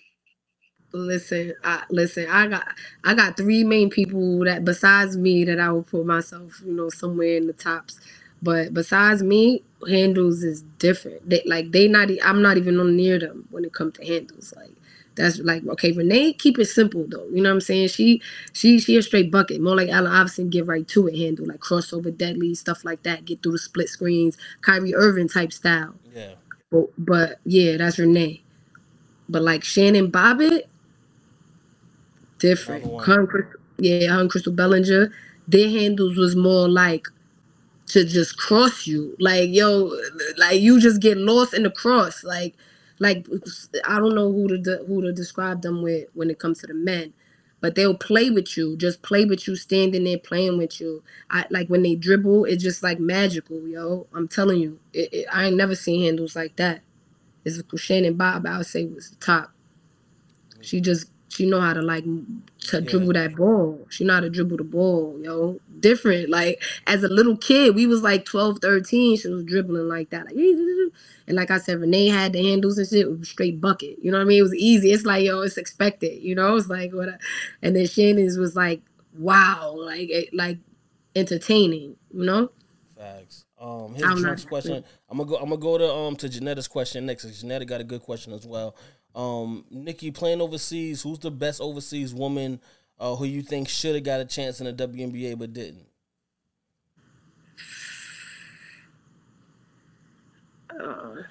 Listen, 0.93 1.53
I 1.63 1.83
listen. 1.91 2.27
I 2.29 2.47
got 2.47 2.67
I 3.03 3.13
got 3.13 3.37
three 3.37 3.63
main 3.63 3.89
people 3.91 4.39
that 4.45 4.65
besides 4.65 5.15
me 5.15 5.45
that 5.45 5.59
I 5.59 5.71
would 5.71 5.87
put 5.87 6.05
myself, 6.05 6.61
you 6.65 6.73
know, 6.73 6.89
somewhere 6.89 7.37
in 7.37 7.47
the 7.47 7.53
tops. 7.53 7.99
But 8.41 8.73
besides 8.73 9.21
me, 9.23 9.63
handles 9.87 10.43
is 10.43 10.63
different. 10.79 11.29
They 11.29 11.43
like 11.45 11.71
they 11.71 11.87
not. 11.87 12.09
I'm 12.23 12.41
not 12.41 12.57
even 12.57 12.79
on 12.79 12.97
near 12.97 13.19
them 13.19 13.47
when 13.51 13.63
it 13.63 13.73
comes 13.73 13.93
to 13.99 14.05
handles. 14.05 14.53
Like 14.57 14.71
that's 15.15 15.39
like 15.39 15.65
okay, 15.67 15.91
Renee, 15.91 16.33
keep 16.33 16.59
it 16.59 16.65
simple 16.65 17.05
though. 17.07 17.27
You 17.31 17.41
know 17.41 17.49
what 17.49 17.55
I'm 17.55 17.61
saying? 17.61 17.89
She 17.89 18.21
she 18.53 18.79
she 18.79 18.97
a 18.97 19.03
straight 19.03 19.31
bucket. 19.31 19.61
More 19.61 19.75
like 19.75 19.89
Allen 19.89 20.11
Iverson, 20.11 20.49
get 20.49 20.65
right 20.67 20.87
to 20.89 21.07
it. 21.07 21.17
Handle 21.17 21.47
like 21.47 21.59
crossover, 21.59 22.15
deadly 22.15 22.55
stuff 22.55 22.85
like 22.85 23.03
that. 23.03 23.25
Get 23.25 23.43
through 23.43 23.53
the 23.53 23.59
split 23.59 23.89
screens, 23.89 24.37
Kyrie 24.61 24.95
Irving 24.95 25.27
type 25.29 25.53
style. 25.53 25.95
Yeah. 26.15 26.33
But 26.71 26.87
but 26.97 27.39
yeah, 27.45 27.77
that's 27.77 27.99
Renee. 27.99 28.43
But 29.29 29.43
like 29.43 29.63
Shannon 29.63 30.11
Bobbitt, 30.11 30.63
different. 32.39 32.85
Her 33.03 33.27
Crystal, 33.27 33.59
yeah, 33.79 34.13
her 34.15 34.27
Crystal 34.27 34.53
Bellinger, 34.53 35.11
their 35.47 35.69
handles 35.69 36.17
was 36.17 36.35
more 36.35 36.69
like 36.69 37.07
to 37.87 38.05
just 38.05 38.37
cross 38.37 38.87
you. 38.87 39.15
Like 39.19 39.49
yo, 39.51 39.93
like 40.37 40.61
you 40.61 40.79
just 40.79 41.01
get 41.01 41.17
lost 41.17 41.53
in 41.53 41.63
the 41.63 41.71
cross. 41.71 42.23
Like 42.23 42.55
like 43.01 43.27
I 43.87 43.99
don't 43.99 44.15
know 44.15 44.31
who 44.33 44.49
to 44.49 44.59
de- 44.59 44.85
who 44.85 45.03
to 45.03 45.13
describe 45.13 45.63
them 45.63 45.83
with 45.83 46.09
when 46.15 46.31
it 46.31 46.39
comes 46.39 46.61
to 46.61 46.67
the 46.67 46.75
men. 46.75 47.13
But 47.61 47.75
they'll 47.75 47.95
play 47.97 48.29
with 48.31 48.57
you, 48.57 48.77
just 48.77 49.03
play 49.03 49.25
with 49.25 49.47
you, 49.47 49.57
standing 49.57 50.05
there 50.05 50.19
playing 50.19 50.59
with 50.59 50.81
you. 50.81 51.03
I 51.31 51.45
like 51.51 51.69
when 51.69 51.83
they 51.83 51.95
dribble, 51.95 52.45
it's 52.45 52.63
just 52.63 52.83
like 52.83 52.99
magical, 53.01 53.67
yo. 53.67 54.07
I'm 54.15 54.29
telling 54.29 54.61
you, 54.61 54.79
it, 54.93 55.13
it, 55.13 55.27
I 55.33 55.47
ain't 55.47 55.57
never 55.57 55.75
seen 55.75 56.03
handles 56.05 56.37
like 56.37 56.57
that. 56.57 56.83
It's 57.45 57.61
Shannon 57.77 58.15
Bob, 58.15 58.45
I 58.47 58.57
would 58.59 58.67
say 58.67 58.85
was 58.85 59.11
the 59.11 59.17
top. 59.17 59.51
She 60.61 60.81
just 60.81 61.07
she 61.31 61.45
know 61.45 61.61
how 61.61 61.73
to 61.73 61.81
like 61.81 62.03
to 62.03 62.81
dribble 62.81 63.13
that 63.13 63.35
ball. 63.35 63.79
She 63.89 64.03
know 64.03 64.15
how 64.15 64.19
to 64.19 64.29
dribble 64.29 64.57
the 64.57 64.65
ball, 64.65 65.17
yo. 65.21 65.59
Different. 65.79 66.29
Like 66.29 66.61
as 66.87 67.03
a 67.03 67.07
little 67.07 67.37
kid, 67.37 67.73
we 67.73 67.87
was 67.87 68.01
like 68.03 68.25
12, 68.25 68.59
13. 68.61 69.17
She 69.17 69.27
was 69.29 69.43
dribbling 69.45 69.87
like 69.87 70.09
that. 70.09 70.25
Like, 70.25 70.35
and 70.35 71.37
like 71.37 71.49
I 71.49 71.57
said, 71.57 71.79
Renee 71.79 72.07
had 72.07 72.33
the 72.33 72.43
handles 72.43 72.77
and 72.77 72.87
shit. 72.87 73.07
It 73.07 73.19
was 73.19 73.29
straight 73.29 73.61
bucket. 73.61 73.97
You 74.01 74.11
know 74.11 74.17
what 74.17 74.25
I 74.25 74.27
mean? 74.27 74.39
It 74.39 74.43
was 74.43 74.55
easy. 74.55 74.91
It's 74.91 75.05
like, 75.05 75.23
yo, 75.23 75.39
it's 75.41 75.57
expected. 75.57 76.21
You 76.21 76.35
know, 76.35 76.57
it's 76.57 76.67
like 76.67 76.91
what 76.91 77.09
I, 77.09 77.13
and 77.61 77.75
then 77.75 77.87
Shannon's 77.87 78.37
was 78.37 78.55
like, 78.55 78.81
wow, 79.17 79.73
like 79.77 80.09
it, 80.09 80.33
like 80.33 80.57
entertaining, 81.15 81.95
you 82.13 82.25
know? 82.25 82.51
Facts. 82.97 83.45
Um, 83.59 83.93
here's 83.95 84.15
know. 84.15 84.21
Trump's 84.21 84.45
question. 84.45 84.83
I'm 85.09 85.17
gonna 85.17 85.29
go. 85.29 85.35
I'm 85.37 85.49
gonna 85.49 85.57
go 85.57 85.77
to 85.77 85.91
um 85.91 86.15
to 86.17 86.27
Janetta's 86.27 86.67
question 86.67 87.05
next. 87.05 87.23
Janetta 87.39 87.65
got 87.65 87.79
a 87.79 87.83
good 87.83 88.01
question 88.01 88.33
as 88.33 88.45
well. 88.45 88.75
Um, 89.15 89.65
Niki 89.73 90.13
playing 90.13 90.41
overseas. 90.41 91.01
Who's 91.03 91.19
the 91.19 91.31
best 91.31 91.61
overseas 91.61 92.13
woman 92.13 92.61
uh, 92.99 93.15
who 93.15 93.25
you 93.25 93.41
think 93.41 93.69
should 93.69 93.95
have 93.95 94.03
got 94.03 94.21
a 94.21 94.25
chance 94.25 94.61
in 94.61 94.67
the 94.67 94.73
WNBA 94.87 95.37
but 95.37 95.53
didn't? 95.53 95.87
Uh, 100.71 101.23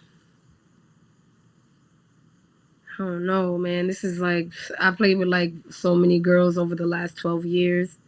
I 2.94 3.02
don't 3.02 3.26
know, 3.26 3.58
man. 3.58 3.86
This 3.88 4.04
is 4.04 4.20
like 4.20 4.50
I 4.78 4.90
played 4.92 5.18
with 5.18 5.28
like 5.28 5.54
so 5.70 5.94
many 5.96 6.20
girls 6.20 6.58
over 6.58 6.74
the 6.76 6.86
last 6.86 7.16
twelve 7.16 7.44
years. 7.44 7.98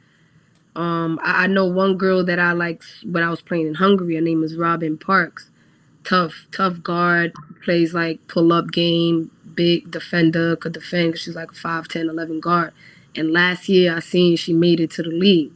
Um, 0.76 1.18
I, 1.22 1.44
I 1.44 1.46
know 1.48 1.66
one 1.66 1.96
girl 1.98 2.24
that 2.24 2.38
I 2.38 2.52
like 2.52 2.82
when 3.04 3.24
I 3.24 3.30
was 3.30 3.42
playing 3.42 3.68
in 3.68 3.74
Hungary. 3.74 4.14
Her 4.16 4.22
name 4.22 4.44
is 4.44 4.56
Robin 4.56 4.98
Parks. 4.98 5.50
Tough, 6.04 6.46
tough 6.52 6.82
guard. 6.82 7.32
Plays 7.64 7.94
like 7.94 8.26
pull 8.28 8.52
up 8.52 8.70
game. 8.72 9.31
Big 9.54 9.90
defender. 9.90 10.56
Could 10.56 10.72
defend. 10.72 11.18
She's 11.18 11.36
like 11.36 11.52
a 11.52 11.54
5'10", 11.54 12.08
11 12.08 12.40
guard. 12.40 12.72
And 13.14 13.32
last 13.32 13.68
year 13.68 13.94
I 13.96 14.00
seen 14.00 14.36
she 14.36 14.52
made 14.52 14.80
it 14.80 14.90
to 14.92 15.02
the 15.02 15.10
league 15.10 15.52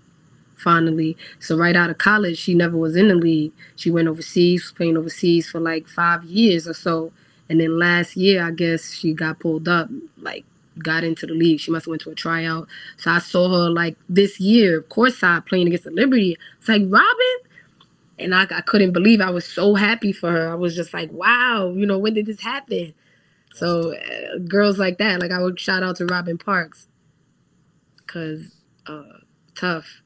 finally. 0.57 1.17
So 1.39 1.57
right 1.57 1.77
out 1.77 1.91
of 1.91 1.99
college, 1.99 2.39
she 2.39 2.55
never 2.55 2.77
was 2.77 2.97
in 2.97 3.09
the 3.09 3.15
league. 3.15 3.53
She 3.77 3.91
went 3.91 4.09
overseas, 4.09 4.65
was 4.65 4.73
playing 4.73 4.97
overseas 4.97 5.49
for 5.49 5.61
like 5.61 5.87
five 5.87 6.25
years 6.25 6.67
or 6.67 6.75
so. 6.75 7.13
And 7.49 7.61
then 7.61 7.79
last 7.79 8.17
year, 8.17 8.45
I 8.45 8.51
guess 8.51 8.93
she 8.93 9.13
got 9.13 9.39
pulled 9.39 9.69
up, 9.69 9.89
like 10.19 10.45
got 10.79 11.05
into 11.05 11.27
the 11.27 11.35
league. 11.35 11.61
She 11.61 11.71
must 11.71 11.87
have 11.87 11.91
went 11.91 12.03
to 12.03 12.11
a 12.11 12.15
tryout. 12.15 12.67
So 12.97 13.11
I 13.11 13.19
saw 13.19 13.49
her 13.49 13.71
like 13.71 13.97
this 14.09 14.41
year, 14.41 14.79
of 14.79 14.89
course, 14.89 15.23
I 15.23 15.41
playing 15.41 15.69
against 15.69 15.85
the 15.85 15.91
Liberty. 15.91 16.37
It's 16.59 16.69
like 16.69 16.83
Robin. 16.87 17.37
And 18.19 18.35
I, 18.35 18.45
I 18.45 18.63
couldn't 18.63 18.93
believe 18.93 19.21
I 19.21 19.31
was 19.31 19.45
so 19.45 19.75
happy 19.75 20.11
for 20.11 20.31
her. 20.31 20.51
I 20.51 20.55
was 20.55 20.75
just 20.75 20.95
like, 20.95 21.13
wow, 21.13 21.73
you 21.77 21.85
know, 21.85 21.99
when 21.99 22.15
did 22.15 22.27
this 22.27 22.41
happen? 22.41 22.95
So 23.57 23.95
uh, 23.95 24.39
girls 24.47 24.79
like 24.79 24.99
that, 24.99 25.21
like 25.21 25.31
I 25.33 25.41
would 25.41 25.59
shout 25.59 25.83
out 25.83 25.97
to 25.97 26.07
Robin 26.07 26.37
Parks. 26.37 26.89
Cause 28.07 28.55
uh 28.87 29.03
tough. 29.55 30.03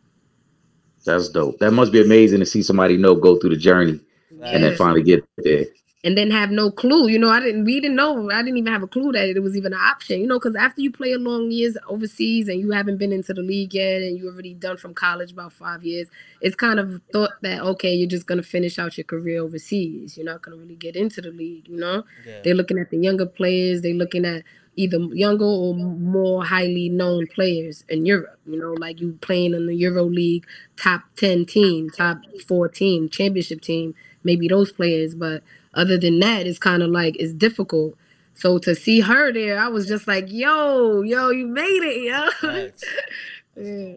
That's 1.05 1.29
dope. 1.29 1.59
That 1.59 1.73
must 1.73 1.91
be 1.93 2.01
amazing 2.01 2.39
to 2.41 2.47
see 2.47 2.63
somebody 2.63 2.97
know 2.97 3.15
go 3.17 3.39
through 3.39 3.51
the 3.51 3.57
journey 3.57 3.99
and 4.43 4.63
then 4.63 4.77
finally 4.77 5.03
get 5.03 5.25
there. 5.39 5.65
And 6.03 6.17
then 6.17 6.31
have 6.31 6.51
no 6.51 6.71
clue. 6.71 7.09
You 7.09 7.19
know, 7.19 7.29
I 7.29 7.41
didn't. 7.41 7.65
We 7.65 7.79
didn't 7.81 7.97
know. 7.97 8.31
I 8.31 8.43
didn't 8.43 8.57
even 8.57 8.73
have 8.73 8.83
a 8.83 8.87
clue 8.87 9.13
that 9.13 9.29
it 9.29 9.43
was 9.43 9.57
even 9.57 9.73
an 9.75 9.81
option. 9.81 10.21
You 10.21 10.27
know, 10.27 10.39
because 10.39 10.57
after 10.57 10.81
you 10.81 10.91
play 10.91 11.13
a 11.13 11.19
long 11.19 11.51
years 11.51 11.77
overseas 11.89 12.49
and 12.49 12.59
you 12.61 12.71
haven't 12.71 12.97
been 12.97 13.13
into 13.13 13.35
the 13.35 13.43
league 13.43 13.75
yet, 13.75 14.01
and 14.01 14.17
you 14.19 14.29
already 14.29 14.55
done 14.55 14.77
from 14.79 14.95
college 14.95 15.33
about 15.33 15.53
five 15.53 15.85
years, 15.85 16.09
it's 16.41 16.57
kind 16.57 16.81
of 16.81 17.01
thought 17.13 17.33
that 17.43 17.61
okay, 17.63 17.93
you're 17.95 18.09
just 18.09 18.27
gonna 18.27 18.43
finish 18.43 18.79
out 18.79 18.97
your 18.97 19.05
career 19.05 19.41
overseas. 19.43 20.17
You're 20.17 20.27
not 20.27 20.41
gonna 20.43 20.57
really 20.57 20.77
get 20.77 20.97
into 20.97 21.21
the 21.21 21.31
league. 21.31 21.69
You 21.69 21.77
know, 21.77 22.05
Yeah. 22.27 22.41
they're 22.45 22.55
looking 22.55 22.79
at 22.79 22.91
the 22.91 22.99
younger 22.99 23.27
players. 23.27 23.83
They're 23.83 23.93
looking 23.95 24.25
at 24.25 24.43
either 24.77 24.99
younger 25.13 25.45
or 25.45 25.75
more 25.75 26.43
highly 26.45 26.89
known 26.89 27.27
players 27.27 27.85
in 27.91 28.07
Europe. 28.07 28.39
You 28.47 28.59
know, 28.59 28.73
like 28.73 29.01
you 29.03 29.19
playing 29.21 29.53
in 29.53 29.67
the 29.67 29.75
Euro 29.75 30.05
League 30.05 30.47
top 30.79 31.03
ten 31.17 31.45
team, 31.45 31.91
top 31.91 32.19
four 32.49 32.69
team, 32.69 33.11
championship 33.11 33.61
team, 33.61 33.95
maybe 34.25 34.49
those 34.49 34.73
players. 34.73 35.15
But 35.15 35.43
other 35.75 35.99
than 35.99 36.21
that, 36.21 36.47
it's 36.47 36.59
kind 36.59 36.83
of 36.83 36.91
like 36.91 37.17
it's 37.19 37.33
difficult. 37.33 37.97
So 38.35 38.59
to 38.59 38.75
see 38.75 39.01
her 39.01 39.33
there, 39.33 39.59
I 39.59 39.69
was 39.69 39.87
just 39.87 40.07
like, 40.09 40.27
yo, 40.31 41.03
yo, 41.03 41.31
you 41.31 41.47
made 41.47 41.83
it, 41.83 42.03
yo. 42.43 42.71
Yeah. 43.57 43.97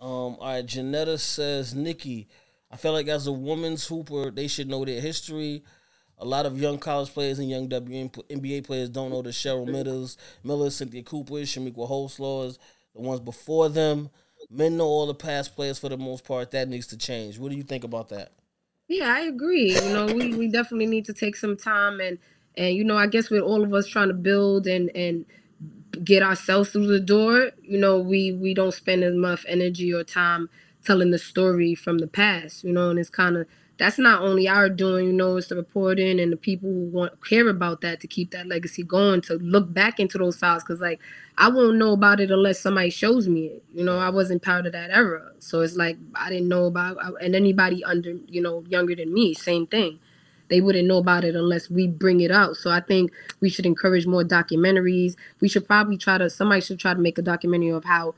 Um, 0.00 0.36
all 0.38 0.38
right, 0.40 0.66
Janetta 0.66 1.16
says, 1.18 1.74
Niki, 1.74 2.26
I 2.72 2.76
feel 2.76 2.92
like 2.92 3.06
as 3.06 3.28
a 3.28 3.32
women's 3.32 3.86
hooper, 3.86 4.30
they 4.30 4.48
should 4.48 4.68
know 4.68 4.84
their 4.84 5.00
history. 5.00 5.62
A 6.18 6.24
lot 6.24 6.46
of 6.46 6.60
young 6.60 6.78
college 6.78 7.12
players 7.12 7.38
and 7.38 7.48
young 7.48 7.68
WNBA 7.68 8.64
players 8.64 8.88
don't 8.88 9.10
know 9.10 9.22
the 9.22 9.30
Cheryl 9.30 9.68
Middles, 9.68 10.16
Miller, 10.42 10.70
Cynthia 10.70 11.02
Cooper, 11.02 11.34
Chamique 11.34 11.76
Holdsclaws, 11.76 12.58
the 12.94 13.00
ones 13.00 13.20
before 13.20 13.68
them. 13.68 14.10
Men 14.50 14.76
know 14.76 14.86
all 14.86 15.06
the 15.06 15.14
past 15.14 15.54
players 15.54 15.78
for 15.78 15.88
the 15.88 15.96
most 15.96 16.24
part. 16.24 16.50
That 16.50 16.68
needs 16.68 16.88
to 16.88 16.96
change. 16.96 17.38
What 17.38 17.50
do 17.50 17.56
you 17.56 17.62
think 17.62 17.84
about 17.84 18.08
that? 18.08 18.32
Yeah, 18.92 19.14
I 19.14 19.20
agree. 19.20 19.72
You 19.74 19.88
know, 19.92 20.06
we, 20.06 20.34
we 20.34 20.48
definitely 20.48 20.86
need 20.86 21.06
to 21.06 21.14
take 21.14 21.36
some 21.36 21.56
time 21.56 22.00
and 22.00 22.18
and 22.58 22.76
you 22.76 22.84
know, 22.84 22.98
I 22.98 23.06
guess 23.06 23.30
with 23.30 23.40
all 23.40 23.62
of 23.62 23.72
us 23.72 23.86
trying 23.86 24.08
to 24.08 24.14
build 24.14 24.66
and 24.66 24.90
and 24.94 25.24
get 26.04 26.22
ourselves 26.22 26.70
through 26.70 26.88
the 26.88 27.00
door, 27.00 27.52
you 27.62 27.78
know, 27.78 27.98
we 27.98 28.32
we 28.32 28.54
don't 28.54 28.74
spend 28.74 29.04
enough 29.04 29.44
energy 29.48 29.94
or 29.94 30.04
time 30.04 30.50
telling 30.84 31.10
the 31.10 31.18
story 31.18 31.74
from 31.74 31.98
the 31.98 32.06
past, 32.06 32.64
you 32.64 32.72
know, 32.72 32.90
and 32.90 32.98
it's 32.98 33.10
kind 33.10 33.36
of 33.38 33.46
that's 33.78 33.98
not 33.98 34.22
only 34.22 34.46
our 34.48 34.68
doing, 34.68 35.06
you 35.06 35.12
know, 35.12 35.36
it's 35.36 35.48
the 35.48 35.56
reporting 35.56 36.20
and 36.20 36.30
the 36.30 36.36
people 36.36 36.68
who 36.68 36.84
want 36.90 37.24
care 37.24 37.48
about 37.48 37.80
that 37.80 38.00
to 38.00 38.06
keep 38.06 38.30
that 38.30 38.46
legacy 38.46 38.82
going, 38.82 39.20
to 39.22 39.34
look 39.38 39.72
back 39.72 39.98
into 39.98 40.18
those 40.18 40.36
files, 40.36 40.62
because 40.62 40.80
like 40.80 41.00
I 41.38 41.48
won't 41.48 41.78
know 41.78 41.92
about 41.92 42.20
it 42.20 42.30
unless 42.30 42.60
somebody 42.60 42.90
shows 42.90 43.28
me 43.28 43.46
it. 43.46 43.64
You 43.74 43.84
know, 43.84 43.98
I 43.98 44.10
wasn't 44.10 44.42
part 44.42 44.66
of 44.66 44.72
that 44.72 44.90
era, 44.90 45.32
so 45.38 45.62
it's 45.62 45.76
like 45.76 45.96
I 46.14 46.28
didn't 46.28 46.48
know 46.48 46.66
about, 46.66 46.98
and 47.22 47.34
anybody 47.34 47.82
under, 47.84 48.14
you 48.28 48.40
know, 48.40 48.62
younger 48.68 48.94
than 48.94 49.12
me, 49.12 49.34
same 49.34 49.66
thing. 49.66 49.98
They 50.48 50.60
wouldn't 50.60 50.86
know 50.86 50.98
about 50.98 51.24
it 51.24 51.34
unless 51.34 51.70
we 51.70 51.88
bring 51.88 52.20
it 52.20 52.30
out. 52.30 52.56
So 52.56 52.70
I 52.70 52.80
think 52.80 53.10
we 53.40 53.48
should 53.48 53.64
encourage 53.64 54.06
more 54.06 54.22
documentaries. 54.22 55.16
We 55.40 55.48
should 55.48 55.66
probably 55.66 55.96
try 55.96 56.18
to 56.18 56.28
somebody 56.28 56.60
should 56.60 56.78
try 56.78 56.92
to 56.92 57.00
make 57.00 57.16
a 57.16 57.22
documentary 57.22 57.70
of 57.70 57.84
how 57.84 58.14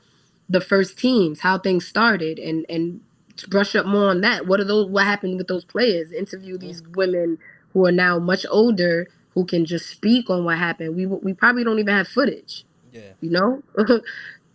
the 0.49 0.59
first 0.59 0.99
teams, 0.99 1.39
how 1.39 1.57
things 1.57 1.87
started, 1.87 2.37
and 2.37 2.65
and 2.69 2.99
brush 3.43 3.75
up 3.75 3.85
more 3.85 4.09
on 4.09 4.21
that. 4.21 4.47
What 4.47 4.59
are 4.59 4.65
those? 4.65 4.89
What 4.89 5.05
happened 5.05 5.37
with 5.37 5.47
those 5.47 5.65
players? 5.65 6.11
Interview 6.11 6.57
these 6.57 6.81
women 6.95 7.37
who 7.73 7.85
are 7.85 7.91
now 7.91 8.19
much 8.19 8.45
older 8.49 9.07
who 9.33 9.45
can 9.45 9.65
just 9.65 9.89
speak 9.89 10.29
on 10.29 10.45
what 10.45 10.57
happened. 10.57 10.95
We 10.95 11.05
we 11.05 11.33
probably 11.33 11.63
don't 11.63 11.79
even 11.79 11.93
have 11.93 12.07
footage. 12.07 12.65
Yeah. 12.91 13.13
You 13.21 13.29
know. 13.31 13.63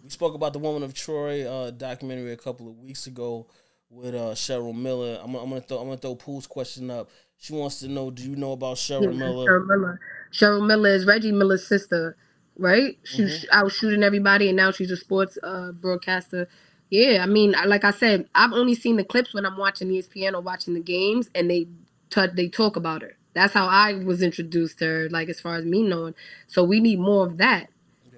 We 0.02 0.12
spoke 0.12 0.34
about 0.34 0.52
the 0.54 0.58
Woman 0.58 0.82
of 0.82 0.92
Troy 0.92 1.48
uh, 1.48 1.70
documentary 1.70 2.32
a 2.32 2.36
couple 2.36 2.66
of 2.66 2.76
weeks 2.80 3.06
ago 3.06 3.46
with 3.90 4.12
uh, 4.12 4.34
Cheryl 4.34 4.74
Miller. 4.74 5.20
I'm, 5.22 5.32
I'm 5.36 5.48
gonna 5.48 5.60
throw 5.60 5.78
I'm 5.78 5.84
gonna 5.84 5.98
throw 5.98 6.16
Pooh's 6.16 6.48
question 6.48 6.90
up. 6.90 7.10
She 7.36 7.52
wants 7.52 7.78
to 7.78 7.88
know, 7.88 8.10
do 8.10 8.22
you 8.22 8.34
know 8.34 8.50
about 8.52 8.76
Cheryl 8.76 9.16
Miller? 9.16 9.46
Cheryl 9.46 9.66
Miller. 9.68 10.00
Cheryl 10.32 10.66
Miller 10.66 10.90
is 10.90 11.06
Reggie 11.06 11.30
Miller's 11.30 11.64
sister, 11.64 12.16
right? 12.56 12.98
She's 13.04 13.46
out 13.52 13.70
shooting 13.70 14.02
everybody, 14.02 14.48
and 14.48 14.56
now 14.56 14.72
she's 14.72 14.90
a 14.90 14.96
sports 14.96 15.38
uh, 15.44 15.70
broadcaster. 15.72 16.48
Yeah, 16.90 17.22
I 17.22 17.26
mean, 17.26 17.54
I- 17.54 17.64
like 17.66 17.84
I 17.84 17.92
said, 17.92 18.28
I've 18.34 18.52
only 18.52 18.74
seen 18.74 18.96
the 18.96 19.04
clips 19.04 19.32
when 19.32 19.46
I'm 19.46 19.56
watching 19.56 19.88
ESPN 19.88 20.34
or 20.34 20.40
watching 20.40 20.74
the 20.74 20.80
games, 20.80 21.30
and 21.34 21.48
they 21.50 21.66
t- 22.10 22.26
they 22.34 22.48
talk 22.48 22.76
about 22.76 23.02
her. 23.02 23.16
That's 23.32 23.52
how 23.54 23.66
I 23.66 23.94
was 23.94 24.22
introduced 24.22 24.80
to 24.80 24.86
her, 24.86 25.08
like 25.10 25.28
as 25.28 25.40
far 25.40 25.54
as 25.54 25.64
me 25.64 25.82
knowing. 25.84 26.14
So 26.48 26.64
we 26.64 26.80
need 26.80 26.98
more 26.98 27.24
of 27.26 27.36
that. 27.38 27.68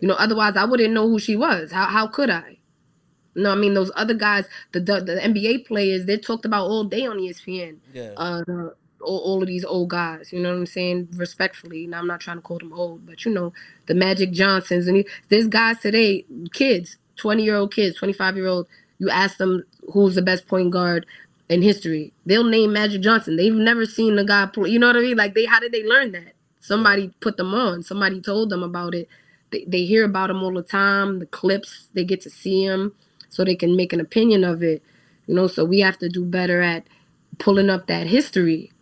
You 0.00 0.08
know, 0.08 0.14
otherwise 0.14 0.56
I 0.56 0.64
wouldn't 0.64 0.94
know 0.94 1.06
who 1.08 1.18
she 1.18 1.36
was. 1.36 1.70
How 1.70 1.84
how 1.84 2.06
could 2.06 2.30
I? 2.30 2.56
No, 3.34 3.52
I 3.52 3.54
mean 3.54 3.74
those 3.74 3.90
other 3.94 4.14
guys, 4.14 4.46
the, 4.72 4.80
the 4.80 5.00
the 5.00 5.16
NBA 5.16 5.66
players, 5.66 6.06
they're 6.06 6.16
talked 6.18 6.44
about 6.44 6.66
all 6.66 6.84
day 6.84 7.06
on 7.06 7.18
ESPN. 7.18 7.76
Yeah. 7.92 8.12
Uh, 8.16 8.42
the, 8.46 8.74
all, 9.00 9.18
all 9.18 9.42
of 9.42 9.48
these 9.48 9.64
old 9.64 9.90
guys, 9.90 10.32
you 10.32 10.40
know 10.40 10.50
what 10.50 10.58
I'm 10.58 10.66
saying? 10.66 11.08
Respectfully, 11.16 11.86
now 11.86 11.98
I'm 11.98 12.06
not 12.06 12.20
trying 12.20 12.36
to 12.38 12.42
call 12.42 12.58
them 12.58 12.72
old, 12.72 13.04
but 13.06 13.24
you 13.24 13.32
know 13.32 13.52
the 13.86 13.94
Magic 13.94 14.30
Johnsons 14.32 14.86
and 14.86 14.96
he- 14.98 15.06
there's 15.28 15.46
guys 15.48 15.78
today, 15.80 16.24
kids, 16.52 16.96
20 17.22 17.44
year 17.44 17.56
old 17.56 17.74
kids, 17.74 17.96
25 17.98 18.36
year 18.36 18.48
old. 18.48 18.68
You 18.98 19.10
ask 19.10 19.38
them 19.38 19.64
who's 19.92 20.16
the 20.16 20.22
best 20.22 20.48
point 20.48 20.72
guard 20.72 21.06
in 21.50 21.62
history, 21.62 22.12
they'll 22.26 22.44
name 22.44 22.72
Magic 22.74 23.02
Johnson. 23.02 23.36
They've 23.36 23.54
never 23.54 23.86
seen 23.86 24.16
the 24.16 24.24
guy 24.24 24.46
play. 24.46 24.70
You 24.70 24.80
know 24.80 24.88
what 24.88 24.96
I 24.96 25.00
mean? 25.02 25.16
Like 25.18 25.34
they, 25.34 25.46
how 25.46 25.60
did 25.60 25.72
they 25.72 25.84
learn 25.84 26.12
that? 26.12 26.34
Somebody 26.60 27.12
put 27.20 27.38
them 27.38 27.54
on. 27.54 27.84
Somebody 27.84 28.20
told 28.20 28.50
them 28.50 28.64
about 28.64 28.94
it. 28.94 29.08
They, 29.52 29.64
they 29.66 29.84
hear 29.84 30.04
about 30.04 30.30
him 30.30 30.42
all 30.42 30.54
the 30.54 30.62
time. 30.62 31.20
The 31.20 31.26
clips, 31.26 31.88
they 31.94 32.04
get 32.04 32.22
to 32.22 32.30
see 32.30 32.64
him, 32.64 32.94
so 33.30 33.44
they 33.44 33.56
can 33.56 33.76
make 33.76 33.92
an 33.94 34.00
opinion 34.00 34.44
of 34.44 34.62
it. 34.62 34.82
You 35.28 35.34
know, 35.36 35.46
so 35.48 35.64
we 35.64 35.80
have 35.80 35.98
to 36.00 36.08
do 36.10 36.24
better 36.24 36.62
at 36.62 36.86
pulling 37.38 37.70
up 37.70 37.86
that 37.88 38.08
history 38.08 38.72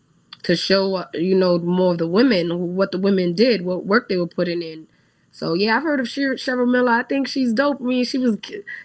to 0.45 0.57
show, 0.57 0.97
uh, 0.97 1.07
you 1.15 1.35
know, 1.37 1.59
more 1.59 1.93
of 1.93 1.99
the 1.99 2.09
women, 2.09 2.77
what 2.77 2.93
the 2.93 2.99
women 2.99 3.35
did, 3.35 3.63
what 3.65 3.87
work 3.87 4.09
they 4.09 4.17
were 4.19 4.27
putting 4.29 4.63
in. 4.63 4.87
So 5.33 5.55
yeah, 5.55 5.77
I've 5.77 5.83
heard 5.83 6.01
of 6.01 6.09
Sher- 6.09 6.35
Cheryl 6.35 6.71
Miller. 6.71 6.91
I 6.93 7.03
think 7.05 7.29
she's 7.29 7.53
dope. 7.53 7.81
I 7.81 7.85
mean, 7.85 8.05
she 8.05 8.19
was 8.19 8.39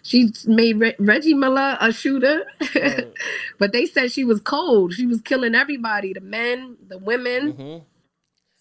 she 0.04 0.32
made 0.46 0.80
Re- 0.80 0.96
Reggie 1.00 1.34
Miller 1.34 1.78
a 1.82 1.92
shooter, 1.92 2.46
Right. 2.76 3.12
but 3.60 3.72
they 3.72 3.86
said 3.86 4.12
she 4.12 4.24
was 4.24 4.40
cold. 4.42 4.94
She 4.94 5.06
was 5.06 5.22
killing 5.22 5.56
everybody, 5.56 6.14
the 6.14 6.22
men, 6.22 6.78
the 6.88 6.98
women. 6.98 7.52
hmm 7.52 7.78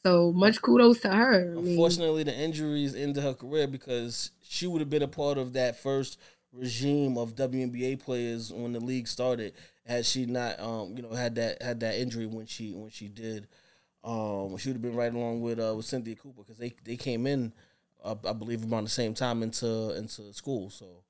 So 0.02 0.32
much 0.32 0.60
kudos 0.62 1.00
to 1.00 1.08
her. 1.10 1.52
I 1.56 1.60
mean, 1.60 1.68
Unfortunately, 1.72 2.22
the 2.24 2.34
injuries 2.34 2.94
ended 2.94 3.22
her 3.22 3.34
career 3.34 3.66
because 3.66 4.30
she 4.42 4.66
would 4.66 4.80
have 4.80 4.90
been 4.90 5.02
a 5.02 5.08
part 5.08 5.38
of 5.38 5.52
that 5.52 5.78
first 5.78 6.18
regime 6.52 7.18
of 7.18 7.34
WNBA 7.34 8.00
players 8.02 8.52
when 8.52 8.72
the 8.72 8.80
league 8.80 9.08
started. 9.08 9.52
Had 9.86 10.06
she 10.06 10.24
not, 10.24 10.58
um, 10.60 10.94
you 10.96 11.02
know, 11.02 11.10
had 11.10 11.34
that 11.34 11.60
had 11.62 11.80
that 11.80 11.96
injury 11.96 12.26
when 12.26 12.46
she 12.46 12.72
when 12.72 12.88
she 12.90 13.08
did, 13.08 13.46
um, 14.02 14.56
she 14.56 14.68
would 14.70 14.76
have 14.76 14.82
been 14.82 14.94
right 14.96 15.12
along 15.12 15.42
with 15.42 15.58
uh, 15.60 15.74
with 15.76 15.84
Cynthia 15.84 16.14
Cooper 16.16 16.42
because 16.42 16.56
they 16.56 16.72
they 16.84 16.96
came 16.96 17.26
in, 17.26 17.52
uh, 18.04 18.14
I 18.28 18.32
believe, 18.32 18.70
around 18.70 18.84
the 18.84 18.90
same 18.90 19.14
time 19.14 19.42
into 19.42 19.96
into 19.96 20.32
school. 20.32 20.70
So 20.70 21.02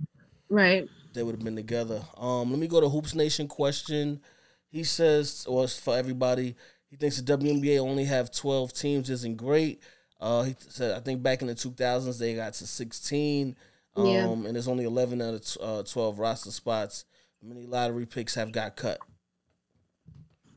right. 0.49 0.88
they 1.12 1.22
would 1.22 1.34
have 1.34 1.45
been 1.45 1.57
together. 1.57 2.03
Um, 2.16 2.51
let 2.51 2.59
me 2.59 2.68
go 2.68 2.80
to 2.80 2.88
Hoops 2.88 3.14
Nation 3.14 3.49
question. 3.49 4.20
He 4.68 4.84
says, 4.84 5.45
or 5.49 5.64
it's 5.64 5.78
for 5.78 5.97
everybody, 5.97 6.57
he 6.90 6.97
thinks 6.97 7.20
the 7.20 7.36
WNBA 7.36 7.78
only 7.78 8.05
have 8.05 8.30
twelve 8.30 8.72
teams 8.72 9.11
isn't 9.11 9.36
great. 9.36 9.82
Uh, 10.20 10.45
he 10.45 10.57
said, 10.68 10.97
I 10.97 11.01
think 11.01 11.22
back 11.22 11.42
in 11.42 11.49
the 11.49 11.55
two 11.55 11.72
thousands 11.72 12.18
they 12.18 12.34
got 12.34 12.55
to 12.55 12.66
sixteen, 12.66 13.57
um, 13.97 14.07
Yeah. 14.07 14.30
and 14.30 14.55
there's 14.55 14.68
only 14.68 14.84
eleven 14.84 15.20
out 15.20 15.34
of 15.34 15.45
t- 15.45 15.61
uh, 15.61 15.82
twelve 15.82 16.18
roster 16.18 16.51
spots. 16.51 17.05
Many 17.42 17.66
lottery 17.66 18.07
picks 18.07 18.34
have 18.36 18.53
got 18.53 18.76
cut. 18.76 19.01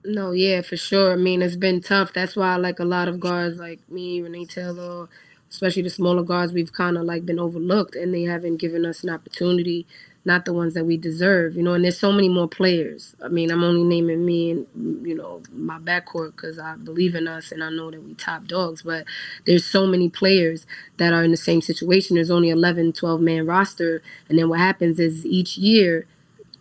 No, 0.06 0.32
yeah, 0.32 0.62
for 0.62 0.78
sure. 0.78 1.12
I 1.12 1.16
mean, 1.18 1.42
it's 1.42 1.58
been 1.58 1.82
tough. 1.82 2.14
That's 2.14 2.36
why 2.36 2.56
like 2.56 2.80
a 2.80 2.86
lot 2.86 3.10
of 3.10 3.20
guards 3.20 3.58
like 3.58 3.90
me, 3.90 4.22
Renee 4.22 4.46
Taylor, 4.46 5.10
especially 5.50 5.84
the 5.84 5.90
smaller 5.90 6.24
guards, 6.24 6.54
we've 6.54 6.74
kind 6.74 6.98
of 6.98 7.04
like 7.04 7.26
been 7.26 7.40
overlooked 7.40 7.96
and 7.96 8.14
they 8.14 8.24
haven't 8.24 8.58
given 8.58 8.86
us 8.86 9.04
an 9.04 9.10
opportunity, 9.10 9.88
not 10.26 10.46
the 10.46 10.54
ones 10.54 10.74
that 10.74 10.86
we 10.86 10.98
deserve, 10.98 11.56
you 11.56 11.64
know. 11.64 11.74
And 11.74 11.84
there's 11.84 12.00
so 12.00 12.12
many 12.12 12.30
more 12.30 12.48
players. 12.48 13.16
I 13.24 13.30
mean, 13.30 13.52
I'm 13.52 13.64
only 13.64 13.84
naming 13.84 14.26
me 14.26 14.52
and 14.52 15.08
you 15.08 15.16
know 15.16 15.42
my 15.54 15.80
backcourt 15.80 16.36
because 16.36 16.60
I 16.60 16.76
believe 16.76 17.16
in 17.16 17.28
us 17.28 17.52
and 17.52 17.64
I 17.64 17.70
know 17.70 17.92
that 17.92 18.04
we 18.04 18.14
top 18.16 18.46
dogs. 18.46 18.84
But 18.84 19.06
there's 19.46 19.66
so 19.66 19.88
many 19.88 20.10
players 20.10 20.66
that 20.98 21.14
are 21.14 21.24
in 21.24 21.32
the 21.32 21.38
same 21.38 21.62
situation. 21.62 22.16
There's 22.16 22.32
only 22.32 22.50
11, 22.50 22.94
12 22.94 23.22
man 23.22 23.46
roster, 23.46 24.02
and 24.30 24.38
then 24.38 24.50
what 24.50 24.60
happens 24.60 25.00
is 25.00 25.26
each 25.26 25.58
year, 25.58 26.08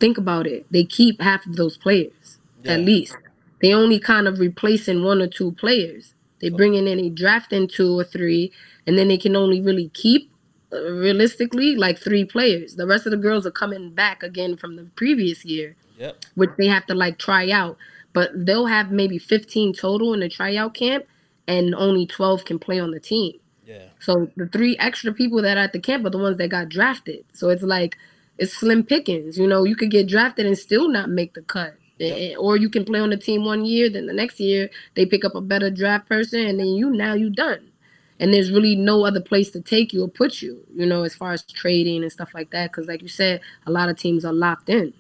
think 0.01 0.19
about 0.19 0.47
it, 0.47 0.67
they 0.71 0.85
keep 0.85 1.21
half 1.21 1.47
of 1.47 1.57
those 1.57 1.77
players 1.77 2.39
at 2.67 2.81
least. 2.81 3.17
They 3.63 3.73
only 3.73 3.99
kind 3.99 4.29
of 4.29 4.39
replacing 4.39 5.05
one 5.05 5.23
or 5.23 5.27
two 5.29 5.53
players. 5.53 6.15
They 6.41 6.51
bring 6.51 6.75
in 6.75 6.87
any 6.87 7.11
drafting 7.11 7.69
two 7.69 7.99
or 7.99 8.05
three, 8.05 8.53
and 8.87 8.97
then 8.99 9.09
they 9.09 9.19
can 9.19 9.37
only 9.37 9.61
really 9.61 9.89
keep 9.91 10.31
uh, 10.73 10.83
realistically 10.93 11.77
like 11.77 11.99
three 11.99 12.25
players. 12.25 12.77
The 12.77 12.87
rest 12.87 13.07
of 13.07 13.11
the 13.13 13.17
girls 13.17 13.47
are 13.47 13.51
coming 13.53 13.91
back 13.91 14.23
again 14.23 14.57
from 14.57 14.77
the 14.77 14.85
previous 14.97 15.45
year, 15.45 15.77
Yep. 15.99 16.25
which 16.35 16.51
they 16.59 16.67
have 16.67 16.87
to 16.87 16.95
like 16.95 17.19
try 17.19 17.51
out. 17.51 17.77
But 18.13 18.31
they'll 18.35 18.67
have 18.67 18.91
maybe 18.91 19.19
15 19.19 19.75
total 19.75 20.15
in 20.15 20.21
the 20.21 20.29
tryout 20.29 20.75
camp, 20.75 21.05
and 21.47 21.75
only 21.75 22.07
12 22.07 22.45
can 22.45 22.59
play 22.59 22.79
on 22.81 22.91
the 22.91 23.01
team. 23.01 23.35
Yeah. 23.67 23.87
So 24.01 24.31
the 24.37 24.47
three 24.47 24.77
extra 24.79 25.13
people 25.13 25.43
that 25.43 25.57
are 25.57 25.65
at 25.65 25.73
the 25.73 25.79
camp 25.81 26.05
are 26.07 26.11
the 26.11 26.19
ones 26.19 26.39
that 26.39 26.49
got 26.49 26.69
drafted. 26.69 27.25
So 27.33 27.49
it's 27.51 27.63
like 27.63 27.97
it's 28.39 28.53
slim 28.53 28.85
pickings. 28.85 29.39
You 29.39 29.47
know, 29.47 29.65
you 29.65 29.77
could 29.77 29.91
get 29.91 30.09
drafted 30.09 30.47
and 30.47 30.57
still 30.59 30.89
not 30.89 31.09
make 31.11 31.35
the 31.35 31.43
cut. 31.43 31.75
Eh, 32.01 32.35
Or 32.37 32.57
you 32.57 32.69
can 32.69 32.85
play 32.85 33.01
on 33.01 33.11
the 33.11 33.17
team 33.17 33.45
one 33.45 33.65
year, 33.65 33.89
then 33.89 34.07
the 34.07 34.13
next 34.13 34.39
year 34.39 34.69
they 34.95 35.07
pick 35.07 35.25
up 35.25 35.35
a 35.35 35.41
better 35.41 35.71
draft 35.71 36.09
person, 36.09 36.41
and 36.47 36.59
then 36.61 36.69
you 36.69 36.91
now 36.91 37.15
you 37.15 37.31
done. 37.31 37.71
And 38.19 38.33
there's 38.33 38.51
really 38.51 38.77
no 38.77 39.05
other 39.05 39.21
place 39.21 39.51
to 39.51 39.61
take 39.61 39.93
you 39.93 40.03
or 40.05 40.09
put 40.09 40.41
you, 40.41 40.65
you 40.75 40.87
know, 40.87 41.03
as 41.03 41.15
far 41.15 41.33
as 41.33 41.43
trading 41.43 42.03
and 42.03 42.11
stuff 42.11 42.33
like 42.35 42.51
that. 42.51 42.73
Because 42.73 42.89
like 42.89 43.03
you 43.03 43.09
said, 43.09 43.41
a 43.67 43.71
lot 43.71 43.89
of 43.89 43.99
teams 43.99 44.25
are 44.25 44.33
locked 44.33 44.71
in. 44.71 44.93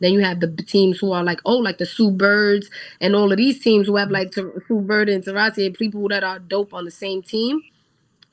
Then 0.00 0.12
you 0.12 0.20
have 0.20 0.40
the 0.40 0.48
teams 0.48 0.98
who 0.98 1.12
are 1.12 1.24
like, 1.24 1.40
oh, 1.46 1.56
like 1.56 1.78
the 1.78 1.86
Sue 1.86 2.10
Birds 2.10 2.68
and 3.00 3.14
all 3.14 3.32
of 3.32 3.38
these 3.38 3.60
teams 3.60 3.86
who 3.86 3.96
have 3.96 4.10
like 4.10 4.32
Ter- 4.32 4.62
Sue 4.68 4.80
Bird 4.80 5.08
and 5.08 5.24
Taurasi 5.24 5.66
and 5.66 5.74
people 5.74 6.06
that 6.08 6.22
are 6.24 6.38
dope 6.38 6.74
on 6.74 6.84
the 6.84 6.90
same 6.90 7.22
team 7.22 7.62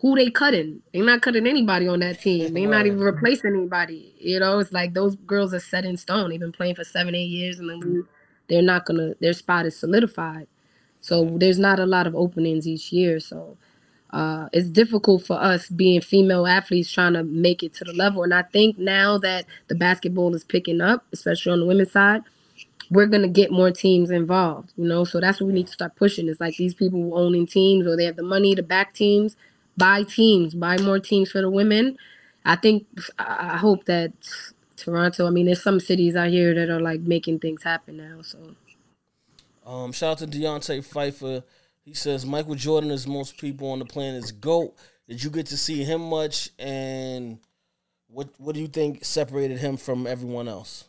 who 0.01 0.15
they 0.15 0.31
cutting? 0.31 0.81
They're 0.93 1.05
not 1.05 1.21
cutting 1.21 1.45
anybody 1.45 1.87
on 1.87 1.99
that 1.99 2.19
team. 2.19 2.53
They're 2.53 2.67
not 2.67 2.87
even 2.87 2.99
replacing 2.99 3.53
anybody. 3.55 4.15
You 4.17 4.39
know, 4.39 4.57
it's 4.57 4.71
like 4.71 4.95
those 4.95 5.15
girls 5.15 5.53
are 5.53 5.59
set 5.59 5.85
in 5.85 5.95
stone. 5.95 6.29
They've 6.29 6.39
been 6.39 6.51
playing 6.51 6.75
for 6.75 6.83
seven, 6.83 7.13
eight 7.13 7.29
years 7.29 7.59
and 7.59 7.69
the 7.69 7.75
league. 7.75 8.05
They're 8.49 8.63
not 8.63 8.85
gonna. 8.85 9.13
Their 9.21 9.33
spot 9.33 9.67
is 9.67 9.77
solidified. 9.77 10.47
So 11.01 11.37
there's 11.37 11.59
not 11.59 11.79
a 11.79 11.85
lot 11.85 12.07
of 12.07 12.15
openings 12.15 12.67
each 12.67 12.91
year. 12.91 13.19
So 13.19 13.57
uh, 14.13 14.49
it's 14.53 14.69
difficult 14.69 15.25
for 15.25 15.41
us 15.41 15.69
being 15.69 16.01
female 16.01 16.45
athletes 16.47 16.91
trying 16.91 17.13
to 17.13 17.23
make 17.23 17.63
it 17.63 17.73
to 17.75 17.83
the 17.85 17.93
level. 17.93 18.23
And 18.23 18.33
I 18.33 18.43
think 18.43 18.77
now 18.77 19.17
that 19.19 19.45
the 19.67 19.75
basketball 19.75 20.35
is 20.35 20.43
picking 20.43 20.81
up, 20.81 21.05
especially 21.13 21.53
on 21.53 21.59
the 21.61 21.65
women's 21.65 21.91
side, 21.91 22.23
we're 22.89 23.05
gonna 23.07 23.29
get 23.29 23.51
more 23.51 23.71
teams 23.71 24.11
involved. 24.11 24.73
You 24.77 24.87
know, 24.87 25.05
so 25.05 25.21
that's 25.21 25.39
what 25.39 25.47
we 25.47 25.53
need 25.53 25.67
to 25.67 25.73
start 25.73 25.95
pushing. 25.95 26.27
It's 26.27 26.41
like 26.41 26.57
these 26.57 26.73
people 26.73 27.17
owning 27.17 27.47
teams 27.47 27.87
or 27.87 27.95
they 27.95 28.05
have 28.05 28.17
the 28.17 28.23
money 28.23 28.53
to 28.55 28.63
back 28.63 28.93
teams, 28.93 29.37
buy 29.77 30.03
teams, 30.03 30.53
buy 30.53 30.77
more 30.77 30.99
teams 30.99 31.31
for 31.31 31.41
the 31.41 31.49
women. 31.49 31.97
I 32.45 32.57
think 32.57 32.85
I 33.17 33.53
I 33.53 33.57
hope 33.57 33.85
that 33.85 34.11
Toronto. 34.75 35.27
I 35.27 35.29
mean, 35.29 35.45
there's 35.45 35.63
some 35.63 35.79
cities 35.79 36.15
out 36.15 36.29
here 36.29 36.53
that 36.55 36.69
are 36.69 36.81
like 36.81 37.01
making 37.01 37.39
things 37.39 37.63
happen 37.63 37.97
now. 37.97 38.21
So 38.21 38.55
Um, 39.65 39.91
shout 39.93 40.21
out 40.21 40.29
to 40.29 40.37
Deontay 40.37 40.83
Pfeiffer. 40.83 41.43
He 41.91 41.95
says 41.95 42.25
Michael 42.25 42.55
Jordan 42.55 42.89
is 42.89 43.05
most 43.05 43.37
people 43.37 43.69
on 43.71 43.79
the 43.79 43.85
planet's 43.85 44.31
GOAT. 44.31 44.73
Did 45.09 45.21
you 45.21 45.29
get 45.29 45.47
to 45.47 45.57
see 45.57 45.83
him 45.83 45.99
much? 45.99 46.49
And 46.57 47.37
what 48.07 48.29
what 48.37 48.55
do 48.55 48.61
you 48.61 48.69
think 48.69 49.03
separated 49.03 49.57
him 49.57 49.75
from 49.75 50.07
everyone 50.07 50.47
else? 50.47 50.85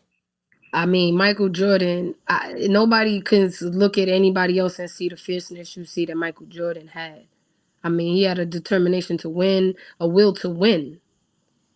I 0.73 0.87
mean, 0.87 1.17
Michael 1.17 1.49
Jordan. 1.49 2.15
I, 2.29 2.53
nobody 2.69 3.21
can 3.21 3.53
look 3.63 3.99
at 3.99 4.09
anybody 4.09 4.61
else 4.61 4.79
and 4.79 4.89
see 4.89 5.09
the 5.09 5.17
fierceness 5.17 5.77
you 5.77 5.85
see 5.87 6.07
that 6.07 6.17
Michael 6.17 6.47
Jordan 6.47 6.87
had. 6.87 7.27
I 7.83 7.89
mean, 7.89 8.15
he 8.15 8.23
had 8.23 8.39
a 8.39 8.47
determination 8.47 9.19
to 9.19 9.29
win, 9.29 9.75
a 9.99 10.07
will 10.07 10.33
to 10.35 10.49
win. 10.49 11.01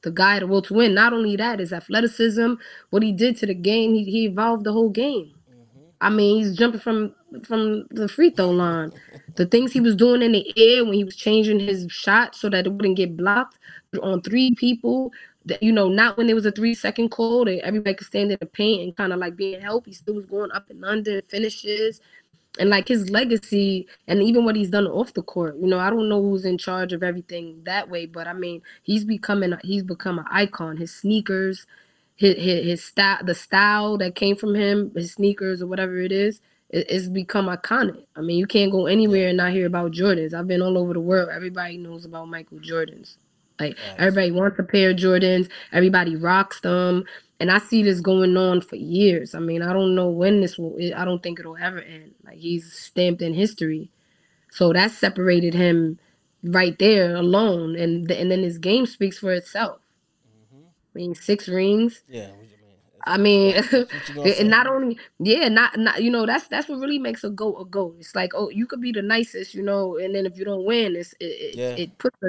The 0.02 0.12
guy 0.12 0.34
had 0.34 0.44
a 0.44 0.46
will 0.46 0.62
to 0.62 0.74
win. 0.74 0.94
Not 0.94 1.12
only 1.12 1.34
that, 1.34 1.58
his 1.58 1.72
athleticism, 1.72 2.54
what 2.90 3.02
he 3.02 3.10
did 3.10 3.38
to 3.38 3.46
the 3.46 3.54
game, 3.54 3.92
he, 3.92 4.04
he 4.04 4.26
evolved 4.26 4.62
the 4.62 4.72
whole 4.72 4.90
game. 4.90 5.34
Mm-hmm. 5.50 5.80
I 6.00 6.10
mean, 6.10 6.44
he's 6.44 6.56
jumping 6.56 6.78
from 6.78 7.12
from 7.44 7.86
the 7.90 8.08
free 8.08 8.30
throw 8.30 8.50
line. 8.50 8.92
The 9.36 9.46
things 9.46 9.72
he 9.72 9.80
was 9.80 9.96
doing 9.96 10.22
in 10.22 10.32
the 10.32 10.52
air 10.56 10.84
when 10.84 10.94
he 10.94 11.04
was 11.04 11.16
changing 11.16 11.60
his 11.60 11.86
shot 11.90 12.34
so 12.34 12.48
that 12.50 12.66
it 12.66 12.72
wouldn't 12.72 12.96
get 12.96 13.16
blocked 13.16 13.58
on 14.02 14.22
three 14.22 14.54
people. 14.54 15.12
That 15.44 15.62
you 15.62 15.72
know, 15.72 15.88
not 15.88 16.16
when 16.16 16.26
there 16.26 16.34
was 16.34 16.46
a 16.46 16.52
three 16.52 16.74
second 16.74 17.10
call 17.10 17.44
that 17.44 17.64
everybody 17.64 17.94
could 17.94 18.06
stand 18.06 18.32
in 18.32 18.38
the 18.40 18.46
paint 18.46 18.82
and 18.82 18.96
kind 18.96 19.12
of 19.12 19.18
like 19.18 19.36
being 19.36 19.60
helped. 19.60 19.86
He 19.86 19.92
still 19.92 20.14
was 20.14 20.26
going 20.26 20.50
up 20.52 20.70
and 20.70 20.84
under 20.84 21.22
finishes, 21.22 22.00
and 22.58 22.70
like 22.70 22.88
his 22.88 23.10
legacy 23.10 23.86
and 24.08 24.22
even 24.22 24.44
what 24.44 24.56
he's 24.56 24.70
done 24.70 24.86
off 24.86 25.12
the 25.14 25.22
court. 25.22 25.56
You 25.60 25.66
know, 25.66 25.78
I 25.78 25.90
don't 25.90 26.08
know 26.08 26.22
who's 26.22 26.44
in 26.44 26.58
charge 26.58 26.92
of 26.92 27.02
everything 27.02 27.62
that 27.64 27.88
way, 27.88 28.06
but 28.06 28.26
I 28.26 28.32
mean, 28.32 28.62
he's 28.82 29.04
becoming 29.04 29.54
he's 29.62 29.82
become 29.82 30.18
an 30.18 30.26
icon. 30.30 30.76
His 30.76 30.94
sneakers, 30.94 31.66
his 32.16 32.36
his, 32.36 32.64
his 32.64 32.84
style, 32.84 33.18
the 33.24 33.34
style 33.34 33.98
that 33.98 34.14
came 34.14 34.36
from 34.36 34.54
him, 34.54 34.92
his 34.94 35.12
sneakers 35.12 35.62
or 35.62 35.66
whatever 35.66 35.98
it 35.98 36.12
is, 36.12 36.40
it, 36.70 36.86
it's 36.88 37.08
become 37.08 37.46
iconic. 37.46 38.04
I 38.16 38.20
mean, 38.20 38.38
you 38.38 38.46
can't 38.46 38.72
go 38.72 38.86
anywhere 38.86 39.28
and 39.28 39.36
not 39.36 39.52
hear 39.52 39.66
about 39.66 39.92
Jordans. 39.92 40.34
I've 40.34 40.48
been 40.48 40.62
all 40.62 40.78
over 40.78 40.92
the 40.92 41.00
world. 41.00 41.30
Everybody 41.32 41.78
knows 41.78 42.04
about 42.04 42.28
Michael 42.28 42.58
Jordans. 42.58 43.16
Like 43.58 43.76
everybody 43.98 44.30
wants 44.32 44.58
a 44.58 44.62
pair 44.62 44.90
of 44.90 44.96
Jordans. 44.96 45.48
Everybody 45.72 46.16
rocks 46.16 46.60
them. 46.60 47.04
And 47.38 47.50
I 47.50 47.58
see 47.58 47.82
this 47.82 48.00
going 48.00 48.36
on 48.36 48.60
for 48.60 48.76
years. 48.76 49.34
I 49.34 49.40
mean, 49.40 49.62
I 49.62 49.72
don't 49.72 49.94
know 49.94 50.08
when 50.08 50.40
this 50.40 50.58
will. 50.58 50.76
I 50.96 51.04
don't 51.04 51.22
think 51.22 51.38
it'll 51.38 51.56
ever 51.56 51.80
end. 51.80 52.14
Like 52.24 52.38
he's 52.38 52.72
stamped 52.72 53.22
in 53.22 53.34
history. 53.34 53.90
So 54.50 54.72
that 54.72 54.90
separated 54.90 55.52
him 55.52 55.98
right 56.42 56.78
there 56.78 57.14
alone, 57.14 57.76
and 57.76 58.10
and 58.10 58.30
then 58.30 58.42
his 58.42 58.56
game 58.56 58.86
speaks 58.86 59.18
for 59.18 59.32
itself. 59.32 59.80
Mm-hmm. 60.54 60.64
I 60.64 60.98
mean, 60.98 61.14
six 61.14 61.46
rings. 61.48 62.02
Yeah. 62.08 62.30
What 63.06 63.24
you 63.24 63.36
mean? 63.38 63.54
I 63.54 63.62
mean, 63.64 63.86
What 63.90 64.08
you 64.08 64.14
gonna 64.14 64.30
say? 64.30 64.40
and 64.40 64.50
not 64.50 64.66
only 64.66 64.98
yeah, 65.18 65.48
not 65.48 65.76
not 65.78 66.02
you 66.02 66.10
know 66.10 66.26
that's 66.26 66.48
that's 66.48 66.68
what 66.68 66.78
really 66.80 66.98
makes 66.98 67.24
a 67.24 67.30
goat 67.30 67.56
a 67.60 67.64
goat. 67.64 67.96
It's 68.00 68.14
like 68.14 68.32
oh, 68.34 68.50
you 68.50 68.66
could 68.66 68.80
be 68.80 68.92
the 68.92 69.02
nicest, 69.02 69.54
you 69.54 69.62
know, 69.62 69.96
and 69.98 70.14
then 70.14 70.26
if 70.26 70.36
you 70.38 70.44
don't 70.44 70.64
win, 70.64 70.96
it's 70.96 71.14
it 71.20 71.24
it, 71.24 71.60
Yeah. 71.60 71.76
it 71.76 71.98
puts 71.98 72.16
a 72.22 72.28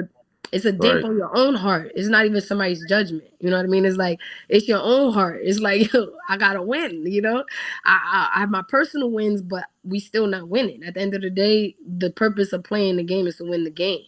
it's 0.52 0.64
a 0.64 0.72
dent 0.72 1.02
Right. 1.02 1.04
on 1.04 1.16
your 1.16 1.36
own 1.36 1.54
heart. 1.54 1.92
It's 1.94 2.08
not 2.08 2.24
even 2.26 2.40
somebody's 2.40 2.84
judgment. 2.84 3.24
You 3.40 3.50
know 3.50 3.56
what 3.56 3.64
I 3.64 3.68
mean? 3.68 3.84
It's 3.84 3.96
like 3.98 4.18
it's 4.48 4.68
your 4.68 4.80
own 4.80 5.12
heart. 5.12 5.40
It's 5.42 5.58
like 5.60 5.92
yo, 5.92 6.12
I 6.28 6.36
gotta 6.36 6.62
win. 6.62 7.04
You 7.06 7.22
know, 7.22 7.44
I, 7.84 8.30
I 8.34 8.36
I 8.36 8.40
have 8.40 8.50
my 8.50 8.62
personal 8.68 9.10
wins, 9.10 9.42
but 9.42 9.64
we 9.84 10.00
still 10.00 10.26
not 10.26 10.48
winning. 10.48 10.82
At 10.84 10.94
the 10.94 11.00
end 11.00 11.14
of 11.14 11.22
the 11.22 11.30
day, 11.30 11.74
the 11.86 12.10
purpose 12.10 12.52
of 12.52 12.64
playing 12.64 12.96
the 12.96 13.04
game 13.04 13.26
is 13.26 13.36
to 13.36 13.44
win 13.44 13.64
the 13.64 13.70
game. 13.70 14.02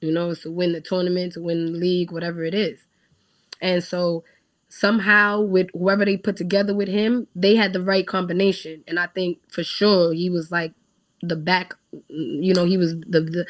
You 0.00 0.12
know, 0.12 0.30
it's 0.30 0.42
to 0.42 0.50
win 0.50 0.72
the 0.72 0.80
tournament, 0.80 1.32
to 1.34 1.40
win 1.42 1.66
the 1.66 1.72
league, 1.72 2.12
whatever 2.12 2.44
it 2.44 2.54
is. 2.54 2.80
And 3.60 3.82
so 3.82 4.24
somehow 4.74 5.40
with 5.40 5.68
whoever 5.72 6.04
they 6.04 6.16
put 6.16 6.36
together 6.36 6.74
with 6.74 6.88
him, 6.88 7.28
they 7.36 7.54
had 7.54 7.72
the 7.72 7.82
right 7.82 8.06
combination. 8.06 8.82
And 8.88 8.98
I 8.98 9.06
think 9.06 9.38
for 9.48 9.62
sure 9.62 10.12
he 10.12 10.28
was 10.28 10.50
like 10.50 10.72
the 11.22 11.36
back, 11.36 11.74
you 12.08 12.52
know, 12.52 12.64
he 12.64 12.76
was 12.76 12.94
the 13.00 13.20
the, 13.20 13.46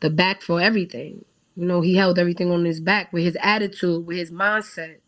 the 0.00 0.10
back 0.10 0.42
for 0.42 0.60
everything. 0.60 1.24
You 1.56 1.66
know, 1.66 1.80
he 1.80 1.96
held 1.96 2.18
everything 2.18 2.52
on 2.52 2.64
his 2.64 2.80
back 2.80 3.12
with 3.12 3.24
his 3.24 3.36
attitude, 3.40 4.06
with 4.06 4.16
his 4.16 4.30
mindset. 4.30 4.98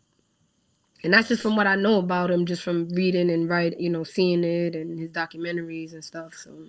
And 1.01 1.13
that's 1.13 1.29
just 1.29 1.41
from 1.41 1.55
what 1.55 1.67
I 1.67 1.75
know 1.75 1.99
about 1.99 2.29
him, 2.29 2.45
just 2.45 2.61
from 2.61 2.89
reading 2.89 3.29
and 3.29 3.47
writing, 3.47 3.79
you 3.79 3.89
know, 3.89 4.03
seeing 4.03 4.43
it 4.43 4.75
and 4.75 4.99
his 4.99 5.09
documentaries 5.11 5.93
and 5.93 6.03
stuff. 6.03 6.33
So 6.33 6.67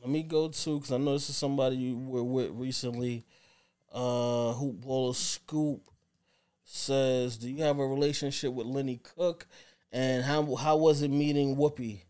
Let 0.00 0.10
me 0.10 0.24
go 0.24 0.48
to 0.48 0.74
because 0.76 0.90
I 0.90 0.96
know 0.98 1.12
this 1.12 1.30
is 1.30 1.36
somebody 1.36 1.76
you 1.76 1.96
were 1.96 2.24
with 2.24 2.50
recently. 2.52 3.24
Uh, 3.92 4.52
Hoop 4.54 4.80
Baller 4.84 5.14
Scoop 5.14 5.82
says, 6.68 7.36
"Do 7.36 7.48
you 7.48 7.62
have 7.62 7.78
a 7.78 7.86
relationship 7.86 8.52
with 8.52 8.66
Lenny 8.66 9.00
Cook? 9.16 9.46
And 9.90 10.24
how 10.24 10.54
how 10.54 10.76
was 10.76 11.02
it 11.02 11.10
meeting 11.10 11.56
Whoopi?" 11.56 12.02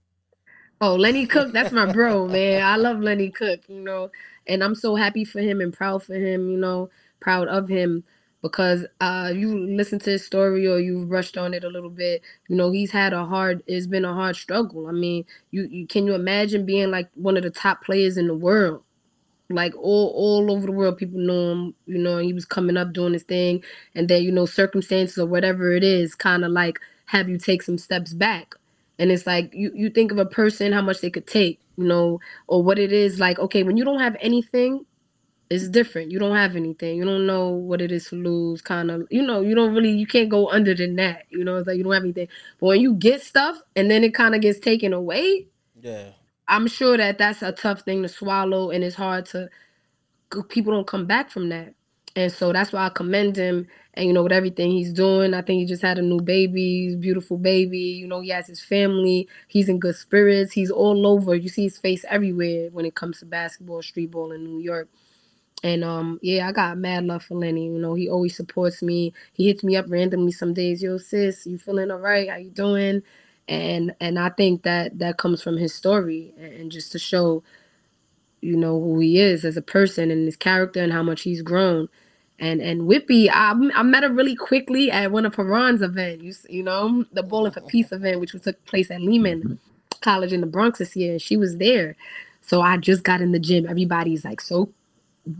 Oh, 0.80 0.94
Lenny 0.94 1.26
Cook, 1.26 1.52
that's 1.52 1.72
my 1.72 1.92
bro, 1.92 2.28
man. 2.28 2.62
I 2.62 2.76
love 2.76 3.00
Lenny 3.00 3.30
Cook, 3.30 3.60
you 3.68 3.80
know, 3.80 4.10
and 4.46 4.62
I'm 4.62 4.74
so 4.74 4.94
happy 4.94 5.24
for 5.24 5.40
him 5.40 5.60
and 5.60 5.72
proud 5.72 6.02
for 6.02 6.14
him, 6.14 6.48
you 6.50 6.56
know, 6.56 6.90
proud 7.20 7.48
of 7.48 7.68
him 7.68 8.04
because 8.42 8.86
uh 9.00 9.32
you 9.34 9.66
listen 9.66 9.98
to 9.98 10.10
his 10.10 10.24
story 10.24 10.64
or 10.68 10.78
you've 10.78 11.08
brushed 11.08 11.36
on 11.36 11.52
it 11.54 11.64
a 11.64 11.68
little 11.68 11.90
bit, 11.90 12.22
you 12.48 12.56
know, 12.56 12.70
he's 12.70 12.90
had 12.92 13.12
a 13.12 13.24
hard 13.24 13.62
it's 13.66 13.86
been 13.86 14.04
a 14.04 14.14
hard 14.14 14.36
struggle. 14.36 14.86
I 14.86 14.92
mean, 14.92 15.24
you, 15.50 15.64
you 15.64 15.86
can 15.86 16.06
you 16.06 16.14
imagine 16.14 16.64
being 16.66 16.90
like 16.90 17.08
one 17.14 17.36
of 17.36 17.42
the 17.42 17.50
top 17.50 17.82
players 17.84 18.16
in 18.16 18.28
the 18.28 18.34
world? 18.36 18.82
Like 19.50 19.74
all 19.76 20.08
all 20.14 20.52
over 20.52 20.66
the 20.66 20.72
world, 20.72 20.98
people 20.98 21.20
know 21.20 21.52
him, 21.52 21.74
you 21.86 21.98
know, 21.98 22.18
he 22.18 22.32
was 22.34 22.44
coming 22.44 22.76
up 22.76 22.92
doing 22.92 23.14
his 23.14 23.22
thing, 23.22 23.64
and 23.94 24.08
then 24.08 24.22
you 24.22 24.32
know, 24.32 24.46
circumstances 24.46 25.18
or 25.18 25.26
whatever 25.26 25.72
it 25.72 25.84
is 25.84 26.14
kind 26.14 26.44
of 26.44 26.52
like 26.52 26.78
have 27.06 27.28
you 27.28 27.38
take 27.38 27.62
some 27.62 27.78
steps 27.78 28.12
back. 28.14 28.54
And 28.98 29.10
it's 29.12 29.26
like 29.26 29.50
you 29.54 29.70
you 29.74 29.90
think 29.90 30.12
of 30.12 30.18
a 30.18 30.26
person 30.26 30.72
how 30.72 30.82
much 30.82 31.00
they 31.00 31.10
could 31.10 31.26
take 31.26 31.60
you 31.76 31.84
know 31.84 32.20
or 32.48 32.62
what 32.62 32.78
it 32.78 32.92
is. 32.92 33.20
Like 33.20 33.38
okay 33.38 33.62
when 33.62 33.76
you 33.76 33.84
don't 33.84 34.00
have 34.00 34.16
anything 34.20 34.84
it's 35.50 35.68
different. 35.68 36.10
You 36.10 36.18
don't 36.18 36.36
have 36.36 36.56
anything. 36.56 36.98
You 36.98 37.04
don't 37.04 37.26
know 37.26 37.48
what 37.50 37.80
it 37.80 37.92
is 37.92 38.08
to 38.08 38.16
lose 38.16 38.60
kind 38.62 38.90
of 38.90 39.06
you 39.10 39.22
know 39.22 39.40
you 39.40 39.54
don't 39.54 39.74
really 39.74 39.90
you 39.92 40.06
can't 40.06 40.28
go 40.28 40.50
under 40.50 40.74
than 40.74 40.96
that. 40.96 41.24
You 41.30 41.44
know 41.44 41.56
it's 41.56 41.66
like 41.68 41.78
you 41.78 41.84
don't 41.84 41.94
have 41.94 42.04
anything. 42.04 42.28
But 42.60 42.66
when 42.66 42.80
you 42.80 42.94
get 42.94 43.22
stuff 43.22 43.58
and 43.76 43.90
then 43.90 44.04
it 44.04 44.14
kind 44.14 44.34
of 44.34 44.42
gets 44.42 44.60
taken 44.60 44.92
away 44.92 45.46
Yeah, 45.80 46.12
i'm 46.48 46.66
sure 46.66 46.96
that 46.96 47.18
that's 47.18 47.42
a 47.42 47.52
tough 47.52 47.82
thing 47.82 48.02
to 48.02 48.08
swallow 48.08 48.70
and 48.70 48.84
it's 48.84 48.96
hard 48.96 49.26
to 49.26 49.48
people 50.48 50.72
don't 50.72 50.86
come 50.86 51.06
back 51.06 51.30
from 51.30 51.48
that. 51.50 51.74
And 52.16 52.32
so 52.32 52.52
that's 52.52 52.72
why 52.72 52.86
i 52.86 52.88
commend 52.88 53.36
him 53.36 53.68
and 53.94 54.06
you 54.06 54.12
know 54.12 54.24
with 54.24 54.32
everything 54.32 54.72
he's 54.72 54.92
doing 54.92 55.34
i 55.34 55.42
think 55.42 55.60
he 55.60 55.66
just 55.66 55.82
had 55.82 55.98
a 55.98 56.02
new 56.02 56.20
baby 56.20 56.96
beautiful 56.98 57.36
baby 57.38 57.78
you 57.78 58.08
know 58.08 58.20
he 58.20 58.30
has 58.30 58.48
his 58.48 58.60
family 58.60 59.28
he's 59.48 59.68
in 59.68 59.78
good 59.78 59.94
spirits 59.94 60.52
he's 60.52 60.70
all 60.70 61.06
over. 61.06 61.34
You 61.36 61.48
see 61.48 61.64
his 61.64 61.78
face 61.78 62.04
everywhere 62.08 62.70
when 62.72 62.86
it 62.86 62.96
comes 62.96 63.20
to 63.20 63.26
basketball 63.26 63.82
street 63.82 64.10
ball 64.10 64.32
in 64.32 64.42
new 64.42 64.58
york. 64.60 64.88
And 65.62 65.84
um 65.84 66.18
yeah 66.22 66.48
i 66.48 66.52
got 66.52 66.78
mad 66.78 67.04
love 67.04 67.22
for 67.24 67.36
lenny 67.36 67.66
you 67.66 67.78
know 67.78 67.94
he 67.94 68.08
always 68.08 68.36
supports 68.36 68.82
me. 68.82 69.12
He 69.34 69.46
hits 69.46 69.62
me 69.62 69.76
up 69.76 69.86
randomly 69.88 70.32
some 70.32 70.54
days 70.54 70.82
yo 70.82 70.98
sis 70.98 71.46
you 71.46 71.58
feeling 71.58 71.90
all 71.92 71.98
right? 72.00 72.28
How 72.30 72.36
you 72.36 72.50
doing 72.50 73.02
and 73.48 73.94
and 74.00 74.18
i 74.18 74.28
think 74.30 74.62
that 74.62 74.98
that 74.98 75.18
comes 75.18 75.42
from 75.42 75.56
his 75.56 75.74
story 75.74 76.32
and 76.38 76.70
just 76.70 76.92
to 76.92 76.98
show 76.98 77.42
you 78.40 78.56
know 78.56 78.78
who 78.80 79.00
he 79.00 79.18
is 79.18 79.44
as 79.44 79.56
a 79.56 79.62
person 79.62 80.10
and 80.10 80.26
his 80.26 80.36
character 80.36 80.82
and 80.82 80.92
how 80.92 81.02
much 81.02 81.22
he's 81.22 81.42
grown 81.42 81.88
and 82.38 82.60
and 82.60 82.82
Whoopi, 82.82 83.28
I, 83.32 83.52
I 83.74 83.82
met 83.82 84.04
her 84.04 84.12
really 84.12 84.36
quickly 84.36 84.90
at 84.90 85.10
one 85.10 85.26
of 85.26 85.34
Haran's 85.34 85.82
event. 85.82 86.22
You 86.22 86.32
you 86.48 86.62
know 86.62 87.04
the 87.12 87.22
Bowling 87.22 87.52
for 87.52 87.60
Peace 87.62 87.86
mm-hmm. 87.86 87.96
event, 88.06 88.20
which 88.20 88.32
took 88.32 88.64
place 88.64 88.90
at 88.90 89.00
Lehman 89.00 89.40
mm-hmm. 89.40 89.54
College 90.00 90.32
in 90.32 90.40
the 90.40 90.46
Bronx 90.46 90.78
this 90.78 90.94
year. 90.94 91.12
and 91.12 91.22
She 91.22 91.36
was 91.36 91.56
there, 91.56 91.96
so 92.40 92.60
I 92.60 92.76
just 92.76 93.02
got 93.02 93.20
in 93.20 93.32
the 93.32 93.40
gym. 93.40 93.66
Everybody's 93.66 94.24
like 94.24 94.40
so 94.40 94.72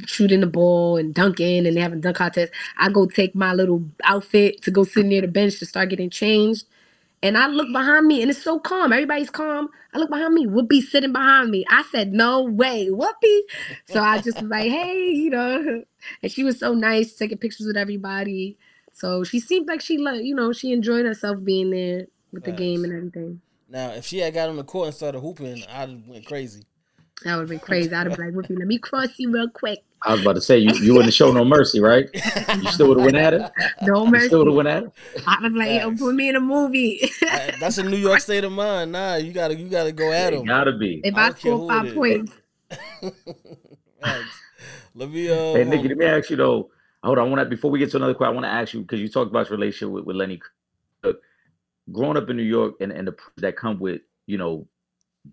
shooting 0.07 0.41
the 0.41 0.47
ball 0.47 0.97
and 0.97 1.15
dunking, 1.15 1.67
and 1.67 1.77
they 1.77 1.81
having 1.81 2.01
dunk 2.01 2.17
contests. 2.17 2.51
I 2.79 2.91
go 2.91 3.07
take 3.07 3.35
my 3.35 3.53
little 3.53 3.85
outfit 4.03 4.63
to 4.63 4.71
go 4.73 4.83
sit 4.83 5.07
near 5.07 5.21
the 5.21 5.29
bench 5.29 5.61
to 5.61 5.67
start 5.67 5.91
getting 5.91 6.11
changed. 6.11 6.67
And 7.23 7.37
I 7.37 7.49
look 7.49 7.73
behind 7.73 8.07
me 8.07 8.23
and 8.23 8.31
it's 8.31 8.43
so 8.43 8.61
calm. 8.61 8.93
Everybody's 8.93 9.31
calm. 9.31 9.69
I 9.93 9.99
look 9.99 10.11
behind 10.11 10.35
me, 10.35 10.47
Whoopi 10.47 10.81
sitting 10.83 11.13
behind 11.13 11.51
me. 11.51 11.65
I 11.69 11.83
said, 11.91 12.13
No 12.13 12.43
way, 12.43 12.89
Whoopi. 12.91 13.41
So 13.87 14.01
I 14.01 14.21
just 14.21 14.41
was 14.41 14.51
like, 14.51 14.71
Hey, 14.71 15.11
you 15.11 15.31
know. 15.31 15.83
And 16.23 16.31
she 16.31 16.45
was 16.45 16.61
so 16.61 16.75
nice, 16.75 17.15
taking 17.15 17.39
pictures 17.39 17.67
with 17.67 17.77
everybody. 17.77 18.57
So 18.93 19.25
she 19.25 19.41
seemed 19.41 19.67
like 19.67 19.81
she, 19.81 19.99
like, 19.99 20.23
you 20.23 20.35
know, 20.35 20.53
she 20.53 20.73
enjoyed 20.73 21.07
herself 21.07 21.43
being 21.43 21.71
there 21.71 22.07
with 22.33 22.45
the 22.45 22.53
game 22.53 22.85
and 22.85 22.93
everything. 22.93 23.41
Now, 23.69 23.91
if 23.91 24.07
she 24.07 24.19
had 24.19 24.35
got 24.35 24.49
on 24.49 24.57
the 24.57 24.65
court 24.65 24.87
and 24.87 24.95
started 24.95 25.21
hooping, 25.21 25.65
I'd 25.69 25.89
have 25.91 26.07
went 26.07 26.25
crazy. 26.25 26.65
That 27.25 27.35
would 27.35 27.43
have 27.43 27.49
been 27.49 27.59
crazy. 27.59 27.93
I'd 27.93 28.07
have 28.07 28.17
been 28.17 28.35
like, 28.35 28.35
Whoopi, 28.35 28.59
let 28.59 28.69
me 28.69 28.79
cross 28.79 29.19
you 29.19 29.31
real 29.33 29.49
quick. 29.49 29.81
I 30.05 30.13
was 30.13 30.21
about 30.23 30.35
to 30.35 30.41
say 30.41 30.59
you, 30.59 30.71
you 30.75 30.95
wouldn't 30.95 31.13
show 31.13 31.33
no 31.33 31.45
mercy, 31.45 31.81
right? 31.81 32.09
You 32.15 32.71
still 32.71 32.89
would 32.89 32.99
have 32.99 33.05
went 33.05 33.17
at 33.17 33.35
it. 33.35 33.51
No 33.83 34.05
You 34.05 34.11
mercy. 34.13 34.27
still 34.29 34.39
would 34.39 34.47
have 34.49 34.57
went 34.57 34.69
at 34.69 34.83
it. 34.85 34.93
I 35.27 35.39
was 35.43 35.53
like, 35.53 35.69
yo, 35.81 35.89
Facts. 35.91 36.01
put 36.01 36.15
me 36.15 36.29
in 36.29 36.37
a 36.37 36.41
movie. 36.41 37.11
That's 37.61 37.79
a 37.79 37.83
New 37.83 37.97
York 37.97 38.21
state 38.21 38.45
of 38.45 38.53
mind. 38.53 38.93
Nah, 38.93 39.17
you 39.17 39.33
gotta 39.33 39.57
you 39.57 39.69
gotta 39.69 39.93
go 39.93 40.13
at 40.13 40.33
him. 40.33 40.45
gotta 40.45 40.73
be. 40.73 41.01
if 41.05 41.15
I 41.17 41.29
I 41.29 41.31
score 41.33 41.69
five 41.69 41.87
it 41.87 41.89
is. 41.89 41.95
points, 41.95 42.33
Facts. 44.03 44.41
Let 44.95 45.11
me 45.11 45.29
uh, 45.31 45.55
Hey 45.55 45.65
Niki, 45.65 45.89
let 45.89 45.97
me 45.99 46.07
ask 46.07 46.31
you 46.31 46.37
though. 46.37 46.71
Hold 47.05 47.19
on, 47.19 47.27
I 47.27 47.31
want 47.31 47.41
to 47.41 47.47
before 47.47 47.71
we 47.71 47.79
get 47.79 47.91
to 47.93 47.97
another 47.97 48.15
question, 48.15 48.33
I 48.33 48.35
want 48.35 48.45
to 48.45 48.51
ask 48.51 48.75
you 48.75 48.81
because 48.83 49.01
you 49.01 49.09
talked 49.09 49.31
about 49.31 49.49
your 49.49 49.59
relationship 49.59 49.93
with, 49.93 50.05
with 50.05 50.17
Lenny. 50.17 50.41
Cook. 51.03 51.21
Growing 51.93 52.17
up 52.17 52.29
in 52.29 52.37
New 52.37 52.43
York 52.43 52.75
and, 52.81 52.93
and 52.93 53.09
the 53.09 53.17
that 53.39 53.57
come 53.57 53.79
with 53.79 54.03
you 54.27 54.39
know 54.39 54.67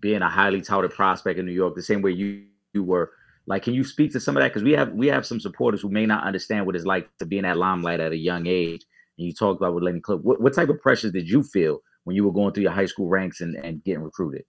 being 0.00 0.22
a 0.22 0.28
highly 0.28 0.60
touted 0.60 0.90
prospect 0.92 1.38
in 1.38 1.46
New 1.46 1.52
York, 1.52 1.74
the 1.74 1.82
same 1.82 2.02
way 2.02 2.10
you 2.12 2.44
you 2.72 2.82
were. 2.84 3.12
Like, 3.46 3.62
can 3.62 3.74
you 3.74 3.84
speak 3.84 4.12
to 4.12 4.20
some 4.20 4.36
of 4.36 4.42
that? 4.42 4.48
Because 4.48 4.64
we 4.64 4.72
have 4.72 4.92
we 4.92 5.06
have 5.06 5.24
some 5.24 5.40
supporters 5.40 5.80
who 5.80 5.88
may 5.88 6.06
not 6.06 6.24
understand 6.24 6.66
what 6.66 6.74
it's 6.74 6.84
like 6.84 7.08
to 7.18 7.26
be 7.26 7.38
in 7.38 7.44
that 7.44 7.56
limelight 7.56 8.00
at 8.00 8.12
a 8.12 8.16
young 8.16 8.46
age. 8.46 8.84
And 9.18 9.26
you 9.26 9.32
talked 9.32 9.60
about 9.60 9.74
with 9.74 9.84
Lenny 9.84 10.00
Cook. 10.00 10.20
What, 10.22 10.40
what 10.40 10.54
type 10.54 10.68
of 10.68 10.80
pressures 10.80 11.12
did 11.12 11.28
you 11.28 11.42
feel 11.42 11.80
when 12.04 12.16
you 12.16 12.24
were 12.24 12.32
going 12.32 12.52
through 12.52 12.64
your 12.64 12.72
high 12.72 12.86
school 12.86 13.08
ranks 13.08 13.40
and, 13.40 13.54
and 13.56 13.82
getting 13.84 14.02
recruited? 14.02 14.44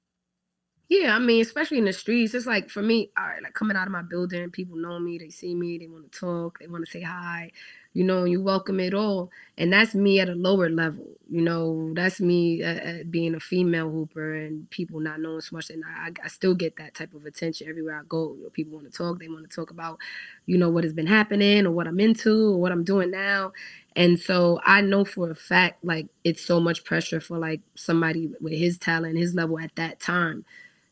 Yeah, 0.89 1.15
I 1.15 1.19
mean, 1.19 1.41
especially 1.41 1.79
in 1.79 1.85
the 1.85 1.91
streets, 1.91 2.33
it's 2.33 2.45
like 2.45 2.69
for 2.69 2.81
me, 2.81 3.11
all 3.17 3.25
right, 3.25 3.43
like 3.43 3.53
coming 3.53 3.75
out 3.75 3.87
of 3.87 3.91
my 3.91 4.03
building, 4.03 4.49
people 4.51 4.77
know 4.77 4.97
me, 4.99 5.17
they 5.17 5.29
see 5.29 5.53
me, 5.53 5.77
they 5.77 5.87
want 5.87 6.09
to 6.09 6.19
talk, 6.19 6.59
they 6.59 6.67
want 6.67 6.85
to 6.85 6.91
say 6.91 7.01
hi, 7.01 7.51
you 7.93 8.03
know, 8.03 8.25
you 8.25 8.41
welcome 8.41 8.79
it 8.79 8.93
all. 8.93 9.29
And 9.57 9.73
that's 9.73 9.95
me 9.95 10.19
at 10.19 10.29
a 10.29 10.35
lower 10.35 10.69
level, 10.69 11.05
you 11.29 11.41
know, 11.41 11.91
that's 11.95 12.21
me 12.21 12.63
uh, 12.63 12.67
uh, 12.67 12.97
being 13.09 13.35
a 13.35 13.39
female 13.39 13.89
hooper 13.89 14.35
and 14.35 14.69
people 14.69 14.99
not 14.99 15.19
knowing 15.19 15.41
so 15.41 15.55
much. 15.55 15.69
And 15.69 15.83
I, 15.85 16.11
I 16.23 16.27
still 16.27 16.53
get 16.53 16.77
that 16.77 16.93
type 16.93 17.13
of 17.13 17.25
attention 17.25 17.67
everywhere 17.67 17.99
I 17.99 18.03
go. 18.07 18.35
You 18.37 18.43
know, 18.43 18.49
people 18.49 18.73
want 18.73 18.91
to 18.91 18.97
talk, 18.97 19.19
they 19.19 19.27
want 19.27 19.49
to 19.49 19.55
talk 19.55 19.71
about, 19.71 19.97
you 20.45 20.57
know, 20.57 20.69
what 20.69 20.83
has 20.83 20.93
been 20.93 21.07
happening 21.07 21.65
or 21.65 21.71
what 21.71 21.87
I'm 21.87 21.99
into 21.99 22.53
or 22.53 22.57
what 22.57 22.71
I'm 22.71 22.83
doing 22.83 23.11
now. 23.11 23.53
And 23.95 24.19
so 24.19 24.59
I 24.63 24.81
know 24.81 25.03
for 25.03 25.31
a 25.31 25.35
fact, 25.35 25.83
like, 25.83 26.07
it's 26.23 26.43
so 26.43 26.59
much 26.59 26.83
pressure 26.83 27.19
for 27.19 27.39
like 27.39 27.61
somebody 27.75 28.29
with 28.39 28.53
his 28.53 28.77
talent, 28.77 29.17
his 29.17 29.33
level 29.33 29.59
at 29.59 29.75
that 29.75 29.99
time 29.99 30.45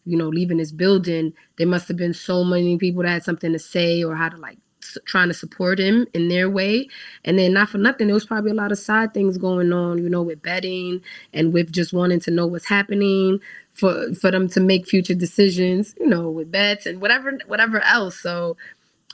you 0.06 0.18
know, 0.18 0.30
leaving 0.30 0.58
this 0.58 0.72
building, 0.72 1.34
there 1.58 1.68
must 1.68 1.88
have 1.88 1.98
been 1.98 2.14
so 2.14 2.44
many 2.44 2.78
people 2.78 3.02
that 3.02 3.10
had 3.10 3.24
something 3.24 3.52
to 3.52 3.60
say 3.60 4.04
or 4.04 4.16
how 4.16 4.30
to 4.30 4.38
like 4.38 4.60
trying 5.06 5.28
to 5.28 5.34
support 5.34 5.80
him 5.80 6.08
in 6.14 6.30
their 6.30 6.50
way. 6.50 6.88
And 7.24 7.38
then 7.40 7.54
not 7.54 7.70
for 7.70 7.78
nothing, 7.78 8.08
there 8.08 8.14
was 8.14 8.26
probably 8.26 8.52
a 8.52 8.56
lot 8.56 8.72
of 8.72 8.80
side 8.80 9.14
things 9.14 9.38
going 9.38 9.74
on, 9.74 9.98
you 10.00 10.10
know, 10.10 10.22
with 10.22 10.42
betting 10.42 11.02
and 11.34 11.54
with 11.54 11.72
just 11.72 11.94
wanting 11.94 12.20
to 12.22 12.32
know 12.32 12.48
what's 12.48 12.68
happening 12.68 13.40
for 13.72 14.14
for 14.16 14.32
them 14.32 14.48
to 14.50 14.60
make 14.60 14.88
future 14.88 15.16
decisions, 15.16 15.96
you 16.00 16.08
know, 16.08 16.30
with 16.30 16.52
bets 16.52 16.86
and 16.86 17.02
whatever 17.02 17.38
whatever 17.48 17.82
else. 17.82 18.20
So 18.20 18.58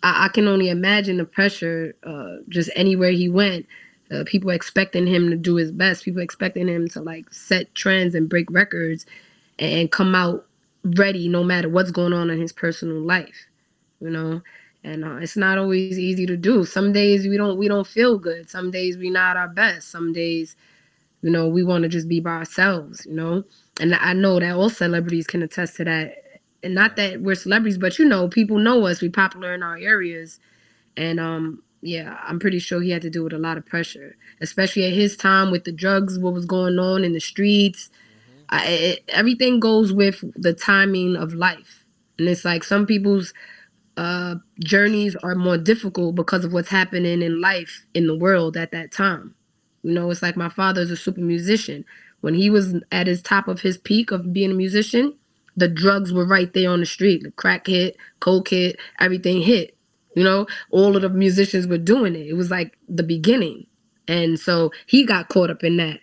I, 0.04 0.26
I 0.26 0.28
can 0.30 0.48
only 0.48 0.70
imagine 0.70 1.18
the 1.18 1.26
pressure 1.26 1.96
uh, 2.04 2.38
just 2.50 2.70
anywhere 2.76 3.12
he 3.12 3.30
went. 3.30 3.68
Uh, 4.12 4.24
people 4.26 4.50
expecting 4.50 5.08
him 5.08 5.30
to 5.30 5.38
do 5.38 5.56
his 5.56 5.72
best. 5.72 6.04
People 6.04 6.22
expecting 6.22 6.68
him 6.68 6.88
to 6.90 7.02
like 7.02 7.34
set 7.34 7.74
trends 7.76 8.16
and 8.16 8.30
break 8.30 8.52
records 8.52 9.06
and 9.60 9.92
come 9.92 10.16
out 10.16 10.46
ready 10.84 11.28
no 11.28 11.44
matter 11.44 11.70
what's 11.70 11.92
going 11.92 12.14
on 12.14 12.30
in 12.30 12.40
his 12.42 12.52
personal 12.52 13.00
life 13.00 13.46
you 14.02 14.10
know 14.10 14.42
and 14.84 15.06
uh, 15.06 15.16
it's 15.18 15.38
not 15.38 15.58
always 15.58 16.00
easy 16.00 16.26
to 16.26 16.38
do. 16.38 16.66
Some 16.66 16.92
days 16.92 17.28
we 17.28 17.38
don't 17.38 17.58
we 17.58 17.68
don't 17.68 17.88
feel 17.88 18.18
good. 18.18 18.50
Some 18.50 18.72
days 18.72 18.98
we 18.98 19.10
not 19.10 19.38
our 19.38 19.48
best. 19.48 19.90
Some 19.90 20.12
days, 20.14 20.56
you 21.22 21.30
know, 21.30 21.48
we 21.48 21.64
want 21.64 21.84
to 21.84 21.90
just 21.90 22.08
be 22.08 22.20
by 22.20 22.32
ourselves. 22.32 23.06
You 23.06 23.14
know, 23.14 23.44
and 23.80 23.96
I 23.96 24.14
know 24.14 24.40
that 24.40 24.56
all 24.56 24.70
celebrities 24.70 25.28
can 25.28 25.44
attest 25.44 25.78
to 25.78 25.86
that. 25.86 26.16
And 26.64 26.76
not 26.76 26.96
that 26.98 27.22
we're 27.22 27.36
celebrities, 27.36 27.78
but 27.78 27.98
you 27.98 28.06
know, 28.06 28.28
people 28.28 28.58
know 28.58 28.86
us. 28.86 29.02
We 29.02 29.10
popular 29.10 29.54
in 29.54 29.64
our 29.64 29.78
areas, 29.78 30.40
and 30.98 31.20
um, 31.20 31.64
yeah, 31.82 32.18
I'm 32.24 32.40
pretty 32.40 32.60
sure 32.60 32.82
he 32.82 32.92
had 32.92 33.02
to 33.04 33.10
do 33.10 33.24
with 33.24 33.34
a 33.34 33.40
lot 33.40 33.58
of 33.58 33.66
pressure, 33.66 34.16
especially 34.42 34.86
at 34.86 34.94
his 34.94 35.16
time 35.18 35.52
with 35.52 35.64
the 35.64 35.72
drugs, 35.72 36.20
what 36.20 36.34
was 36.34 36.46
going 36.46 36.78
on 36.78 37.04
in 37.04 37.14
the 37.14 37.20
streets. 37.20 37.90
I, 38.50 38.66
it, 38.68 39.04
everything 39.08 39.60
goes 39.60 39.94
with 39.94 40.24
the 40.36 40.54
timing 40.54 41.16
of 41.16 41.34
life, 41.34 41.86
and 42.20 42.28
it's 42.28 42.46
like 42.46 42.64
some 42.64 42.86
people's 42.86 43.34
uh, 44.02 44.34
journeys 44.64 45.16
are 45.18 45.36
more 45.36 45.60
difficult 45.60 46.16
because 46.16 46.44
of 46.44 46.52
what's 46.52 46.70
happening 46.70 47.22
in 47.22 47.40
life 47.40 47.86
in 47.94 48.08
the 48.08 48.18
world 48.18 48.58
at 48.58 48.72
that 48.72 48.92
time. 48.92 49.36
You 49.84 49.94
know, 49.94 50.10
it's 50.10 50.24
like 50.24 50.36
my 50.36 50.50
father's 50.50 50.90
a 50.90 50.98
super 50.98 51.22
musician. 51.22 51.86
When 52.22 52.34
he 52.34 52.50
was 52.50 52.74
at 52.92 53.06
his 53.06 53.22
top 53.22 53.48
of 53.48 53.62
his 53.62 53.78
peak 53.78 54.10
of 54.10 54.34
being 54.34 54.50
a 54.50 54.56
musician, 54.56 55.14
the 55.56 55.68
drugs 55.68 56.12
were 56.12 56.26
right 56.26 56.52
there 56.52 56.72
on 56.72 56.80
the 56.80 56.86
street. 56.88 57.22
The 57.22 57.30
crack 57.30 57.68
hit, 57.68 57.96
coke 58.22 58.50
hit, 58.50 58.80
everything 59.00 59.40
hit. 59.40 59.78
You 60.16 60.24
know, 60.24 60.48
all 60.72 60.96
of 60.96 61.04
the 61.04 61.10
musicians 61.10 61.68
were 61.68 61.78
doing 61.78 62.16
it. 62.16 62.26
It 62.26 62.34
was 62.34 62.50
like 62.50 62.76
the 62.90 63.04
beginning. 63.04 63.68
And 64.08 64.40
so 64.40 64.72
he 64.88 65.06
got 65.06 65.30
caught 65.30 65.52
up 65.52 65.64
in 65.64 65.78
that. 65.78 66.00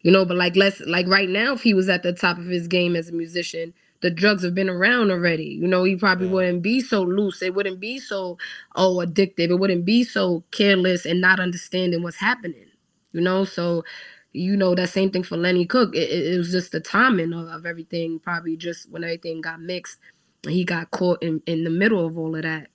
You 0.00 0.10
know, 0.10 0.24
but 0.24 0.38
like 0.38 0.56
let's 0.56 0.80
like 0.86 1.06
right 1.06 1.28
now, 1.28 1.52
if 1.52 1.62
he 1.62 1.74
was 1.74 1.90
at 1.90 2.02
the 2.02 2.14
top 2.14 2.38
of 2.38 2.46
his 2.46 2.66
game 2.66 2.96
as 2.96 3.10
a 3.10 3.12
musician, 3.12 3.74
the 4.02 4.10
drugs 4.10 4.44
have 4.44 4.54
been 4.54 4.70
around 4.70 5.10
already. 5.12 5.46
You 5.46 5.68
know, 5.68 5.84
he 5.84 5.96
probably 5.96 6.28
Yeah. 6.28 6.34
wouldn't 6.34 6.62
be 6.62 6.80
so 6.82 7.02
loose. 7.02 7.42
It 7.42 7.54
wouldn't 7.54 7.80
be 7.80 8.00
so 8.00 8.38
oh 8.76 8.98
addictive. 8.98 9.50
It 9.50 9.60
wouldn't 9.60 9.86
be 9.86 10.04
so 10.04 10.44
careless 10.52 11.06
and 11.06 11.20
not 11.22 11.40
understanding 11.40 12.02
what's 12.04 12.18
happening. 12.18 12.66
You 13.12 13.22
know, 13.22 13.44
so 13.44 13.84
you 14.32 14.56
know 14.56 14.74
that 14.76 14.90
same 14.90 15.10
thing 15.10 15.24
for 15.24 15.38
Lenny 15.38 15.66
Cook. 15.66 15.96
It, 15.96 16.10
it, 16.10 16.34
it 16.34 16.38
was 16.38 16.52
just 16.52 16.72
the 16.72 16.80
timing 16.80 17.34
of, 17.34 17.48
of 17.48 17.66
everything. 17.66 18.20
Probably 18.20 18.56
just 18.56 18.90
when 18.90 19.04
everything 19.04 19.42
got 19.42 19.60
mixed, 19.60 19.98
he 20.48 20.64
got 20.64 20.92
caught 20.92 21.22
in 21.22 21.42
in 21.46 21.64
the 21.64 21.70
middle 21.70 22.06
of 22.06 22.18
all 22.18 22.36
of 22.36 22.42
that. 22.44 22.68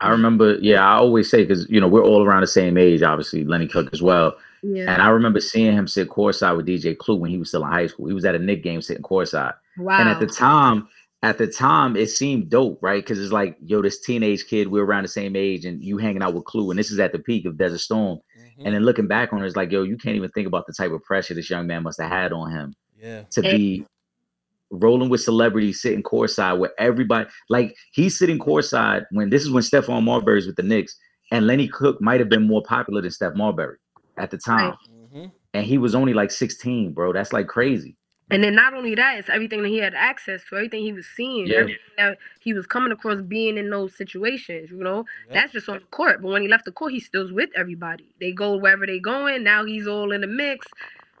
I 0.00 0.10
remember, 0.10 0.54
yeah, 0.60 0.86
I 0.86 0.96
always 0.96 1.30
say 1.30 1.44
because 1.44 1.68
you 1.70 1.80
know 1.80 1.88
we're 1.88 2.04
all 2.04 2.24
around 2.26 2.42
the 2.42 2.46
same 2.48 2.78
age, 2.78 3.02
obviously 3.02 3.44
Lenny 3.44 3.68
Cook 3.68 3.90
as 3.92 4.02
well. 4.02 4.36
Yeah. 4.62 4.92
And 4.92 5.00
I 5.02 5.08
remember 5.08 5.40
seeing 5.40 5.72
him 5.72 5.86
sit 5.88 6.08
courtside 6.08 6.56
with 6.56 6.66
DJ 6.66 6.96
Clue 6.96 7.16
when 7.16 7.30
he 7.30 7.38
was 7.38 7.48
still 7.48 7.64
in 7.64 7.70
high 7.70 7.86
school. 7.86 8.06
He 8.08 8.14
was 8.14 8.24
at 8.24 8.34
a 8.34 8.38
Knick 8.38 8.62
game 8.62 8.82
sitting 8.82 9.02
courtside. 9.02 9.54
wow. 9.78 9.98
And 9.98 10.08
at 10.08 10.20
the 10.20 10.26
time, 10.26 10.88
at 11.22 11.38
the 11.38 11.46
time, 11.46 11.96
it 11.96 12.08
seemed 12.08 12.48
dope, 12.50 12.78
right? 12.82 13.02
Because 13.02 13.20
it's 13.20 13.32
like, 13.32 13.56
yo, 13.62 13.82
this 13.82 14.00
teenage 14.00 14.46
kid, 14.46 14.68
we're 14.68 14.84
around 14.84 15.02
the 15.02 15.08
same 15.08 15.36
age, 15.36 15.64
and 15.66 15.82
you 15.82 15.98
hanging 15.98 16.22
out 16.22 16.32
with 16.34 16.44
Clue, 16.44 16.70
and 16.70 16.78
this 16.78 16.90
is 16.90 16.98
at 16.98 17.12
the 17.12 17.18
peak 17.18 17.44
of 17.44 17.58
Desert 17.58 17.78
Storm. 17.80 18.18
Mhm. 18.38 18.64
And 18.66 18.74
then 18.74 18.84
looking 18.84 19.06
back 19.06 19.32
on 19.32 19.42
it, 19.42 19.46
it's 19.46 19.56
like, 19.56 19.70
yo, 19.70 19.82
you 19.82 19.96
can't 19.98 20.16
even 20.16 20.30
think 20.30 20.46
about 20.46 20.66
the 20.66 20.72
type 20.72 20.92
of 20.92 21.02
pressure 21.04 21.34
this 21.34 21.50
young 21.50 21.66
man 21.66 21.82
must 21.82 22.00
have 22.00 22.10
had 22.10 22.32
on 22.32 22.50
him 22.50 22.74
yeah, 23.02 23.22
to 23.32 23.40
And- 23.46 23.58
be 23.58 23.86
rolling 24.70 25.08
with 25.10 25.20
celebrities, 25.20 25.82
sitting 25.82 26.02
courtside 26.02 26.58
with 26.58 26.70
everybody. 26.78 27.28
Like 27.48 27.74
he's 27.92 28.18
sitting 28.18 28.38
courtside 28.38 29.04
when 29.10 29.28
this 29.30 29.42
is 29.42 29.50
when 29.50 29.62
Stephon 29.62 30.04
Marbury's 30.04 30.46
with 30.46 30.56
the 30.56 30.62
Knicks, 30.62 30.96
and 31.32 31.46
Lenny 31.46 31.68
Cook 31.68 32.00
might 32.00 32.20
have 32.20 32.28
been 32.28 32.46
more 32.46 32.62
popular 32.62 33.02
than 33.02 33.10
Steph 33.10 33.34
Marbury 33.34 33.76
at 34.20 34.30
the 34.30 34.38
time, 34.38 34.70
Right. 34.70 34.78
hmm 35.12 35.26
and 35.52 35.66
he 35.66 35.78
was 35.78 35.96
only 35.96 36.14
like 36.14 36.30
16, 36.30 36.92
bro. 36.92 37.12
That's 37.12 37.32
like 37.32 37.48
crazy. 37.48 37.96
And 38.32 38.44
then 38.44 38.54
not 38.54 38.74
only 38.74 38.94
that, 38.94 39.18
it's 39.18 39.28
everything 39.28 39.62
that 39.62 39.68
he 39.68 39.78
had 39.78 39.94
access 39.94 40.42
to, 40.48 40.56
everything 40.56 40.82
he 40.84 40.92
was 40.92 41.06
seeing, 41.06 41.48
Yeah. 41.48 41.58
everything 41.58 41.80
that 41.98 42.18
he 42.38 42.52
was 42.52 42.64
coming 42.66 42.92
across 42.92 43.20
being 43.20 43.58
in 43.58 43.70
those 43.70 43.94
situations, 43.96 44.70
you 44.70 44.76
know. 44.78 45.04
Yeah. 45.28 45.34
That's 45.34 45.52
just 45.52 45.68
on 45.68 45.80
the 45.80 45.84
court. 45.86 46.22
But 46.22 46.28
when 46.30 46.42
he 46.42 46.48
left 46.48 46.64
the 46.64 46.70
court, 46.72 46.92
he 46.92 47.00
still's 47.00 47.32
with 47.32 47.50
everybody. 47.56 48.06
They 48.20 48.30
go 48.30 48.56
wherever 48.56 48.86
they 48.86 49.00
going. 49.00 49.42
Now 49.42 49.64
he's 49.64 49.88
all 49.88 50.12
in 50.12 50.20
the 50.20 50.28
mix. 50.28 50.66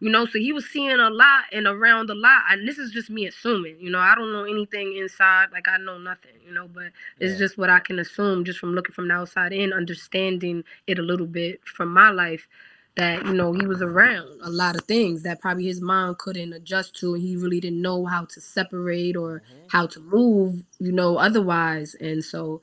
You 0.02 0.08
know, 0.10 0.24
so 0.24 0.38
he 0.38 0.52
was 0.52 0.66
seeing 0.66 0.98
a 0.98 1.10
lot 1.10 1.44
and 1.52 1.66
around 1.66 2.08
a 2.08 2.14
lot. 2.14 2.42
And 2.48 2.66
this 2.66 2.78
is 2.78 2.90
just 2.90 3.10
me 3.10 3.26
assuming, 3.26 3.76
you 3.80 3.90
know, 3.90 3.98
I 3.98 4.14
don't 4.14 4.32
know 4.32 4.44
anything 4.44 4.96
inside, 4.96 5.48
like 5.52 5.68
I 5.68 5.76
know 5.76 5.98
nothing, 5.98 6.32
you 6.46 6.54
know, 6.54 6.68
but 6.72 6.84
it's 7.18 7.38
just 7.38 7.58
what 7.58 7.68
I 7.68 7.80
can 7.80 7.98
assume 7.98 8.44
just 8.44 8.58
from 8.58 8.74
looking 8.74 8.94
from 8.94 9.08
the 9.08 9.14
outside 9.14 9.52
in, 9.52 9.74
understanding 9.74 10.64
it 10.86 10.98
a 10.98 11.02
little 11.02 11.26
bit 11.26 11.60
from 11.66 11.92
my 11.92 12.08
life 12.10 12.48
that 12.96 13.24
you 13.24 13.32
know 13.32 13.52
he 13.52 13.66
was 13.66 13.80
around 13.82 14.28
a 14.42 14.50
lot 14.50 14.74
of 14.76 14.84
things 14.84 15.22
that 15.22 15.40
probably 15.40 15.64
his 15.64 15.80
mind 15.80 16.18
couldn't 16.18 16.52
adjust 16.52 16.94
to 16.98 17.14
and 17.14 17.22
he 17.22 17.36
really 17.36 17.60
didn't 17.60 17.80
know 17.80 18.04
how 18.06 18.24
to 18.24 18.40
separate 18.40 19.16
or 19.16 19.42
how 19.68 19.86
to 19.86 20.00
move 20.00 20.62
you 20.78 20.92
know 20.92 21.16
otherwise 21.16 21.94
and 22.00 22.24
so 22.24 22.60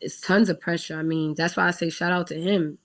it's 0.00 0.20
tons 0.20 0.48
of 0.48 0.60
pressure 0.60 0.98
i 0.98 1.02
mean 1.02 1.34
that's 1.34 1.56
why 1.56 1.66
i 1.68 1.70
say 1.70 1.88
shout 1.88 2.12
out 2.12 2.26
to 2.26 2.34
him 2.40 2.78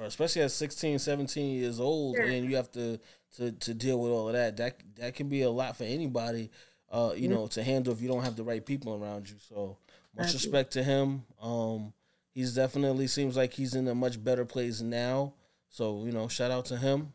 especially 0.00 0.42
at 0.42 0.50
16, 0.50 0.98
17 0.98 1.54
years 1.60 1.78
old, 1.78 2.16
Yeah. 2.16 2.24
and 2.24 2.50
you 2.50 2.56
have 2.56 2.72
to, 2.72 2.98
to 3.36 3.52
to 3.52 3.74
deal 3.74 4.00
with 4.00 4.10
all 4.10 4.26
of 4.28 4.32
that. 4.34 4.56
That 4.56 4.80
that 4.96 5.14
can 5.14 5.28
be 5.28 5.42
a 5.42 5.50
lot 5.50 5.76
for 5.76 5.84
anybody, 5.84 6.50
uh, 6.90 7.12
you 7.14 7.28
Yeah. 7.28 7.34
know, 7.34 7.46
to 7.48 7.62
handle 7.62 7.92
if 7.92 8.00
you 8.00 8.08
don't 8.08 8.24
have 8.24 8.34
the 8.34 8.42
right 8.42 8.64
people 8.64 8.94
around 8.94 9.28
you. 9.30 9.36
So 9.38 9.76
much 10.16 10.32
respect 10.32 10.72
to 10.72 10.82
him. 10.82 11.24
Um, 11.40 11.92
he's 12.32 12.54
definitely 12.54 13.06
seems 13.06 13.36
like 13.36 13.52
he's 13.52 13.74
in 13.74 13.86
a 13.86 13.94
much 13.94 14.22
better 14.24 14.44
place 14.44 14.80
now. 14.80 15.34
So 15.72 16.04
you 16.04 16.12
know, 16.12 16.28
shout 16.28 16.50
out 16.50 16.66
to 16.66 16.76
him. 16.76 17.14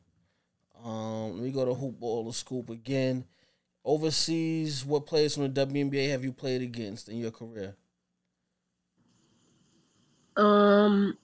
Um, 0.83 1.35
let 1.35 1.43
me 1.43 1.51
go 1.51 1.63
to 1.63 1.75
hoop 1.75 1.99
ball 1.99 2.25
the 2.25 2.33
scoop 2.33 2.71
again. 2.71 3.25
Overseas, 3.85 4.83
what 4.83 5.05
players 5.05 5.35
from 5.35 5.43
the 5.53 5.65
WNBA 5.65 6.09
have 6.09 6.23
you 6.23 6.33
played 6.33 6.63
against 6.63 7.07
in 7.07 7.19
your 7.19 7.31
career? 7.31 7.75
um 10.37 11.17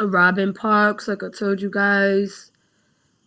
robin 0.00 0.54
parks 0.54 1.06
like 1.06 1.22
i 1.22 1.28
told 1.28 1.60
you 1.60 1.70
guys 1.70 2.50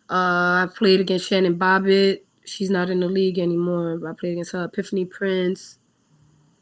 uh 0.09 0.65
i 0.65 0.67
played 0.75 0.99
against 0.99 1.27
shannon 1.27 1.57
bobbitt 1.57 2.21
she's 2.43 2.71
not 2.71 2.89
in 2.89 2.99
the 2.99 3.07
league 3.07 3.37
anymore 3.37 3.99
i 4.07 4.13
played 4.13 4.31
against 4.33 4.51
her 4.51 4.63
epiphany 4.65 5.05
prince 5.05 5.77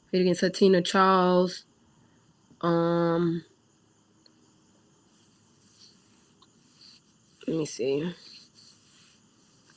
played 0.09 0.21
against 0.23 0.41
her 0.41 0.49
tina 0.49 0.81
charles 0.81 1.65
um 2.61 3.45
let 7.47 7.57
me 7.57 7.65
see 7.65 8.13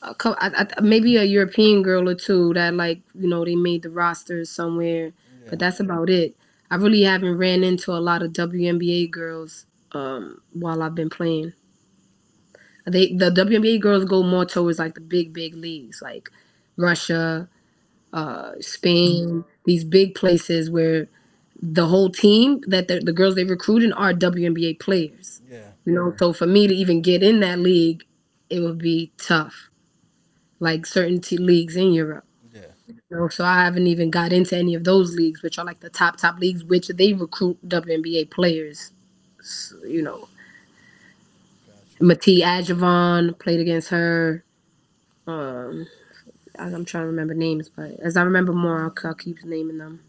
a 0.02 0.14
couple, 0.14 0.38
I, 0.40 0.66
I, 0.78 0.80
maybe 0.82 1.16
a 1.16 1.24
European 1.24 1.82
girl 1.82 2.08
or 2.08 2.16
two 2.16 2.54
that 2.54 2.74
like 2.74 3.02
you 3.14 3.28
know 3.28 3.44
they 3.44 3.56
made 3.56 3.82
the 3.82 3.90
rosters 3.90 4.50
somewhere, 4.50 5.12
but 5.48 5.58
that's 5.58 5.80
about 5.80 6.10
it. 6.10 6.36
I 6.70 6.76
really 6.76 7.02
haven't 7.02 7.38
ran 7.38 7.64
into 7.64 7.92
a 7.92 8.00
lot 8.00 8.22
of 8.22 8.32
WNBA 8.32 9.10
girls 9.10 9.66
um, 9.92 10.42
while 10.52 10.82
I've 10.82 10.94
been 10.96 11.10
playing. 11.10 11.54
They 12.86 13.14
the 13.14 13.30
WNBA 13.30 13.80
girls 13.80 14.04
go 14.06 14.22
more 14.22 14.46
towards 14.46 14.78
like 14.78 14.94
the 14.94 15.00
big 15.02 15.32
big 15.32 15.54
leagues 15.56 16.00
like 16.02 16.30
Russia, 16.76 17.48
uh, 18.12 18.52
Spain, 18.60 19.44
these 19.66 19.84
big 19.84 20.14
places 20.14 20.70
where 20.70 21.08
the 21.62 21.86
whole 21.86 22.10
team 22.10 22.62
that 22.68 22.88
the, 22.88 23.00
the 23.00 23.12
girls 23.12 23.36
they 23.36 23.44
recruiting 23.44 23.92
are 23.94 24.12
WNBA 24.14 24.80
players. 24.80 25.42
Yeah. 25.50 25.69
You 25.90 25.96
know, 25.96 26.14
so 26.16 26.32
for 26.32 26.46
me 26.46 26.68
to 26.68 26.74
even 26.74 27.02
get 27.02 27.20
in 27.20 27.40
that 27.40 27.58
league, 27.58 28.04
it 28.48 28.60
would 28.60 28.78
be 28.78 29.10
tough. 29.18 29.70
Like 30.60 30.86
certain 30.86 31.20
t- 31.20 31.36
leagues 31.36 31.74
in 31.74 31.92
Europe. 31.92 32.24
Yeah. 32.54 32.66
You 32.86 32.94
know, 33.10 33.28
so 33.28 33.44
I 33.44 33.64
haven't 33.64 33.88
even 33.88 34.08
got 34.08 34.32
into 34.32 34.56
any 34.56 34.76
of 34.76 34.84
those 34.84 35.16
leagues, 35.16 35.42
which 35.42 35.58
are 35.58 35.64
like 35.64 35.80
the 35.80 35.90
top 35.90 36.16
top 36.16 36.38
leagues, 36.38 36.62
which 36.62 36.86
they 36.86 37.12
recruit 37.12 37.58
WNBA 37.68 38.30
players. 38.30 38.92
S- 39.40 39.74
you 39.84 40.00
know, 40.00 40.28
Matee 41.98 42.42
Ajavon 42.42 43.36
played 43.40 43.58
against 43.58 43.88
her. 43.88 44.44
Um, 45.26 45.88
I'm 46.56 46.84
trying 46.84 47.02
to 47.02 47.08
remember 47.08 47.34
names, 47.34 47.68
but 47.68 47.98
as 47.98 48.16
I 48.16 48.22
remember 48.22 48.52
more, 48.52 48.84
I'll, 48.84 48.94
I'll 49.08 49.14
keep 49.14 49.44
naming 49.44 49.78
them. 49.78 50.04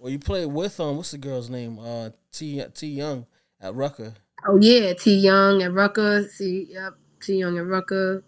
Well, 0.00 0.10
you 0.10 0.18
played 0.18 0.46
with 0.46 0.80
um, 0.80 0.96
what's 0.96 1.12
the 1.12 1.18
girl's 1.18 1.48
name? 1.48 1.78
Uh, 1.78 2.10
T 2.32 2.60
T 2.74 2.88
Young 2.88 3.26
at 3.60 3.72
Rucker. 3.72 4.14
Oh 4.46 4.58
yeah, 4.60 4.92
T 4.94 5.14
Young 5.16 5.62
and 5.62 5.74
Rucker. 5.74 6.28
See, 6.28 6.66
yep, 6.70 6.94
T 7.20 7.36
Young 7.36 7.58
and 7.58 7.68
Rucker. 7.70 8.24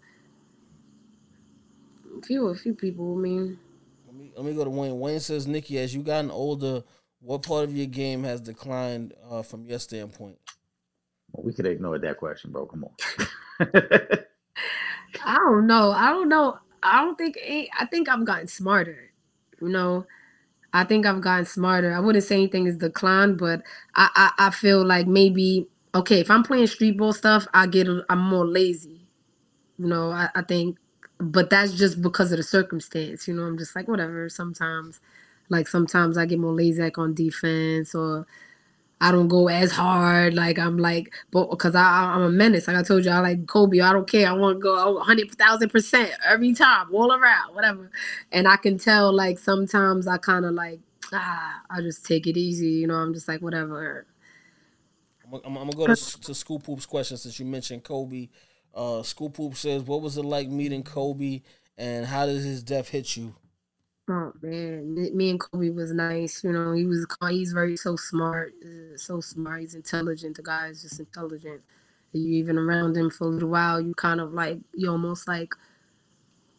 A 2.17 2.21
few, 2.21 2.47
a 2.47 2.55
few 2.55 2.73
people. 2.73 3.17
I 3.17 3.21
mean, 3.21 3.59
Let 4.07 4.15
me 4.15 4.31
let 4.35 4.45
me 4.45 4.53
go 4.53 4.63
to 4.63 4.69
Wayne. 4.69 4.99
Wayne 4.99 5.19
says, 5.19 5.47
Niki, 5.47 5.77
as 5.77 5.93
you 5.93 6.03
gotten 6.03 6.31
older, 6.31 6.83
what 7.19 7.43
part 7.43 7.65
of 7.65 7.75
your 7.75 7.87
game 7.87 8.23
has 8.23 8.41
declined 8.41 9.13
uh, 9.29 9.41
from 9.41 9.65
your 9.67 9.79
standpoint? 9.79 10.37
We 11.37 11.53
could 11.53 11.65
ignore 11.67 11.99
that 11.99 12.17
question, 12.17 12.51
bro. 12.51 12.65
Come 12.65 12.85
on. 12.85 12.91
I 15.25 15.35
don't 15.35 15.67
know. 15.67 15.91
I 15.91 16.09
don't 16.11 16.29
know. 16.29 16.59
I 16.83 17.03
don't 17.03 17.17
think. 17.17 17.37
eh, 17.41 17.65
I 17.77 17.85
think 17.87 18.07
I've 18.09 18.25
gotten 18.25 18.47
smarter. 18.47 19.11
You 19.61 19.69
know, 19.69 20.05
I 20.73 20.83
think 20.83 21.05
I've 21.05 21.21
gotten 21.21 21.45
smarter. 21.45 21.93
I 21.93 21.99
wouldn't 21.99 22.23
say 22.23 22.35
anything 22.35 22.67
is 22.67 22.77
declined, 22.77 23.37
but 23.37 23.61
I, 23.95 24.09
I, 24.37 24.47
I 24.47 24.49
feel 24.51 24.85
like 24.85 25.07
maybe 25.07 25.67
okay. 25.95 26.21
If 26.21 26.31
I'm 26.31 26.43
playing 26.43 26.67
street 26.67 26.97
ball 26.97 27.13
stuff, 27.13 27.47
I 27.53 27.67
get. 27.67 27.87
I'm 28.09 28.19
more 28.19 28.47
lazy. 28.47 29.07
You 29.79 29.87
know, 29.87 30.11
I, 30.11 30.29
I 30.35 30.43
think, 30.43 30.77
but 31.19 31.49
that's 31.49 31.73
just 31.73 32.01
because 32.01 32.31
of 32.31 32.37
the 32.37 32.43
circumstance. 32.43 33.27
You 33.27 33.35
know, 33.35 33.43
I'm 33.43 33.57
just 33.57 33.75
like 33.75 33.87
whatever. 33.89 34.29
Sometimes 34.29 34.91
Like 35.49 35.69
sometimes 35.69 36.19
I 36.19 36.27
get 36.27 36.39
more 36.39 36.53
lazy 36.53 36.83
on 36.97 37.15
defense 37.15 37.95
or 37.95 38.27
I 39.01 39.11
don't 39.11 39.29
go 39.29 39.49
as 39.49 39.71
hard. 39.71 40.33
Like 40.35 40.59
I'm 40.59 40.77
like, 40.79 41.13
but 41.31 41.49
because 41.51 41.75
I 41.75 41.83
I'm 42.15 42.23
a 42.23 42.29
menace. 42.31 42.67
Like 42.67 42.77
I 42.77 42.83
told 42.83 43.05
you, 43.05 43.11
I 43.11 43.19
like 43.19 43.47
Kobe. 43.47 43.81
I 43.81 43.93
don't 43.93 44.09
care. 44.09 44.29
I 44.29 44.33
want 44.33 44.57
to 44.57 44.61
go 44.61 44.99
hundred 45.01 45.31
thousand 45.33 45.69
percent 45.69 46.11
every 46.25 46.53
time, 46.53 46.93
all 46.93 47.13
around, 47.13 47.55
whatever. 47.55 47.91
And 48.31 48.47
I 48.47 48.57
can 48.57 48.77
tell 48.79 49.13
like 49.13 49.39
sometimes 49.39 50.07
I 50.07 50.17
kind 50.19 50.45
of 50.45 50.53
like 50.53 50.79
ah, 51.13 51.61
I 51.71 51.81
just 51.81 52.05
take 52.05 52.27
it 52.27 52.37
easy. 52.37 52.69
You 52.71 52.87
know, 52.87 52.95
I'm 52.95 53.13
just 53.13 53.27
like 53.29 53.41
whatever. 53.41 54.07
I'm, 55.25 55.41
I'm, 55.45 55.57
I'm 55.57 55.69
gonna 55.69 55.87
go 55.87 55.95
to, 55.95 56.21
to 56.21 56.35
School 56.35 56.59
Poop's 56.59 56.85
question 56.85 57.17
since 57.17 57.39
you 57.39 57.45
mentioned 57.45 57.83
Kobe. 57.83 58.29
Uh, 58.73 59.03
School 59.03 59.29
Poop 59.29 59.55
says, 59.55 59.83
"What 59.83 60.01
was 60.01 60.17
it 60.17 60.25
like 60.25 60.49
meeting 60.49 60.83
Kobe, 60.83 61.41
and 61.77 62.05
how 62.05 62.25
did 62.25 62.35
his 62.35 62.63
death 62.63 62.89
hit 62.89 63.15
you?" 63.17 63.35
Oh 64.07 64.33
man, 64.41 64.93
me 65.15 65.31
and 65.31 65.39
Kobe 65.39 65.69
was 65.69 65.91
nice. 65.91 66.43
You 66.43 66.51
know, 66.51 66.73
he 66.73 66.85
was 66.85 67.05
he's 67.29 67.53
very 67.53 67.75
so 67.77 67.95
smart, 67.95 68.53
uh, 68.63 68.97
so 68.97 69.19
smart. 69.19 69.61
He's 69.61 69.75
intelligent. 69.75 70.37
The 70.37 70.43
guy 70.43 70.67
is 70.67 70.81
just 70.83 70.99
intelligent. 70.99 71.61
You 72.13 72.35
even 72.35 72.57
around 72.57 72.95
him 72.95 73.09
for 73.09 73.25
a 73.25 73.27
little 73.27 73.49
while, 73.49 73.81
you 73.81 73.93
kind 73.95 74.21
of 74.21 74.33
like 74.33 74.59
you 74.73 74.89
almost 74.89 75.27
like 75.27 75.53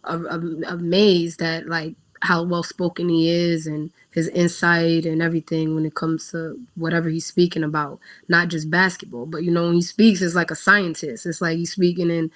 amazed 0.05 1.43
at 1.43 1.67
like 1.67 1.95
how 2.23 2.43
well 2.43 2.63
spoken 2.63 3.09
he 3.09 3.31
is 3.31 3.67
and 3.67 3.91
his 4.17 4.29
insight 4.31 5.07
and 5.07 5.23
everything 5.23 5.77
when 5.77 5.87
it 5.87 5.97
comes 5.97 6.33
to 6.33 6.61
whatever 6.77 7.11
he's 7.11 7.27
speaking 7.27 7.65
about. 7.65 8.01
Not 8.29 8.49
just 8.51 8.71
basketball, 8.71 9.27
but 9.27 9.45
you 9.45 9.53
know 9.53 9.67
when 9.67 9.77
he 9.77 9.83
speaks, 9.83 10.23
it's 10.23 10.37
like 10.37 10.53
a 10.53 10.57
scientist. 10.57 11.27
It's 11.27 11.43
like 11.43 11.59
he's 11.59 11.73
speaking 11.73 12.11
in 12.11 12.29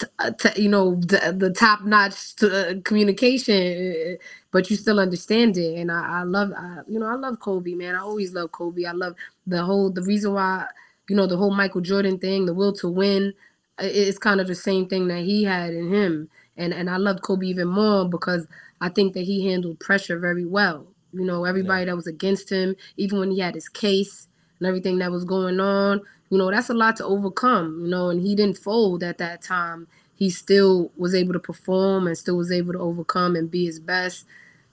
t- 0.00 0.06
uh, 0.20 0.32
t- 0.32 0.62
you 0.62 0.68
know 0.68 0.96
the, 0.96 1.34
the 1.36 1.50
top 1.52 1.82
notch 1.84 2.34
uh, 2.42 2.74
communication 2.84 4.18
but 4.52 4.70
you 4.70 4.76
still 4.76 5.00
understand 5.00 5.58
it 5.58 5.76
and 5.78 5.92
i, 5.92 6.20
I 6.20 6.24
love 6.24 6.52
I, 6.56 6.80
you 6.88 6.98
know 7.00 7.06
i 7.06 7.14
love 7.14 7.40
kobe 7.40 7.74
man 7.74 7.96
i 7.96 8.00
always 8.00 8.34
love 8.34 8.52
kobe 8.52 8.84
i 8.86 8.92
love 8.92 9.14
the 9.46 9.64
whole 9.64 9.90
the 9.90 10.02
reason 10.02 10.34
why 10.34 10.66
you 11.08 11.16
know 11.16 11.26
the 11.28 11.38
whole 11.38 11.54
michael 11.54 11.82
jordan 11.82 12.18
thing 12.18 12.46
the 12.46 12.54
will 12.54 12.74
to 12.74 12.88
win 12.88 13.34
it's 13.80 14.18
kind 14.18 14.40
of 14.40 14.48
the 14.48 14.56
same 14.56 14.88
thing 14.88 15.08
that 15.08 15.24
he 15.24 15.44
had 15.44 15.74
in 15.74 15.88
him 15.92 16.30
and 16.56 16.74
and 16.74 16.90
i 16.90 16.98
love 16.98 17.22
kobe 17.22 17.46
even 17.46 17.68
more 17.68 18.08
because 18.08 18.46
i 18.80 18.88
think 18.90 19.14
that 19.14 19.22
he 19.24 19.46
handled 19.46 19.80
pressure 19.80 20.18
very 20.18 20.46
well 20.46 20.86
you 21.12 21.24
know 21.24 21.44
everybody 21.44 21.86
that 21.86 21.96
was 21.96 22.06
against 22.08 22.50
him 22.50 22.76
even 22.96 23.18
when 23.20 23.30
he 23.30 23.40
had 23.40 23.54
his 23.54 23.68
case 23.68 24.28
and 24.60 24.68
everything 24.68 24.98
that 24.98 25.10
was 25.12 25.24
going 25.24 25.60
on 25.60 26.00
you 26.30 26.38
know 26.38 26.50
that's 26.50 26.70
a 26.70 26.74
lot 26.74 26.96
to 26.96 27.04
overcome 27.04 27.80
you 27.82 27.88
know 27.88 28.10
and 28.10 28.22
he 28.22 28.34
didn't 28.36 28.58
fold 28.58 29.02
at 29.02 29.18
that 29.18 29.42
time 29.42 29.88
he 30.16 30.30
still 30.30 30.92
was 30.96 31.14
able 31.14 31.32
to 31.34 31.40
perform 31.40 32.06
and 32.06 32.18
still 32.18 32.36
was 32.36 32.52
able 32.52 32.72
to 32.72 32.80
overcome 32.80 33.36
and 33.36 33.50
be 33.50 33.66
his 33.66 33.80
best 33.80 34.26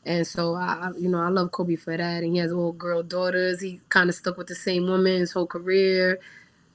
and 0.06 0.26
so 0.26 0.56
I, 0.56 0.90
I- 0.90 0.98
you 0.98 1.10
know, 1.10 1.22
I 1.22 1.30
love 1.30 1.52
Kobe 1.52 1.76
for 1.76 1.96
that. 1.98 2.24
And 2.24 2.34
he 2.34 2.40
has 2.40 2.52
all 2.52 2.72
girl 2.74 3.04
daughters. 3.04 3.62
He 3.62 3.82
kind 3.90 4.10
of 4.10 4.16
stuck 4.16 4.38
with 4.38 4.48
the 4.48 4.56
same 4.56 4.88
woman 4.88 5.20
his 5.20 5.32
whole 5.34 5.48
career. 5.48 6.20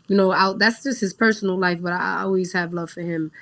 You 0.08 0.16
know, 0.16 0.32
out 0.32 0.58
that's 0.60 0.82
just 0.84 1.00
his 1.00 1.14
personal 1.14 1.58
life, 1.58 1.80
but 1.82 1.92
I, 1.94 2.18
I 2.18 2.22
always 2.22 2.52
have 2.54 2.74
love 2.74 2.90
for 2.90 3.02
him. 3.02 3.32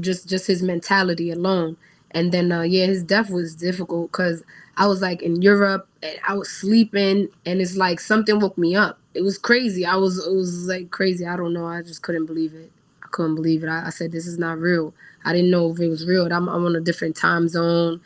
Just 0.00 0.28
just 0.28 0.46
his 0.48 0.62
mentality 0.62 1.30
alone. 1.30 1.76
And 2.12 2.32
then 2.32 2.52
uh, 2.52 2.62
yeah, 2.62 2.86
his 2.86 3.02
death 3.04 3.30
was 3.30 3.56
difficult 3.56 4.12
because 4.12 4.44
I 4.76 4.86
was 4.86 5.00
like 5.00 5.22
in 5.22 5.42
Europe 5.42 5.88
and 6.02 6.18
I 6.26 6.34
was 6.34 6.50
sleeping 6.50 7.28
and 7.46 7.60
it's 7.60 7.76
like 7.76 8.00
something 8.00 8.40
woke 8.40 8.58
me 8.58 8.74
up. 8.74 8.98
It 9.14 9.22
was 9.22 9.38
crazy. 9.38 9.84
I 9.86 9.96
was 9.96 10.26
it 10.26 10.32
was 10.32 10.66
like 10.66 10.90
crazy. 10.90 11.26
I 11.26 11.36
don't 11.36 11.52
know. 11.52 11.66
I 11.66 11.82
just 11.82 12.02
couldn't 12.02 12.26
believe 12.26 12.54
it. 12.54 12.70
I 13.02 13.06
couldn't 13.10 13.36
believe 13.36 13.62
it. 13.62 13.68
I, 13.68 13.86
I 13.86 13.90
said 13.90 14.12
this 14.12 14.26
is 14.26 14.38
not 14.38 14.58
real. 14.58 14.94
I 15.24 15.32
didn't 15.32 15.50
know 15.50 15.70
if 15.72 15.80
it 15.80 15.88
was 15.88 16.06
real. 16.06 16.24
I'm, 16.24 16.48
I'm 16.48 16.66
on 16.66 16.76
a 16.76 16.80
different 16.80 17.16
time 17.16 17.48
zone 17.48 18.00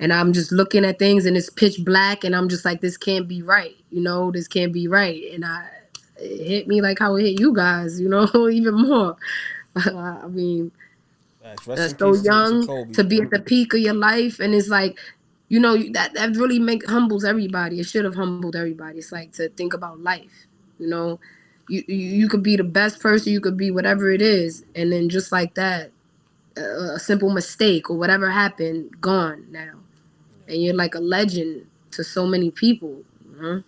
and 0.00 0.12
I'm 0.12 0.32
just 0.32 0.50
looking 0.50 0.84
at 0.84 0.98
things 0.98 1.26
and 1.26 1.36
it's 1.36 1.50
pitch 1.50 1.84
black 1.84 2.24
and 2.24 2.34
I'm 2.34 2.48
just 2.48 2.64
like 2.64 2.80
this 2.80 2.96
can't 2.96 3.28
be 3.28 3.42
right 3.42 3.76
you 3.90 4.00
know 4.00 4.30
this 4.32 4.48
can't 4.48 4.72
be 4.72 4.88
right 4.88 5.22
and 5.32 5.44
I 5.44 5.68
it 6.16 6.46
hit 6.46 6.68
me 6.68 6.80
like 6.80 6.98
how 6.98 7.14
it 7.16 7.22
hit 7.22 7.40
you 7.40 7.54
guys 7.54 8.00
you 8.00 8.08
know 8.14 8.48
even 8.48 8.74
more 8.74 9.16
I 9.76 10.26
mean. 10.26 10.72
Rest 11.44 11.66
that's 11.66 11.98
so 11.98 12.12
peace 12.12 12.22
to- 12.22 12.26
young 12.26 12.92
to 12.92 13.04
be 13.04 13.20
at 13.20 13.30
the 13.30 13.40
peak 13.40 13.74
of 13.74 13.80
your 13.80 13.94
life 13.94 14.40
and 14.40 14.54
it's 14.54 14.68
like 14.68 14.98
you 15.50 15.60
know 15.60 15.76
that 15.92 16.14
that 16.14 16.34
really 16.36 16.58
make 16.58 16.88
humbles 16.88 17.24
everybody 17.24 17.78
it 17.78 17.84
should 17.84 18.04
have 18.04 18.14
humbled 18.14 18.56
everybody 18.56 18.98
it's 18.98 19.12
like 19.12 19.32
to 19.32 19.50
think 19.50 19.74
about 19.74 20.00
life 20.00 20.46
you 20.78 20.88
know 20.88 21.20
you 21.68 21.84
you, 21.86 21.96
you 21.96 22.28
could 22.28 22.42
be 22.42 22.56
the 22.56 22.64
best 22.64 23.00
person 23.00 23.32
you 23.32 23.40
could 23.40 23.58
be 23.58 23.70
whatever 23.70 24.10
it 24.10 24.22
is 24.22 24.64
and 24.74 24.90
then 24.90 25.10
just 25.10 25.30
like 25.30 25.54
that 25.54 25.90
a, 26.56 26.94
a 26.94 26.98
simple 26.98 27.30
mistake 27.30 27.90
or 27.90 27.98
whatever 27.98 28.30
happened 28.30 28.98
gone 29.02 29.44
now 29.50 29.74
and 30.48 30.62
you're 30.62 30.74
like 30.74 30.94
a 30.94 31.00
legend 31.00 31.66
to 31.90 32.02
so 32.02 32.24
many 32.26 32.50
people 32.50 33.02
you 33.28 33.42
know? 33.42 33.62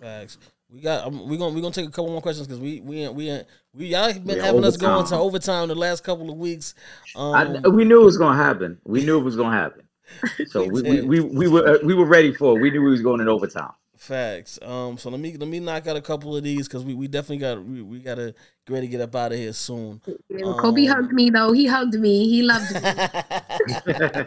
Facts. 0.00 0.38
We 0.68 0.80
got. 0.80 1.06
Um, 1.06 1.28
we 1.28 1.36
gonna 1.36 1.54
we 1.54 1.60
gonna 1.60 1.72
take 1.72 1.86
a 1.86 1.90
couple 1.90 2.10
more 2.10 2.22
questions 2.22 2.48
because 2.48 2.58
we 2.58 2.80
we 2.80 3.02
ain't, 3.02 3.14
we 3.14 3.28
ain't, 3.28 3.46
we 3.74 3.86
y'all 3.88 4.12
been 4.14 4.38
We're 4.38 4.42
having 4.42 4.64
us 4.64 4.78
going 4.78 5.06
to 5.06 5.16
overtime. 5.16 5.20
overtime 5.20 5.68
the 5.68 5.74
last 5.74 6.02
couple 6.02 6.30
of 6.30 6.38
weeks. 6.38 6.74
Um, 7.14 7.60
I, 7.62 7.68
we 7.68 7.84
knew 7.84 8.00
it 8.00 8.04
was 8.06 8.16
gonna 8.16 8.42
happen. 8.42 8.80
We 8.84 9.04
knew 9.04 9.20
it 9.20 9.22
was 9.22 9.36
gonna 9.36 9.54
happen. 9.54 9.82
So 10.46 10.64
We 10.68 10.82
we, 10.82 10.84
we, 11.02 11.02
we, 11.02 11.20
we 11.20 11.48
were 11.48 11.66
uh, 11.66 11.78
we 11.84 11.94
were 11.94 12.06
ready 12.06 12.32
for 12.32 12.56
it. 12.56 12.60
We 12.62 12.70
knew 12.70 12.82
we 12.82 12.90
was 12.90 13.02
going 13.02 13.20
in 13.20 13.28
overtime. 13.28 13.72
Facts. 13.96 14.58
Um. 14.62 14.98
So 14.98 15.10
let 15.10 15.20
me 15.20 15.36
let 15.36 15.48
me 15.48 15.60
knock 15.60 15.86
out 15.86 15.96
a 15.96 16.00
couple 16.00 16.36
of 16.36 16.42
these 16.42 16.66
because 16.66 16.84
we, 16.84 16.94
we 16.94 17.06
definitely 17.08 17.38
got 17.38 17.62
we, 17.64 17.82
we 17.82 17.98
gotta 18.00 18.34
get 18.66 18.74
ready 18.74 18.86
to 18.88 18.90
get 18.90 19.00
up 19.00 19.14
out 19.14 19.32
of 19.32 19.38
here 19.38 19.52
soon. 19.52 20.00
Yeah, 20.06 20.14
well, 20.42 20.58
Kobe 20.58 20.86
Um, 20.86 20.96
hugged 20.96 21.12
me 21.12 21.30
though. 21.30 21.52
He 21.52 21.66
hugged 21.66 21.94
me. 21.94 22.28
He 22.28 22.42
loved 22.42 22.72
me. 22.74 22.80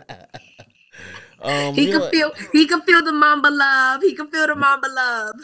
um. 1.41 1.73
He 1.75 1.85
you 1.85 1.91
know 1.91 1.93
could 1.93 2.01
what? 2.01 2.11
feel. 2.11 2.31
He 2.53 2.65
could 2.67 2.83
feel 2.83 3.03
the 3.03 3.11
Mamba 3.11 3.49
love. 3.49 4.01
He 4.01 4.13
could 4.15 4.31
feel 4.31 4.47
the 4.47 4.55
Mamba 4.55 4.87
love. 4.87 5.35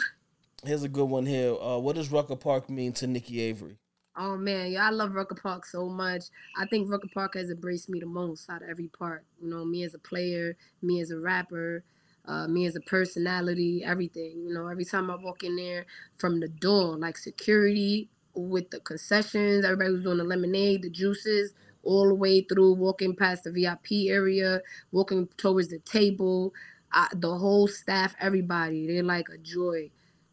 Here's 0.64 0.82
a 0.84 0.88
good 0.88 1.08
one 1.08 1.26
here. 1.26 1.54
Uh, 1.54 1.78
what 1.78 1.96
does 1.96 2.10
Rucker 2.10 2.36
Park 2.36 2.70
mean 2.70 2.92
to 2.94 3.06
Niki 3.06 3.40
Avery? 3.40 3.78
Oh 4.16 4.36
man, 4.36 4.72
yeah, 4.72 4.86
I 4.86 4.90
love 4.90 5.14
Rucker 5.14 5.34
Park 5.34 5.64
so 5.64 5.88
much. 5.88 6.24
I 6.56 6.66
think 6.66 6.90
Rucker 6.90 7.08
Park 7.14 7.34
has 7.34 7.50
embraced 7.50 7.88
me 7.88 7.98
the 7.98 8.06
most 8.06 8.48
out 8.50 8.62
of 8.62 8.68
every 8.68 8.88
part. 8.88 9.24
You 9.40 9.48
know, 9.48 9.64
me 9.64 9.84
as 9.84 9.94
a 9.94 9.98
player, 9.98 10.56
me 10.82 11.00
as 11.00 11.10
a 11.10 11.18
rapper, 11.18 11.82
uh, 12.26 12.46
me 12.46 12.66
as 12.66 12.76
a 12.76 12.80
personality, 12.80 13.82
everything. 13.84 14.44
You 14.46 14.52
know, 14.52 14.66
every 14.68 14.84
time 14.84 15.10
I 15.10 15.16
walk 15.16 15.44
in 15.44 15.56
there 15.56 15.86
from 16.18 16.40
the 16.40 16.48
door, 16.48 16.96
like 16.98 17.16
security 17.16 18.10
with 18.34 18.70
the 18.70 18.80
concessions, 18.80 19.64
everybody 19.64 19.92
was 19.92 20.02
doing 20.04 20.18
the 20.18 20.24
lemonade, 20.24 20.82
the 20.82 20.90
juices, 20.90 21.54
all 21.82 22.06
the 22.08 22.14
way 22.14 22.42
through, 22.42 22.74
walking 22.74 23.16
past 23.16 23.44
the 23.44 23.50
VIP 23.52 24.08
area, 24.10 24.60
walking 24.92 25.26
towards 25.38 25.68
the 25.68 25.78
table. 25.80 26.52
I, 26.92 27.08
the 27.14 27.34
whole 27.38 27.66
staff, 27.66 28.14
everybody, 28.20 28.86
they're 28.86 29.02
like 29.02 29.30
a 29.30 29.38
joy. 29.38 29.90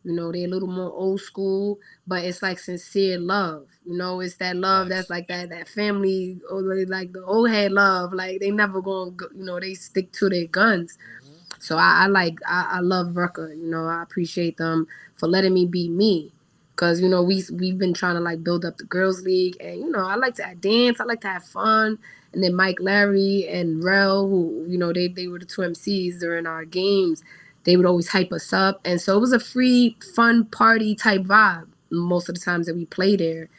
You 0.10 0.16
know, 0.16 0.32
they're 0.32 0.46
a 0.46 0.48
little 0.48 0.68
more 0.68 0.92
old 0.92 1.22
school, 1.22 1.78
but 2.08 2.24
it's 2.24 2.42
like 2.42 2.58
sincere 2.58 3.20
love. 3.20 3.68
You 3.86 3.96
know, 3.96 4.22
it's 4.22 4.38
that 4.38 4.56
love 4.56 4.88
Facts. 4.88 4.98
that's 4.98 5.10
like 5.12 5.28
that 5.28 5.50
that 5.50 5.68
family 5.68 6.40
oh, 6.50 6.66
or 6.66 6.86
like 6.88 7.14
the 7.14 7.24
old 7.24 7.52
head 7.52 7.72
love. 7.72 8.12
Like 8.12 8.40
they 8.40 8.50
never 8.50 8.82
gonna 8.82 9.12
go, 9.12 9.28
you 9.36 9.46
know, 9.46 9.60
they 9.60 9.76
stick 9.76 10.12
to 10.14 10.28
their 10.28 10.48
guns. 10.48 10.98
Mm-hmm. 11.24 11.36
So 11.60 11.78
I, 11.78 12.06
I 12.06 12.08
like 12.08 12.40
I, 12.48 12.78
I 12.78 12.80
love 12.80 13.16
Rucker. 13.16 13.54
You 13.54 13.70
know, 13.70 13.86
I 13.86 14.02
appreciate 14.02 14.58
them 14.58 14.88
for 15.14 15.28
letting 15.28 15.54
me 15.54 15.68
be 15.68 15.90
me. 15.90 16.34
Cause 16.76 17.02
you 17.02 17.10
know 17.10 17.22
we 17.22 17.44
we've 17.54 17.78
been 17.78 17.94
trying 17.94 18.16
to 18.16 18.22
like 18.22 18.44
build 18.44 18.64
up 18.64 18.78
the 18.78 18.86
girls 18.86 19.22
league, 19.22 19.58
and 19.60 19.80
you 19.80 19.92
know 19.92 20.08
I 20.08 20.16
like 20.16 20.36
to 20.36 20.56
dance, 20.60 21.00
I 21.00 21.04
like 21.04 21.22
to 21.22 21.28
have 21.28 21.44
fun, 21.44 22.00
and 22.34 22.42
then 22.42 22.56
Mike 22.56 22.80
Larry 22.80 23.46
and 23.50 23.84
Rel, 23.84 24.30
who 24.30 24.66
you 24.66 24.78
know 24.78 24.94
they 24.94 25.10
they 25.10 25.28
were 25.28 25.40
the 25.40 25.46
two 25.46 25.62
MCs 25.62 26.20
during 26.20 26.48
our 26.48 26.64
games, 26.64 27.22
they 27.64 27.78
would 27.78 27.86
always 27.86 28.08
hype 28.10 28.32
us 28.32 28.54
up, 28.54 28.80
and 28.86 29.00
so 29.02 29.18
it 29.18 29.20
was 29.20 29.34
a 29.34 29.40
free, 29.40 29.98
fun 30.16 30.46
party 30.46 30.96
type 30.96 31.22
vibe 31.22 31.68
most 31.92 32.30
of 32.30 32.36
the 32.36 32.42
times 32.42 32.68
that 32.68 32.76
we 32.76 32.86
play 32.86 33.16
there, 33.16 33.50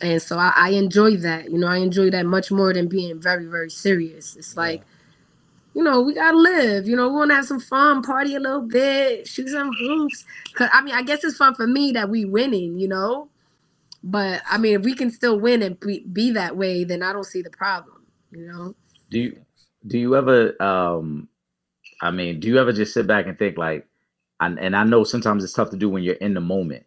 and 0.00 0.20
so 0.20 0.38
I, 0.38 0.52
I 0.56 0.70
enjoy 0.70 1.16
that. 1.18 1.50
You 1.50 1.58
know, 1.58 1.68
I 1.68 1.78
enjoy 1.78 2.10
that 2.10 2.26
much 2.26 2.50
more 2.50 2.72
than 2.72 2.88
being 2.88 3.20
very 3.20 3.46
very 3.46 3.70
serious. 3.70 4.36
It's 4.36 4.56
like 4.56 4.82
you 5.74 5.82
know, 5.82 6.02
we 6.02 6.14
gotta 6.14 6.36
live. 6.36 6.86
You 6.86 6.96
know, 6.96 7.08
we 7.08 7.14
wanna 7.14 7.34
have 7.34 7.46
some 7.46 7.60
fun, 7.60 8.02
party 8.02 8.34
a 8.34 8.40
little 8.40 8.62
bit, 8.62 9.26
shoot 9.26 9.48
some 9.48 9.72
hoops. 9.72 10.24
Cause 10.54 10.68
I 10.72 10.82
mean, 10.82 10.94
I 10.94 11.02
guess 11.02 11.24
it's 11.24 11.36
fun 11.36 11.54
for 11.54 11.66
me 11.66 11.92
that 11.92 12.10
we 12.10 12.24
winning. 12.24 12.78
You 12.78 12.88
know, 12.88 13.28
but 14.02 14.42
I 14.50 14.58
mean, 14.58 14.74
if 14.74 14.82
we 14.82 14.94
can 14.94 15.10
still 15.10 15.38
win 15.38 15.62
and 15.62 15.78
be, 15.80 16.00
be 16.00 16.30
that 16.32 16.56
way, 16.56 16.84
then 16.84 17.02
I 17.02 17.12
don't 17.12 17.24
see 17.24 17.42
the 17.42 17.50
problem. 17.50 18.04
You 18.30 18.46
know. 18.46 18.74
Do 19.10 19.18
you 19.18 19.40
do 19.86 19.98
you 19.98 20.16
ever 20.16 20.60
um 20.62 21.28
I 22.02 22.10
mean, 22.10 22.40
do 22.40 22.48
you 22.48 22.58
ever 22.58 22.72
just 22.72 22.92
sit 22.92 23.06
back 23.06 23.26
and 23.26 23.38
think 23.38 23.56
like 23.56 23.86
and, 24.40 24.58
and 24.58 24.74
I 24.74 24.82
know 24.82 25.04
sometimes 25.04 25.44
it's 25.44 25.52
tough 25.52 25.70
to 25.70 25.76
do 25.76 25.88
when 25.88 26.02
you're 26.02 26.16
in 26.16 26.34
the 26.34 26.40
moment, 26.40 26.84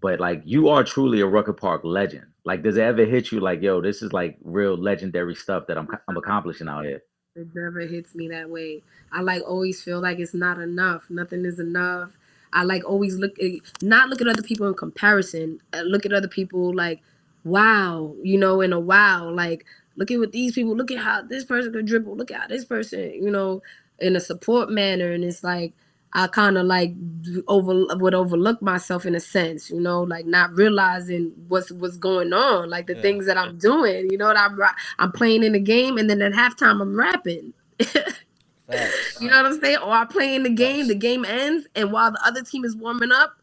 but 0.00 0.20
like 0.20 0.42
you 0.44 0.68
are 0.68 0.84
truly 0.84 1.20
a 1.22 1.26
Rucker 1.26 1.54
Park 1.54 1.80
legend. 1.82 2.26
Like 2.44 2.62
does 2.62 2.76
it 2.76 2.82
ever 2.82 3.04
hit 3.04 3.32
you 3.32 3.40
like, 3.40 3.62
yo, 3.62 3.80
this 3.80 4.02
is 4.02 4.12
like 4.12 4.36
real 4.44 4.76
legendary 4.76 5.34
stuff 5.34 5.66
that 5.66 5.78
I'm 5.78 5.88
I'm 6.06 6.16
accomplishing 6.16 6.68
out 6.68 6.84
here? 6.84 7.02
It 7.36 7.48
never 7.54 7.80
hits 7.80 8.14
me 8.14 8.28
that 8.28 8.50
way. 8.50 8.82
I 9.12 9.22
like 9.22 9.42
always 9.46 9.82
feel 9.82 10.00
like 10.00 10.18
it's 10.18 10.34
not 10.34 10.58
enough. 10.58 11.08
Nothing 11.08 11.44
is 11.46 11.58
enough. 11.58 12.10
I 12.52 12.64
like 12.64 12.84
always 12.84 13.16
look 13.16 13.38
at 13.38 13.50
not 13.82 14.10
look 14.10 14.20
at 14.20 14.28
other 14.28 14.42
people 14.42 14.66
in 14.68 14.74
comparison. 14.74 15.60
Look 15.84 16.04
at 16.04 16.12
other 16.12 16.28
people 16.28 16.74
like, 16.74 17.00
wow, 17.44 18.14
you 18.22 18.36
know, 18.36 18.60
in 18.60 18.74
a 18.74 18.80
wow, 18.80 19.30
like 19.30 19.64
look 19.96 20.10
at 20.10 20.18
what 20.18 20.32
these 20.32 20.52
people. 20.52 20.76
Look 20.76 20.90
at 20.90 20.98
how 20.98 21.22
this 21.22 21.44
person 21.44 21.72
could 21.72 21.86
dribble. 21.86 22.16
Look 22.16 22.30
at 22.30 22.40
how 22.42 22.46
this 22.48 22.64
person, 22.66 23.14
you 23.14 23.30
know. 23.30 23.62
In 24.00 24.16
a 24.16 24.20
support 24.20 24.70
manner, 24.70 25.12
and 25.12 25.24
it's 25.24 25.44
like 25.44 25.74
I 26.14 26.28
kind 26.28 26.58
of 26.58 26.66
like 26.66 26.94
over 27.48 27.86
would 27.96 28.14
overlook 28.14 28.62
myself 28.62 29.06
in 29.06 29.14
a 29.14 29.20
sense, 29.20 29.70
you 29.70 29.80
know, 29.80 30.02
like 30.02 30.26
not 30.26 30.54
realizing 30.54 31.32
what's 31.48 31.72
what's 31.72 31.98
going 31.98 32.32
on, 32.34 32.70
like 32.70 32.88
the 32.88 32.96
Yeah. 32.96 33.02
things 33.02 33.26
that 33.26 33.38
I'm 33.38 33.58
doing. 33.58 34.10
You 34.10 34.18
know, 34.18 34.28
that 34.28 34.38
I'm 34.50 34.58
I'm 34.98 35.12
playing 35.12 35.44
in 35.44 35.52
the 35.52 35.60
game, 35.60 35.98
and 35.98 36.10
then 36.10 36.22
at 36.22 36.32
halftime 36.34 36.82
I'm 36.82 36.96
rapping. 36.96 37.54
You 39.20 39.30
know 39.30 39.38
what 39.38 39.46
I'm 39.54 39.60
saying? 39.60 39.78
Or 39.78 39.92
I 39.92 40.06
play 40.06 40.36
in 40.36 40.44
the 40.44 40.50
game, 40.50 40.88
the 40.88 40.96
game 40.96 41.24
ends, 41.26 41.68
and 41.76 41.92
while 41.92 42.12
the 42.12 42.20
other 42.26 42.44
team 42.44 42.66
is 42.66 42.76
warming 42.76 43.12
up, 43.12 43.34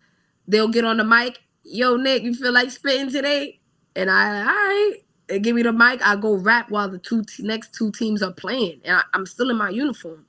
they'll 0.47 0.69
get 0.69 0.85
on 0.85 0.97
the 0.99 1.05
mic. 1.05 1.39
Yo, 1.65 1.97
Nick, 1.97 2.23
you 2.23 2.35
feel 2.35 2.53
like 2.53 2.71
spitting 2.71 3.11
today? 3.11 3.59
And 3.97 4.11
I, 4.11 4.41
all 4.41 4.45
right, 4.47 4.95
and 5.29 5.43
give 5.43 5.55
me 5.55 5.63
the 5.63 5.73
mic. 5.73 6.05
I 6.07 6.17
go 6.17 6.35
rap 6.35 6.71
while 6.71 6.89
the 6.89 6.99
two 6.99 7.23
te- 7.25 7.43
next 7.43 7.75
two 7.75 7.91
teams 7.91 8.23
are 8.23 8.33
playing, 8.33 8.81
and 8.85 8.97
I, 8.97 9.03
I'm 9.15 9.27
still 9.27 9.51
in 9.51 9.57
my 9.57 9.71
uniform. 9.71 10.26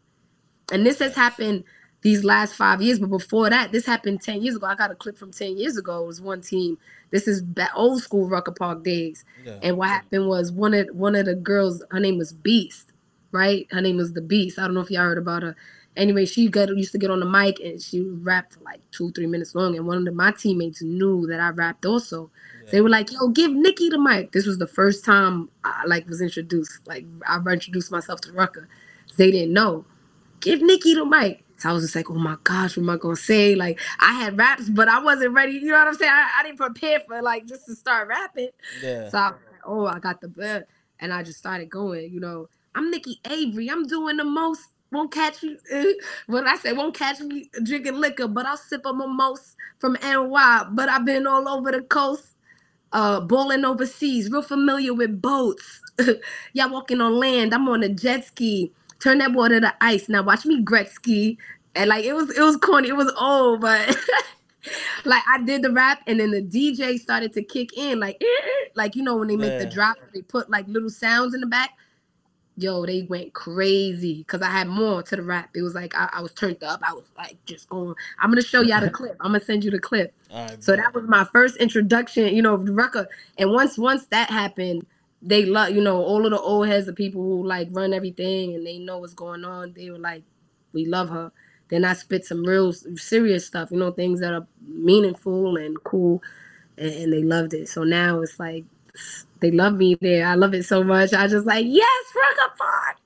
And 0.71 0.85
this 0.85 0.99
has 0.99 1.15
happened 1.15 1.65
these 2.03 2.23
last 2.23 2.55
five 2.55 2.81
years, 2.81 2.99
but 2.99 3.11
before 3.11 3.51
that, 3.51 3.73
this 3.73 3.85
happened 3.85 4.23
ten 4.23 4.43
years 4.43 4.57
ago. 4.57 4.67
I 4.67 4.75
got 4.77 4.91
a 4.91 4.95
clip 4.95 5.19
from 5.19 5.33
ten 5.33 5.59
years 5.59 5.77
ago. 5.77 6.03
It 6.03 6.07
was 6.07 6.21
one 6.21 6.41
team. 6.41 6.79
This 7.11 7.27
is 7.27 7.43
old 7.75 8.03
school 8.03 8.29
Rucker 8.29 8.53
Park 8.53 8.85
days. 8.85 9.25
Yeah. 9.45 9.59
And 9.63 9.77
what 9.77 9.89
happened 9.89 10.29
was 10.29 10.53
one 10.53 10.75
of 10.75 10.89
one 10.93 11.15
of 11.15 11.27
the 11.27 11.35
girls, 11.35 11.83
her 11.91 12.01
name 12.01 12.19
was 12.19 12.33
Beast, 12.33 12.93
right? 13.33 13.67
Her 13.71 13.81
name 13.81 13.97
was 13.97 14.13
the 14.13 14.21
Beast. 14.21 14.59
I 14.59 14.63
don't 14.63 14.75
know 14.75 14.81
if 14.81 14.91
y'all 14.91 15.03
heard 15.03 15.19
about 15.19 15.43
her. 15.43 15.57
Anyway, 15.97 16.25
she 16.27 16.49
got 16.49 16.69
used 16.69 16.93
to 16.93 16.99
get 16.99 17.11
on 17.11 17.19
the 17.19 17.27
mic 17.27 17.59
and 17.59 17.83
she 17.83 18.03
rapped 18.03 18.55
for 18.55 18.61
like 18.61 18.81
two, 18.93 19.11
three 19.13 19.27
minutes 19.27 19.57
long. 19.57 19.77
And 19.77 19.85
one 19.85 20.07
of 20.07 20.15
my 20.15 20.31
teammates 20.31 20.81
knew 20.81 21.27
that 21.27 21.41
I 21.41 21.49
rapped 21.49 21.85
also. 21.85 22.31
They 22.71 22.83
were 22.83 22.91
like, 22.91 23.11
"Yo, 23.11 23.29
give 23.29 23.51
Niki 23.51 23.91
the 23.91 23.99
mic." 23.99 24.33
This 24.33 24.47
was 24.47 24.59
the 24.59 24.67
first 24.67 25.05
time 25.05 25.49
I 25.65 25.85
like 25.87 26.07
was 26.07 26.21
introduced. 26.21 26.87
Like 26.87 27.07
I 27.27 27.39
introduced 27.39 27.91
myself 27.91 28.21
to 28.23 28.33
Rucker. 28.33 28.69
They 29.17 29.31
didn't 29.31 29.55
know. 29.55 29.87
Give 30.41 30.61
Niki 30.61 30.95
the 30.95 31.05
mic. 31.07 31.45
So 31.59 31.71
I 31.71 31.73
was 31.73 31.85
just 31.85 31.97
like, 31.97 32.11
"Oh 32.11 32.15
my 32.15 32.37
gosh, 32.45 32.77
what 32.77 32.85
am 32.85 32.91
I 32.91 32.97
gonna 32.99 33.17
say?" 33.17 33.55
Like 33.57 33.81
I 34.01 34.13
had 34.15 34.39
raps, 34.39 34.69
but 34.69 34.89
I 34.89 35.01
wasn't 35.03 35.35
ready. 35.35 35.53
You 35.55 35.67
know 35.73 35.79
what 35.79 35.89
I'm 35.89 35.95
saying? 35.95 36.13
I, 36.13 36.31
I 36.41 36.43
didn't 36.45 36.59
prepare 36.59 37.01
for 37.01 37.23
like 37.23 37.47
just 37.47 37.67
to 37.67 37.75
start 37.77 38.09
rapping. 38.09 38.51
Yeah. 38.83 39.09
So 39.11 39.19
I 39.19 39.31
was 39.31 39.41
like, 39.51 39.61
oh, 39.67 39.87
I 39.87 39.99
got 39.99 40.21
the 40.21 40.29
bed. 40.29 40.67
And 41.01 41.13
I 41.13 41.23
just 41.23 41.39
started 41.39 41.71
going, 41.71 42.13
you 42.13 42.21
know, 42.21 42.49
I'm 42.75 42.93
Niki 42.93 43.17
Avery. 43.31 43.71
I'm 43.71 43.87
doing 43.87 44.17
the 44.19 44.25
most. 44.25 44.63
Won't 44.93 45.13
catch 45.13 45.43
you. 45.43 45.59
when 46.29 46.47
I 46.49 46.57
say 46.57 46.73
won't 46.73 46.95
catch 46.95 47.21
me 47.21 47.51
drinking 47.65 47.97
liquor, 48.01 48.29
but 48.29 48.47
I'll 48.47 48.57
sip 48.57 48.87
a 48.87 48.95
mimosa 48.95 49.55
from 49.81 49.97
NY. 50.03 50.67
But 50.73 50.89
I've 50.89 51.05
been 51.05 51.27
all 51.27 51.49
over 51.49 51.73
the 51.73 51.83
coast, 51.83 52.37
uh, 52.93 53.21
bowling 53.21 53.65
overseas, 53.65 54.31
real 54.31 54.43
familiar 54.43 54.95
with 54.95 55.21
boats. 55.23 55.83
Y'all 56.55 56.71
walking 56.71 57.01
on 57.01 57.15
land. 57.19 57.55
I'm 57.55 57.69
on 57.69 57.83
a 57.83 57.89
jet 57.91 58.27
ski. 58.27 58.73
Turn 59.01 59.19
that 59.19 59.33
water 59.33 59.61
to 59.61 59.75
ice. 59.81 60.09
Now 60.09 60.23
watch 60.23 60.45
me 60.45 60.63
Gretzky. 60.63 61.37
And 61.75 61.89
like 61.89 62.05
it 62.05 62.15
was, 62.15 62.31
it 62.31 62.43
was 62.43 62.57
corny. 62.57 62.89
It 62.89 62.97
was 62.97 63.13
old, 63.19 63.61
but 63.61 63.97
like 65.05 65.23
I 65.29 65.43
did 65.43 65.63
the 65.63 65.73
rap, 65.73 66.01
and 66.07 66.21
then 66.21 66.31
the 66.31 66.43
DJ 66.43 66.99
started 66.99 67.33
to 67.35 67.43
kick 67.43 67.77
in, 67.77 68.01
like, 68.01 68.23
like 68.75 68.97
you 68.97 69.03
know 69.03 69.17
when 69.17 69.29
they 69.29 69.37
make 69.37 69.59
the 69.59 69.67
drop, 69.67 69.97
they 70.15 70.23
put 70.23 70.51
like 70.51 70.67
little 70.69 70.91
sounds 70.91 71.35
in 71.35 71.41
the 71.41 71.47
back. 71.47 71.71
Yo, 72.57 72.85
they 72.85 73.03
went 73.03 73.33
crazy 73.35 74.19
because 74.19 74.43
I 74.43 74.51
had 74.51 74.67
more 74.67 75.01
to 75.01 75.15
the 75.15 75.23
rap. 75.23 75.51
It 75.55 75.63
was 75.63 75.77
like 75.77 75.95
I, 75.95 76.09
I 76.15 76.21
was 76.21 76.33
turned 76.33 76.63
up. 76.65 76.81
I 76.83 76.93
was 76.93 77.05
like 77.17 77.37
just 77.45 77.69
going. 77.69 77.95
I'm 78.19 78.31
gonna 78.31 78.43
show 78.43 78.63
y'all 78.63 78.81
the 78.81 78.91
clip. 78.91 79.17
I'm 79.21 79.33
gonna 79.33 79.45
send 79.45 79.65
you 79.65 79.71
the 79.71 79.79
clip. 79.79 80.13
Right. 80.33 80.63
So 80.63 80.75
bet. 80.75 80.85
that 80.85 80.95
was 80.95 81.09
my 81.09 81.25
first 81.25 81.57
introduction, 81.59 82.35
you 82.35 82.43
know, 82.43 82.55
of 82.55 82.67
the 82.67 82.73
record. 82.73 83.07
And 83.39 83.53
once 83.53 83.79
once 83.79 84.07
that 84.07 84.29
happened, 84.31 84.87
they 85.21 85.45
love, 85.45 85.71
you 85.71 85.81
know, 85.81 86.03
all 86.03 86.25
of 86.25 86.31
the 86.31 86.39
old 86.39 86.69
heads, 86.69 86.87
the 86.87 86.93
people 86.93 87.23
who 87.23 87.47
like 87.47 87.69
run 87.73 87.93
everything 87.93 88.55
and 88.55 88.67
they 88.67 88.79
know 88.79 88.99
what's 88.99 89.15
going 89.15 89.45
on. 89.45 89.73
They 89.73 89.91
were 89.91 89.99
like, 89.99 90.23
we 90.73 90.87
love 90.87 91.09
her. 91.09 91.33
Then 91.69 91.85
I 91.85 91.93
spit 91.95 92.25
some 92.25 92.45
real 92.45 92.73
serious 92.73 93.47
stuff, 93.47 93.71
you 93.71 93.79
know, 93.79 93.91
things 93.91 94.21
that 94.21 94.33
are 94.33 94.47
meaningful 94.63 95.57
and 95.57 95.83
cool, 95.85 96.23
and, 96.79 96.91
and 96.91 97.13
they 97.13 97.23
loved 97.23 97.53
it. 97.53 97.69
So 97.69 97.85
now 97.85 98.23
it's 98.23 98.39
like 98.41 98.65
they 99.41 99.51
love 99.51 99.75
me 99.75 99.97
there. 100.01 100.27
I 100.27 100.35
love 100.35 100.55
it 100.55 100.65
so 100.65 100.83
much. 100.83 101.13
I 101.13 101.27
just 101.29 101.47
like 101.47 101.67
yes, 101.69 102.05
Rucker 102.17 102.55
Park. 102.59 102.97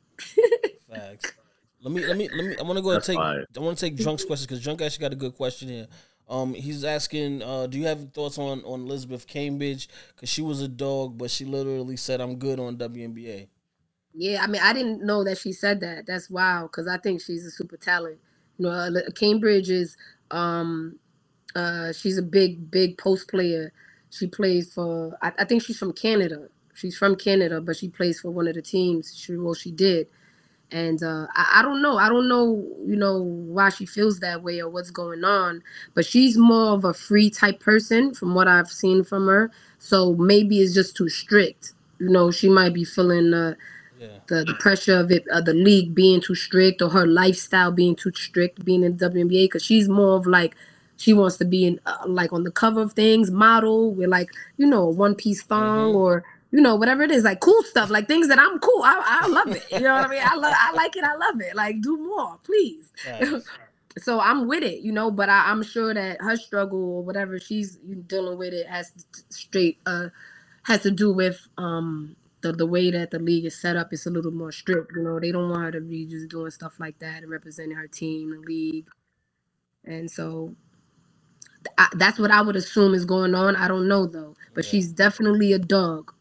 Facts. 0.90 1.32
Let 1.80 1.92
me 1.92 2.06
let 2.06 2.16
me 2.16 2.28
let 2.28 2.46
me. 2.46 2.56
I 2.56 2.62
want 2.62 2.76
to 2.76 2.82
go 2.82 2.90
and 2.90 3.02
take. 3.02 3.16
fire. 3.16 3.44
I 3.56 3.60
want 3.60 3.76
to 3.76 3.84
take 3.84 3.96
Drunk's 3.96 4.24
questions 4.24 4.46
because 4.46 4.62
Drunk 4.62 4.80
actually 4.80 5.02
got 5.02 5.12
a 5.12 5.16
good 5.16 5.34
question 5.34 5.68
here. 5.68 5.88
Um, 6.32 6.54
he's 6.54 6.82
asking, 6.82 7.42
uh, 7.42 7.66
do 7.66 7.78
you 7.78 7.86
have 7.86 8.10
thoughts 8.14 8.38
on 8.38 8.64
on 8.64 8.80
Elizabeth 8.80 9.26
Cambage? 9.26 9.86
Because 10.14 10.30
she 10.30 10.40
was 10.40 10.62
a 10.62 10.68
dog, 10.68 11.18
but 11.18 11.30
she 11.30 11.44
literally 11.44 11.96
said, 11.96 12.22
"I'm 12.22 12.36
good 12.36 12.58
on 12.58 12.78
WNBA." 12.78 13.48
Yeah, 14.14 14.42
I 14.42 14.46
mean, 14.46 14.62
I 14.62 14.72
didn't 14.72 15.04
know 15.04 15.24
that 15.24 15.38
she 15.38 15.52
said 15.52 15.80
that. 15.80 16.06
That's 16.06 16.30
wild 16.30 16.70
because 16.70 16.88
I 16.88 16.98
think 16.98 17.20
she's 17.20 17.44
a 17.46 17.50
super 17.50 17.76
talent. 17.76 18.18
You 18.58 18.66
know, 18.66 18.72
Cambage 19.12 19.70
is, 19.70 19.96
um, 20.30 20.98
uh, 21.54 21.92
she's 21.92 22.18
a 22.18 22.22
big, 22.22 22.70
big 22.70 22.98
post 22.98 23.28
player. 23.28 23.72
She 24.10 24.26
plays 24.26 24.72
for, 24.72 25.16
I, 25.22 25.32
I 25.38 25.44
think 25.44 25.62
she's 25.62 25.78
from 25.78 25.92
Canada. 25.92 26.48
She's 26.74 26.96
from 26.96 27.16
Canada, 27.16 27.60
but 27.60 27.76
she 27.76 27.88
plays 27.88 28.20
for 28.20 28.30
one 28.30 28.48
of 28.48 28.54
the 28.54 28.62
teams. 28.62 29.14
She, 29.16 29.36
well, 29.36 29.54
she 29.54 29.70
did. 29.70 30.08
And 30.72 31.02
uh, 31.02 31.26
I, 31.36 31.58
I 31.60 31.62
don't 31.62 31.82
know. 31.82 31.98
I 31.98 32.08
don't 32.08 32.28
know, 32.28 32.66
you 32.86 32.96
know, 32.96 33.18
why 33.22 33.68
she 33.68 33.84
feels 33.86 34.20
that 34.20 34.42
way 34.42 34.60
or 34.60 34.68
what's 34.68 34.90
going 34.90 35.22
on. 35.24 35.62
But 35.94 36.06
she's 36.06 36.36
more 36.38 36.72
of 36.72 36.84
a 36.84 36.94
free 36.94 37.30
type 37.30 37.60
person 37.60 38.14
from 38.14 38.34
what 38.34 38.48
I've 38.48 38.70
seen 38.70 39.04
from 39.04 39.26
her. 39.26 39.50
So 39.78 40.14
maybe 40.14 40.60
it's 40.60 40.74
just 40.74 40.96
too 40.96 41.08
strict. 41.10 41.74
You 41.98 42.08
know, 42.08 42.30
she 42.30 42.48
might 42.48 42.72
be 42.74 42.84
feeling 42.84 43.34
uh, 43.34 43.54
Yeah. 44.00 44.08
the, 44.28 44.44
the 44.44 44.54
pressure 44.54 44.98
of 44.98 45.10
it, 45.12 45.26
of 45.28 45.44
the 45.44 45.54
league 45.54 45.94
being 45.94 46.20
too 46.20 46.34
strict 46.34 46.80
or 46.82 46.88
her 46.90 47.06
lifestyle 47.06 47.70
being 47.70 47.94
too 47.94 48.12
strict, 48.14 48.64
being 48.64 48.82
in 48.82 48.96
WNBA, 48.96 49.44
because 49.44 49.62
she's 49.64 49.88
more 49.88 50.16
of 50.16 50.26
like 50.26 50.56
she 50.96 51.12
wants 51.12 51.36
to 51.38 51.44
be 51.44 51.66
in 51.66 51.80
uh, 51.86 51.96
like 52.06 52.32
on 52.32 52.44
the 52.44 52.50
cover 52.50 52.80
of 52.80 52.92
things, 52.94 53.30
model 53.30 53.92
with 53.92 54.08
like 54.08 54.30
you 54.56 54.66
know 54.66 54.84
a 54.84 54.90
one 54.90 55.14
piece 55.14 55.42
thong 55.42 55.92
Mhm. 55.92 55.94
or 55.96 56.24
you 56.52 56.62
know 56.62 56.76
whatever 56.76 57.04
it 57.04 57.12
is, 57.12 57.24
like 57.24 57.40
cool 57.40 57.62
stuff, 57.64 57.90
like 57.90 58.08
things 58.08 58.28
that 58.28 58.40
I'm 58.40 58.60
cool. 58.60 58.82
I, 58.84 59.00
I 59.24 59.28
love 59.28 59.54
it. 59.54 59.68
You 59.76 59.84
know 59.84 59.94
what 59.94 60.04
I 60.04 60.08
mean? 60.08 60.22
I 60.24 60.36
love 60.36 60.54
I 60.58 60.74
like 60.74 60.96
it. 60.96 61.04
I 61.04 61.16
love 61.16 61.40
it. 61.42 61.56
Like 61.56 61.82
do 61.82 61.98
more, 61.98 62.38
please. 62.44 62.92
So 63.98 64.20
I'm 64.20 64.48
with 64.48 64.64
it, 64.64 64.80
you 64.80 64.92
know. 64.92 65.10
But 65.10 65.28
I, 65.28 65.50
I'm 65.50 65.62
sure 65.62 65.94
that 65.94 66.20
her 66.22 66.36
struggle 66.36 66.80
or 66.98 67.04
whatever 67.04 67.38
she's 67.38 67.76
dealing 68.08 68.38
with 68.38 68.54
it 68.54 68.66
has 68.68 68.92
straight 69.30 69.78
uh 69.86 70.08
has 70.64 70.82
to 70.82 70.92
do 70.92 71.12
with 71.12 71.48
um 71.58 72.16
the 72.42 72.52
the 72.52 72.66
way 72.66 72.90
that 72.90 73.12
the 73.12 73.18
league 73.20 73.46
is 73.46 73.60
set 73.60 73.76
up. 73.76 73.92
It's 73.92 74.06
a 74.06 74.10
little 74.10 74.32
more 74.32 74.52
strict, 74.52 74.92
you 74.96 75.02
know. 75.02 75.20
They 75.20 75.32
don't 75.32 75.50
want 75.50 75.64
her 75.64 75.72
to 75.72 75.80
be 75.82 76.06
just 76.06 76.28
doing 76.30 76.50
stuff 76.52 76.80
like 76.80 76.98
that 77.00 77.22
and 77.22 77.30
representing 77.32 77.76
her 77.76 77.88
team, 77.88 78.30
the 78.30 78.38
league, 78.40 78.88
and 79.84 80.10
so. 80.10 80.54
I, 81.78 81.88
that's 81.96 82.18
what 82.18 82.30
I 82.30 82.42
would 82.42 82.56
assume 82.56 82.94
is 82.94 83.04
going 83.04 83.34
on. 83.34 83.56
I 83.56 83.68
don't 83.68 83.88
know 83.88 84.06
though, 84.06 84.36
but 84.54 84.64
Yeah. 84.64 84.70
she's 84.70 84.92
definitely 84.92 85.52
a 85.52 85.58
dog. 85.58 86.14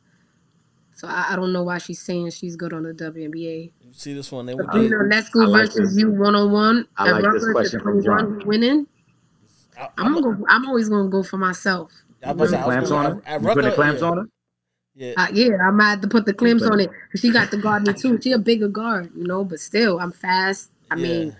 So 1.01 1.07
I, 1.07 1.29
I 1.31 1.35
don't 1.35 1.51
know 1.51 1.63
why 1.63 1.79
she's 1.79 1.99
saying 1.99 2.29
she's 2.29 2.55
good 2.55 2.73
on 2.73 2.83
the 2.83 2.93
WNBA. 2.93 3.71
You 3.81 3.91
see 3.91 4.13
this 4.13 4.31
one? 4.31 4.45
They 4.45 4.53
But 4.53 4.71
were 4.71 4.81
you 4.83 4.85
I- 4.85 4.89
know, 5.03 5.09
that 5.09 5.25
school 5.25 5.47
like 5.49 5.65
versus 5.73 5.97
you 5.97 6.11
one 6.11 6.35
on 6.35 6.51
one. 6.51 6.87
I 6.95 7.09
like 7.09 7.23
this 7.33 7.51
question 7.51 7.79
from 7.79 8.03
John. 8.03 8.45
Winning. 8.45 8.85
I, 9.79 9.89
I'm 9.97 10.13
gonna 10.13 10.37
go. 10.37 10.45
I'm 10.47 10.67
always 10.67 10.89
gonna 10.89 11.09
go 11.09 11.23
for 11.23 11.37
myself. 11.37 11.91
I 12.23 12.33
was 12.33 12.51
Putting 12.51 12.53
about 12.53 12.53
to 12.53 12.53
say, 12.53 12.57
I 12.57 12.63
clamps 12.65 12.91
on 12.91 13.03
gonna- 13.03 13.15
her? 13.15 13.21
at 13.25 13.41
You 13.41 13.47
putting 13.47 13.63
the 13.63 13.71
clamps 13.75 14.01
yeah. 14.01 14.07
on 14.09 14.17
her? 14.17 14.25
Yeah. 14.93 15.13
Uh, 15.17 15.27
yeah, 15.33 15.49
I 15.67 15.71
might 15.71 15.89
have 15.89 16.01
to 16.01 16.07
put 16.07 16.25
the 16.27 16.33
clamps 16.35 16.61
on 16.63 16.79
it. 16.79 16.91
She 17.15 17.31
got 17.31 17.49
the 17.49 17.57
guard 17.57 17.87
me 17.87 17.93
too. 17.93 18.21
She 18.21 18.33
a 18.33 18.37
bigger 18.37 18.67
guard, 18.67 19.09
you 19.15 19.25
know, 19.25 19.43
but 19.43 19.59
still, 19.59 19.99
I'm 19.99 20.11
fast. 20.11 20.69
I 20.91 20.97
Yeah. 20.97 21.01
mean, 21.01 21.35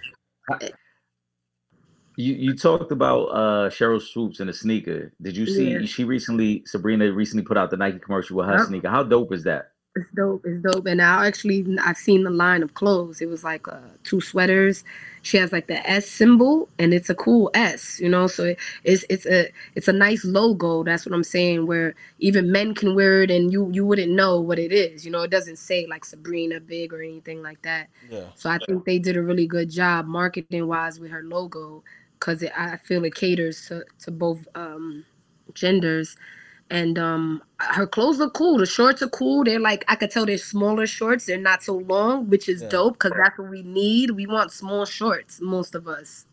You 2.22 2.34
you 2.36 2.56
talked 2.56 2.92
about 2.92 3.24
uh 3.28 3.70
Sheryl 3.70 4.02
Swoopes 4.02 4.40
in 4.42 4.50
a 4.50 4.54
sneaker. 4.54 5.14
Did 5.22 5.36
you 5.38 5.46
see 5.48 5.68
Yeah. 5.72 5.86
she 5.86 6.04
recently 6.04 6.64
Sabrina 6.66 7.12
recently 7.12 7.44
put 7.44 7.58
out 7.58 7.72
the 7.72 7.78
Nike 7.78 8.00
commercial 8.00 8.38
with 8.38 8.48
her 8.48 8.58
Yep. 8.58 8.68
sneaker? 8.68 8.90
How 8.90 9.04
dope 9.04 9.34
is 9.34 9.44
that? 9.46 9.72
it's 9.96 10.10
dope. 10.16 10.46
It's 10.46 10.62
dope. 10.64 10.86
And 10.88 11.02
I 11.02 11.28
actually 11.28 11.66
I've 11.84 11.98
seen 11.98 12.24
the 12.24 12.30
line 12.30 12.64
of 12.64 12.74
clothes. 12.76 13.22
It 13.22 13.30
was 13.30 13.44
like 13.44 13.68
uh, 13.68 13.80
two 14.04 14.22
sweaters. 14.22 14.84
She 15.24 15.38
has 15.38 15.52
like 15.52 15.68
the 15.68 15.88
S 15.90 16.08
symbol, 16.10 16.70
and 16.80 16.94
it's 16.94 17.10
a 17.10 17.16
cool 17.16 17.52
S, 17.54 18.00
you 18.00 18.10
know. 18.10 18.28
So 18.28 18.46
it, 18.46 18.60
it's 18.86 19.06
it's 19.10 19.26
a 19.26 19.50
it's 19.76 19.88
a 19.90 19.94
nice 19.94 20.24
logo. 20.26 20.84
That's 20.84 21.06
what 21.06 21.14
I'm 21.14 21.24
saying. 21.26 21.68
Where 21.68 21.94
even 22.20 22.52
men 22.52 22.74
can 22.76 22.96
wear 22.96 23.24
it, 23.24 23.32
and 23.32 23.52
you 23.52 23.70
you 23.72 23.86
wouldn't 23.86 24.12
know 24.14 24.40
what 24.40 24.60
it 24.60 24.72
is. 24.72 25.06
You 25.06 25.12
know, 25.12 25.22
it 25.24 25.32
doesn't 25.32 25.58
say 25.58 25.86
like 25.88 26.06
Sabrina 26.06 26.60
Big 26.60 26.94
or 26.94 27.02
anything 27.04 27.44
like 27.44 27.62
that. 27.64 27.90
Yeah. 28.10 28.28
So 28.36 28.50
I 28.50 28.60
think 28.60 28.86
they 28.86 29.00
did 29.00 29.18
a 29.18 29.22
really 29.24 29.48
good 29.48 29.70
job 29.70 30.08
marketing 30.08 30.68
wise 30.68 31.00
with 31.00 31.12
her 31.12 31.24
logo 31.24 31.84
because 32.22 32.46
I 32.58 32.78
feel 32.78 33.06
it 33.06 33.16
caters 33.16 33.68
to, 33.70 33.86
to 34.02 34.12
both 34.12 34.48
um, 34.56 35.06
genders. 35.56 36.18
And 36.72 37.00
um, 37.00 37.44
her 37.60 37.88
clothes 37.88 38.20
look 38.20 38.36
cool. 38.36 38.60
The 38.60 38.68
shorts 38.68 39.04
are 39.04 39.10
cool. 39.10 39.46
They're 39.46 39.60
like 39.60 39.86
I 39.90 39.96
could 39.96 40.12
tell 40.12 40.26
they're 40.28 40.38
smaller 40.40 40.88
shorts. 40.88 41.26
They're 41.28 41.38
not 41.40 41.64
so 41.64 41.76
long, 41.78 42.30
which 42.30 42.50
is 42.50 42.64
Yeah. 42.64 42.70
dope 42.70 42.96
because 42.96 43.14
that's 43.18 43.40
what 43.40 43.52
we 43.52 43.64
need. 43.64 44.12
We 44.12 44.28
want 44.28 44.52
small 44.54 44.86
shorts, 44.86 45.42
most 45.42 45.76
of 45.76 45.88
us, 45.88 46.28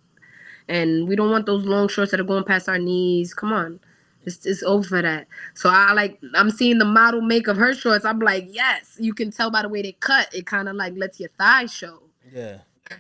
and 0.69 1.09
we 1.09 1.17
don't 1.17 1.31
want 1.31 1.47
those 1.47 1.65
long 1.67 1.89
shorts 1.89 2.13
that 2.13 2.21
are 2.21 2.25
going 2.25 2.45
past 2.45 2.69
our 2.69 2.79
knees. 2.79 3.35
Come 3.35 3.53
on, 3.53 3.81
it's 4.25 4.47
it's 4.47 4.63
over 4.65 4.85
for 4.87 5.03
that. 5.03 5.29
So 5.55 5.71
I 5.71 5.93
like 5.95 6.21
I'm 6.35 6.51
seeing 6.51 6.79
the 6.79 6.87
model 6.87 7.23
make 7.23 7.49
of 7.49 7.57
her 7.59 7.75
shorts. 7.75 8.05
I'm 8.05 8.21
like, 8.21 8.47
yes, 8.51 8.97
you 9.01 9.15
can 9.15 9.31
tell 9.33 9.51
by 9.51 9.63
the 9.63 9.71
way 9.71 9.83
they 9.83 9.93
cut. 9.93 10.35
It 10.35 10.47
kind 10.47 10.69
of 10.69 10.77
like 10.77 10.95
lets 10.97 11.21
your 11.21 11.31
thighs 11.39 11.73
show 11.75 12.03
Yeah. 12.33 12.59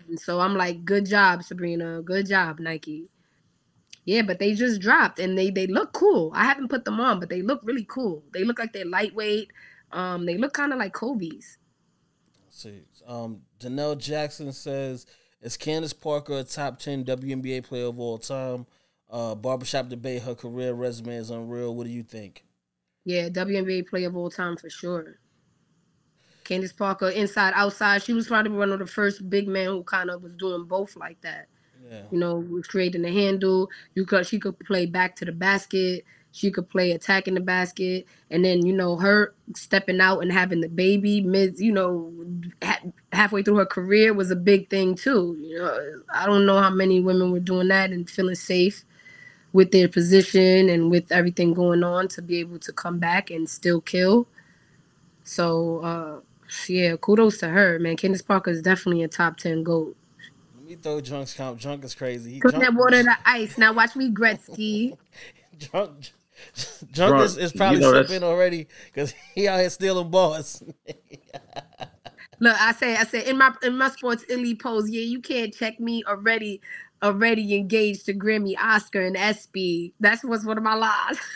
And 0.09 0.19
so 0.19 0.41
I'm 0.41 0.55
like, 0.55 0.85
good 0.85 1.07
job, 1.07 1.43
Sabrina. 1.43 2.03
Good 2.03 2.27
job, 2.27 2.59
Nike. 2.59 3.09
Yeah, 4.05 4.23
but 4.23 4.39
they 4.39 4.55
just 4.55 4.81
dropped 4.81 5.19
and 5.19 5.37
they 5.37 5.51
they 5.51 5.67
look 5.67 5.93
cool. 5.93 6.33
I 6.35 6.45
haven't 6.45 6.69
put 6.69 6.87
them 6.87 6.99
on, 6.99 7.21
but 7.21 7.29
they 7.29 7.43
look 7.43 7.61
really 7.63 7.85
cool. 7.85 8.23
They 8.33 8.43
look 8.43 8.59
like 8.59 8.73
they're 8.73 8.87
lightweight. 8.87 9.51
Um, 9.93 10.25
they 10.25 10.39
look 10.39 10.55
kind 10.55 10.73
of 10.73 10.79
like 10.79 10.95
Kobe's. 10.95 11.59
Let's 12.47 12.63
see, 12.63 12.85
um, 13.07 13.43
Janelle 13.61 13.99
Jackson 13.99 14.53
says, 14.53 15.05
"Is 15.43 15.59
Candace 15.59 15.93
Parker 15.93 16.39
a 16.39 16.45
top 16.45 16.79
ten 16.79 17.05
WNBA 17.05 17.65
player 17.65 17.85
of 17.87 18.01
all 18.01 18.17
time?" 18.17 18.65
Uh, 19.11 19.35
barbershop 19.35 19.91
debate. 19.91 20.23
Her 20.23 20.35
career 20.35 20.73
resume 20.73 21.15
is 21.17 21.29
unreal. 21.29 21.75
What 21.75 21.87
do 21.87 21.93
you 21.93 22.03
think? 22.03 22.45
Yeah, 23.05 23.29
WNBA 23.29 23.89
player 23.89 24.09
of 24.09 24.17
all 24.17 24.31
time 24.31 24.57
for 24.57 24.71
sure. 24.71 25.19
Candace 26.49 26.73
Parker, 26.73 27.11
inside, 27.11 27.53
outside. 27.55 28.03
She 28.03 28.15
was 28.15 28.27
probably 28.27 28.53
one 28.53 28.73
of 28.73 28.79
the 28.79 28.87
first 28.87 29.29
big 29.29 29.47
men 29.47 29.67
who 29.67 29.83
kind 29.85 30.11
of 30.11 30.23
was 30.23 30.35
doing 30.37 30.65
both 30.65 30.97
like 30.97 31.21
that. 31.21 31.47
Yeah. 31.91 32.03
You 32.11 32.19
know, 32.19 32.37
was 32.37 32.67
creating 32.67 33.03
the 33.03 33.13
handle. 33.13 33.71
You 33.95 34.07
could 34.07 34.27
she 34.27 34.39
could 34.39 34.59
play 34.61 34.87
back 34.87 35.15
to 35.17 35.25
the 35.27 35.33
basket. 35.33 36.05
She 36.33 36.51
could 36.51 36.69
play 36.69 36.93
attacking 36.93 37.35
the 37.35 37.41
basket, 37.41 38.07
and 38.31 38.45
then 38.45 38.65
you 38.65 38.73
know 38.73 38.97
her 38.97 39.35
stepping 39.57 40.01
out 40.01 40.21
and 40.21 40.33
having 40.33 40.61
the 40.61 40.69
baby 40.69 41.21
mid. 41.21 41.59
You 41.59 41.73
know, 41.73 42.13
ha- 42.63 42.81
halfway 43.13 43.43
through 43.43 43.57
her 43.57 43.67
career 43.67 44.15
was 44.15 44.31
a 44.31 44.37
big 44.37 44.71
thing 44.71 44.95
too. 44.95 45.37
You 45.41 45.59
know, 45.59 46.03
I 46.15 46.27
don't 46.27 46.47
know 46.47 46.61
how 46.61 46.71
many 46.71 47.01
women 47.01 47.33
were 47.33 47.41
doing 47.41 47.69
that 47.69 47.91
and 47.91 48.09
feeling 48.09 48.35
safe 48.35 48.85
with 49.53 49.71
their 49.73 49.89
position 49.89 50.69
and 50.69 50.91
with 50.91 51.11
everything 51.13 51.55
going 51.55 51.83
on 51.85 52.09
to 52.09 52.23
be 52.23 52.39
able 52.39 52.59
to 52.61 52.73
come 52.73 52.99
back 52.99 53.31
and 53.31 53.49
still 53.49 53.81
kill. 53.81 54.29
So 55.25 55.79
uh 55.81 56.21
yeah, 56.69 56.97
kudos 57.01 57.39
to 57.39 57.49
her, 57.49 57.79
man. 57.79 57.97
Candace 57.97 58.23
Parker 58.23 58.51
is 58.51 58.63
definitely 58.63 59.03
a 59.03 59.09
top 59.09 59.37
ten 59.37 59.63
goat. 59.63 59.97
Let 60.57 60.65
me 60.65 60.75
throw 60.77 61.01
Drunk's 61.01 61.35
count. 61.35 61.59
Drunk 61.61 61.85
is 61.85 61.95
crazy. 61.95 62.35
He 62.35 62.41
Put 62.41 62.51
drunk, 62.53 62.65
that 62.65 62.75
water 62.75 63.03
to 63.03 63.17
ice. 63.25 63.57
Now 63.59 63.73
watch 63.73 63.97
me 63.97 64.11
Gretzky. 64.11 64.97
drunk. 65.59 66.11
Drunk, 66.93 66.93
Drunk, 66.93 67.25
is, 67.25 67.37
is 67.37 67.53
probably 67.53 67.77
you 67.79 67.83
know 67.83 67.91
that's- 67.91 68.09
sipping 68.11 68.23
already 68.23 68.69
because 68.87 69.13
he 69.35 69.49
out 69.49 69.59
here 69.59 69.71
stealing 69.71 70.09
balls. 70.11 70.63
Look, 72.41 72.57
I 72.61 72.73
say, 72.75 72.95
I 72.97 73.03
say 73.03 73.29
in 73.29 73.37
my 73.39 73.53
in 73.65 73.77
my 73.77 73.91
sports 73.91 74.25
illy 74.29 74.55
pose, 74.55 74.89
yeah, 74.89 75.01
you 75.03 75.21
can't 75.21 75.53
check 75.53 75.81
me 75.81 76.05
already, 76.07 76.61
already 77.03 77.57
engaged 77.57 78.07
to 78.07 78.15
Grammy, 78.15 78.55
Oscar, 78.57 79.05
and 79.05 79.17
SB. 79.17 79.93
That's 79.99 80.23
what's 80.23 80.45
one 80.45 80.57
of 80.59 80.63
my 80.65 80.75
lies. 80.75 81.19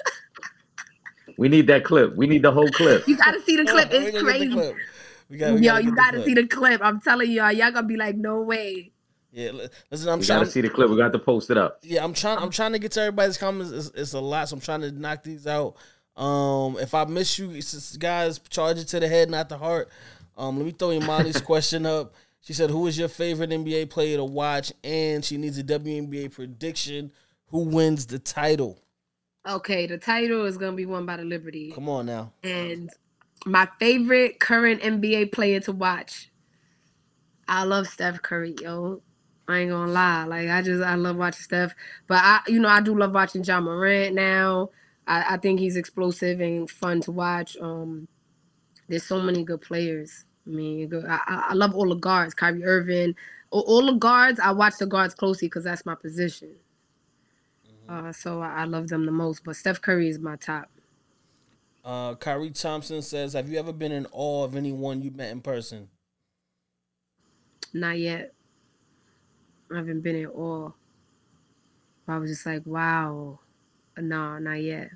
We 1.39 1.49
need 1.49 1.67
that 1.69 1.83
clip. 1.83 2.15
We 2.15 2.27
need 2.27 2.43
the 2.43 2.53
whole 2.53 2.69
clip. 2.71 3.09
you 3.09 3.17
gotta 3.17 3.41
see 3.41 3.57
the 3.57 3.65
clip. 3.65 3.91
We 3.91 3.99
It's 3.99 4.11
gotta 4.11 4.13
get 4.13 4.19
the 4.19 4.25
crazy. 4.25 4.53
clip. 4.53 4.77
We 5.33 5.39
got, 5.39 5.55
we 5.55 5.61
Yo, 5.63 5.73
gotta 5.73 5.85
you 5.85 5.97
gotta 5.97 6.17
clip. 6.19 6.27
see 6.27 6.35
the 6.35 6.47
clip. 6.47 6.81
I'm 6.85 7.01
telling 7.01 7.33
y'all, 7.33 7.51
y'all 7.51 7.71
gonna 7.73 7.87
be 7.87 7.97
like, 7.97 8.17
no 8.17 8.43
way. 8.43 8.93
Yeah, 9.31 9.53
listen, 9.91 10.11
I'm 10.11 10.19
We 10.19 10.27
trying. 10.27 10.41
gotta 10.41 10.51
see 10.51 10.61
the 10.61 10.69
clip. 10.69 10.91
We 10.91 10.97
got 10.99 11.11
to 11.15 11.19
post 11.19 11.51
it 11.51 11.57
up. 11.57 11.79
Yeah, 11.83 12.05
I'm 12.05 12.13
trying. 12.13 12.37
I'm 12.37 12.51
trying 12.51 12.73
to 12.73 12.79
get 12.79 12.93
to 12.93 13.01
everybody's 13.01 13.39
comments. 13.39 13.73
It's, 13.73 13.91
it's 13.95 14.13
a 14.13 14.21
lot, 14.21 14.51
so 14.51 14.57
I'm 14.57 14.61
trying 14.61 14.83
to 14.83 14.93
knock 14.93 15.23
these 15.23 15.47
out. 15.47 15.77
Um, 16.19 16.77
if 16.79 16.93
I 16.93 17.07
miss 17.07 17.39
you, 17.39 17.59
guys, 17.99 18.41
charge 18.51 18.79
it 18.79 18.89
to 18.89 19.01
the 19.01 19.09
head, 19.09 19.31
not 19.31 19.49
the 19.49 19.57
heart. 19.57 19.89
Um, 20.37 20.59
let 20.59 20.67
me 20.67 20.73
throw 20.73 20.89
Imani's 20.91 21.41
question 21.41 21.87
up. 21.87 22.13
She 22.43 22.53
said, 22.53 22.69
"Who 22.69 22.87
is 22.87 22.99
your 22.99 23.09
favorite 23.09 23.49
NBA 23.49 23.89
player 23.89 24.19
to 24.19 24.25
watch?" 24.25 24.71
And 24.85 25.25
she 25.25 25.39
needs 25.39 25.57
a 25.57 25.65
WNBA 25.65 26.31
prediction. 26.31 27.11
Who 27.47 27.61
wins 27.61 28.05
the 28.05 28.19
title? 28.19 28.79
Okay, 29.49 29.87
the 29.87 29.97
title 29.97 30.45
is 30.45 30.59
gonna 30.59 30.77
be 30.77 30.85
won 30.85 31.07
by 31.07 31.17
the 31.17 31.25
Liberty. 31.25 31.73
Come 31.73 31.89
on 31.89 32.05
now. 32.05 32.33
And 32.45 32.91
my 33.47 33.69
favorite 33.79 34.41
current 34.41 34.81
NBA 34.83 35.33
player 35.33 35.61
to 35.61 35.73
watch. 35.73 36.31
I 37.49 37.65
love 37.65 37.87
Steph 37.89 38.23
Curry, 38.23 38.55
yo. 38.61 39.03
I 39.49 39.59
ain't 39.59 39.71
gonna 39.71 39.93
lie. 39.93 40.25
Like 40.25 40.49
I 40.49 40.63
just 40.63 40.83
I 40.83 40.95
love 40.95 41.17
watching 41.17 41.43
Steph. 41.43 41.75
But 42.07 42.19
I 42.23 42.41
you 42.47 42.61
know, 42.61 42.69
I 42.69 42.81
do 42.81 42.97
love 42.97 43.13
watching 43.13 43.45
Ja 43.45 43.61
Morant 43.61 44.15
now. 44.15 44.71
I, 45.07 45.35
I 45.35 45.37
think 45.37 45.61
he's 45.61 45.77
explosive 45.77 46.41
and 46.41 46.71
fun 46.71 47.01
to 47.03 47.13
watch. 47.13 47.57
Um 47.61 48.09
there's 48.89 49.05
so 49.05 49.21
many 49.21 49.45
good 49.45 49.61
players. 49.61 50.25
I 50.47 50.51
mean, 50.51 50.93
I, 51.09 51.21
I 51.27 51.47
I 51.51 51.55
love 51.55 51.75
all 51.75 51.89
the 51.89 51.97
guards, 51.97 52.35
Kyrie 52.35 52.65
Irving. 52.65 53.15
All, 53.51 53.63
all 53.63 53.87
the 53.87 53.99
guards, 53.99 54.41
I 54.41 54.53
watch 54.53 54.79
the 54.79 54.87
guards 54.87 55.15
closely 55.15 55.49
because 55.49 55.65
that's 55.65 55.87
my 55.87 55.95
position. 55.95 56.55
Uh, 57.89 58.13
so 58.13 58.41
I, 58.41 58.63
I 58.63 58.65
love 58.65 58.89
them 58.89 59.07
the 59.07 59.13
most. 59.13 59.45
But 59.45 59.57
Steph 59.57 59.83
Curry 59.83 60.09
is 60.09 60.19
my 60.19 60.37
top. 60.37 60.72
Uh, 61.85 62.15
Kyrie 62.15 62.51
Thompson 62.51 63.03
says, 63.03 63.33
"Have 63.33 63.49
you 63.49 63.59
ever 63.59 63.73
been 63.73 63.93
in 63.93 64.07
awe 64.13 64.45
of 64.45 64.55
anyone 64.57 65.03
you 65.03 65.11
met 65.11 65.33
in 65.33 65.41
person?" 65.41 65.89
Not 67.73 67.99
yet. 67.99 68.35
I 69.73 69.77
haven't 69.77 70.03
been 70.03 70.17
in 70.17 70.27
awe. 70.27 70.71
I 72.07 72.19
was 72.19 72.31
just 72.31 72.45
like, 72.45 72.63
wow. 72.67 73.39
No, 73.97 74.39
not 74.39 74.63
yet. 74.63 74.91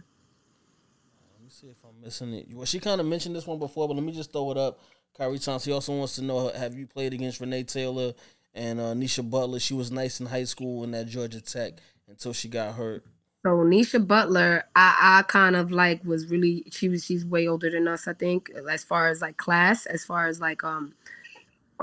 Let 1.33 1.43
me 1.43 1.49
see 1.49 1.69
if 1.69 1.77
I'm 1.85 2.01
missing 2.03 2.35
it. 2.35 2.49
Well, 2.53 2.67
she 2.67 2.79
kind 2.79 3.01
of 3.01 3.07
mentioned 3.07 3.35
this 3.35 3.47
one 3.47 3.59
before, 3.59 3.89
but 3.89 3.95
let 3.95 4.05
me 4.05 4.13
just 4.13 4.33
throw 4.33 4.51
it 4.51 4.59
up. 4.59 4.81
Kyrie 5.17 5.39
Thompson 5.39 5.73
also 5.73 5.97
wants 5.97 6.17
to 6.17 6.23
know: 6.23 6.49
Have 6.49 6.75
you 6.75 6.87
played 6.87 7.15
against 7.15 7.41
Renee 7.41 7.63
Taylor 7.63 8.13
and 8.55 8.79
uh, 8.79 8.93
Nisha 8.95 9.29
Butler? 9.29 9.59
She 9.59 9.73
was 9.73 9.91
nice 9.91 10.21
in 10.21 10.27
high 10.27 10.45
school 10.45 10.85
and 10.85 10.93
that 10.93 11.07
Georgia 11.07 11.41
Tech 11.41 11.75
until 12.09 12.33
she 12.35 12.49
got 12.49 12.75
hurt. 12.75 13.05
So 13.47 13.59
Nisha 13.59 14.05
Butler, 14.05 14.65
I, 14.75 15.21
I 15.21 15.23
kind 15.23 15.55
of 15.55 15.71
like 15.71 16.05
was 16.05 16.27
really 16.27 16.65
she 16.73 16.89
was 16.89 17.05
she's 17.05 17.25
way 17.25 17.47
older 17.47 17.71
than 17.71 17.87
us, 17.87 18.09
I 18.09 18.13
think, 18.13 18.51
as 18.69 18.83
far 18.83 19.09
as 19.09 19.23
like 19.23 19.37
class, 19.37 19.87
as 19.87 20.05
far 20.05 20.27
as 20.27 20.41
like 20.41 20.65
um 20.65 20.95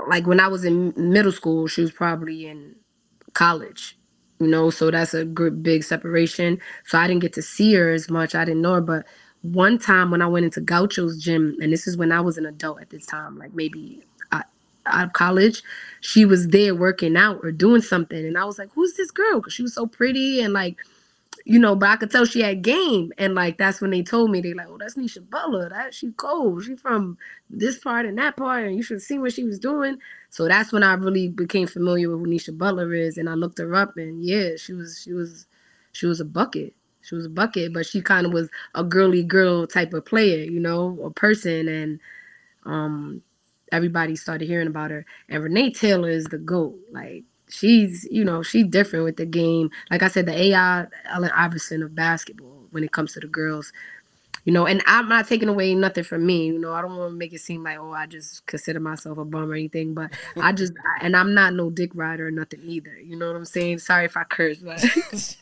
like 0.08 0.26
when 0.26 0.40
I 0.40 0.48
was 0.48 0.66
in 0.66 0.92
middle 0.96 1.32
school, 1.32 1.66
she 1.66 1.80
was 1.80 1.90
probably 1.90 2.46
in 2.48 2.76
college. 3.32 3.96
You 4.40 4.48
know, 4.48 4.68
so 4.68 4.90
that's 4.90 5.14
a 5.14 5.24
good 5.24 5.62
big 5.62 5.84
separation. 5.84 6.60
So 6.84 6.98
I 6.98 7.08
didn't 7.08 7.22
get 7.22 7.32
to 7.34 7.42
see 7.42 7.72
her 7.76 7.92
as 7.92 8.10
much. 8.10 8.34
I 8.34 8.44
didn't 8.44 8.62
know 8.62 8.74
her, 8.74 8.82
but 8.82 9.06
one 9.40 9.78
time 9.78 10.10
when 10.10 10.20
I 10.20 10.26
went 10.26 10.44
into 10.44 10.60
Gaucho's 10.60 11.22
gym, 11.22 11.56
and 11.62 11.72
this 11.72 11.86
is 11.86 11.96
when 11.96 12.12
I 12.12 12.20
was 12.20 12.36
an 12.36 12.44
adult 12.46 12.82
at 12.82 12.90
this 12.90 13.06
time, 13.06 13.38
like 13.38 13.54
maybe 13.54 14.04
out 14.86 15.04
of 15.06 15.12
college, 15.14 15.62
she 16.00 16.24
was 16.24 16.48
there 16.48 16.74
working 16.74 17.16
out 17.16 17.40
or 17.42 17.52
doing 17.52 17.80
something, 17.80 18.24
and 18.26 18.36
I 18.38 18.44
was 18.44 18.58
like, 18.58 18.70
"Who's 18.74 18.94
this 18.94 19.10
girl?" 19.10 19.40
Because 19.40 19.54
she 19.54 19.62
was 19.62 19.74
so 19.74 19.86
pretty 19.86 20.40
and 20.40 20.52
like 20.52 20.78
you 21.44 21.58
know, 21.58 21.76
but 21.76 21.90
I 21.90 21.96
could 21.96 22.10
tell 22.10 22.24
she 22.24 22.40
had 22.40 22.62
game. 22.62 23.12
And 23.18 23.34
like 23.34 23.58
that's 23.58 23.80
when 23.80 23.90
they 23.90 24.02
told 24.02 24.30
me, 24.30 24.40
they 24.40 24.54
like, 24.54 24.68
oh, 24.68 24.78
that's 24.78 24.94
Nisha 24.94 25.28
Butler. 25.28 25.68
That 25.68 25.92
she 25.94 26.10
cold. 26.12 26.64
She 26.64 26.74
from 26.74 27.18
this 27.50 27.78
part 27.78 28.06
and 28.06 28.18
that 28.18 28.36
part, 28.36 28.64
and 28.64 28.76
you 28.76 28.82
should 28.82 29.02
see 29.02 29.18
what 29.18 29.32
she 29.32 29.44
was 29.44 29.58
doing. 29.58 29.98
So 30.30 30.48
that's 30.48 30.72
when 30.72 30.82
I 30.82 30.94
really 30.94 31.28
became 31.28 31.66
familiar 31.66 32.10
with 32.10 32.20
who 32.20 32.26
Nisha 32.26 32.56
Butler 32.56 32.94
is. 32.94 33.18
And 33.18 33.28
I 33.28 33.34
looked 33.34 33.58
her 33.58 33.74
up 33.74 33.96
and 33.96 34.24
yeah, 34.24 34.50
she 34.56 34.72
was 34.72 35.00
she 35.02 35.12
was 35.12 35.46
she 35.92 36.06
was 36.06 36.20
a 36.20 36.24
bucket. 36.24 36.74
She 37.02 37.14
was 37.14 37.26
a 37.26 37.30
bucket, 37.30 37.74
but 37.74 37.84
she 37.84 38.00
kind 38.00 38.24
of 38.24 38.32
was 38.32 38.48
a 38.74 38.82
girly 38.82 39.22
girl 39.22 39.66
type 39.66 39.92
of 39.92 40.06
player, 40.06 40.42
you 40.44 40.60
know, 40.60 40.98
a 41.04 41.10
person. 41.10 41.68
And 41.68 42.00
um 42.64 43.22
everybody 43.72 44.16
started 44.16 44.46
hearing 44.48 44.68
about 44.68 44.90
her. 44.90 45.04
And 45.28 45.42
Renee 45.42 45.72
Taylor 45.72 46.08
is 46.08 46.24
the 46.26 46.38
GOAT. 46.38 46.78
Like 46.92 47.24
she's 47.48 48.06
you 48.10 48.24
know 48.24 48.42
she's 48.42 48.66
different 48.66 49.04
with 49.04 49.16
the 49.16 49.26
game 49.26 49.70
like 49.90 50.02
i 50.02 50.08
said 50.08 50.26
the 50.26 50.42
ai 50.44 50.86
Allen 51.06 51.30
iverson 51.34 51.82
of 51.82 51.94
basketball 51.94 52.66
when 52.70 52.82
it 52.84 52.92
comes 52.92 53.12
to 53.12 53.20
the 53.20 53.26
girls 53.26 53.72
you 54.44 54.52
know 54.52 54.66
and 54.66 54.82
i'm 54.86 55.08
not 55.08 55.26
taking 55.26 55.48
away 55.48 55.74
nothing 55.74 56.04
from 56.04 56.24
me 56.24 56.46
you 56.46 56.58
know 56.58 56.72
i 56.72 56.80
don't 56.80 56.96
want 56.96 57.12
to 57.12 57.16
make 57.16 57.32
it 57.32 57.40
seem 57.40 57.62
like 57.62 57.78
oh 57.78 57.92
i 57.92 58.06
just 58.06 58.44
consider 58.46 58.80
myself 58.80 59.18
a 59.18 59.24
bum 59.24 59.50
or 59.50 59.54
anything 59.54 59.94
but 59.94 60.10
i 60.40 60.52
just 60.52 60.72
and 61.02 61.16
i'm 61.16 61.34
not 61.34 61.54
no 61.54 61.70
dick 61.70 61.90
rider 61.94 62.28
or 62.28 62.30
nothing 62.30 62.60
either 62.64 62.96
you 62.98 63.16
know 63.16 63.26
what 63.26 63.36
i'm 63.36 63.44
saying 63.44 63.78
sorry 63.78 64.04
if 64.04 64.16
i 64.16 64.24
curse 64.24 64.58
but 64.58 64.82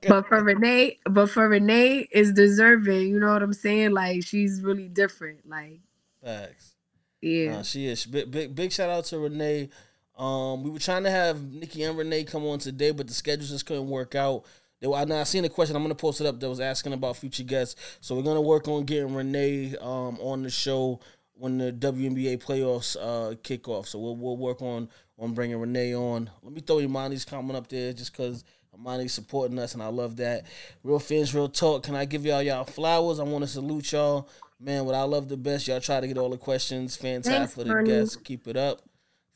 but 0.08 0.26
for 0.26 0.42
renee 0.42 0.98
but 1.06 1.28
for 1.28 1.48
renee 1.48 2.06
is 2.12 2.32
deserving 2.32 3.08
you 3.08 3.18
know 3.18 3.32
what 3.32 3.42
i'm 3.42 3.52
saying 3.52 3.90
like 3.92 4.24
she's 4.24 4.60
really 4.62 4.88
different 4.88 5.38
like 5.48 5.80
Facts. 6.22 6.74
yeah 7.20 7.56
Nah, 7.56 7.62
she 7.62 7.86
is. 7.86 8.06
Big, 8.06 8.30
big 8.30 8.54
big 8.54 8.72
shout 8.72 8.90
out 8.90 9.04
to 9.06 9.18
Renee. 9.18 9.70
Um, 10.16 10.62
we 10.62 10.70
were 10.70 10.78
trying 10.78 11.04
to 11.04 11.10
have 11.10 11.38
Niki 11.38 11.88
and 11.88 11.96
Renee 11.96 12.24
come 12.24 12.44
on 12.44 12.58
today, 12.58 12.90
but 12.90 13.06
the 13.06 13.14
schedules 13.14 13.50
just 13.50 13.66
couldn't 13.66 13.88
work 13.88 14.14
out. 14.14 14.44
Were, 14.82 15.06
now 15.06 15.20
I 15.20 15.22
seen 15.24 15.44
a 15.44 15.48
question. 15.48 15.76
I'm 15.76 15.82
gonna 15.82 15.94
post 15.94 16.20
it 16.20 16.26
up 16.26 16.40
that 16.40 16.48
was 16.48 16.60
asking 16.60 16.92
about 16.92 17.16
future 17.16 17.44
guests. 17.44 17.98
So 18.00 18.16
we're 18.16 18.22
gonna 18.22 18.40
work 18.42 18.68
on 18.68 18.84
getting 18.84 19.14
Renee 19.14 19.76
um 19.80 20.18
on 20.20 20.42
the 20.42 20.50
show 20.50 21.00
when 21.34 21.58
the 21.58 21.72
WNBA 21.72 22.42
playoffs 22.42 22.96
uh 23.00 23.36
kick 23.42 23.68
off. 23.68 23.88
So 23.88 23.98
we'll 23.98 24.16
we'll 24.16 24.36
work 24.36 24.60
on 24.60 24.88
on 25.18 25.34
bringing 25.34 25.58
Renee 25.58 25.94
on. 25.94 26.28
Let 26.42 26.52
me 26.52 26.60
throw 26.60 26.76
Imani's 26.76 27.24
comment 27.24 27.56
up 27.56 27.68
there 27.68 27.92
just 27.92 28.12
because 28.12 28.44
Imani's 28.76 29.12
supporting 29.12 29.58
us 29.58 29.74
and 29.74 29.82
I 29.82 29.86
love 29.88 30.16
that. 30.16 30.46
Real 30.82 30.98
fans, 30.98 31.34
real 31.34 31.48
talk. 31.48 31.84
Can 31.84 31.94
I 31.94 32.04
give 32.04 32.26
y'all 32.26 32.42
y'all 32.42 32.64
flowers? 32.64 33.20
I 33.20 33.24
want 33.24 33.44
to 33.44 33.48
salute 33.48 33.92
y'all. 33.92 34.28
Man, 34.58 34.84
what 34.84 34.94
I 34.94 35.02
love 35.02 35.28
the 35.28 35.36
best, 35.36 35.66
y'all 35.66 35.80
try 35.80 36.00
to 36.00 36.06
get 36.06 36.18
all 36.18 36.30
the 36.30 36.36
questions. 36.36 36.96
Fantastic 36.96 37.50
for 37.50 37.64
the 37.64 37.82
guests. 37.82 38.16
Keep 38.16 38.46
it 38.48 38.56
up. 38.56 38.80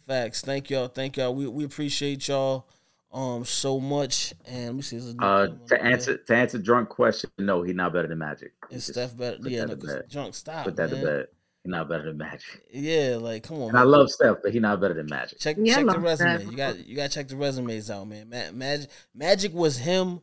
Facts. 0.07 0.41
Thank 0.43 0.70
y'all. 0.70 0.89
Thank 0.89 1.16
y'all. 1.16 1.35
We 1.35 1.47
we 1.49 1.65
appreciate 1.65 2.28
y'all 2.28 2.69
um 3.12 3.45
so 3.45 3.81
much. 3.81 4.35
And 4.47 4.66
let 4.66 4.74
me 4.77 4.83
see. 4.83 4.99
there's 4.99 5.15
Uh, 5.19 5.47
to 5.47 5.53
up 5.53 5.69
there. 5.69 5.85
answer 5.85 6.16
to 6.16 6.35
answer 6.35 6.59
drunk 6.59 6.89
question, 6.89 7.31
no, 7.39 7.62
he's 7.62 7.74
not 7.74 7.93
better 7.93 8.09
than 8.09 8.19
Magic. 8.19 8.53
is 8.70 8.85
Steph 8.87 9.16
better? 9.16 9.39
put 9.39 9.51
Yeah, 9.51 9.61
that 9.62 9.69
no, 9.69 9.74
to 9.74 9.81
'cause 9.81 9.95
bed. 9.97 10.09
drunk. 10.11 10.35
Stop. 10.35 10.65
Put 10.65 10.77
that 10.77 10.91
man. 10.93 11.01
to 11.01 11.07
bed. 11.07 11.27
He's 11.65 11.70
not 11.73 11.89
better 11.89 12.05
than 12.05 12.19
Magic. 12.19 12.62
Yeah, 12.70 13.19
like 13.20 13.43
come 13.43 13.61
on. 13.62 13.70
And 13.70 13.78
I 13.78 13.83
love 13.83 14.11
Steph, 14.11 14.37
but 14.43 14.53
he's 14.53 14.62
not 14.62 14.81
better 14.81 14.95
than 14.95 15.07
Magic. 15.07 15.41
Check 15.41 15.57
Yeah, 15.59 15.74
check 15.77 15.87
the 15.87 15.99
resume. 15.99 16.37
Steph. 16.39 16.51
You 16.51 16.57
got 16.57 16.87
you 16.87 16.95
got 16.97 17.11
to 17.11 17.15
check 17.19 17.28
the 17.28 17.37
resumes 17.37 17.91
out, 17.91 18.07
man. 18.07 18.28
Ma- 18.31 18.53
Magic 18.53 18.91
Magic 19.12 19.53
was 19.53 19.78
him 19.78 20.20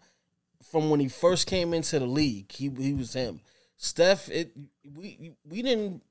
from 0.72 0.90
when 0.90 1.02
he 1.02 1.10
first 1.10 1.46
came 1.48 1.74
into 1.74 2.00
the 2.00 2.06
league. 2.06 2.50
He 2.52 2.70
he 2.70 2.94
was 2.94 3.12
him. 3.14 3.42
Steph, 3.76 4.30
it 4.30 4.56
we 4.96 5.34
we 5.44 5.62
didn't 5.62 6.02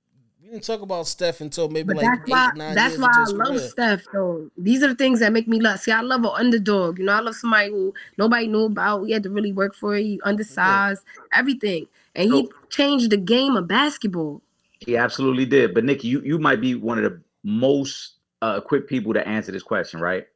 we 0.43 0.51
didn't 0.51 0.65
talk 0.65 0.81
about 0.83 1.07
Steph 1.07 1.41
until 1.41 1.69
maybe 1.69 1.89
But 1.95 1.97
like 1.99 2.07
that's 2.07 2.29
eight 2.29 2.33
why 2.33 2.51
nine 2.57 2.75
that's 2.75 2.93
years 2.95 3.01
why 3.01 3.11
I 3.15 3.21
his 3.21 3.33
love 3.33 3.47
career. 3.49 3.59
Steph 3.61 4.03
though. 4.13 4.51
These 4.59 4.83
are 4.83 4.89
the 4.89 4.95
things 4.95 5.21
that 5.21 5.33
make 5.33 5.47
me 5.47 5.61
love. 5.61 5.79
See, 5.81 5.93
I 5.93 6.01
love 6.01 6.25
an 6.25 6.33
underdog. 6.35 6.99
You 6.99 7.05
know, 7.05 7.13
I 7.13 7.21
love 7.21 7.37
somebody 7.37 7.71
who 7.71 7.95
nobody 8.19 8.49
knew 8.49 8.65
about. 8.65 9.05
He 9.05 9.13
had 9.13 9.23
to 9.23 9.31
really 9.31 9.53
work 9.53 9.75
for 9.75 9.97
it. 9.97 10.03
He 10.03 10.21
undersized 10.25 11.03
everything, 11.33 11.87
and 12.17 12.33
he 12.33 12.47
So- 12.47 12.53
changed 12.71 13.11
the 13.11 13.17
game 13.19 13.57
of 13.57 13.69
basketball. 13.69 14.43
He 14.81 14.97
absolutely 14.97 15.47
did. 15.47 15.75
But 15.75 15.85
Nick, 15.85 16.03
you 16.03 16.21
you 16.23 16.39
might 16.39 16.61
be 16.61 16.75
one 16.75 16.99
of 16.99 17.05
the 17.05 17.21
most 17.45 18.15
uh, 18.43 18.61
equipped 18.63 18.89
people 18.89 19.15
to 19.15 19.27
answer 19.27 19.53
this 19.53 19.63
question, 19.63 20.01
right? 20.01 20.27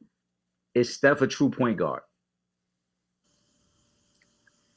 Is 0.73 0.93
Steph 0.93 1.21
a 1.21 1.27
true 1.27 1.49
point 1.49 1.77
guard? 1.77 2.01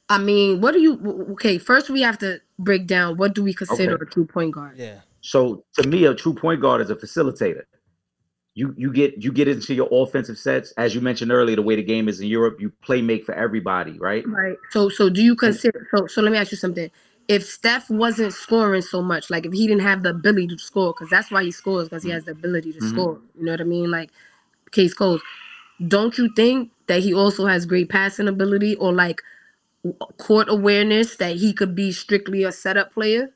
I 0.09 0.17
mean, 0.17 0.59
what 0.59 0.73
do 0.73 0.81
you? 0.81 1.27
Okay, 1.33 1.57
first 1.57 1.89
we 1.89 2.01
have 2.01 2.17
to 2.17 2.41
break 2.59 2.85
down 2.85 3.15
what 3.15 3.33
do 3.33 3.41
we 3.43 3.53
consider 3.53 3.93
Okay. 3.93 4.03
a 4.03 4.05
true 4.05 4.25
point 4.25 4.53
guard. 4.53 4.77
Yeah. 4.77 4.99
So 5.21 5.63
to 5.79 5.87
me, 5.87 6.05
a 6.05 6.15
true 6.15 6.33
point 6.33 6.61
guard 6.61 6.81
is 6.81 6.89
a 6.89 6.95
facilitator. 6.95 7.63
You 8.53 8.73
you 8.77 8.91
get 8.91 9.23
you 9.23 9.31
get 9.31 9.47
into 9.47 9.73
your 9.73 9.87
offensive 9.91 10.37
sets, 10.37 10.73
as 10.77 10.93
you 10.93 10.99
mentioned 10.99 11.31
earlier, 11.31 11.55
the 11.55 11.61
way 11.61 11.75
the 11.75 11.83
game 11.83 12.09
is 12.09 12.19
in 12.19 12.27
Europe, 12.27 12.59
you 12.59 12.71
play 12.81 13.01
make 13.01 13.23
for 13.25 13.33
everybody, 13.33 13.97
right? 13.97 14.27
Right. 14.27 14.57
So, 14.71 14.89
so 14.89 15.09
do 15.09 15.23
you 15.23 15.35
consider? 15.35 15.87
So, 15.95 16.07
so 16.07 16.21
let 16.21 16.31
me 16.31 16.37
ask 16.37 16.51
you 16.51 16.57
something. 16.57 16.91
If 17.29 17.45
Steph 17.45 17.89
wasn't 17.89 18.33
scoring 18.33 18.81
so 18.81 19.01
much, 19.01 19.29
like 19.29 19.45
if 19.45 19.53
he 19.53 19.67
didn't 19.67 19.83
have 19.83 20.03
the 20.03 20.09
ability 20.09 20.47
to 20.47 20.57
score, 20.57 20.93
because 20.93 21.09
that's 21.09 21.31
why 21.31 21.43
he 21.43 21.51
scores, 21.51 21.87
because 21.87 22.03
he 22.03 22.09
has 22.09 22.25
the 22.25 22.31
ability 22.31 22.73
to 22.73 22.79
Mhm. 22.79 22.89
score. 22.89 23.21
You 23.39 23.45
know 23.45 23.51
what 23.53 23.61
I 23.61 23.65
mean? 23.65 23.89
Like, 23.89 24.11
case 24.71 24.93
closed. 24.93 25.23
Don't 25.87 26.17
you 26.17 26.29
think 26.35 26.71
that 26.87 27.01
he 27.01 27.13
also 27.13 27.45
has 27.45 27.65
great 27.65 27.89
passing 27.89 28.27
ability 28.27 28.75
or 28.75 28.91
like 28.91 29.21
court 30.17 30.49
awareness 30.49 31.15
that 31.17 31.37
he 31.37 31.53
could 31.53 31.73
be 31.73 31.91
strictly 31.91 32.43
a 32.43 32.51
setup 32.51 32.93
player? 32.93 33.29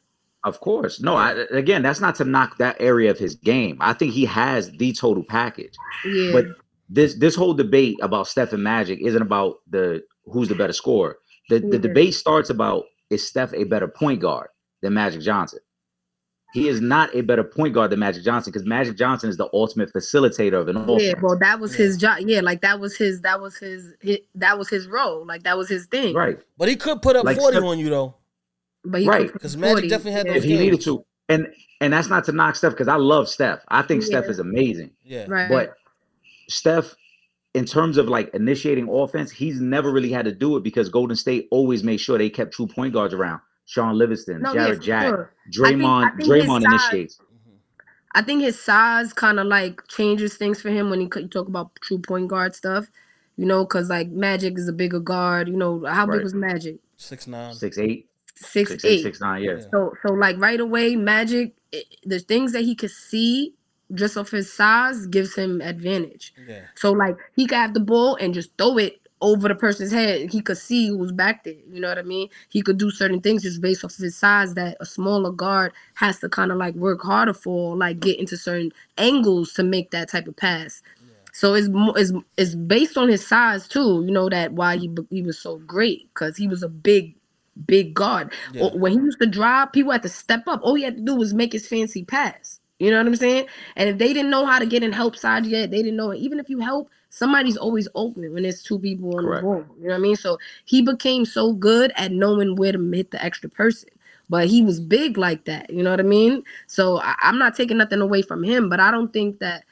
Of 0.45 0.59
course. 0.61 1.01
No, 1.01 1.15
I, 1.15 1.31
again, 1.51 1.81
that's 1.81 1.99
not 1.99 2.15
to 2.15 2.23
knock 2.23 2.57
that 2.59 2.77
area 2.79 3.11
of 3.11 3.17
his 3.17 3.35
game. 3.35 3.77
I 3.81 3.93
think 3.93 4.13
he 4.13 4.23
has 4.25 4.71
the 4.71 4.93
total 4.93 5.23
package. 5.27 5.73
Yeah. 6.05 6.31
But 6.31 6.45
this 6.87 7.15
this 7.15 7.35
whole 7.35 7.53
debate 7.53 7.97
about 8.01 8.27
Steph 8.27 8.53
and 8.53 8.63
Magic 8.63 8.99
isn't 9.01 9.21
about 9.21 9.55
the 9.69 10.03
who's 10.25 10.47
the 10.47 10.55
better 10.55 10.71
scorer. 10.73 11.17
The 11.49 11.59
the 11.59 11.79
debate 11.79 12.13
starts 12.13 12.49
about 12.49 12.83
is 13.09 13.27
Steph 13.27 13.53
a 13.53 13.63
better 13.65 13.87
point 13.87 14.21
guard 14.21 14.47
than 14.81 14.93
Magic 14.93 15.21
Johnson? 15.21 15.59
He 16.53 16.69
is 16.69 16.79
not 16.79 17.13
a 17.13 17.21
better 17.21 17.43
point 17.43 17.73
guard 17.73 17.91
than 17.91 17.99
Magic 17.99 18.23
Johnson 18.23 18.51
because 18.51 18.65
Magic 18.65 18.95
Johnson 18.97 19.29
is 19.29 19.35
the 19.37 19.49
ultimate 19.51 19.91
facilitator 19.91 20.53
of 20.61 20.69
an 20.69 20.77
offense. 20.77 21.03
yeah, 21.03 21.13
well, 21.21 21.37
that 21.39 21.59
was 21.59 21.71
Yeah. 21.73 21.77
his 21.85 21.97
job. 21.97 22.17
Yeah, 22.21 22.39
like 22.41 22.61
that 22.61 22.79
was 22.79 22.95
his, 22.95 23.19
that 23.21 23.41
was 23.41 23.57
his, 23.57 23.93
his, 23.99 24.19
that 24.35 24.57
was 24.57 24.69
his 24.69 24.87
role. 24.87 25.25
Like 25.25 25.43
that 25.43 25.57
was 25.57 25.67
his 25.67 25.85
thing. 25.87 26.15
Right. 26.15 26.39
But 26.57 26.69
he 26.69 26.77
could 26.77 27.01
put 27.01 27.17
up 27.17 27.25
Like 27.25 27.37
40 27.37 27.57
Steph- 27.57 27.65
on 27.67 27.77
you 27.79 27.89
though. 27.89 28.15
But 28.85 29.01
he 29.01 29.07
Right. 29.07 29.31
because 29.31 29.55
Magic 29.57 29.73
40, 29.75 29.87
definitely 29.89 30.11
had 30.13 30.25
yeah. 30.27 30.33
those 30.33 30.43
If 30.43 30.49
he 30.49 30.57
needed 30.57 30.81
to. 30.81 31.05
And 31.29 31.47
and 31.81 31.91
that's 31.91 32.07
not 32.07 32.23
to 32.25 32.31
knock 32.31 32.55
Steph 32.55 32.71
because 32.71 32.87
I 32.87 32.95
love 32.95 33.27
Steph. 33.27 33.59
I 33.69 33.81
think 33.81 34.03
Steph 34.03 34.25
is 34.25 34.39
amazing. 34.39 34.91
Yeah. 35.03 35.25
Right. 35.27 35.49
But 35.49 35.73
Steph, 36.47 36.95
in 37.53 37.65
terms 37.65 37.97
of 37.97 38.07
like 38.07 38.33
initiating 38.33 38.87
offense, 38.89 39.31
he's 39.31 39.59
never 39.59 39.91
really 39.91 40.11
had 40.11 40.25
to 40.25 40.31
do 40.31 40.55
it 40.57 40.63
because 40.63 40.89
Golden 40.89 41.15
State 41.17 41.47
always 41.51 41.83
made 41.83 41.97
sure 41.97 42.17
they 42.17 42.29
kept 42.29 42.53
true 42.53 42.67
point 42.67 42.93
guards 42.93 43.13
around. 43.13 43.41
Shaun 43.65 43.97
Livingston, 43.97 44.41
No, 44.41 44.53
Jarrett 44.53 44.77
for 44.77 44.83
Jack, 44.83 45.07
sure. 45.07 45.33
Draymond, 45.51 46.05
I 46.05 46.09
think 46.09 46.19
his 46.19 46.27
Draymond 46.29 46.61
size- 46.61 46.71
initiates. 46.91 47.19
I 48.13 48.21
think 48.21 48.41
his 48.43 48.57
size 48.57 49.11
kind 49.11 49.39
of 49.39 49.47
like 49.47 49.85
changes 49.89 50.35
things 50.37 50.61
for 50.61 50.69
him 50.69 50.89
when 50.89 51.01
he 51.01 51.09
you 51.15 51.27
talk 51.27 51.47
about 51.49 51.75
true 51.81 51.97
point 51.99 52.29
guard 52.29 52.55
stuff. 52.55 52.89
You 53.37 53.45
know, 53.45 53.65
because 53.65 53.89
like 53.89 54.07
Magic 54.09 54.57
is 54.57 54.69
a 54.69 54.73
bigger 54.73 55.01
guard. 55.01 55.49
You 55.49 55.57
know, 55.57 55.83
how 55.85 56.05
big 56.05 56.23
was 56.23 56.33
Magic? 56.33 56.77
Six 56.95 57.27
nine. 57.27 57.53
Six 57.53 57.77
eight, 57.77 58.07
Six, 58.35 58.71
six 58.71 58.85
eight. 58.85 58.89
eight, 58.89 59.03
six 59.03 59.21
nine. 59.21 59.43
Yeah. 59.43 59.55
Yeah. 59.57 59.63
So 59.71 59.93
so 60.05 60.13
like 60.13 60.37
right 60.37 60.59
away, 60.59 60.95
Magic, 60.95 61.55
it, 61.71 61.85
the 62.03 62.19
things 62.19 62.51
that 62.51 62.63
he 62.63 62.75
could 62.75 62.91
see 62.91 63.53
just 63.93 64.17
off 64.17 64.31
his 64.31 64.51
size 64.51 65.05
gives 65.07 65.35
him 65.35 65.61
advantage. 65.61 66.33
Yeah. 66.47 66.61
So 66.75 66.91
like 66.91 67.17
he 67.35 67.45
could 67.45 67.57
have 67.57 67.73
the 67.73 67.79
ball 67.79 68.15
and 68.15 68.33
just 68.33 68.57
throw 68.57 68.77
it 68.77 68.99
over 69.21 69.47
the 69.47 69.55
person's 69.55 69.91
head. 69.91 70.31
He 70.31 70.41
could 70.41 70.57
see 70.57 70.89
who's 70.89 71.11
back 71.11 71.43
there. 71.43 71.55
You 71.71 71.79
know 71.79 71.87
what 71.89 71.97
I 71.97 72.03
mean? 72.03 72.29
He 72.49 72.61
could 72.61 72.77
do 72.77 72.91
certain 72.91 73.21
things 73.21 73.43
just 73.43 73.61
based 73.61 73.83
off 73.85 73.91
of 73.91 73.97
his 73.97 74.15
size 74.15 74.53
that 74.55 74.77
a 74.79 74.85
smaller 74.85 75.31
guard 75.31 75.71
has 75.93 76.19
to 76.19 76.29
kind 76.29 76.51
of 76.51 76.57
like 76.57 76.75
work 76.75 77.01
harder 77.01 77.33
for, 77.33 77.75
like 77.77 77.99
get 77.99 78.19
into 78.19 78.37
certain 78.37 78.71
angles 78.97 79.53
to 79.53 79.63
make 79.63 79.91
that 79.91 80.09
type 80.09 80.27
of 80.27 80.35
pass. 80.35 80.81
So 81.31 81.53
it's 81.53 81.67
more 81.67 81.97
it's, 81.97 82.13
it's 82.37 82.55
based 82.55 82.97
on 82.97 83.09
his 83.09 83.25
size 83.25 83.67
too. 83.67 84.03
You 84.05 84.11
know 84.11 84.29
that 84.29 84.53
why 84.53 84.77
he 84.77 84.89
he 85.09 85.21
was 85.21 85.37
so 85.37 85.57
great 85.59 86.07
because 86.13 86.37
he 86.37 86.47
was 86.47 86.63
a 86.63 86.69
big 86.69 87.15
big 87.65 87.93
guard. 87.93 88.33
Yeah. 88.53 88.69
When 88.73 88.91
he 88.91 88.97
used 88.97 89.19
to 89.19 89.27
drive, 89.27 89.71
people 89.71 89.91
had 89.91 90.03
to 90.03 90.09
step 90.09 90.43
up. 90.47 90.61
All 90.63 90.75
he 90.75 90.83
had 90.83 90.97
to 90.97 91.03
do 91.03 91.15
was 91.15 91.33
make 91.33 91.53
his 91.53 91.67
fancy 91.67 92.03
pass. 92.03 92.59
You 92.79 92.91
know 92.91 92.97
what 92.97 93.07
I'm 93.07 93.15
saying? 93.15 93.47
And 93.77 93.89
if 93.89 93.97
they 93.97 94.11
didn't 94.11 94.29
know 94.31 94.45
how 94.45 94.59
to 94.59 94.65
get 94.65 94.83
in 94.83 94.91
help 94.91 95.15
side 95.15 95.45
yet, 95.45 95.71
they 95.71 95.77
didn't 95.77 95.95
know 95.95 96.11
it. 96.11 96.17
Even 96.17 96.39
if 96.39 96.49
you 96.49 96.59
help, 96.59 96.89
somebody's 97.09 97.55
always 97.55 97.87
open 97.95 98.33
when 98.33 98.43
there's 98.43 98.61
two 98.61 98.79
people 98.79 99.15
on 99.15 99.23
Correct. 99.23 99.41
the 99.41 99.47
ball. 99.47 99.65
You 99.77 99.87
know 99.87 99.89
what 99.93 99.95
I 99.95 99.99
mean? 99.99 100.15
So 100.17 100.37
he 100.65 100.81
became 100.81 101.23
so 101.23 101.53
good 101.53 101.93
at 101.95 102.11
knowing 102.11 102.57
where 102.57 102.73
to 102.73 102.91
hit 102.91 103.11
the 103.11 103.23
extra 103.23 103.49
person. 103.49 103.89
But 104.27 104.47
he 104.47 104.61
was 104.61 104.79
big 104.81 105.17
like 105.17 105.45
that. 105.45 105.69
You 105.69 105.83
know 105.83 105.91
what 105.91 105.99
I 105.99 106.03
mean? 106.03 106.43
So 106.67 106.99
I, 106.99 107.15
I'm 107.21 107.37
not 107.37 107.55
taking 107.55 107.77
nothing 107.77 108.01
away 108.01 108.21
from 108.21 108.43
him, 108.43 108.69
but 108.69 108.79
I 108.79 108.91
don't 108.91 109.13
think 109.13 109.39
that 109.39 109.63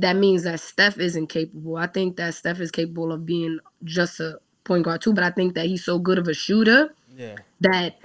that 0.00 0.16
means 0.16 0.42
that 0.44 0.58
Steph 0.58 0.98
isn't 0.98 1.28
capable. 1.28 1.76
I 1.76 1.86
think 1.86 2.16
that 2.16 2.34
Steph 2.34 2.60
is 2.60 2.70
capable 2.70 3.12
of 3.12 3.26
being 3.26 3.60
just 3.84 4.18
a 4.18 4.40
point 4.64 4.84
guard 4.84 5.02
too. 5.02 5.12
But 5.12 5.22
I 5.22 5.30
think 5.30 5.54
that 5.54 5.66
he's 5.66 5.84
so 5.84 5.98
good 5.98 6.18
of 6.18 6.26
a 6.26 6.34
shooter 6.34 6.94
Yeah. 7.20 7.36
that 7.60 7.96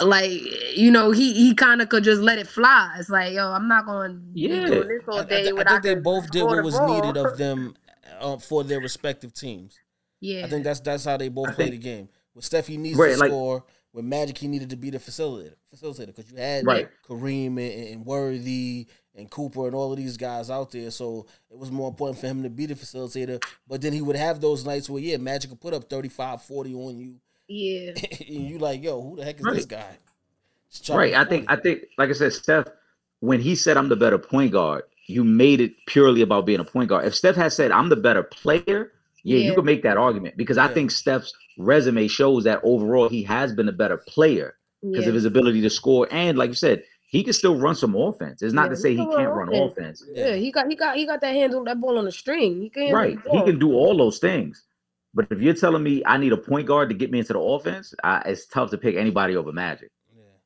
like 0.00 0.30
you 0.76 0.90
know 0.90 1.10
he 1.10 1.32
he 1.34 1.54
kind 1.54 1.82
of 1.82 1.88
could 1.88 2.04
just 2.04 2.22
let 2.22 2.38
it 2.38 2.46
fly. 2.46 2.96
It's 2.98 3.08
like 3.10 3.32
yo, 3.34 3.50
I'm 3.52 3.68
not 3.68 3.84
going 3.86 4.12
to 4.12 4.22
Yeah. 4.40 4.64
be 4.64 4.70
this 4.70 5.02
I, 5.08 5.12
all 5.12 5.18
I 5.20 5.24
day. 5.24 5.42
thi- 5.44 5.48
I 5.50 5.52
without 5.52 5.70
think 5.70 5.82
they 5.82 5.94
both 6.00 6.30
did 6.30 6.44
what 6.44 6.62
was 6.62 6.78
ball. 6.78 6.94
needed 7.02 7.16
of 7.16 7.36
them 7.36 7.74
uh, 8.20 8.36
for 8.38 8.64
their 8.64 8.80
respective 8.80 9.32
teams. 9.34 9.78
Yeah, 10.20 10.44
I 10.44 10.48
think 10.48 10.64
that's 10.64 10.80
that's 10.80 11.04
how 11.04 11.16
they 11.16 11.28
both 11.28 11.48
I 11.48 11.52
play 11.52 11.64
think- 11.70 11.82
the 11.82 11.88
game. 11.90 12.08
With 12.34 12.44
Steph, 12.44 12.68
he 12.68 12.76
needs 12.76 12.96
Right, 12.98 13.14
to 13.14 13.18
like- 13.18 13.30
score. 13.30 13.64
With 13.92 14.04
Magic, 14.04 14.36
he 14.36 14.48
needed 14.48 14.68
to 14.70 14.76
be 14.76 14.90
the 14.90 14.98
facilitator, 14.98 15.54
facilitator, 15.74 16.08
because 16.14 16.30
you 16.30 16.36
had 16.36 16.64
Right. 16.66 16.88
Kareem 17.08 17.46
and, 17.56 17.88
and 17.94 18.06
Worthy 18.06 18.86
and 19.14 19.30
Cooper 19.30 19.66
and 19.66 19.74
all 19.74 19.90
of 19.90 19.96
these 19.96 20.18
guys 20.18 20.50
out 20.50 20.70
there. 20.70 20.90
So 20.90 21.26
it 21.50 21.58
was 21.58 21.72
more 21.72 21.88
important 21.88 22.18
for 22.20 22.26
him 22.26 22.42
to 22.42 22.50
be 22.50 22.66
the 22.66 22.74
facilitator. 22.74 23.42
But 23.66 23.80
then 23.80 23.94
he 23.94 24.02
would 24.02 24.14
have 24.14 24.40
those 24.42 24.64
nights 24.66 24.90
where, 24.90 25.02
yeah, 25.02 25.16
Magic 25.16 25.50
would 25.50 25.60
put 25.60 25.72
up 25.72 25.88
35, 25.88 26.42
40 26.42 26.74
on 26.74 26.98
you. 26.98 27.16
Yeah, 27.48 27.92
and 28.20 28.28
you 28.50 28.58
like, 28.58 28.82
yo, 28.82 29.00
who 29.02 29.16
the 29.16 29.24
heck 29.24 29.38
is 29.38 29.44
Right. 29.44 29.54
this 29.56 29.66
guy? 29.66 29.96
Right. 30.90 31.14
I 31.14 31.24
think 31.24 31.46
I 31.50 31.56
think 31.56 31.84
like 31.96 32.10
I 32.10 32.12
said, 32.12 32.32
Steph, 32.34 32.66
when 33.20 33.40
he 33.40 33.54
said 33.54 33.76
I'm 33.76 33.88
the 33.88 33.96
better 33.96 34.18
point 34.18 34.52
guard, 34.52 34.84
you 35.06 35.24
made 35.24 35.60
it 35.60 35.72
purely 35.86 36.20
about 36.22 36.44
being 36.44 36.60
a 36.60 36.64
point 36.64 36.90
guard. 36.90 37.06
If 37.06 37.14
Steph 37.14 37.36
had 37.36 37.52
said 37.52 37.70
I'm 37.70 37.88
the 37.88 37.96
better 37.96 38.22
player, 38.22 38.92
yeah, 39.24 39.38
Yeah. 39.38 39.46
you 39.46 39.54
could 39.54 39.64
make 39.64 39.82
that 39.82 39.96
argument 39.96 40.36
because 40.36 40.58
I 40.58 40.68
think 40.68 40.90
Steph's 40.90 41.32
resume 41.56 42.06
shows 42.06 42.44
that 42.44 42.60
overall 42.62 43.08
he 43.08 43.22
has 43.24 43.54
been 43.54 43.68
a 43.68 43.72
better 43.72 43.96
player 43.96 44.56
because 44.82 45.04
yeah. 45.04 45.08
of 45.08 45.14
his 45.14 45.24
ability 45.24 45.62
to 45.62 45.70
score 45.70 46.06
and 46.10 46.36
like 46.36 46.48
you 46.48 46.54
said, 46.54 46.82
he 47.10 47.24
can 47.24 47.32
still 47.32 47.56
run 47.58 47.74
some 47.74 47.96
offense. 47.96 48.42
It's 48.42 48.52
not 48.52 48.64
Yeah, 48.64 48.68
to 48.68 48.76
say 48.76 48.90
he 48.90 48.96
he 48.96 49.06
can 49.06 49.16
can't 49.16 49.32
run 49.34 49.48
run 49.48 49.62
offense. 49.62 50.04
Yeah, 50.12 50.34
he 50.34 50.52
got 50.52 50.68
he 50.68 50.76
got 50.76 50.96
he 50.96 51.06
got 51.06 51.22
that 51.22 51.34
handle 51.34 51.64
that 51.64 51.80
ball 51.80 51.96
on 51.98 52.04
the 52.04 52.12
string. 52.12 52.60
He 52.60 52.68
can 52.68 52.82
handle 52.82 52.98
Right. 52.98 53.18
He 53.32 53.42
can 53.42 53.58
do 53.58 53.72
all 53.72 53.96
those 53.96 54.18
things. 54.18 54.64
But 55.14 55.26
if 55.30 55.40
you're 55.40 55.54
telling 55.54 55.82
me 55.82 56.02
I 56.06 56.16
need 56.18 56.32
a 56.32 56.36
point 56.36 56.66
guard 56.66 56.88
to 56.90 56.94
get 56.94 57.10
me 57.10 57.18
into 57.20 57.32
the 57.32 57.40
offense, 57.40 57.94
I, 58.04 58.18
it's 58.26 58.46
tough 58.46 58.70
to 58.70 58.78
pick 58.78 58.96
anybody 58.96 59.36
over 59.36 59.52
Magic. 59.52 59.90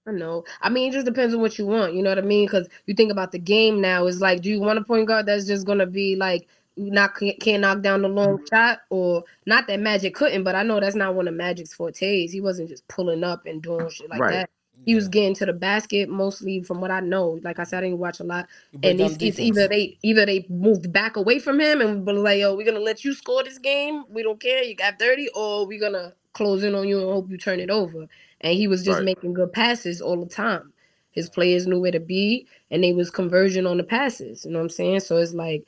I 0.06 0.10
know. 0.10 0.44
I 0.60 0.68
mean, 0.68 0.90
it 0.90 0.94
just 0.94 1.06
depends 1.06 1.32
on 1.34 1.40
what 1.40 1.58
you 1.58 1.66
want. 1.66 1.94
You 1.94 2.02
know 2.02 2.10
what 2.10 2.18
I 2.18 2.22
mean? 2.22 2.46
Because 2.46 2.68
you 2.86 2.94
think 2.94 3.12
about 3.12 3.30
the 3.30 3.38
game 3.38 3.80
now. 3.80 4.06
It's 4.06 4.20
like, 4.20 4.42
do 4.42 4.50
you 4.50 4.60
want 4.60 4.78
a 4.78 4.84
point 4.84 5.06
guard 5.06 5.26
that's 5.26 5.46
just 5.46 5.66
gonna 5.66 5.86
be 5.86 6.16
like 6.16 6.48
not 6.76 7.14
can't 7.16 7.38
can't 7.40 7.60
knock 7.60 7.82
down 7.82 8.02
the 8.02 8.08
long 8.08 8.38
Mm-hmm. 8.38 8.46
shot, 8.52 8.80
or 8.90 9.24
not 9.46 9.66
that 9.68 9.78
Magic 9.80 10.14
couldn't, 10.14 10.42
but 10.42 10.56
I 10.56 10.64
know 10.64 10.80
that's 10.80 10.96
not 10.96 11.14
one 11.14 11.28
of 11.28 11.34
Magic's 11.34 11.74
fortes. 11.74 12.32
He 12.32 12.40
wasn't 12.40 12.68
just 12.68 12.86
pulling 12.88 13.22
up 13.22 13.46
and 13.46 13.62
doing 13.62 13.88
shit 13.90 14.10
like 14.10 14.20
Right. 14.20 14.30
that. 14.30 14.50
He 14.84 14.94
was 14.96 15.08
getting 15.08 15.34
to 15.36 15.46
the 15.46 15.52
basket 15.54 16.08
mostly, 16.08 16.62
from 16.62 16.80
what 16.80 16.90
I 16.90 17.00
know. 17.00 17.40
Like 17.44 17.58
I 17.60 17.64
said, 17.64 17.78
I 17.78 17.86
didn't 17.88 18.00
watch 18.00 18.20
a 18.20 18.24
lot, 18.24 18.48
and 18.82 19.00
it's, 19.00 19.18
it's 19.20 19.38
either 19.38 19.68
they 19.68 19.98
either 20.02 20.26
they 20.26 20.46
moved 20.50 20.92
back 20.92 21.16
away 21.16 21.38
from 21.40 21.60
him 21.60 21.80
and 21.82 22.06
was 22.06 22.18
like, 22.18 22.40
"Yo, 22.40 22.56
we're 22.56 22.66
gonna 22.66 22.80
let 22.80 23.04
you 23.04 23.14
score 23.14 23.44
this 23.44 23.58
game. 23.58 24.04
We 24.10 24.22
don't 24.24 24.40
care. 24.40 24.64
You 24.64 24.76
got 24.76 24.98
thirty, 24.98 25.28
or 25.36 25.66
we're 25.66 25.80
gonna 25.80 26.14
close 26.34 26.64
in 26.64 26.74
on 26.74 26.88
you 26.88 27.00
and 27.00 27.08
hope 27.10 27.30
you 27.30 27.38
turn 27.38 27.60
it 27.60 27.70
over." 27.70 28.06
And 28.42 28.54
he 28.56 28.68
was 28.68 28.84
just 28.84 29.00
Right. 29.00 29.02
making 29.02 29.34
good 29.34 29.52
passes 29.52 30.00
all 30.02 30.20
the 30.20 30.26
time. 30.30 30.72
His 31.12 31.30
players 31.30 31.66
knew 31.66 31.80
where 31.80 31.92
to 31.92 32.00
be, 32.00 32.46
and 32.70 32.84
they 32.84 32.92
was 32.94 33.10
conversion 33.10 33.66
on 33.66 33.78
the 33.78 33.84
passes. 33.84 34.44
You 34.46 34.52
know 34.52 34.60
what 34.60 34.64
I'm 34.64 34.70
saying? 34.70 35.00
So 35.00 35.18
it's 35.18 35.34
like 35.34 35.64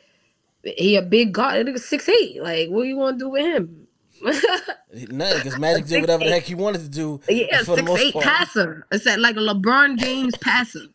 he 0.64 0.96
a 0.96 1.02
big 1.02 1.32
guard. 1.34 1.78
Six 1.80 2.08
eight. 2.08 2.42
Like, 2.42 2.70
what 2.70 2.86
you 2.86 2.96
want 2.96 3.18
to 3.18 3.26
do 3.26 3.30
with 3.30 3.44
him? 3.46 3.83
Nothing, 4.24 5.38
because 5.38 5.58
Magic 5.58 5.86
did 5.86 6.00
whatever 6.00 6.24
the 6.24 6.30
heck 6.30 6.44
he 6.44 6.54
wanted 6.54 6.82
to 6.82 6.88
do. 6.88 7.20
yeah, 7.28 7.62
for 7.62 7.76
the 7.76 7.82
most 7.82 8.00
eight 8.00 8.12
part. 8.12 8.24
passer. 8.24 8.86
It's 8.90 9.04
that 9.04 9.20
like 9.20 9.36
a 9.36 9.40
LeBron 9.40 9.98
James 9.98 10.36
passer. 10.38 10.86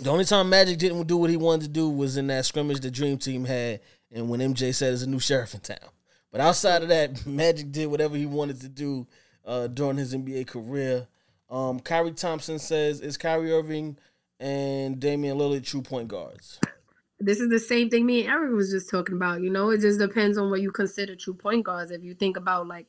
The 0.00 0.10
only 0.10 0.24
time 0.24 0.50
Magic 0.50 0.78
didn't 0.78 1.06
do 1.06 1.16
what 1.16 1.30
he 1.30 1.36
wanted 1.36 1.62
to 1.62 1.68
do 1.68 1.88
was 1.88 2.16
in 2.16 2.26
that 2.26 2.44
scrimmage 2.44 2.80
the 2.80 2.90
Dream 2.90 3.16
Team 3.18 3.44
had, 3.44 3.80
and 4.12 4.28
when 4.28 4.40
MJ 4.40 4.74
said 4.74 4.88
there's 4.88 5.02
a 5.02 5.08
new 5.08 5.18
sheriff 5.20 5.54
in 5.54 5.60
town. 5.60 5.78
But 6.30 6.40
outside 6.40 6.82
of 6.82 6.88
that, 6.88 7.26
Magic 7.26 7.72
did 7.72 7.86
whatever 7.86 8.16
he 8.16 8.26
wanted 8.26 8.60
to 8.60 8.68
do 8.68 9.06
uh, 9.44 9.68
during 9.68 9.96
his 9.96 10.14
NBA 10.14 10.46
career. 10.46 11.08
Um, 11.48 11.80
Kyrie 11.80 12.12
Thompson 12.12 12.58
says, 12.58 13.00
"Is 13.00 13.16
Kyrie 13.16 13.52
Irving 13.52 13.96
and 14.38 15.00
Damian 15.00 15.38
Lillard 15.38 15.64
true 15.64 15.82
point 15.82 16.08
guards?" 16.08 16.58
This 17.20 17.40
is 17.40 17.50
the 17.50 17.60
same 17.60 17.90
thing 17.90 18.06
me 18.06 18.22
and 18.22 18.30
Eric 18.30 18.54
was 18.54 18.70
just 18.70 18.90
talking 18.90 19.16
about. 19.16 19.42
You 19.42 19.50
know, 19.50 19.70
it 19.70 19.80
just 19.80 19.98
depends 20.00 20.38
on 20.38 20.50
what 20.50 20.60
you 20.62 20.70
consider 20.72 21.16
true 21.16 21.34
point 21.34 21.64
guards. 21.64 21.90
If 21.90 22.04
you 22.04 22.14
think 22.14 22.36
about 22.36 22.68
like 22.68 22.86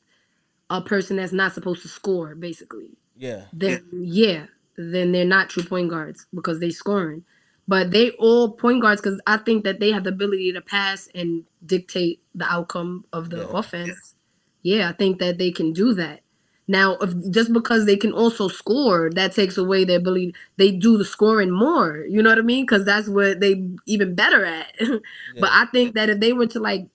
a 0.69 0.81
person 0.81 1.17
that's 1.17 1.33
not 1.33 1.53
supposed 1.53 1.83
to 1.83 1.89
score, 1.89 2.35
basically, 2.35 2.97
Yeah, 3.17 3.45
then 3.53 3.83
yeah, 3.93 4.47
then 4.77 5.11
they're 5.13 5.25
not 5.25 5.49
true 5.49 5.63
point 5.63 5.89
guards 5.89 6.27
because 6.33 6.59
they 6.59 6.71
scoring. 6.71 7.25
But 7.67 7.91
they 7.91 8.11
all 8.11 8.51
point 8.53 8.81
guards 8.81 9.01
because 9.01 9.21
I 9.27 9.37
think 9.37 9.63
that 9.65 9.79
they 9.79 9.91
have 9.91 10.03
the 10.05 10.11
ability 10.11 10.53
to 10.53 10.61
pass 10.61 11.09
and 11.15 11.45
dictate 11.65 12.21
the 12.35 12.45
outcome 12.45 13.05
of 13.13 13.29
the 13.29 13.47
Yeah. 13.47 13.59
offense. 13.59 14.15
Yeah, 14.63 14.89
I 14.89 14.93
think 14.93 15.19
that 15.19 15.37
they 15.37 15.51
can 15.51 15.73
do 15.73 15.93
that. 15.95 16.21
Now, 16.67 16.97
if 16.97 17.13
just 17.31 17.53
because 17.53 17.85
they 17.85 17.95
can 17.95 18.11
also 18.11 18.47
score, 18.49 19.09
that 19.11 19.33
takes 19.33 19.57
away 19.57 19.85
their 19.85 19.97
ability. 19.99 20.35
They 20.57 20.71
do 20.71 20.97
the 20.97 21.05
scoring 21.05 21.51
more. 21.51 22.05
You 22.09 22.21
know 22.21 22.29
what 22.29 22.39
I 22.39 22.41
mean? 22.41 22.65
Because 22.65 22.85
that's 22.85 23.07
what 23.07 23.39
they 23.39 23.63
even 23.85 24.15
better 24.15 24.43
at. 24.45 24.73
But 25.39 25.49
I 25.51 25.65
think 25.71 25.95
that 25.95 26.09
if 26.09 26.19
they 26.19 26.33
were 26.33 26.47
to 26.47 26.59
like 26.59 26.87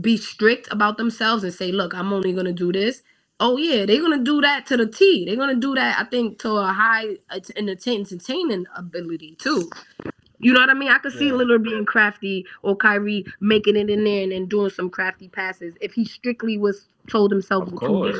be 0.00 0.16
strict 0.16 0.68
about 0.70 0.96
themselves 0.96 1.44
and 1.44 1.52
say, 1.52 1.72
"Look, 1.72 1.94
I'm 1.94 2.12
only 2.12 2.32
gonna 2.32 2.52
do 2.52 2.72
this," 2.72 3.02
oh 3.40 3.56
yeah, 3.58 3.84
they're 3.86 4.00
gonna 4.00 4.24
do 4.24 4.40
that 4.40 4.66
to 4.66 4.76
the 4.76 4.86
T. 4.86 5.24
They're 5.26 5.36
gonna 5.36 5.54
do 5.56 5.74
that. 5.74 5.98
I 5.98 6.04
think 6.04 6.38
to 6.40 6.52
a 6.52 6.72
high 6.72 7.16
entertain, 7.56 8.00
entertaining 8.00 8.66
ability 8.76 9.36
too. 9.38 9.68
You 10.40 10.52
know 10.52 10.60
what 10.60 10.70
I 10.70 10.74
mean? 10.74 10.88
I 10.88 10.98
could 10.98 11.12
see 11.12 11.26
Yeah. 11.26 11.32
Lillard 11.32 11.64
being 11.64 11.84
crafty 11.84 12.46
or 12.62 12.76
Kyrie 12.76 13.24
making 13.40 13.76
it 13.76 13.90
in 13.90 14.04
there 14.04 14.22
and 14.22 14.32
then 14.32 14.46
doing 14.46 14.70
some 14.70 14.88
crafty 14.88 15.28
passes 15.28 15.74
if 15.80 15.92
he 15.92 16.04
strictly 16.04 16.58
was 16.58 16.86
told 17.08 17.32
himself 17.32 17.66
Of 17.68 17.74
course. 17.76 18.16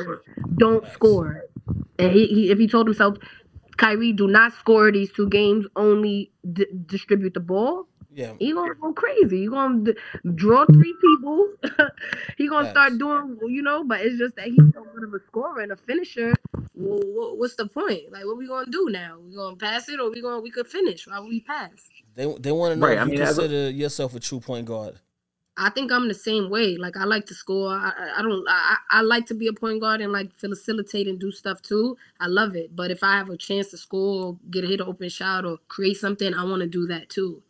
Games, 0.59 0.81
don't 0.83 0.93
score. 0.93 1.43
And 1.97 2.11
he, 2.11 2.27
he 2.27 2.51
if 2.51 2.57
he 2.59 2.67
told 2.67 2.87
himself, 2.87 3.17
Kyrie, 3.77 4.13
do 4.13 4.27
not 4.27 4.53
score 4.53 4.91
these 4.91 5.11
two 5.11 5.27
games, 5.29 5.65
only 5.75 6.31
d- 6.53 6.67
distribute 6.85 7.33
the 7.33 7.39
ball. 7.39 7.87
yeah, 8.13 8.33
He 8.39 8.53
gonna 8.53 8.75
go 8.75 8.93
crazy. 8.93 9.41
He 9.41 9.47
gonna 9.47 9.83
d- 9.83 9.93
draw 10.35 10.65
three 10.65 10.95
people. 11.01 11.47
he 12.37 12.47
gonna 12.47 12.65
Facts. 12.65 12.71
start 12.71 12.97
doing, 12.97 13.37
you 13.47 13.61
know. 13.61 13.83
But 13.83 14.01
it's 14.01 14.17
just 14.17 14.35
that 14.37 14.47
he's 14.47 14.73
so 14.73 14.83
good 14.93 15.03
of 15.03 15.13
a 15.13 15.19
scorer 15.27 15.61
and 15.61 15.71
a 15.71 15.77
finisher. 15.77 16.33
Well, 16.75 16.99
wha- 17.03 17.33
what's 17.35 17.55
the 17.55 17.67
point? 17.67 18.11
Like, 18.11 18.25
what 18.25 18.37
we 18.37 18.47
gonna 18.47 18.69
do 18.71 18.87
now? 18.89 19.17
We 19.25 19.35
gonna 19.35 19.55
pass 19.57 19.89
it, 19.89 19.99
or 19.99 20.09
we 20.11 20.21
gonna 20.21 20.41
we 20.41 20.51
could 20.51 20.67
finish? 20.67 21.07
Why 21.07 21.19
would 21.19 21.29
we 21.29 21.41
pass? 21.41 21.89
they 22.15 22.25
they 22.39 22.51
want 22.51 22.73
to 22.73 22.79
know 22.79 22.87
Right, 22.87 22.97
if 22.97 23.03
I 23.03 23.05
you 23.05 23.11
mean, 23.11 23.21
as 23.21 23.37
a- 23.37 23.41
consider 23.41 23.69
yourself 23.69 24.15
a 24.15 24.19
true 24.19 24.39
point 24.39 24.65
guard. 24.65 24.95
I 25.59 25.71
think 25.71 25.91
I'm 25.93 26.09
the 26.09 26.15
same 26.15 26.49
way. 26.51 26.77
Like 26.77 26.97
I 26.97 27.05
like 27.05 27.27
to 27.27 27.35
score. 27.35 27.71
I, 27.71 27.93
I- 28.17 28.19
don't. 28.23 28.45
I, 28.49 28.77
I 28.91 29.01
like 29.03 29.27
to 29.27 29.35
be 29.35 29.47
a 29.47 29.53
point 29.53 29.81
guard 29.81 30.01
and 30.01 30.13
like 30.13 30.31
facilitate 30.39 31.07
and 31.07 31.19
do 31.19 31.31
stuff 31.31 31.61
too. 31.63 31.97
I 32.21 32.27
love 32.27 32.55
it. 32.57 32.75
But 32.75 32.91
if 32.91 33.03
I 33.03 33.17
have 33.17 33.29
a 33.29 33.37
chance 33.37 33.69
to 33.71 33.77
score, 33.77 34.27
or 34.27 34.37
get 34.51 34.65
a 34.65 34.67
hit, 34.67 34.81
an 34.81 34.87
open 34.89 35.09
shot, 35.09 35.45
or 35.45 35.59
create 35.69 35.97
something, 35.97 36.33
I 36.35 36.45
want 36.45 36.61
to 36.61 36.67
do 36.67 36.87
that 36.87 37.09
too. 37.09 37.43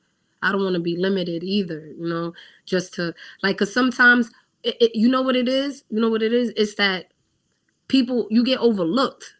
I 0.44 0.52
don't 0.53 0.64
want 0.64 0.76
to 0.76 0.81
be 0.81 0.98
limited 0.98 1.44
either. 1.44 1.88
You 1.98 2.10
know, 2.10 2.34
just 2.68 2.95
to 2.95 3.15
like, 3.44 3.60
cause 3.60 3.73
sometimes 3.73 4.31
it, 4.64 4.77
it, 4.81 4.91
you 4.95 5.10
know 5.10 5.23
what 5.23 5.38
it 5.38 5.49
is. 5.49 5.86
You 5.91 6.02
know 6.02 6.11
what 6.11 6.23
it 6.23 6.34
is. 6.34 6.52
It's 6.57 6.76
that 6.76 7.07
people 7.88 8.27
you 8.31 8.44
get 8.44 8.60
overlooked 8.60 9.36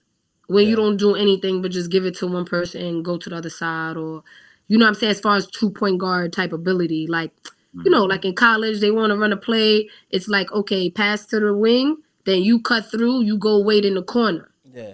when 0.48 0.66
Yeah. 0.66 0.72
you 0.72 0.76
don't 0.76 0.98
do 0.98 1.16
anything 1.16 1.62
but 1.62 1.72
just 1.72 1.92
give 1.92 2.06
it 2.06 2.16
to 2.18 2.28
one 2.28 2.46
person 2.46 2.82
and 2.86 3.06
go 3.06 3.18
to 3.18 3.30
the 3.30 3.36
other 3.38 3.50
side 3.50 3.98
or 3.98 4.24
you 4.68 4.78
know 4.78 4.86
what 4.86 4.90
I'm 4.90 4.96
saying 4.96 5.12
as 5.12 5.20
far 5.20 5.36
as 5.36 5.50
true 5.52 5.72
point 5.72 6.00
guard 6.00 6.34
type 6.34 6.54
ability 6.54 7.08
like 7.08 7.32
you 7.74 7.84
mm. 7.84 7.92
know 7.92 8.04
like 8.04 8.26
in 8.26 8.34
college 8.34 8.80
they 8.80 8.92
want 8.92 9.12
to 9.12 9.18
run 9.18 9.32
a 9.34 9.38
play 9.38 9.88
it's 10.10 10.28
like 10.28 10.52
okay 10.52 10.90
pass 10.90 11.26
to 11.26 11.40
the 11.40 11.54
wing 11.54 11.98
then 12.26 12.42
you 12.42 12.62
cut 12.62 12.90
through 12.90 13.22
you 13.22 13.38
go 13.38 13.62
wait 13.62 13.86
in 13.86 13.94
the 13.96 14.04
corner 14.04 14.50
Yeah, 14.64 14.94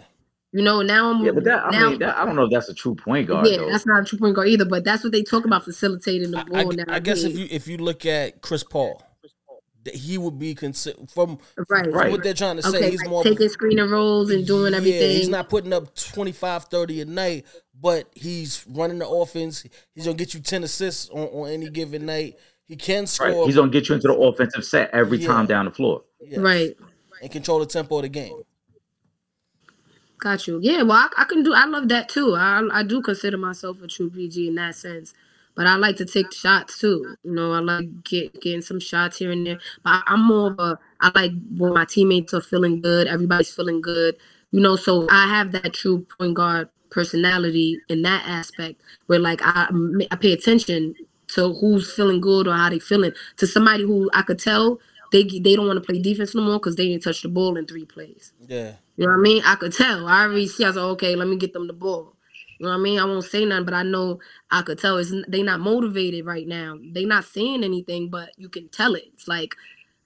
you 0.51 0.61
know 0.61 0.81
now 0.81 1.11
I'm 1.11 1.23
Yeah, 1.23 1.31
but 1.31 1.43
that 1.45 1.65
I 1.65 1.89
mean, 1.89 1.99
that, 1.99 2.17
I 2.17 2.25
don't 2.25 2.35
know 2.35 2.45
if 2.45 2.51
that's 2.51 2.69
a 2.69 2.73
true 2.73 2.95
point 2.95 3.27
guard. 3.27 3.47
yeah 3.47 3.57
though. 3.57 3.69
that's 3.69 3.85
not 3.85 4.01
a 4.01 4.05
true 4.05 4.19
point 4.19 4.35
guard 4.35 4.47
either 4.49 4.65
but 4.65 4.83
that's 4.83 5.03
what 5.03 5.13
they 5.13 5.23
talk 5.23 5.45
about 5.45 5.63
facilitating 5.63 6.31
the 6.31 6.43
ball 6.43 6.57
I- 6.57 6.63
now 6.75 6.83
I 6.87 6.99
guess 6.99 7.23
if 7.23 7.37
you 7.37 7.47
if 7.49 7.67
you 7.67 7.77
look 7.77 8.05
at 8.05 8.41
Chris 8.41 8.63
Paul, 8.63 9.01
that 9.85 9.93
he 9.95 10.17
would 10.17 10.39
be 10.39 10.55
considered 10.55 11.09
from 11.11 11.37
right 11.69 11.91
Right. 11.91 12.11
what 12.11 12.23
they're 12.23 12.33
trying 12.33 12.55
to 12.57 12.63
say. 12.63 12.77
okay 12.77 12.91
he's 12.91 12.99
like 13.01 13.09
more 13.09 13.23
taking 13.23 13.49
screen 13.49 13.79
and 13.79 13.91
rolls 13.91 14.31
and 14.31 14.45
doing 14.45 14.71
Yeah, 14.73 14.77
everything 14.79 15.11
he's 15.11 15.29
not 15.29 15.47
putting 15.47 15.71
up 15.73 15.95
25, 15.95 16.65
30 16.65 17.01
a 17.01 17.05
night, 17.05 17.45
but 17.79 18.09
he's 18.15 18.65
running 18.67 18.97
the 18.99 19.07
offense. 19.07 19.63
He's 19.93 20.05
gonna 20.05 20.17
get 20.17 20.33
you 20.33 20.39
ten 20.39 20.63
assists 20.63 21.09
on, 21.09 21.27
on 21.27 21.49
any 21.51 21.69
given 21.69 22.05
night. 22.07 22.35
He 22.67 22.75
can 22.75 23.05
score. 23.05 23.27
Right. 23.27 23.45
He's 23.45 23.55
gonna 23.55 23.71
get 23.71 23.89
you 23.89 23.95
into 23.95 24.07
the 24.07 24.15
offensive 24.15 24.65
set 24.65 24.89
every 24.91 25.19
Yeah. 25.19 25.27
time 25.27 25.45
down 25.45 25.65
the 25.65 25.71
floor. 25.71 26.03
yes, 26.21 26.39
right 26.39 26.75
and 27.21 27.31
control 27.31 27.59
the 27.59 27.65
tempo 27.65 27.97
of 27.97 28.03
the 28.03 28.09
game. 28.09 28.33
Got 30.19 30.47
you. 30.47 30.59
Yeah, 30.61 30.81
well, 30.83 30.97
I, 30.97 31.09
I 31.17 31.23
can 31.25 31.43
do. 31.43 31.53
I 31.53 31.65
love 31.65 31.87
that 31.89 32.09
too. 32.09 32.35
I 32.35 32.67
I 32.71 32.83
do 32.83 33.01
consider 33.01 33.37
myself 33.37 33.81
a 33.81 33.87
true 33.87 34.09
PG 34.09 34.47
in 34.47 34.55
that 34.55 34.75
sense, 34.75 35.13
but 35.55 35.67
I 35.67 35.75
like 35.75 35.97
to 35.97 36.05
take 36.05 36.31
shots 36.33 36.79
too. 36.79 37.15
You 37.23 37.33
know, 37.33 37.51
I 37.51 37.59
like 37.59 38.03
get 38.03 38.39
getting 38.41 38.61
some 38.61 38.79
shots 38.79 39.17
here 39.17 39.31
and 39.31 39.45
there. 39.45 39.59
But 39.83 39.89
I, 39.91 40.03
I'm 40.07 40.23
more 40.25 40.51
of 40.51 40.59
a. 40.59 40.79
I 41.01 41.11
like 41.13 41.31
when 41.57 41.73
my 41.73 41.85
teammates 41.85 42.33
are 42.33 42.41
feeling 42.41 42.81
good. 42.81 43.07
Everybody's 43.07 43.53
feeling 43.53 43.81
good. 43.81 44.15
You 44.51 44.61
know, 44.61 44.75
so 44.75 45.07
I 45.09 45.27
have 45.27 45.51
that 45.51 45.73
true 45.73 46.05
point 46.17 46.35
guard 46.35 46.69
personality 46.89 47.79
in 47.89 48.01
that 48.03 48.23
aspect 48.25 48.81
where 49.07 49.19
like 49.19 49.41
I 49.43 49.67
I 50.11 50.15
pay 50.15 50.31
attention 50.31 50.95
to 51.29 51.53
who's 51.53 51.93
feeling 51.93 52.21
good 52.21 52.47
or 52.47 52.53
how 52.53 52.69
they 52.69 52.79
feeling. 52.79 53.13
To 53.37 53.47
somebody 53.47 53.83
who 53.83 54.09
I 54.13 54.23
could 54.23 54.39
tell 54.39 54.79
they 55.11 55.23
they 55.23 55.55
don't 55.55 55.67
want 55.67 55.77
to 55.83 55.85
play 55.85 56.01
defense 56.01 56.35
no 56.35 56.43
more 56.43 56.59
because 56.59 56.75
they 56.75 56.87
didn't 56.89 57.03
touch 57.03 57.21
the 57.23 57.29
ball 57.29 57.57
in 57.57 57.67
three 57.67 57.85
plays. 57.85 58.33
Yeah, 58.47 58.73
You 58.97 59.07
know 59.07 59.13
what 59.13 59.19
I 59.19 59.23
mean? 59.23 59.43
I 59.45 59.55
could 59.57 59.73
tell. 59.73 60.07
I 60.07 60.23
already 60.23 60.47
see. 60.47 60.65
I 60.65 60.69
was 60.69 60.77
like, 60.77 60.85
okay, 60.85 61.15
let 61.17 61.27
me 61.27 61.37
get 61.37 61.53
them 61.53 61.67
the 61.67 61.73
ball. 61.73 62.15
You 62.59 62.67
know 62.67 62.73
what 62.73 62.79
I 62.79 62.83
mean? 62.83 62.99
I 62.99 63.05
won't 63.05 63.25
say 63.25 63.45
nothing, 63.45 63.65
but 63.65 63.75
I 63.75 63.83
know 63.83 64.21
I 64.51 64.63
could 64.63 64.79
tell. 64.79 64.97
It's 64.99 65.13
they 65.29 65.43
not 65.43 65.59
motivated 65.61 66.25
right 66.25 66.47
now. 66.47 66.79
They 66.93 67.05
not 67.05 67.25
saying 67.25 67.65
anything, 67.65 68.09
but 68.09 68.31
you 68.37 68.49
can 68.49 68.69
tell 68.69 68.95
it. 68.95 69.05
It's 69.13 69.27
like 69.27 69.55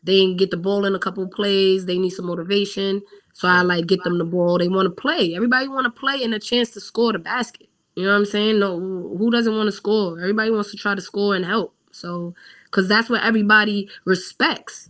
they 0.03 0.17
didn't 0.21 0.39
get 0.39 0.51
the 0.51 0.57
ball 0.57 0.85
in 0.85 0.95
a 0.95 0.99
couple 0.99 1.23
of 1.25 1.31
plays. 1.31 1.85
They 1.87 1.99
need 1.99 2.11
some 2.11 2.27
motivation. 2.27 3.03
So 3.33 3.47
I 3.49 3.63
like 3.63 3.87
get 3.87 4.03
them 4.03 4.19
the 4.19 4.25
ball. 4.25 4.59
They 4.59 4.69
want 4.69 4.87
to 4.87 5.01
play. 5.01 5.35
Everybody 5.35 5.69
want 5.69 5.85
to 5.85 5.91
play 6.01 6.23
and 6.23 6.35
a 6.35 6.39
chance 6.39 6.71
to 6.71 6.81
score 6.81 7.13
the 7.13 7.19
basket. 7.19 7.68
You 7.99 8.05
know 8.05 8.13
what 8.13 8.19
I'm 8.19 8.25
saying? 8.27 8.59
No, 8.59 8.79
who 8.79 9.29
doesn't 9.29 9.53
want 9.53 9.67
to 9.67 9.73
score? 9.73 10.17
Everybody 10.17 10.51
wants 10.51 10.71
to 10.71 10.77
try 10.77 10.95
to 10.95 11.01
score 11.01 11.35
and 11.35 11.43
help. 11.43 11.75
So, 11.91 12.33
because 12.63 12.87
that's 12.87 13.09
what 13.09 13.25
everybody 13.25 13.89
respects. 14.05 14.89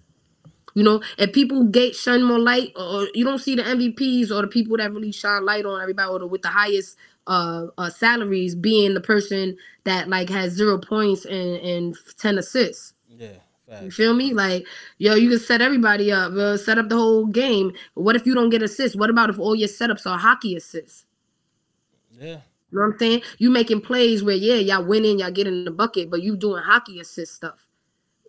You 0.76 0.84
know, 0.84 1.02
if 1.18 1.34
people 1.34 1.64
get 1.64 1.96
shine 1.96 2.24
more 2.24 2.38
light, 2.38 2.72
or 2.76 3.08
you 3.16 3.26
don't 3.26 3.40
see 3.40 3.56
the 3.56 3.64
MVPs 3.64 4.30
or 4.30 4.44
the 4.44 4.48
people 4.48 4.78
that 4.78 4.94
really 4.94 5.12
shine 5.12 5.44
light 5.44 5.66
on 5.66 5.82
everybody, 5.82 6.08
or 6.08 6.20
the, 6.20 6.28
with 6.28 6.44
the 6.44 6.50
highest 6.50 6.98
uh, 7.26 7.66
uh 7.80 7.90
salaries 7.90 8.54
being 8.54 8.94
the 8.94 9.02
person 9.02 9.58
that 9.86 10.08
like 10.08 10.30
has 10.30 10.54
zero 10.54 10.78
points 10.78 11.26
and 11.26 11.56
and 11.62 11.96
ten 12.20 12.38
assists. 12.38 12.94
yeah, 13.68 13.86
You 13.86 13.90
feel 13.90 14.14
me? 14.14 14.34
Like, 14.36 14.68
yo, 15.00 15.16
you 15.16 15.30
can 15.32 15.40
set 15.40 15.64
everybody 15.64 16.12
up, 16.12 16.34
uh, 16.34 16.58
set 16.58 16.78
up 16.78 16.90
the 16.90 16.96
whole 16.96 17.26
game. 17.26 17.72
What 17.96 18.16
if 18.16 18.28
you 18.28 18.36
don't 18.36 18.52
get 18.52 18.62
assists? 18.62 18.96
What 18.96 19.10
about 19.10 19.32
if 19.32 19.40
all 19.40 19.56
your 19.56 19.68
setups 19.68 20.06
are 20.06 20.20
hockey 20.20 20.56
assists? 20.56 21.06
yeah, 22.12 22.42
You 22.72 22.80
know 22.80 22.86
what 22.86 22.94
I'm 22.94 23.00
saying? 23.00 23.22
You 23.40 23.50
making 23.50 23.82
plays 23.82 24.24
where 24.24 24.36
yeah, 24.36 24.56
y'all 24.56 24.86
winning, 24.86 25.20
y'all 25.20 25.32
getting 25.32 25.54
in 25.54 25.66
the 25.66 25.72
bucket, 25.72 26.10
but 26.10 26.22
you 26.22 26.38
doing 26.38 26.64
hockey 26.64 27.00
assist 27.00 27.36
stuff. 27.36 27.68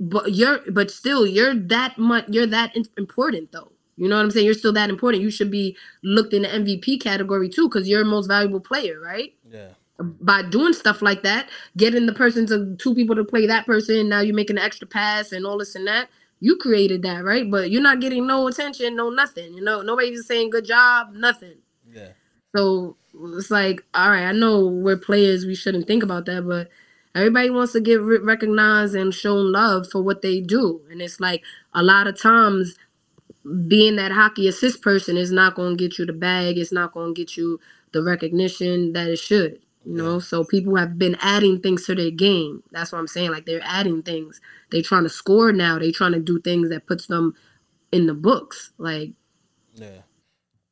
But 0.01 0.33
you're 0.35 0.61
but 0.73 0.91
still 0.91 1.27
you're 1.27 1.55
that 1.55 1.99
much 1.99 2.27
you're 2.29 2.47
that 2.47 2.77
important 2.97 3.53
though. 3.53 3.73
You 3.97 4.09
know 4.09 4.17
what 4.17 4.23
I'm 4.25 4.31
saying? 4.31 4.47
You're 4.47 4.55
still 4.55 4.73
that 4.75 4.91
important. 4.91 5.23
You 5.23 5.31
should 5.31 5.51
be 5.51 5.77
looked 6.03 6.33
in 6.35 6.43
the 6.43 6.49
MVP 6.49 7.01
category 7.03 7.49
too 7.51 7.69
cuz 7.69 7.89
you're 7.89 8.05
the 8.05 8.11
most 8.11 8.29
valuable 8.29 8.61
player, 8.61 8.99
right? 9.01 9.35
yeah, 9.51 9.73
By 9.99 10.43
doing 10.43 10.73
stuff 10.73 11.03
like 11.03 11.23
that, 11.25 11.51
getting 11.77 12.07
the 12.07 12.15
person 12.15 12.47
to 12.47 12.75
two 12.77 12.95
people 12.95 13.17
to 13.17 13.25
play 13.25 13.47
that 13.47 13.67
person, 13.67 14.09
now 14.09 14.21
you're 14.21 14.35
making 14.35 14.59
an 14.59 14.65
extra 14.65 14.87
pass 14.89 15.33
and 15.33 15.47
all 15.47 15.59
this 15.59 15.75
and 15.75 15.87
that. 15.87 16.09
You 16.41 16.57
created 16.57 17.03
that, 17.03 17.25
right? 17.25 17.51
But 17.51 17.71
you're 17.71 17.83
not 17.83 18.01
getting 18.01 18.27
no 18.27 18.49
attention, 18.49 18.97
no 18.97 19.11
nothing. 19.11 19.55
You 19.55 19.63
know, 19.63 19.83
nobody's 19.83 20.27
saying 20.27 20.51
good 20.51 20.65
job, 20.65 21.13
nothing. 21.15 21.59
yeah, 21.93 22.13
So 22.57 22.97
it's 23.37 23.51
like, 23.51 23.85
all 23.95 24.11
right, 24.11 24.25
I 24.25 24.33
know 24.33 24.67
we're 24.67 24.97
players, 24.97 25.47
we 25.47 25.55
shouldn't 25.55 25.87
think 25.87 26.03
about 26.03 26.27
that, 26.27 26.47
but 26.47 26.69
everybody 27.15 27.51
wants 27.51 27.73
to 27.73 27.81
get 27.81 28.01
recognized 28.01 28.95
and 28.95 29.13
shown 29.15 29.53
love 29.53 29.89
for 29.91 30.03
what 30.03 30.23
they 30.23 30.41
do. 30.41 30.81
And 30.91 31.03
it's 31.03 31.21
like 31.21 31.43
a 31.75 31.83
lot 31.83 32.07
of 32.07 32.21
times 32.21 32.77
being 33.67 33.97
that 33.97 34.13
hockey 34.13 34.49
assist 34.49 34.83
person 34.83 35.17
is 35.17 35.33
not 35.33 35.55
going 35.55 35.77
to 35.77 35.83
get 35.83 35.99
you 35.99 36.07
the 36.07 36.13
bag, 36.13 36.59
it's 36.59 36.73
not 36.73 36.93
going 36.93 37.15
to 37.15 37.21
get 37.21 37.37
you 37.37 37.59
the 37.93 38.03
recognition 38.03 38.93
that 38.93 39.09
it 39.09 39.19
should. 39.19 39.61
You 39.87 39.95
know, 39.97 40.19
so 40.19 40.45
people 40.45 40.77
have 40.77 40.99
been 40.99 41.17
adding 41.23 41.59
things 41.61 41.87
to 41.87 41.95
their 41.95 42.11
game. 42.11 42.63
That's 42.71 42.93
what 42.93 42.99
I'm 42.99 43.07
saying. 43.07 43.31
Like 43.31 43.47
they're 43.47 43.63
adding 43.65 44.03
things. 44.03 44.39
They're 44.71 44.83
trying 44.83 45.05
to 45.05 45.09
score 45.09 45.53
now. 45.53 45.79
They're 45.79 45.91
trying 45.91 46.13
to 46.13 46.21
do 46.21 46.39
things 46.39 46.69
that 46.69 46.87
puts 46.87 47.07
them 47.07 47.35
in 47.91 48.07
the 48.07 48.13
books. 48.13 48.73
Like 48.77 49.13
yeah. 49.75 50.03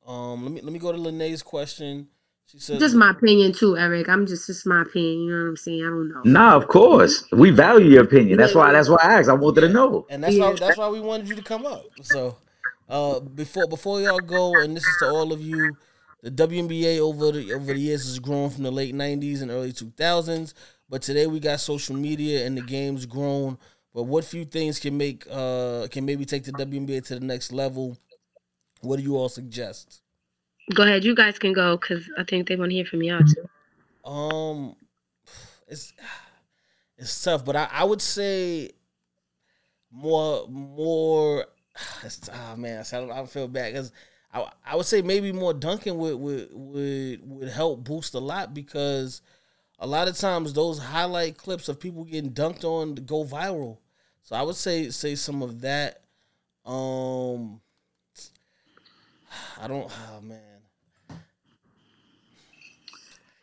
Um, 0.06 0.42
let 0.42 0.52
me 0.52 0.60
let 0.60 0.72
me 0.72 0.78
go 0.78 0.92
to 0.92 0.98
Lene's 0.98 1.42
question. 1.42 2.08
She 2.50 2.58
said, 2.58 2.80
Just 2.80 2.94
my 2.94 3.10
opinion 3.10 3.52
too, 3.52 3.76
Eric. 3.76 4.08
I'm 4.08 4.26
just 4.26 4.46
just 4.46 4.66
my 4.66 4.80
opinion. 4.80 5.20
You 5.20 5.30
know 5.30 5.42
what 5.42 5.48
I'm 5.50 5.56
saying? 5.56 5.84
I 5.84 5.90
don't 5.90 6.08
know. 6.08 6.22
Nah, 6.24 6.56
of 6.56 6.66
course. 6.66 7.30
We 7.30 7.50
value 7.50 7.90
your 7.90 8.04
opinion. 8.04 8.38
That's 8.38 8.54
why 8.54 8.72
that's 8.72 8.88
why 8.88 8.96
I 9.02 9.18
asked. 9.18 9.28
I 9.28 9.34
wanted 9.34 9.60
to 9.62 9.68
know. 9.68 10.06
and 10.08 10.24
that's 10.24 10.38
why 10.38 10.54
that's 10.54 10.78
why 10.78 10.88
we 10.88 11.00
wanted 11.00 11.28
you 11.28 11.36
to 11.36 11.42
come 11.42 11.66
up. 11.66 11.84
So, 12.02 12.38
uh, 12.88 13.20
before 13.20 13.68
before 13.68 14.00
y'all 14.00 14.20
go, 14.20 14.60
and 14.60 14.74
this 14.74 14.86
is 14.86 14.96
to 14.98 15.06
all 15.06 15.30
of 15.30 15.42
you, 15.42 15.76
the 16.22 16.30
WNBA 16.30 16.98
over 17.00 17.32
the 17.32 17.52
over 17.52 17.66
the 17.66 17.78
years 17.78 18.04
has 18.06 18.18
grown 18.18 18.48
from 18.48 18.62
the 18.62 18.70
late 18.70 18.94
'90s 18.94 19.42
and 19.42 19.50
early 19.50 19.72
2000s, 19.74 20.54
but 20.88 21.02
today 21.02 21.26
we 21.26 21.40
got 21.40 21.60
social 21.60 21.96
media 21.96 22.46
and 22.46 22.56
the 22.56 22.62
game's 22.62 23.04
grown. 23.04 23.58
But 23.92 24.04
what 24.04 24.24
few 24.24 24.46
things 24.46 24.78
can 24.80 24.96
make 24.96 25.26
uh 25.30 25.86
can 25.90 26.06
maybe 26.06 26.24
take 26.24 26.44
the 26.44 26.52
WNBA 26.52 27.04
to 27.08 27.18
the 27.18 27.26
next 27.26 27.52
level? 27.52 27.98
What 28.80 28.96
do 28.96 29.02
you 29.02 29.16
all 29.18 29.28
suggest? 29.28 30.00
Go 30.74 30.82
ahead, 30.82 31.04
you 31.04 31.14
guys 31.14 31.38
can 31.38 31.52
go 31.52 31.76
because 31.76 32.08
I 32.18 32.24
think 32.24 32.48
they 32.48 32.56
want 32.56 32.70
to 32.70 32.74
hear 32.76 32.84
from 32.84 33.02
y'all 33.02 33.22
too. 33.24 34.08
Um, 34.08 34.76
it's 35.66 35.92
it's 36.96 37.22
tough, 37.22 37.44
but 37.44 37.56
I, 37.56 37.68
I 37.72 37.84
would 37.84 38.02
say 38.02 38.70
more 39.90 40.46
more. 40.48 41.46
Ah 42.32 42.54
man, 42.56 42.84
I 42.92 42.96
don't, 42.96 43.10
I 43.10 43.16
don't 43.16 43.30
feel 43.30 43.48
bad 43.48 43.72
because 43.72 43.92
I 44.32 44.50
I 44.66 44.76
would 44.76 44.86
say 44.86 45.02
maybe 45.02 45.32
more 45.32 45.54
dunking 45.54 45.96
would 45.96 46.16
would 46.16 46.48
would 46.52 47.20
would 47.22 47.48
help 47.48 47.84
boost 47.84 48.14
a 48.14 48.18
lot 48.18 48.52
because 48.52 49.22
a 49.78 49.86
lot 49.86 50.08
of 50.08 50.16
times 50.16 50.52
those 50.52 50.78
highlight 50.78 51.38
clips 51.38 51.68
of 51.68 51.78
people 51.80 52.04
getting 52.04 52.32
dunked 52.32 52.64
on 52.64 52.94
go 52.94 53.24
viral. 53.24 53.78
So 54.22 54.36
I 54.36 54.42
would 54.42 54.56
say 54.56 54.90
say 54.90 55.14
some 55.14 55.42
of 55.42 55.60
that. 55.62 56.02
Um, 56.66 57.60
I 59.60 59.68
don't. 59.68 59.90
Oh 59.90 60.20
man, 60.20 60.40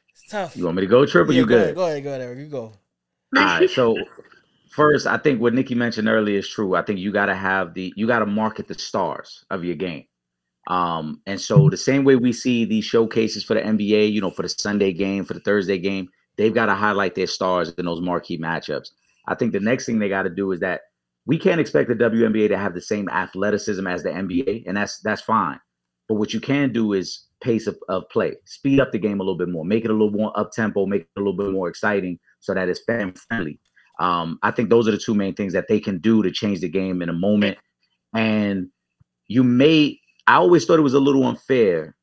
it's 0.10 0.14
tough. 0.30 0.56
You 0.56 0.65
want 0.65 0.77
me 0.77 0.81
to 0.81 0.88
go, 0.88 1.06
Triple? 1.06 1.34
Yeah, 1.34 1.41
you 1.41 1.45
go 1.45 1.56
good? 1.56 1.64
Ahead, 1.64 1.76
go 1.76 1.85
ahead, 1.85 2.03
go 2.03 2.10
ahead, 2.10 2.22
Eric. 2.22 2.39
You 2.39 2.47
go. 2.47 2.61
All 3.38 3.43
right. 3.43 3.69
So 3.69 3.97
first, 4.69 5.07
I 5.07 5.18
think 5.18 5.41
what 5.41 5.53
Niki 5.53 5.76
mentioned 5.76 6.07
earlier 6.07 6.39
is 6.39 6.47
true. 6.47 6.76
I 6.76 6.81
think 6.81 6.99
you 6.99 7.11
got 7.11 7.27
to 7.27 7.35
have 7.35 7.73
the 7.73 7.93
you 7.95 8.07
got 8.07 8.19
to 8.19 8.26
market 8.26 8.68
the 8.68 8.73
stars 8.73 9.45
of 9.49 9.64
your 9.64 9.76
game. 9.76 10.06
Um, 10.68 11.22
and 11.27 11.39
so 11.39 11.69
the 11.69 11.77
same 11.77 12.03
way 12.03 12.15
we 12.15 12.34
see 12.34 12.65
these 12.65 12.85
showcases 12.85 13.43
for 13.43 13.53
the 13.53 13.61
NBA, 13.61 14.11
you 14.11 14.19
know, 14.19 14.31
for 14.31 14.41
the 14.41 14.49
Sunday 14.49 14.93
game, 14.93 15.23
for 15.23 15.35
the 15.35 15.39
Thursday 15.41 15.77
game, 15.77 16.10
they've 16.38 16.53
got 16.53 16.65
to 16.65 16.73
highlight 16.73 17.15
their 17.15 17.27
stars 17.27 17.73
in 17.77 17.85
those 17.85 18.02
marquee 18.02 18.39
matchups. 18.39 18.89
I 19.27 19.35
think 19.35 19.53
the 19.53 19.60
next 19.60 19.85
thing 19.85 19.99
they 19.99 20.10
got 20.10 20.23
to 20.23 20.30
do 20.30 20.52
is 20.52 20.60
that 20.61 20.81
we 21.27 21.38
can't 21.38 21.61
expect 21.61 21.89
the 21.89 21.95
WNBA 21.95 22.49
to 22.49 22.57
have 22.57 22.73
the 22.73 22.81
same 22.81 23.10
athleticism 23.10 23.85
as 23.88 24.03
the 24.03 24.10
NBA, 24.10 24.64
and 24.68 24.77
that's 24.77 24.99
that's 24.99 25.22
fine. 25.22 25.60
But 26.07 26.15
what 26.15 26.34
you 26.34 26.39
can 26.39 26.72
do 26.72 26.93
is 26.93 27.24
pace 27.41 27.67
of, 27.67 27.77
of 27.89 28.07
play, 28.09 28.35
speed 28.45 28.79
up 28.79 28.91
the 28.91 28.97
game 28.99 29.19
a 29.19 29.23
little 29.23 29.37
bit 29.37 29.49
more, 29.49 29.65
make 29.65 29.85
it 29.85 29.89
a 29.91 29.93
little 29.93 30.11
more 30.11 30.37
up 30.39 30.51
tempo, 30.51 30.85
make 30.85 31.01
it 31.03 31.09
a 31.17 31.19
little 31.19 31.35
bit 31.37 31.51
more 31.51 31.67
exciting, 31.67 32.19
so 32.39 32.53
that 32.53 32.69
it's 32.69 32.83
fan 32.85 33.13
friendly. 33.13 33.59
Um, 33.99 34.39
I 34.43 34.51
think 34.51 34.69
those 34.69 34.87
are 34.87 34.91
the 34.91 34.97
two 34.97 35.15
main 35.15 35.33
things 35.35 35.53
that 35.53 35.67
they 35.67 35.79
can 35.79 35.99
do 35.99 36.21
to 36.23 36.31
change 36.31 36.59
the 36.61 36.69
game 36.69 37.01
in 37.01 37.09
a 37.09 37.13
moment. 37.13 37.57
And 38.13 38.69
you 39.27 39.43
may, 39.43 39.99
I 40.27 40.35
always 40.35 40.65
thought 40.65 40.79
it 40.79 40.83
was 40.83 40.93
a 40.93 40.99
little 40.99 41.25
unfair, 41.25 41.95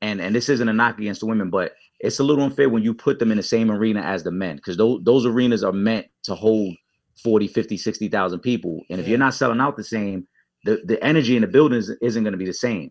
and 0.00 0.20
and 0.20 0.34
this 0.34 0.48
isn't 0.48 0.68
a 0.68 0.72
knock 0.72 0.98
against 0.98 1.20
the 1.20 1.26
women, 1.26 1.48
but 1.50 1.72
it's 2.00 2.18
a 2.18 2.24
little 2.24 2.44
unfair 2.44 2.68
when 2.68 2.82
you 2.82 2.92
put 2.92 3.18
them 3.18 3.30
in 3.30 3.36
the 3.36 3.42
same 3.42 3.70
arena 3.70 4.00
as 4.00 4.24
the 4.24 4.32
men 4.32 4.56
because 4.56 4.76
those 4.76 5.00
those 5.04 5.24
arenas 5.26 5.62
are 5.62 5.72
meant 5.72 6.06
to 6.24 6.34
hold 6.34 6.74
40, 7.22 7.46
50, 7.46 7.76
60,000 7.76 8.40
people. 8.40 8.80
And 8.90 8.98
if 8.98 9.06
Yeah. 9.06 9.10
you're 9.10 9.18
not 9.18 9.34
selling 9.34 9.60
out 9.60 9.76
the 9.76 9.84
same, 9.84 10.26
the, 10.64 10.80
the 10.84 11.02
energy 11.04 11.36
in 11.36 11.42
the 11.42 11.48
buildings 11.48 11.90
isn't 12.00 12.24
going 12.24 12.32
to 12.32 12.38
be 12.38 12.46
the 12.46 12.52
same. 12.54 12.90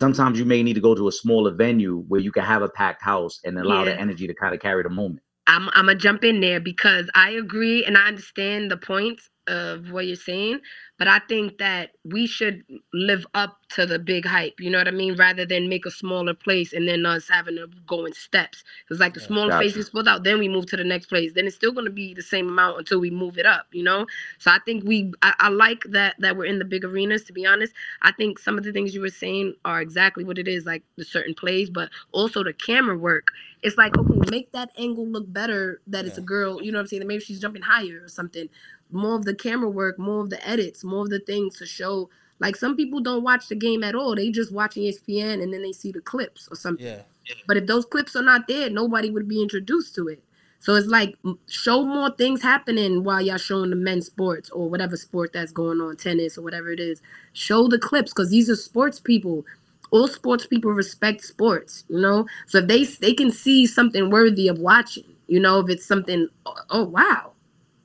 Sometimes 0.00 0.38
you 0.38 0.44
may 0.44 0.62
need 0.62 0.74
to 0.74 0.80
go 0.80 0.94
to 0.94 1.08
a 1.08 1.12
smaller 1.12 1.50
venue 1.50 2.04
where 2.06 2.20
you 2.20 2.30
can 2.30 2.44
have 2.44 2.62
a 2.62 2.68
packed 2.68 3.02
house 3.02 3.40
and 3.44 3.58
allow 3.58 3.84
the 3.84 3.98
energy 3.98 4.28
to 4.28 4.34
kind 4.34 4.54
of 4.54 4.60
carry 4.60 4.82
the 4.84 4.88
moment. 4.88 5.22
I'm 5.48 5.68
I'm 5.70 5.86
gonna 5.86 5.96
jump 5.96 6.24
in 6.24 6.40
there 6.40 6.60
because 6.60 7.10
I 7.14 7.30
agree 7.30 7.84
and 7.84 7.96
I 7.96 8.06
understand 8.06 8.70
the 8.70 8.76
points 8.76 9.28
of 9.48 9.90
what 9.92 10.06
you're 10.06 10.16
saying, 10.16 10.60
but 10.98 11.08
I 11.08 11.20
think 11.20 11.58
that 11.58 11.92
we 12.04 12.26
should 12.26 12.64
live 12.94 13.26
up 13.34 13.58
to 13.70 13.86
the 13.86 13.98
big 13.98 14.26
hype. 14.26 14.60
You 14.60 14.70
know 14.70 14.78
what 14.78 14.88
I 14.88 14.92
mean? 14.92 15.16
Rather 15.16 15.46
than 15.46 15.68
make 15.68 15.86
a 15.86 15.90
smaller 15.90 16.34
place 16.34 16.72
and 16.72 16.88
then 16.88 17.06
us 17.06 17.28
having 17.28 17.56
to 17.56 17.68
go 17.86 18.06
in 18.06 18.12
steps. 18.14 18.64
It's 18.90 19.00
like 19.00 19.14
the 19.14 19.20
Yeah, 19.20 19.26
smaller 19.26 19.50
gotcha. 19.50 19.58
place 19.58 19.76
is 19.76 19.90
filled 19.90 20.08
out, 20.08 20.24
then 20.24 20.38
we 20.38 20.48
move 20.48 20.66
to 20.68 20.76
the 20.76 20.84
next 20.84 21.06
place. 21.06 21.32
Then 21.34 21.46
it's 21.46 21.56
still 21.56 21.72
gonna 21.72 21.90
be 21.90 22.14
the 22.14 22.22
same 22.22 22.48
amount 22.48 22.78
until 22.78 23.00
we 23.00 23.10
move 23.10 23.38
it 23.38 23.46
up. 23.46 23.66
You 23.72 23.84
know? 23.84 24.06
So 24.38 24.50
I 24.50 24.58
think 24.64 24.84
we 24.84 25.12
I, 25.22 25.34
I 25.38 25.48
like 25.48 25.84
that 25.90 26.16
that 26.20 26.36
we're 26.36 26.46
in 26.46 26.58
the 26.58 26.64
big 26.64 26.84
arenas. 26.84 27.24
To 27.24 27.32
be 27.32 27.46
honest, 27.46 27.74
I 28.02 28.12
think 28.12 28.38
some 28.38 28.58
of 28.58 28.64
the 28.64 28.72
things 28.72 28.94
you 28.94 29.00
were 29.00 29.08
saying 29.10 29.54
are 29.64 29.80
exactly 29.80 30.24
what 30.24 30.38
it 30.38 30.48
is, 30.48 30.66
like 30.66 30.82
the 30.96 31.04
certain 31.04 31.34
plays, 31.34 31.70
but 31.70 31.90
also 32.12 32.42
the 32.44 32.52
camera 32.52 32.96
work 32.96 33.28
it's 33.62 33.76
like 33.76 33.96
okay 33.98 34.20
make 34.30 34.52
that 34.52 34.70
angle 34.78 35.06
look 35.06 35.30
better 35.32 35.80
that 35.86 36.06
it's 36.06 36.18
a 36.18 36.22
girl 36.22 36.62
you 36.62 36.70
know 36.70 36.78
what 36.78 36.82
i'm 36.82 36.86
saying 36.86 37.06
maybe 37.06 37.20
she's 37.22 37.40
jumping 37.40 37.62
higher 37.62 38.02
or 38.04 38.08
something 38.08 38.48
more 38.90 39.16
of 39.16 39.24
the 39.24 39.34
camera 39.34 39.68
work 39.68 39.98
more 39.98 40.20
of 40.20 40.30
the 40.30 40.48
edits 40.48 40.84
more 40.84 41.02
of 41.02 41.10
the 41.10 41.20
things 41.20 41.56
to 41.58 41.66
show. 41.66 42.08
Like 42.40 42.56
some 42.56 42.76
people 42.76 43.00
don't 43.00 43.24
watch 43.24 43.48
the 43.48 43.56
game 43.56 43.82
at 43.82 43.94
all. 43.94 44.14
They 44.14 44.30
just 44.30 44.52
watch 44.52 44.76
espn 44.76 45.42
and 45.42 45.52
then 45.52 45.62
they 45.62 45.72
see 45.72 45.90
the 45.92 46.00
clips 46.00 46.48
or 46.50 46.56
something. 46.56 46.86
Yeah, 46.86 47.02
but 47.46 47.56
if 47.56 47.66
those 47.66 47.84
clips 47.84 48.16
are 48.16 48.22
not 48.22 48.46
there 48.48 48.70
nobody 48.70 49.10
would 49.10 49.28
be 49.28 49.42
introduced 49.42 49.94
to 49.96 50.08
it. 50.08 50.22
So 50.60 50.74
it's 50.74 50.88
like 50.88 51.16
show 51.48 51.84
more 51.84 52.10
things 52.10 52.42
happening 52.42 53.04
while 53.04 53.20
y'all 53.20 53.38
showing 53.38 53.70
the 53.70 53.76
men's 53.76 54.06
sports 54.06 54.50
or 54.50 54.68
whatever 54.68 54.96
sport 54.96 55.32
that's 55.32 55.52
going 55.52 55.80
on 55.80 55.96
tennis 55.96 56.36
or 56.36 56.42
whatever 56.42 56.70
it 56.70 56.80
is. 56.80 57.00
Show 57.32 57.68
the 57.68 57.78
clips 57.78 58.12
because 58.12 58.30
these 58.30 58.50
are 58.50 58.56
sports 58.56 58.98
people. 58.98 59.44
All 59.90 60.08
sports 60.08 60.46
people 60.46 60.72
respect 60.72 61.22
sports 61.22 61.84
you 61.88 62.00
know? 62.00 62.26
So 62.46 62.58
if 62.58 62.66
they 62.66 62.84
they 62.84 63.14
can 63.14 63.30
see 63.30 63.66
something 63.66 64.10
worthy 64.10 64.48
of 64.48 64.58
watching 64.58 65.04
you 65.28 65.40
know 65.40 65.60
if 65.60 65.68
it's 65.68 65.86
something 65.86 66.28
oh, 66.46 66.54
oh 66.70 66.84
wow 66.84 67.32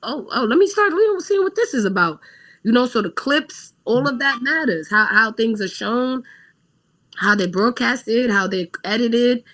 oh 0.04 0.28
oh 0.32 0.44
let 0.44 0.58
me 0.58 0.66
start 0.66 0.92
seeing 1.20 1.42
what 1.42 1.56
this 1.56 1.74
is 1.74 1.84
about 1.84 2.20
you 2.62 2.72
know 2.72 2.86
so 2.86 3.02
the 3.02 3.10
clips 3.10 3.72
all 3.84 4.06
of 4.08 4.18
that 4.18 4.40
matters 4.42 4.88
how 4.90 5.06
how 5.06 5.32
things 5.32 5.60
are 5.60 5.68
shown 5.68 6.22
how 7.16 7.34
they 7.34 7.46
broadcasted 7.46 8.30
how 8.30 8.46
they 8.46 8.70
edited 8.84 9.44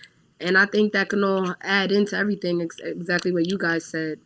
and 0.41 0.57
i 0.59 0.67
think 0.67 0.93
that 0.93 1.09
can 1.09 1.25
all 1.25 1.55
add 1.63 1.93
into 1.93 2.17
everything 2.17 2.63
ex- 2.63 2.79
exactly 2.81 3.33
what 3.33 3.47
you 3.47 3.59
guys 3.59 3.85
said 3.85 4.19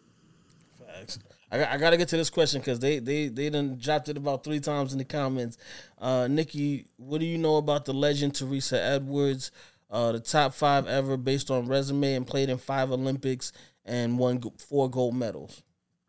facts. 0.79 1.19
I, 1.51 1.59
got- 1.59 1.69
I 1.71 1.77
gotta 1.79 1.97
get 1.97 2.09
to 2.09 2.17
this 2.17 2.31
question 2.31 2.61
because 2.61 2.79
they 2.81 2.99
they 2.99 3.29
they 3.29 3.51
done 3.51 3.79
dropped 3.81 4.09
it 4.09 4.17
about 4.17 4.45
three 4.45 4.61
times 4.61 4.93
in 4.93 4.99
the 4.99 5.05
comments. 5.05 5.57
Uh, 5.99 6.25
Niki, 6.25 6.87
what 6.97 7.19
do 7.21 7.27
you 7.27 7.39
know 7.39 7.57
about 7.57 7.85
the 7.85 7.95
legend 7.95 8.35
Teresa 8.35 8.81
Edwards? 8.81 9.51
Uh, 9.91 10.13
the 10.13 10.21
top 10.21 10.55
five 10.55 10.89
ever 10.89 11.17
based 11.17 11.51
on 11.51 11.69
resume 11.69 12.15
and 12.15 12.27
played 12.27 12.51
in 12.51 12.59
five 12.59 12.91
Olympics 12.91 13.53
and 13.85 14.19
won 14.19 14.43
four 14.59 14.91
gold 14.91 15.15
medals. 15.15 15.63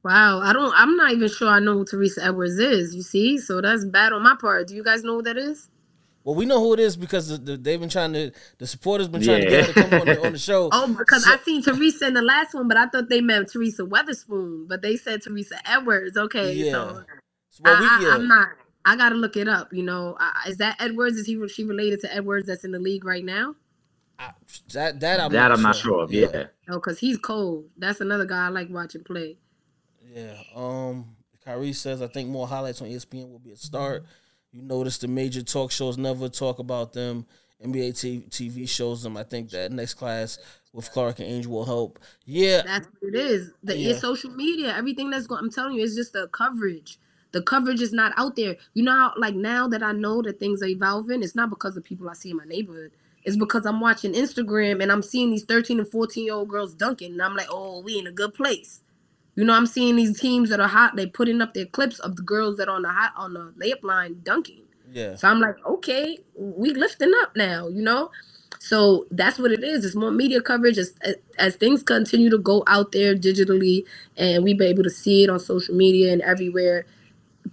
Wow 0.06 0.40
i 0.40 0.54
don't 0.54 0.72
i'm 0.78 0.96
not 0.96 1.12
even 1.12 1.28
sure 1.28 1.50
i 1.50 1.60
know 1.60 1.74
who 1.74 1.84
teresa 1.84 2.24
edwards 2.24 2.58
is 2.60 2.96
you 2.96 3.02
see 3.02 3.38
so 3.38 3.60
that's 3.60 3.84
bad 3.84 4.14
on 4.14 4.24
my 4.24 4.36
part 4.40 4.68
do 4.68 4.76
you 4.76 4.84
guys 4.84 5.04
know 5.04 5.16
who 5.16 5.22
that 5.24 5.38
is 5.38 5.70
Well, 6.24 6.34
we 6.36 6.46
know 6.48 6.60
who 6.60 6.74
it 6.74 6.80
is 6.80 6.96
because 6.98 7.28
the, 7.30 7.38
the, 7.38 7.56
they've 7.58 7.80
been 7.80 7.90
trying 7.98 8.14
to. 8.14 8.32
The 8.58 8.66
supporters 8.66 9.08
been 9.08 9.22
trying 9.22 9.44
to 9.44 9.48
get 9.50 9.68
her 9.68 9.74
to 9.74 9.90
come 9.90 10.00
on 10.02 10.06
the, 10.08 10.26
on 10.26 10.32
the 10.34 10.40
show. 10.40 10.70
Oh, 10.74 10.88
because 11.02 11.24
So- 11.24 11.32
I 11.34 11.38
seen 11.38 11.62
Teresa 11.62 12.08
in 12.08 12.16
the 12.16 12.24
last 12.24 12.56
one, 12.56 12.68
but 12.68 12.78
I 12.78 12.88
thought 12.88 13.10
they 13.10 13.22
meant 13.22 13.52
Teresa 13.52 13.84
Weatherspoon, 13.84 14.68
but 14.68 14.82
they 14.82 14.96
said 14.98 15.22
Teresa 15.22 15.58
Edwards. 15.70 16.18
Okay, 16.18 16.54
Yeah. 16.54 16.72
so 16.72 17.04
Well, 17.64 17.76
I, 17.76 17.80
we, 17.80 17.86
I, 17.86 18.00
yeah. 18.10 18.16
I'm 18.16 18.28
not. 18.28 18.48
I 18.86 18.96
gotta 18.96 19.14
look 19.14 19.38
it 19.38 19.48
up. 19.48 19.72
You 19.72 19.84
know, 19.84 20.18
I, 20.20 20.50
is 20.50 20.58
that 20.58 20.78
Edwards? 20.80 21.18
Is 21.18 21.28
he 21.28 21.38
she 21.48 21.64
related 21.64 22.00
to 22.02 22.10
Edwards 22.16 22.48
that's 22.48 22.64
in 22.66 22.72
the 22.72 22.80
league 22.80 23.06
right 23.06 23.24
now? 23.24 23.54
I- 24.18 24.32
that 24.74 25.00
that 25.02 25.20
I'm 25.20 25.32
that 25.32 25.38
not 25.50 25.52
I'm 25.52 25.62
not 25.62 25.76
sure 25.76 26.02
of. 26.02 26.12
Yeah. 26.12 26.46
Oh, 26.70 26.80
cause 26.80 26.98
he's 26.98 27.20
cold. 27.20 27.66
That's 27.78 28.02
another 28.02 28.26
guy 28.26 28.48
I 28.48 28.50
like 28.50 28.70
watching 28.72 29.04
play. 29.04 29.38
Yeah. 30.16 30.38
Um, 30.56 31.16
Kyrie 31.44 31.74
says 31.74 32.02
I 32.02 32.08
think 32.08 32.30
more 32.30 32.48
highlights 32.48 32.82
on 32.82 32.88
ESPN 32.88 33.30
will 33.30 33.40
be 33.40 33.52
a 33.52 33.58
start. 33.58 34.06
You 34.52 34.62
notice 34.62 34.98
the 34.98 35.10
major 35.10 35.44
talk 35.44 35.72
shows 35.72 35.98
never 35.98 36.30
talk 36.30 36.60
about 36.60 36.94
them. 36.94 37.26
NBA 37.64 38.00
t- 38.00 38.26
TV 38.30 38.68
shows 38.68 39.04
them. 39.04 39.18
I 39.18 39.24
think 39.24 39.50
that 39.52 39.72
next 39.72 39.96
class 39.96 40.38
with 40.74 40.92
Clark 40.92 41.20
and 41.20 41.28
Angel 41.28 41.52
will 41.52 41.66
help. 41.66 42.00
Yeah. 42.26 42.62
That's 42.66 42.88
what 43.00 43.14
it 43.14 43.16
is. 43.16 43.52
The 43.64 43.78
Yeah. 43.78 43.92
it's 43.92 44.02
social 44.02 44.32
media, 44.32 44.74
everything 44.76 45.10
that's 45.10 45.28
going. 45.28 45.44
I'm 45.44 45.52
telling 45.52 45.76
you, 45.76 45.84
it's 45.84 45.96
just 45.96 46.14
the 46.14 46.28
coverage. 46.30 46.98
The 47.32 47.42
coverage 47.42 47.82
is 47.82 47.92
not 47.92 48.14
out 48.16 48.38
there. 48.38 48.56
You 48.74 48.84
know 48.84 48.94
how, 48.94 49.14
like 49.18 49.36
now 49.36 49.68
that 49.68 49.84
I 49.84 49.92
know 49.92 50.22
that 50.22 50.40
things 50.40 50.64
are 50.64 50.68
evolving, 50.68 51.22
it's 51.22 51.36
not 51.36 51.50
because 51.50 51.76
of 51.76 51.84
people 51.84 52.10
I 52.10 52.14
see 52.14 52.30
in 52.32 52.38
my 52.38 52.46
neighborhood. 52.46 52.92
It's 53.24 53.36
because 53.36 53.66
I'm 53.66 53.82
watching 53.82 54.14
Instagram 54.14 54.82
and 54.82 54.92
I'm 54.92 55.02
seeing 55.02 55.32
these 55.32 55.44
13 55.44 55.80
and 55.80 55.88
14 55.88 56.24
year 56.24 56.34
old 56.36 56.48
girls 56.48 56.74
dunking, 56.74 57.12
and 57.12 57.22
I'm 57.22 57.36
like, 57.36 57.48
oh, 57.50 57.82
we 57.82 58.00
in 58.00 58.08
a 58.08 58.12
good 58.12 58.34
place. 58.34 58.82
You 59.36 59.44
know, 59.44 59.54
I'm 59.54 59.68
seeing 59.68 59.96
these 59.96 60.20
teams 60.20 60.50
that 60.50 60.60
are 60.60 60.68
hot. 60.68 60.96
They 60.96 61.08
putting 61.08 61.42
up 61.42 61.54
their 61.54 61.66
clips 61.66 62.00
of 62.00 62.16
the 62.16 62.22
girls 62.22 62.58
that 62.58 62.70
are 62.70 62.76
on 62.76 62.84
the 62.84 62.90
hot 62.90 63.14
on 63.18 63.34
the 63.34 63.54
layup 63.60 63.84
line 63.84 64.22
dunking. 64.24 64.64
Yeah. 64.92 65.16
So 65.16 65.28
I'm 65.28 65.42
like, 65.42 65.56
okay, 65.66 66.20
we 66.36 66.74
lifting 66.74 67.12
up 67.22 67.36
now, 67.36 67.68
you 67.68 67.82
know? 67.82 68.12
So 68.60 69.06
that's 69.12 69.38
what 69.38 69.52
it 69.52 69.64
is. 69.64 69.84
It's 69.84 69.96
more 69.96 70.12
media 70.12 70.42
coverage 70.42 70.78
as, 70.78 70.94
as 71.38 71.56
things 71.56 71.84
continue 71.84 72.30
to 72.30 72.38
go 72.38 72.64
out 72.68 72.94
there 72.94 73.16
digitally 73.16 73.86
and 74.18 74.44
we 74.44 74.54
be 74.54 74.66
able 74.66 74.84
to 74.84 74.90
see 74.90 75.24
it 75.24 75.30
on 75.30 75.40
social 75.40 75.76
media 75.76 76.14
and 76.14 76.22
everywhere. 76.22 76.86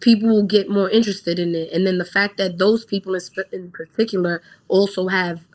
People 0.00 0.28
will 0.28 0.44
get 0.46 0.70
more 0.70 0.88
interested 0.88 1.38
in 1.38 1.54
it. 1.54 1.70
And 1.72 1.86
then 1.86 1.98
the 1.98 2.04
fact 2.04 2.36
that 2.38 2.59
those 2.59 2.84
people 2.84 3.14
in, 3.14 3.20
sp- 3.20 3.50
in 3.52 3.72
particular 3.72 4.42
also 4.68 5.09
have 5.09 5.46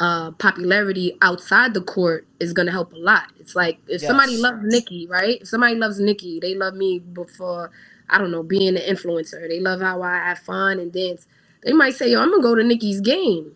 uh 0.00 0.32
popularity 0.32 1.16
outside 1.22 1.74
the 1.74 1.82
court 1.82 2.26
is 2.40 2.52
gonna 2.52 2.72
help 2.72 2.92
a 2.92 2.98
lot. 2.98 3.24
It's 3.40 3.56
like 3.56 3.78
if 3.88 4.02
somebody 4.02 4.36
loves 4.38 4.62
Niki, 4.74 5.08
right? 5.10 5.40
If 5.42 5.48
somebody 5.48 5.76
loves 5.76 6.00
Niki, 6.00 6.40
they 6.40 6.54
love 6.54 6.74
me 6.74 7.00
before 7.00 7.70
I 8.10 8.18
don't 8.18 8.30
know, 8.32 8.42
being 8.44 8.76
an 8.76 8.82
influencer. 8.82 9.48
They 9.48 9.60
love 9.60 9.80
how 9.82 10.02
I 10.02 10.16
have 10.16 10.40
fun 10.40 10.80
and 10.80 10.92
dance. 10.92 11.26
They 11.64 11.72
might 11.74 11.94
say, 11.96 12.10
Yo, 12.12 12.20
I'm 12.22 12.30
gonna 12.30 12.42
go 12.42 12.54
to 12.56 12.62
Niki's 12.62 13.00
game. 13.00 13.52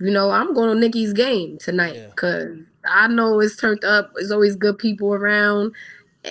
You 0.00 0.10
know, 0.10 0.30
I'm 0.30 0.52
going 0.54 0.80
to 0.80 0.88
Niki's 0.88 1.12
game 1.14 1.58
tonight 1.58 1.96
Yeah. 1.96 2.06
because 2.08 2.58
I 2.84 3.08
know 3.08 3.40
it's 3.40 3.56
turned 3.56 3.84
up. 3.84 4.12
There's 4.14 4.30
always 4.30 4.56
good 4.56 4.78
people 4.78 5.14
around, 5.14 5.72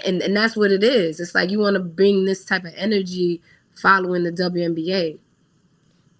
and 0.05 0.21
and 0.21 0.35
that's 0.37 0.55
what 0.57 0.71
it 0.71 0.83
is. 0.83 1.19
It's 1.19 1.35
like 1.35 1.51
you 1.51 1.59
want 1.59 1.75
to 1.75 1.81
bring 1.81 2.25
this 2.25 2.45
type 2.45 2.65
of 2.65 2.73
energy 2.77 3.41
following 3.73 4.23
the 4.23 4.31
WNBA. 4.31 5.19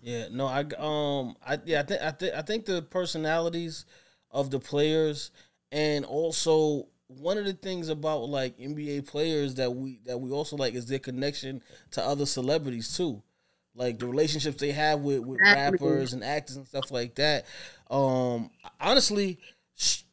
Yeah, 0.03 0.27
no, 0.31 0.47
I 0.47 0.65
um, 0.79 1.37
I 1.47 1.59
yeah, 1.63 1.79
I 1.79 1.83
think 1.83 2.01
I 2.01 2.11
think 2.11 2.33
I 2.35 2.41
think 2.41 2.65
the 2.65 2.81
personalities 2.81 3.85
of 4.31 4.51
the 4.51 4.59
players, 4.59 5.31
and 5.71 6.03
also 6.03 6.87
one 7.07 7.37
of 7.37 7.45
the 7.45 7.53
things 7.53 7.87
about 7.87 8.27
like 8.27 8.59
NBA 8.59 9.01
players 9.01 9.55
that 9.55 9.73
we 9.73 10.01
that 10.05 10.17
we 10.19 10.29
also 10.29 10.57
like 10.57 10.73
is 10.73 10.87
their 10.87 10.99
connection 10.99 11.63
to 11.91 12.03
other 12.03 12.25
celebrities 12.25 12.97
too, 12.97 13.23
like 13.75 13.97
the 13.97 14.05
relationships 14.05 14.57
they 14.59 14.73
have 14.73 14.99
with 14.99 15.21
with 15.21 15.39
rappers 15.39 16.11
and 16.11 16.21
actors 16.21 16.57
and 16.57 16.67
stuff 16.67 16.91
like 16.91 17.15
that. 17.15 17.45
Um, 17.89 18.51
honestly, 18.81 19.39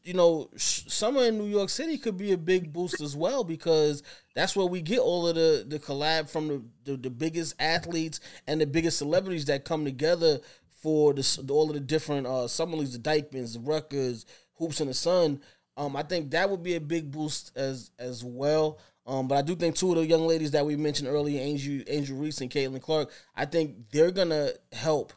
you 0.03 0.15
know, 0.15 0.49
summer 0.57 1.24
in 1.24 1.39
New 1.39 1.47
York 1.47 1.69
City 1.69 1.99
could 1.99 2.16
be 2.16 2.32
a 2.32 2.39
big 2.39 2.73
boost 2.73 3.01
as 3.01 3.15
well 3.15 3.45
because 3.45 4.03
that's 4.35 4.57
where 4.57 4.66
we 4.66 4.81
get 4.81 4.99
all 4.99 5.28
of 5.28 5.35
the 5.35 5.65
the 5.69 5.78
collab 5.78 6.28
from 6.28 6.49
the 6.49 6.62
the, 6.85 6.97
the 6.97 7.11
biggest 7.11 7.55
athletes 7.61 8.20
and 8.47 8.61
the 8.61 8.66
biggest 8.66 8.99
celebrities 8.99 9.45
that 9.47 9.65
come 9.65 9.85
together 9.85 10.41
for 10.70 11.12
the, 11.12 11.45
all 11.51 11.69
of 11.69 11.74
the 11.74 11.81
different 11.81 12.27
uh 12.27 12.49
summer 12.49 12.77
leagues, 12.77 12.99
the 12.99 13.11
Dyckmans, 13.11 13.53
the 13.53 13.61
Ruckers, 13.61 14.24
Hoops 14.55 14.81
in 14.81 14.89
the 14.89 14.95
Sun. 14.95 15.41
Um, 15.77 15.97
I 15.97 16.03
think 16.03 16.31
that 16.31 16.51
would 16.51 16.62
be 16.62 16.74
a 16.77 16.81
big 16.81 17.11
boost 17.11 17.53
as 17.57 17.91
as 17.99 18.24
well. 18.24 18.78
Um, 19.07 19.28
but 19.28 19.39
I 19.39 19.43
do 19.43 19.57
think 19.57 19.74
two 19.74 19.91
of 19.91 19.97
the 19.97 20.07
young 20.07 20.27
ladies 20.27 20.53
that 20.53 20.65
we 20.65 20.77
mentioned 20.77 21.09
earlier, 21.09 21.41
Angel 21.41 21.82
Angel 21.87 22.16
Reese 22.16 22.41
and 22.41 22.51
Caitlin 22.51 22.81
Clark, 22.82 23.11
I 23.35 23.45
think 23.45 23.91
they're 23.91 24.11
gonna 24.11 24.51
help 24.73 25.12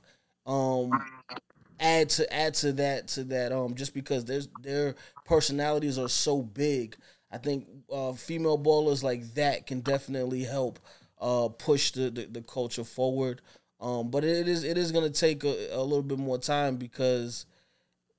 um 0.46 0.92
add 1.84 2.10
to 2.10 2.34
add 2.34 2.54
to 2.56 2.74
that 2.74 3.08
to 3.10 3.24
that 3.26 3.52
um 3.52 3.76
just 3.76 3.94
because 3.94 4.26
there's 4.26 4.48
their 4.62 4.96
personalities 5.26 5.98
are 6.00 6.10
so 6.10 6.42
big. 6.42 6.96
I 7.32 7.38
think 7.38 7.68
uh 7.92 8.14
female 8.14 8.58
ballers 8.58 9.04
like 9.04 9.34
that 9.36 9.68
can 9.68 9.82
definitely 9.82 10.44
help 10.44 10.80
uh 11.22 11.50
push 11.50 11.92
the 11.92 12.10
the, 12.10 12.26
the 12.26 12.42
culture 12.42 12.84
forward. 12.86 13.42
Um 13.82 14.10
but 14.12 14.24
it 14.24 14.48
is 14.48 14.64
it 14.64 14.78
is 14.78 14.92
gonna 14.92 15.10
take 15.10 15.44
a, 15.44 15.70
a 15.74 15.84
little 15.84 16.04
bit 16.04 16.20
more 16.20 16.40
time 16.40 16.78
because 16.78 17.46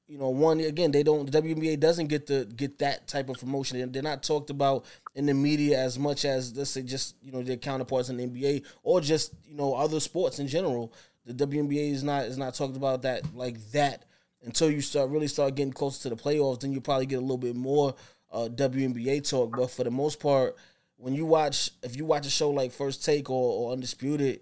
you 0.07 0.19
know, 0.19 0.29
one 0.29 0.61
again, 0.61 0.91
they 0.91 1.03
don't. 1.03 1.31
The 1.31 1.33
WNBA 1.33 1.77
doesn't 1.77 2.09
get 2.09 2.27
the 2.27 2.45
get 2.57 2.79
that 2.81 3.09
type 3.09 3.31
of 3.31 3.39
promotion. 3.39 3.91
They're 3.91 4.03
not 4.03 4.23
talked 4.23 4.51
about 4.51 4.85
in 5.15 5.27
the 5.27 5.35
media 5.35 5.79
as 5.79 5.99
much 5.99 6.27
as 6.27 6.55
let's 6.57 6.71
say 6.71 6.83
just 6.83 7.17
you 7.23 7.33
know 7.33 7.43
their 7.43 7.57
counterparts 7.57 8.11
in 8.11 8.19
the 8.19 8.25
NBA 8.25 8.63
or 8.83 9.01
just 9.01 9.33
you 9.47 9.57
know 9.57 9.75
other 9.75 10.01
sports 10.01 10.39
in 10.39 10.47
general. 10.47 10.93
The 11.27 11.47
WNBA 11.47 11.91
is 11.91 12.03
not 12.03 12.25
is 12.25 12.37
not 12.39 12.55
talked 12.55 12.77
about 12.77 13.03
that 13.03 13.35
like 13.35 13.59
that 13.73 14.05
until 14.43 14.71
you 14.71 14.81
start 14.81 15.11
really 15.11 15.27
start 15.29 15.55
getting 15.55 15.73
closer 15.73 16.03
to 16.09 16.15
the 16.15 16.21
playoffs. 16.23 16.61
Then 16.61 16.73
you 16.73 16.81
probably 16.81 17.07
get 17.07 17.17
a 17.17 17.21
little 17.23 17.39
bit 17.39 17.57
more 17.57 17.95
uh, 18.33 18.49
WNBA 18.53 19.29
talk. 19.29 19.57
But 19.57 19.71
for 19.71 19.85
the 19.85 19.91
most 19.91 20.21
part, 20.21 20.57
when 20.97 21.15
you 21.15 21.25
watch 21.25 21.71
if 21.83 21.97
you 21.97 22.05
watch 22.05 22.27
a 22.27 22.31
show 22.31 22.51
like 22.51 22.73
First 22.73 23.05
Take 23.05 23.31
or, 23.31 23.69
or 23.69 23.73
Undisputed, 23.73 24.41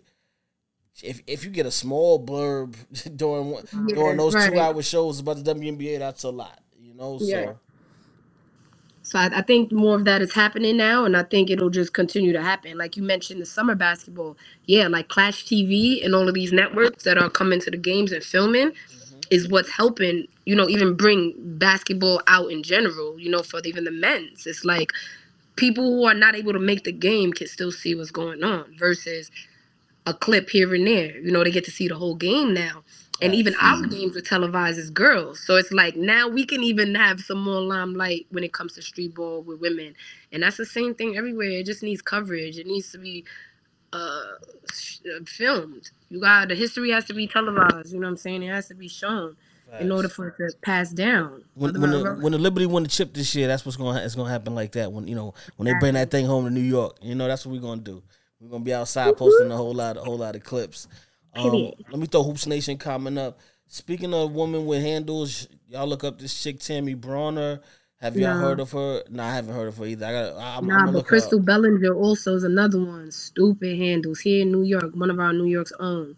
if 1.02 1.22
if 1.26 1.44
you 1.44 1.50
get 1.50 1.66
a 1.66 1.70
small 1.70 2.24
blurb 2.24 2.74
during 3.16 3.50
one, 3.50 3.64
Yeah, 3.72 3.94
during 3.94 4.16
those 4.16 4.34
right. 4.34 4.52
two 4.52 4.58
hour 4.58 4.82
shows 4.82 5.20
about 5.20 5.42
the 5.42 5.54
WNBA, 5.54 5.98
that's 6.00 6.24
a 6.24 6.30
lot, 6.30 6.60
you 6.78 6.94
know. 6.94 7.18
Yeah. 7.20 7.52
So 9.12 9.18
I, 9.18 9.26
I 9.26 9.42
think 9.42 9.70
more 9.72 9.94
of 9.94 10.06
that 10.06 10.22
is 10.22 10.32
happening 10.32 10.78
now, 10.78 11.04
and 11.04 11.18
I 11.18 11.22
think 11.24 11.50
it'll 11.50 11.68
just 11.68 11.92
continue 11.92 12.32
to 12.32 12.40
happen. 12.42 12.78
Like 12.78 12.96
you 12.96 13.02
mentioned, 13.02 13.42
the 13.42 13.46
summer 13.46 13.74
basketball, 13.74 14.38
yeah, 14.64 14.88
like 14.88 15.08
Clash 15.08 15.44
TV 15.44 16.02
and 16.02 16.14
all 16.14 16.26
of 16.28 16.34
these 16.34 16.50
networks 16.50 17.04
that 17.04 17.18
are 17.18 17.28
coming 17.28 17.60
to 17.60 17.70
the 17.70 17.76
games 17.76 18.10
and 18.10 18.24
filming 18.24 18.70
mm-hmm. 18.70 19.20
is 19.30 19.50
what's 19.50 19.68
helping, 19.68 20.26
you 20.46 20.56
know, 20.56 20.66
even 20.66 20.94
bring 20.94 21.34
basketball 21.58 22.22
out 22.26 22.50
in 22.50 22.62
general. 22.62 23.20
You 23.20 23.30
know, 23.30 23.42
for 23.42 23.60
even 23.66 23.84
the 23.84 23.90
men's, 23.90 24.46
it's 24.46 24.64
like 24.64 24.92
people 25.56 25.84
who 25.84 26.06
are 26.06 26.14
not 26.14 26.34
able 26.34 26.54
to 26.54 26.58
make 26.58 26.84
the 26.84 26.92
game 26.92 27.34
can 27.34 27.48
still 27.48 27.70
see 27.70 27.94
what's 27.94 28.10
going 28.10 28.42
on 28.42 28.74
versus 28.78 29.30
a 30.06 30.14
clip 30.14 30.48
here 30.48 30.74
and 30.74 30.86
there. 30.86 31.18
You 31.18 31.32
know, 31.32 31.44
they 31.44 31.50
get 31.50 31.66
to 31.66 31.70
see 31.70 31.86
the 31.86 31.96
whole 31.96 32.14
game 32.16 32.54
now. 32.54 32.82
And 33.22 33.34
even 33.34 33.54
our 33.60 33.86
games 33.86 34.16
are 34.16 34.20
televised 34.20 34.78
as 34.78 34.90
girls. 34.90 35.40
So 35.40 35.56
it's 35.56 35.70
like 35.72 35.96
now 35.96 36.28
we 36.28 36.44
can 36.44 36.62
even 36.62 36.94
have 36.94 37.20
some 37.20 37.40
more 37.42 37.60
limelight 37.60 38.26
when 38.30 38.42
it 38.42 38.52
comes 38.52 38.72
to 38.74 38.82
street 38.82 39.14
ball 39.14 39.42
with 39.42 39.60
women. 39.60 39.94
And 40.32 40.42
that's 40.42 40.56
the 40.56 40.66
same 40.66 40.94
thing 40.94 41.16
everywhere. 41.16 41.50
It 41.50 41.66
just 41.66 41.82
needs 41.82 42.02
coverage. 42.02 42.58
It 42.58 42.66
needs 42.66 42.90
to 42.92 42.98
be 42.98 43.24
uh, 43.92 43.96
uh, 43.96 45.24
filmed. 45.26 45.90
You 46.10 46.20
got 46.20 46.48
the 46.48 46.54
history 46.54 46.90
has 46.90 47.04
to 47.06 47.14
be 47.14 47.26
televised. 47.26 47.92
You 47.92 48.00
know 48.00 48.06
what 48.06 48.12
I'm 48.12 48.16
saying? 48.16 48.42
It 48.42 48.48
has 48.48 48.68
to 48.68 48.74
be 48.74 48.88
shown 48.88 49.36
in 49.80 49.90
order 49.90 50.08
for 50.08 50.28
it 50.28 50.36
to 50.36 50.56
pass 50.62 50.90
down. 50.90 51.44
when 51.54 51.80
when 51.80 51.90
the, 51.90 52.18
when 52.20 52.32
the 52.32 52.38
Liberty 52.38 52.66
win 52.66 52.82
the 52.82 52.88
chip 52.88 53.14
this 53.14 53.34
year, 53.34 53.48
that's 53.48 53.64
what's 53.64 53.76
going 53.76 53.96
it's 53.98 54.14
going 54.14 54.26
to 54.26 54.32
happen 54.32 54.54
like 54.54 54.72
that. 54.72 54.92
When 54.92 55.06
you 55.08 55.14
know 55.14 55.34
when 55.56 55.66
they 55.66 55.74
bring 55.78 55.94
that 55.94 56.10
thing 56.10 56.26
home 56.26 56.44
to 56.44 56.50
New 56.50 56.60
York, 56.60 56.98
you 57.00 57.14
know 57.14 57.26
that's 57.28 57.46
what 57.46 57.52
we're 57.52 57.60
going 57.60 57.78
to 57.78 57.84
do. 57.84 58.02
We're 58.40 58.50
going 58.50 58.62
to 58.62 58.66
be 58.66 58.74
outside 58.74 59.16
posting 59.16 59.50
a 59.50 59.56
whole 59.56 59.74
lot 59.74 59.96
a 59.96 60.00
whole 60.00 60.18
lot 60.18 60.36
of 60.36 60.42
clips. 60.42 60.88
Um, 61.34 61.72
let 61.90 62.00
me 62.00 62.06
throw 62.06 62.24
Hoops 62.24 62.46
Nation 62.46 62.78
coming 62.78 63.18
up. 63.18 63.40
Speaking 63.68 64.14
of 64.14 64.32
women 64.32 64.66
with 64.66 64.82
handles, 64.82 65.48
y'all 65.68 65.86
look 65.88 66.04
up 66.04 66.18
this 66.20 66.42
chick 66.42 66.60
Tammy 66.60 66.96
Brawner. 66.96 67.60
Have 68.00 68.18
y'all 68.18 68.36
heard 68.36 68.60
of 68.60 68.72
her? 68.72 69.04
No, 69.10 69.22
I 69.24 69.34
haven't 69.34 69.54
heard 69.54 69.68
of 69.68 69.78
her 69.78 69.86
either. 69.86 70.06
I 70.06 70.12
got. 70.12 70.38
I'm, 70.58 70.70
I'm 70.70 70.84
Nah, 70.84 70.84
gonna 70.84 71.02
but. 71.02 71.06
Crystal 71.06 71.40
Bellinger 71.40 71.94
also 71.94 72.34
is 72.34 72.44
another 72.44 72.78
one. 72.84 73.10
Stupid 73.12 73.78
handles 73.78 74.20
here 74.20 74.42
in 74.42 74.52
New 74.52 74.64
York. 74.64 74.94
One 74.94 75.10
of 75.10 75.20
our 75.20 75.32
New 75.32 75.46
York's 75.46 75.72
own. 75.80 76.16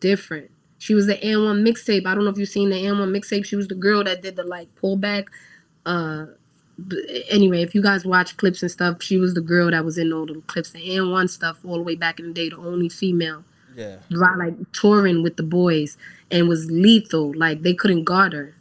Different. 0.00 0.50
She 0.78 0.94
was 0.94 1.06
the 1.06 1.16
AND1 1.16 1.66
mixtape. 1.66 2.06
I 2.06 2.14
don't 2.14 2.24
know 2.24 2.30
if 2.30 2.38
you've 2.38 2.48
seen 2.48 2.70
the 2.70 2.76
AND1 2.76 3.10
mixtape. 3.16 3.44
She 3.46 3.56
was 3.56 3.68
the 3.68 3.74
girl 3.76 4.04
that 4.04 4.22
did 4.22 4.36
the 4.36 4.44
like 4.44 4.68
pullback. 4.76 5.26
Uh, 5.86 6.26
anyway, 7.30 7.62
if 7.62 7.74
you 7.74 7.82
guys 7.82 8.04
watch 8.06 8.36
clips 8.38 8.62
and 8.62 8.70
stuff, 8.70 9.02
she 9.02 9.18
was 9.18 9.34
the 9.34 9.42
girl 9.42 9.70
that 9.70 9.84
was 9.84 9.98
in 9.98 10.12
all 10.12 10.26
the 10.26 10.42
clips, 10.48 10.70
the 10.72 10.80
AND1 10.80 11.30
stuff, 11.30 11.60
all 11.64 11.76
the 11.76 11.82
way 11.82 11.96
back 11.96 12.20
in 12.20 12.28
the 12.28 12.34
day. 12.34 12.50
The 12.50 12.56
only 12.58 12.88
female, 12.90 13.44
Yeah. 13.76 13.96
right, 14.12 14.36
like 14.36 14.72
touring 14.72 15.22
with 15.22 15.36
the 15.36 15.42
boys, 15.42 15.96
and 16.30 16.48
was 16.48 16.70
lethal. 16.70 17.32
Like 17.36 17.62
they 17.62 17.74
couldn't 17.74 18.04
guard 18.04 18.32
her. 18.32 18.54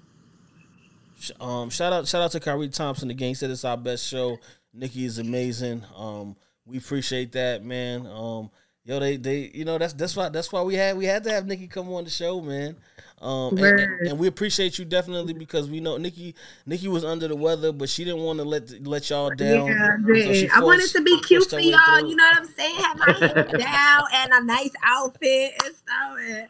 Um, 1.40 1.70
shout 1.70 1.94
out, 1.94 2.08
shout 2.08 2.22
out 2.22 2.32
to 2.32 2.40
Kyrie 2.40 2.70
Thompson 2.70 3.10
again. 3.10 3.30
He 3.30 3.34
said 3.34 3.50
it's 3.50 3.64
our 3.64 3.78
best 3.78 4.06
show. 4.06 4.40
Niki 4.78 5.06
is 5.06 5.20
amazing. 5.20 5.84
Um, 5.96 6.36
we 6.66 6.78
appreciate 6.78 7.32
that, 7.34 7.64
man. 7.64 8.08
Um, 8.08 8.50
yo, 8.84 9.00
they, 9.00 9.18
they, 9.18 9.52
you 9.54 9.66
know, 9.66 9.78
that's 9.78 9.94
that's 9.94 10.16
why 10.16 10.30
that's 10.30 10.52
why 10.52 10.62
we 10.62 10.76
had 10.76 10.98
we 10.98 11.06
had 11.06 11.24
to 11.26 11.32
have 11.32 11.46
Niki 11.46 11.70
come 11.70 11.92
on 11.94 12.04
the 12.04 12.10
show, 12.10 12.42
man. 12.42 12.76
Um, 13.24 13.58
and, 13.58 13.80
and, 13.80 14.08
and 14.10 14.20
we 14.20 14.28
appreciate 14.28 14.78
you 14.78 14.84
definitely 14.84 15.32
because 15.34 15.70
we 15.70 15.80
know 15.80 15.98
Niki 15.98 16.34
Niki 16.68 16.88
was 16.88 17.06
under 17.06 17.30
the 17.30 17.36
weather, 17.38 17.72
but 17.72 17.88
she 17.88 18.04
didn't 18.04 18.20
want 18.22 18.40
to 18.40 18.44
let 18.44 18.70
let 18.86 19.10
y'all 19.10 19.30
down. 19.30 19.68
Yeah, 19.68 19.96
So 20.26 20.34
she. 20.34 20.50
I 20.50 20.60
wanted 20.60 20.90
to 20.90 21.02
be 21.02 21.22
cute 21.22 21.50
for 21.50 21.58
y'all. 21.60 21.80
through. 22.00 22.10
You 22.10 22.16
know 22.18 22.26
what 22.26 22.38
I'm 22.38 22.46
saying? 22.46 22.76
Have 22.76 22.98
my 22.98 23.14
head 23.14 23.52
down 23.58 24.04
and 24.14 24.32
a 24.34 24.44
nice 24.44 24.72
outfit 24.86 25.54
and 25.64 25.74
stuff. 25.74 26.18
And- 26.20 26.48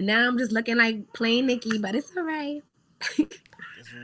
now 0.00 0.26
I'm 0.26 0.38
just 0.38 0.52
looking 0.52 0.76
like 0.76 1.12
plain 1.12 1.48
Niki, 1.48 1.80
but 1.80 1.94
it's 1.94 2.16
all 2.16 2.24
right. 2.24 2.62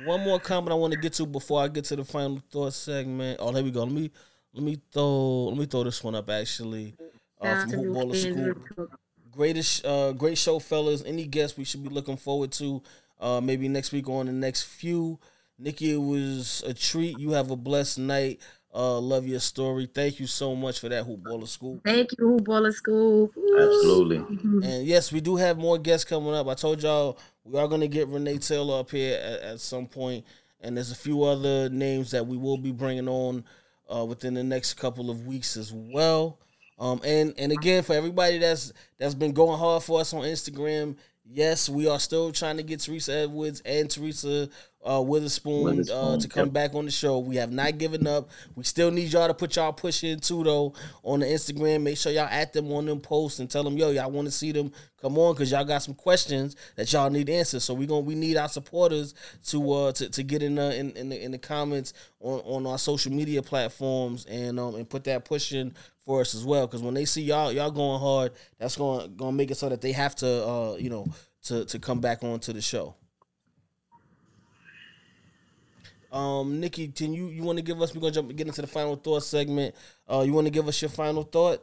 One 0.05 0.23
more 0.23 0.39
comment 0.41 0.73
I 0.73 0.75
want 0.75 0.93
to 0.93 0.99
get 0.99 1.13
to 1.15 1.27
before 1.27 1.63
I 1.63 1.69
get 1.69 1.85
to 1.87 1.97
the 1.97 2.05
final 2.05 2.41
thought 2.51 2.75
segment. 2.75 3.39
Oh, 3.41 3.53
there 3.53 3.63
we 3.63 3.71
go. 3.71 3.83
Let 3.85 3.93
me 3.93 4.11
let 4.53 4.63
me 4.63 4.81
throw 4.93 5.47
let 5.47 5.59
me 5.59 5.67
throw 5.67 5.85
this 5.85 6.03
one 6.03 6.15
up 6.15 6.31
actually. 6.31 6.95
Uh, 7.41 7.61
from 7.63 7.71
Hoop 7.71 7.97
Baller 7.97 8.17
School. 8.17 8.89
Real 9.37 9.55
Talk. 9.55 9.55
greatest 9.55 9.85
uh 9.87 10.13
great 10.13 10.39
show 10.39 10.59
fellas 10.59 11.03
any 11.05 11.25
guests 11.25 11.57
we 11.59 11.65
should 11.65 11.83
be 11.83 11.89
looking 11.91 12.17
forward 12.17 12.53
to 12.53 12.83
uh 13.21 13.41
maybe 13.41 13.69
next 13.69 13.93
week 13.93 14.09
or 14.09 14.21
on 14.21 14.27
the 14.27 14.33
next 14.33 14.63
few 14.65 15.19
niki 15.61 15.93
it 15.95 15.97
was 15.99 16.63
a 16.67 16.75
treat 16.75 17.19
you 17.19 17.31
have 17.33 17.51
a 17.51 17.57
blessed 17.57 17.99
night 17.99 18.41
uh 18.75 18.99
love 18.99 19.27
your 19.27 19.41
story 19.41 19.87
thank 19.87 20.19
you 20.19 20.27
so 20.27 20.55
much 20.57 20.81
for 20.81 20.89
that 20.89 21.05
hoop 21.05 21.21
baller 21.23 21.47
school 21.47 21.81
Thank 21.85 22.11
you, 22.19 22.27
Hoop 22.27 22.41
Baller 22.45 22.73
School. 22.75 23.31
Absolutely. 23.57 24.17
and 24.69 24.85
yes 24.87 25.13
we 25.13 25.21
do 25.21 25.37
have 25.37 25.57
more 25.59 25.79
guests 25.79 26.05
coming 26.09 26.35
up 26.35 26.49
i 26.49 26.55
told 26.55 26.83
y'all 26.83 27.17
we 27.45 27.59
are 27.59 27.69
going 27.69 27.81
to 27.81 27.89
get 27.89 28.09
renee 28.09 28.39
taylor 28.39 28.81
up 28.81 28.91
here 28.91 29.17
at, 29.17 29.41
at 29.43 29.61
some 29.61 29.87
point 29.87 30.25
and 30.61 30.77
there's 30.77 30.91
a 30.91 30.97
few 30.97 31.23
other 31.23 31.69
names 31.69 32.11
that 32.11 32.27
we 32.27 32.37
will 32.37 32.57
be 32.57 32.73
bringing 32.73 33.07
on 33.09 33.45
uh, 33.95 34.05
within 34.05 34.33
the 34.35 34.43
next 34.43 34.75
couple 34.75 35.11
of 35.11 35.27
weeks 35.27 35.59
as 35.59 35.71
well. 35.75 36.39
Um, 36.79 37.01
and 37.05 37.35
and 37.39 37.53
again, 37.53 37.83
for 37.83 37.95
everybody 37.95 38.39
that's 38.39 38.73
that's 38.99 39.15
been 39.15 39.33
going 39.33 39.59
hard 39.59 39.83
for 39.83 40.01
us 40.01 40.13
on 40.13 40.23
Instagram, 40.23 40.97
yes, 41.25 41.69
we 41.69 41.89
are 41.89 42.01
still 42.01 42.33
trying 42.33 42.57
to 42.57 42.63
get 42.63 42.81
Teresa 42.81 43.13
Edwards 43.15 43.63
and 43.65 43.89
Teresa 43.91 44.49
uh, 44.85 44.99
Weatherspoon, 44.99 45.89
uh, 45.91 46.19
to 46.19 46.29
come 46.29 46.47
yep. 46.47 46.53
back 46.53 46.75
on 46.75 46.85
the 46.85 46.91
show. 46.91 47.19
We 47.19 47.37
have 47.37 47.51
not 47.51 47.79
given 47.79 48.07
up. 48.07 48.31
We 48.55 48.65
still 48.65 48.91
need 48.91 49.13
y'all 49.13 49.29
to 49.29 49.35
put 49.35 49.57
y'all 49.57 49.73
push 49.73 50.05
in 50.05 50.21
too, 50.21 50.45
though, 50.45 50.75
on 51.03 51.21
the 51.21 51.27
Instagram. 51.27 51.83
Make 51.83 51.97
sure 51.97 52.13
y'all 52.13 52.29
at 52.31 52.53
them 52.53 52.71
on 52.73 52.87
them 52.87 53.01
posts 53.01 53.39
and 53.39 53.51
tell 53.51 53.65
them, 53.65 53.79
yo, 53.79 53.91
y'all 53.91 54.11
want 54.11 54.27
to 54.27 54.33
see 54.33 54.53
them 54.53 54.71
come 55.01 55.19
on 55.19 55.35
because 55.35 55.51
y'all 55.51 55.65
got 55.65 55.83
some 55.83 55.95
questions 55.95 56.57
that 56.77 56.93
y'all 56.93 57.11
need 57.11 57.29
answers. 57.29 57.65
So 57.65 57.75
we 57.75 57.87
gonna 57.87 58.01
we 58.01 58.15
need 58.15 58.37
our 58.37 58.49
supporters 58.49 59.15
to 59.47 59.73
uh 59.73 59.93
to, 59.93 60.09
to 60.09 60.23
get 60.23 60.43
in 60.43 60.55
the 60.55 60.75
in, 60.75 60.91
in 60.93 61.09
the 61.09 61.23
in 61.23 61.31
the 61.31 61.39
comments 61.39 61.93
on, 62.21 62.41
on 62.41 62.67
our 62.67 62.79
social 62.79 63.13
media 63.13 63.43
platforms 63.43 64.27
and 64.27 64.59
um 64.59 64.75
and 64.75 64.89
put 64.89 65.05
that 65.05 65.25
push 65.25 65.53
in 65.53 65.75
for 66.05 66.21
us 66.21 66.35
as 66.35 66.45
well. 66.45 66.67
Because 66.67 66.83
when 66.83 66.95
they 66.95 67.05
see 67.05 67.23
y'all 67.23 67.53
y'all 67.53 67.71
going 67.71 68.01
hard, 68.01 68.33
that's 68.59 68.77
going 68.77 69.03
to 69.03 69.09
gonna 69.09 69.33
make 69.33 69.51
it 69.51 69.57
so 69.57 69.69
that 69.69 69.81
they 69.81 69.93
have 69.93 70.15
to 70.17 70.47
uh 70.47 70.77
you 70.77 70.91
know 70.91 71.07
to 71.45 71.65
to 71.67 71.79
come 71.79 72.01
back 72.01 72.23
onto 72.23 72.53
the 72.53 72.63
show. 72.63 72.95
Um, 76.15 76.63
Niki, 76.63 76.95
can 76.95 77.13
you 77.13 77.27
you 77.27 77.43
want 77.43 77.59
to 77.59 77.65
give 77.65 77.83
us? 77.83 77.95
We're 77.95 78.01
gonna 78.01 78.13
jump 78.13 78.37
get 78.37 78.47
into 78.47 78.61
the 78.61 78.69
final 78.69 78.97
thought 78.97 79.25
segment. 79.25 79.75
Uh, 80.09 80.23
you 80.25 80.33
want 80.33 80.47
to 80.47 80.51
give 80.51 80.69
us 80.69 80.81
your 80.81 80.91
final 80.91 81.25
thought? 81.25 81.61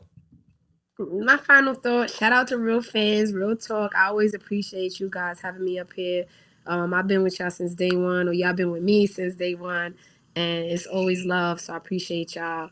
my 1.09 1.37
final 1.37 1.73
thought 1.73 2.09
shout 2.09 2.33
out 2.33 2.47
to 2.47 2.57
real 2.57 2.81
fans 2.81 3.33
real 3.33 3.55
talk 3.55 3.95
i 3.95 4.07
always 4.07 4.33
appreciate 4.33 4.99
you 4.99 5.09
guys 5.09 5.39
having 5.39 5.63
me 5.63 5.79
up 5.79 5.91
here 5.93 6.25
um, 6.67 6.93
i've 6.93 7.07
been 7.07 7.23
with 7.23 7.39
y'all 7.39 7.49
since 7.49 7.73
day 7.73 7.91
one 7.91 8.27
or 8.27 8.33
y'all 8.33 8.53
been 8.53 8.71
with 8.71 8.83
me 8.83 9.07
since 9.07 9.35
day 9.35 9.55
one 9.55 9.95
and 10.35 10.65
it's 10.65 10.85
always 10.85 11.25
love 11.25 11.59
so 11.59 11.73
i 11.73 11.77
appreciate 11.77 12.35
y'all 12.35 12.69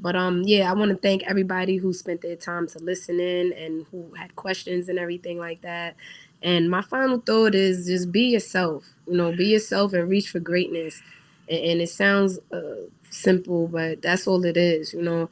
but 0.00 0.16
um 0.16 0.42
yeah 0.44 0.70
i 0.70 0.74
want 0.74 0.90
to 0.90 0.96
thank 0.96 1.22
everybody 1.24 1.76
who 1.76 1.92
spent 1.92 2.20
their 2.22 2.36
time 2.36 2.66
to 2.66 2.78
listen 2.78 3.20
in 3.20 3.52
and 3.52 3.84
who 3.90 4.10
had 4.14 4.34
questions 4.36 4.88
and 4.88 4.98
everything 4.98 5.38
like 5.38 5.60
that 5.62 5.96
and 6.42 6.70
my 6.70 6.82
final 6.82 7.18
thought 7.18 7.54
is 7.54 7.86
just 7.86 8.10
be 8.10 8.22
yourself 8.28 8.84
you 9.06 9.16
know 9.16 9.32
be 9.36 9.46
yourself 9.46 9.92
and 9.92 10.08
reach 10.08 10.30
for 10.30 10.40
greatness 10.40 11.02
and, 11.48 11.58
and 11.64 11.80
it 11.82 11.90
sounds 11.90 12.38
uh, 12.52 12.76
simple 13.10 13.68
but 13.68 14.02
that's 14.02 14.26
all 14.26 14.44
it 14.44 14.56
is 14.56 14.92
you 14.94 15.02
know 15.02 15.28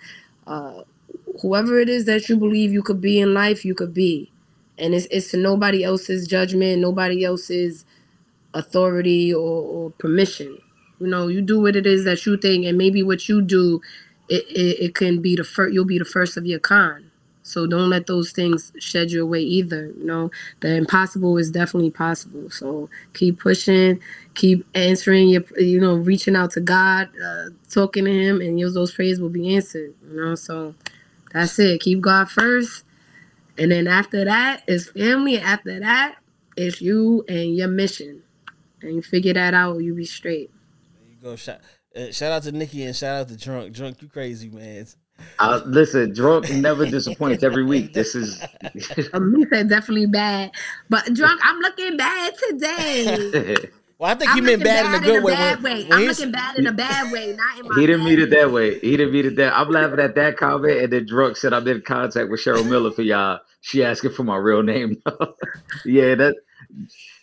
uh, 0.46 0.82
whoever 1.42 1.78
it 1.80 1.88
is 1.88 2.06
that 2.06 2.28
you 2.28 2.36
believe 2.36 2.72
you 2.72 2.82
could 2.82 3.00
be 3.00 3.20
in 3.20 3.34
life, 3.34 3.64
you 3.64 3.74
could 3.74 3.94
be. 3.94 4.30
And 4.78 4.94
it's 4.94 5.06
it's 5.10 5.30
to 5.32 5.36
nobody 5.36 5.84
else's 5.84 6.26
judgment, 6.26 6.80
nobody 6.82 7.24
else's 7.24 7.84
authority 8.54 9.34
or, 9.34 9.62
or 9.62 9.90
permission. 9.92 10.58
You 11.00 11.08
know, 11.08 11.28
you 11.28 11.42
do 11.42 11.60
what 11.60 11.76
it 11.76 11.86
is 11.86 12.04
that 12.04 12.26
you 12.26 12.36
think, 12.36 12.66
and 12.66 12.78
maybe 12.78 13.02
what 13.02 13.28
you 13.28 13.42
do, 13.42 13.80
it, 14.28 14.44
it, 14.48 14.84
it 14.86 14.94
can 14.94 15.22
be 15.22 15.36
the 15.36 15.44
first. 15.44 15.74
You'll 15.74 15.86
be 15.86 15.98
the 15.98 16.04
first 16.04 16.36
of 16.36 16.46
your 16.46 16.60
kind. 16.60 17.10
So 17.46 17.66
don't 17.66 17.90
let 17.90 18.06
those 18.06 18.32
things 18.32 18.72
shed 18.78 19.12
you 19.12 19.22
away 19.22 19.40
either. 19.40 19.92
You 19.98 20.04
know, 20.04 20.30
the 20.60 20.76
impossible 20.76 21.36
is 21.36 21.50
definitely 21.50 21.90
possible. 21.90 22.48
So 22.48 22.88
keep 23.12 23.38
pushing, 23.38 24.00
keep 24.32 24.66
answering 24.74 25.28
your, 25.28 25.42
you 25.58 25.78
know, 25.78 25.94
reaching 25.94 26.36
out 26.36 26.52
to 26.52 26.60
God, 26.60 27.10
uh, 27.22 27.50
talking 27.68 28.06
to 28.06 28.10
Him, 28.10 28.40
and 28.40 28.58
your, 28.58 28.70
those 28.70 28.94
prayers 28.94 29.20
will 29.20 29.28
be 29.28 29.54
answered. 29.54 29.94
You 30.08 30.16
know, 30.16 30.34
so 30.34 30.74
that's 31.34 31.58
it. 31.58 31.82
Keep 31.82 32.00
God 32.00 32.30
first. 32.30 32.82
And 33.58 33.70
then 33.70 33.86
after 33.86 34.24
that 34.24 34.62
is 34.66 34.88
family. 34.88 35.38
After 35.38 35.78
that 35.80 36.16
is 36.56 36.80
you 36.80 37.26
and 37.28 37.54
your 37.54 37.68
mission. 37.68 38.22
And 38.80 38.94
you 38.94 39.02
figure 39.02 39.34
that 39.34 39.52
out, 39.52 39.78
you 39.78 39.94
be 39.94 40.06
straight. 40.06 40.50
There 40.98 41.10
you 41.10 41.16
go. 41.22 41.36
Shout, 41.36 41.60
uh, 41.94 42.10
shout 42.10 42.32
out 42.32 42.42
to 42.44 42.52
Niki 42.52 42.86
and 42.86 42.96
shout 42.96 43.20
out 43.20 43.28
to 43.28 43.36
Drunk. 43.36 43.74
Drunk, 43.74 44.00
you 44.00 44.08
crazy 44.08 44.48
man. 44.48 44.86
Uh, 45.38 45.60
listen, 45.66 46.12
drunk 46.12 46.50
never 46.50 46.86
disappoints 46.86 47.42
every 47.42 47.64
week. 47.64 47.92
This 47.92 48.14
is 48.14 48.40
he 48.72 48.80
said 48.80 49.68
definitely 49.68 50.06
bad. 50.06 50.52
But 50.88 51.12
drunk, 51.14 51.40
I'm 51.42 51.58
looking 51.60 51.96
bad 51.96 52.32
today. 52.48 53.56
Well, 53.96 54.10
I 54.10 54.16
think 54.16 54.32
he 54.32 54.38
I'm 54.40 54.44
meant 54.44 54.58
looking 54.58 54.64
bad, 54.74 54.86
in 54.86 54.94
a 55.02 55.04
good 55.04 55.22
way. 55.24 55.32
bad 55.34 55.62
when- 55.62 55.72
way. 55.72 55.84
when 55.84 55.92
I'm 55.92 56.04
looking 56.06 56.32
bad 56.32 56.58
in 56.58 56.66
a 56.66 56.72
bad 56.72 57.12
way, 57.12 57.32
not 57.36 57.60
in 57.60 57.68
my 57.68 57.74
he 57.80 57.86
didn't 57.86 58.04
mean 58.04 58.18
it 58.18 58.30
that 58.30 58.50
way. 58.50 58.70
way. 58.72 58.78
He 58.80 58.96
didn't 58.96 59.12
mean 59.12 59.24
it 59.26 59.36
that. 59.36 59.56
I'm 59.56 59.70
laughing 59.70 60.00
at 60.00 60.16
that 60.16 60.36
comment, 60.36 60.78
and 60.78 60.92
then 60.92 61.06
drunk 61.06 61.36
said 61.36 61.52
I'm 61.52 61.66
in 61.68 61.80
contact 61.80 62.28
with 62.28 62.40
Cheryl 62.40 62.68
Miller 62.68 62.90
for 62.90 63.02
y'all. 63.02 63.38
She 63.60 63.84
asking 63.84 64.10
for 64.10 64.24
my 64.24 64.36
real 64.36 64.64
name. 64.64 65.00
yeah, 65.84 66.16
that 66.16 66.34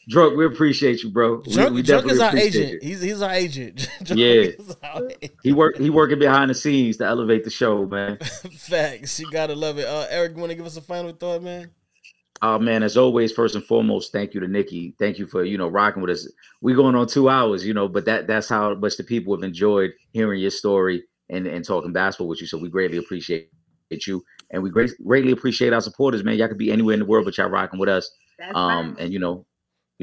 drunk. 0.09 0.37
We 0.37 0.45
appreciate 0.45 1.03
you, 1.03 1.09
bro. 1.11 1.41
We, 1.45 1.53
Drunk, 1.53 1.73
we 1.75 1.81
Drunk 1.81 2.09
is 2.11 2.19
our 2.19 2.35
agent. 2.35 2.73
you. 2.73 2.79
He's 2.81 3.01
he's 3.01 3.21
our 3.21 3.31
agent. 3.31 3.89
Drunk 4.03 4.19
Yeah. 4.19 4.51
our 4.83 5.07
agent. 5.21 5.31
He 5.43 5.53
work 5.53 5.77
he 5.77 5.89
working 5.89 6.19
behind 6.19 6.49
the 6.49 6.55
scenes 6.55 6.97
to 6.97 7.05
elevate 7.05 7.43
the 7.43 7.49
show, 7.49 7.85
man. 7.85 8.17
Facts. 8.57 9.19
You 9.19 9.29
gotta 9.31 9.55
love 9.55 9.77
it. 9.77 9.85
Uh, 9.85 10.07
Eric, 10.09 10.33
you 10.33 10.39
want 10.39 10.51
to 10.51 10.55
give 10.55 10.65
us 10.65 10.77
a 10.77 10.81
final 10.81 11.11
thought, 11.11 11.43
man? 11.43 11.71
Oh 12.43 12.57
man, 12.57 12.81
as 12.81 12.97
always, 12.97 13.31
first 13.31 13.53
and 13.53 13.63
foremost, 13.63 14.11
thank 14.11 14.33
you 14.33 14.39
to 14.39 14.47
Niki. 14.47 14.93
Thank 14.97 15.19
you 15.19 15.27
for 15.27 15.43
you 15.43 15.57
know 15.57 15.67
rocking 15.67 16.01
with 16.01 16.11
us. 16.11 16.27
We 16.61 16.73
going 16.73 16.95
on 16.95 17.05
two 17.07 17.29
hours, 17.29 17.65
you 17.65 17.73
know, 17.73 17.87
but 17.87 18.05
that 18.05 18.25
that's 18.27 18.49
how 18.49 18.73
much 18.75 18.97
the 18.97 19.03
people 19.03 19.35
have 19.35 19.43
enjoyed 19.43 19.91
hearing 20.11 20.39
your 20.39 20.49
story 20.49 21.03
and 21.29 21.45
and 21.45 21.63
talking 21.63 21.93
basketball 21.93 22.27
with 22.29 22.41
you. 22.41 22.47
So 22.47 22.57
we 22.57 22.69
greatly 22.69 22.97
appreciate 22.97 23.49
you, 24.07 24.23
and 24.49 24.63
we 24.63 24.71
great, 24.71 24.91
greatly 25.05 25.33
appreciate 25.33 25.71
our 25.73 25.81
supporters, 25.81 26.23
man. 26.23 26.35
Y'all 26.37 26.47
could 26.47 26.57
be 26.57 26.71
anywhere 26.71 26.93
in 26.93 26.99
the 27.01 27.05
world, 27.05 27.25
but 27.25 27.37
y'all 27.37 27.49
rocking 27.49 27.79
with 27.79 27.89
us. 27.89 28.09
That's 28.39 28.55
Um, 28.55 28.93
right. 28.93 29.03
and 29.03 29.13
you 29.13 29.19
know, 29.19 29.45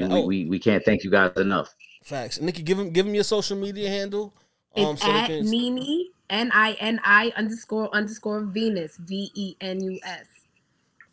we, 0.07 0.15
Oh. 0.15 0.25
we 0.25 0.45
we 0.45 0.59
can't 0.59 0.83
thank 0.85 1.03
you 1.03 1.09
guys 1.11 1.31
enough. 1.37 1.73
Facts. 2.03 2.39
Niki, 2.39 2.63
give 2.63 2.79
him 2.79 2.91
give 2.91 3.05
him 3.05 3.13
your 3.15 3.23
social 3.23 3.57
media 3.57 3.89
handle. 3.89 4.33
Um, 4.75 4.93
It's 4.93 5.01
so 5.01 5.11
at 5.11 5.27
can- 5.27 5.49
Nini 5.49 6.11
N 6.29 6.51
I 6.53 6.73
N 6.79 6.99
I 7.03 7.33
underscore 7.35 7.93
underscore 7.93 8.41
Venus 8.41 8.97
V 8.97 9.31
E 9.33 9.55
N 9.61 9.81
U 9.81 9.99
S. 10.03 10.25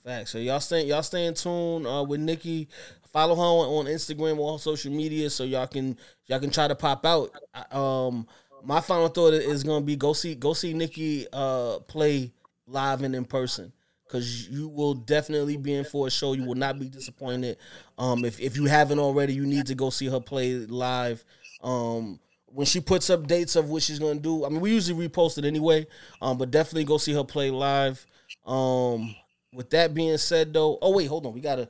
Facts. 0.05 0.31
So 0.31 0.39
y'all 0.39 0.61
stay 0.61 0.85
y'all 0.85 1.03
stay 1.03 1.27
in 1.27 1.35
tune 1.35 1.87
uh, 1.87 2.03
with 2.03 2.21
Niki. 2.21 2.69
Follow 3.13 3.35
her 3.35 3.41
on, 3.41 3.87
on 3.87 3.93
Instagram 3.93 4.39
or 4.39 4.53
on 4.53 4.59
social 4.59 4.93
media 4.93 5.31
so 5.31 5.43
y'all 5.45 5.67
can 5.67 5.97
y'all 6.27 6.39
can 6.39 6.51
try 6.51 6.69
to 6.69 6.75
pop 6.75 7.05
out. 7.07 7.31
Um, 7.73 8.27
my 8.63 8.81
final 8.81 9.09
thought 9.09 9.33
is 9.33 9.65
gonna 9.65 9.85
be 9.85 9.97
go 9.97 10.13
see 10.13 10.35
go 10.35 10.53
see 10.53 10.75
Niki 10.75 11.27
uh 11.33 11.79
play 11.81 12.31
live 12.67 13.03
and 13.03 13.15
in 13.17 13.25
person 13.25 13.73
because 14.07 14.49
you 14.49 14.69
will 14.69 14.95
definitely 14.95 15.57
be 15.57 15.74
in 15.74 15.85
for 15.85 16.07
a 16.07 16.11
show. 16.11 16.33
You 16.33 16.45
will 16.45 16.55
not 16.55 16.78
be 16.78 16.89
disappointed. 16.89 17.57
Um, 17.99 18.24
if 18.24 18.41
if 18.41 18.57
you 18.57 18.66
haven't 18.66 18.99
already, 18.99 19.35
you 19.35 19.47
need 19.47 19.66
to 19.66 19.74
go 19.74 19.91
see 19.91 20.09
her 20.09 20.20
play 20.20 20.55
live. 20.55 21.24
Um, 21.62 22.20
when 22.47 22.66
she 22.66 22.81
puts 22.81 23.11
up 23.11 23.27
dates 23.27 23.57
of 23.57 23.69
what 23.69 23.83
she's 23.83 23.99
gonna 23.99 24.20
do, 24.20 24.45
I 24.45 24.49
mean, 24.49 24.61
we 24.61 24.73
usually 24.73 25.09
repost 25.09 25.39
it 25.39 25.45
anyway. 25.45 25.87
Um, 26.23 26.39
but 26.39 26.51
definitely 26.51 26.85
go 26.85 26.99
see 26.99 27.12
her 27.12 27.24
play 27.24 27.51
live. 27.51 28.07
Um, 28.47 29.15
with 29.53 29.70
that 29.70 29.95
being 29.95 30.19
said, 30.19 30.53
though, 30.53 30.78
oh 30.81 30.93
wait, 30.93 31.07
hold 31.07 31.27
on, 31.27 31.33
we 31.33 31.41
gotta 31.41 31.69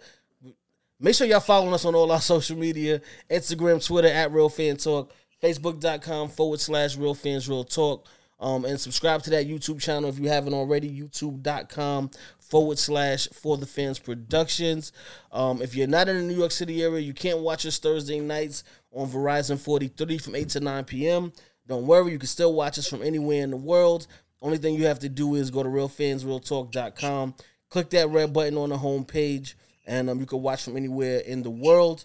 make 1.00 1.14
sure 1.14 1.26
y'all 1.26 1.40
following 1.40 1.74
us 1.74 1.84
on 1.84 1.94
all 1.94 2.10
our 2.12 2.20
social 2.20 2.56
media: 2.56 3.00
Instagram, 3.30 3.84
Twitter 3.84 4.08
at 4.08 4.32
Real 4.32 4.48
Fan 4.48 4.76
Talk, 4.76 5.12
Facebook.com 5.42 6.28
forward 6.28 6.60
slash 6.60 6.96
Real 6.96 7.14
Fans 7.14 7.48
Real 7.48 7.64
Talk. 7.64 8.06
Um, 8.38 8.64
and 8.64 8.78
subscribe 8.78 9.22
to 9.22 9.30
that 9.30 9.48
YouTube 9.48 9.80
channel 9.80 10.10
if 10.10 10.18
you 10.18 10.28
haven't 10.28 10.54
already. 10.54 10.90
YouTube.com 10.90 12.10
forward 12.38 12.78
slash 12.78 13.28
For 13.32 13.56
the 13.56 13.66
Fans 13.66 13.98
Productions. 13.98 14.92
Um, 15.32 15.62
if 15.62 15.74
you're 15.74 15.86
not 15.86 16.08
in 16.08 16.16
the 16.16 16.22
New 16.22 16.38
York 16.38 16.52
City 16.52 16.82
area, 16.82 17.00
you 17.00 17.14
can't 17.14 17.40
watch 17.40 17.64
us 17.66 17.78
Thursday 17.78 18.20
nights 18.20 18.64
on 18.92 19.08
Verizon 19.08 19.58
43 19.58 20.18
from 20.18 20.34
8 20.34 20.48
to 20.50 20.60
9 20.60 20.84
p.m. 20.84 21.32
Don't 21.66 21.86
worry, 21.86 22.12
you 22.12 22.18
can 22.18 22.28
still 22.28 22.54
watch 22.54 22.78
us 22.78 22.88
from 22.88 23.02
anywhere 23.02 23.42
in 23.42 23.50
the 23.50 23.56
world. 23.56 24.06
Only 24.40 24.58
thing 24.58 24.74
you 24.74 24.86
have 24.86 25.00
to 25.00 25.08
do 25.08 25.34
is 25.34 25.50
go 25.50 25.62
to 25.62 25.68
realfansrealtalk.com, 25.68 27.34
click 27.70 27.90
that 27.90 28.10
red 28.10 28.32
button 28.32 28.56
on 28.56 28.68
the 28.68 28.78
home 28.78 29.04
page, 29.04 29.56
and 29.86 30.08
um, 30.08 30.20
you 30.20 30.26
can 30.26 30.42
watch 30.42 30.64
from 30.64 30.76
anywhere 30.76 31.18
in 31.20 31.42
the 31.42 31.50
world. 31.50 32.04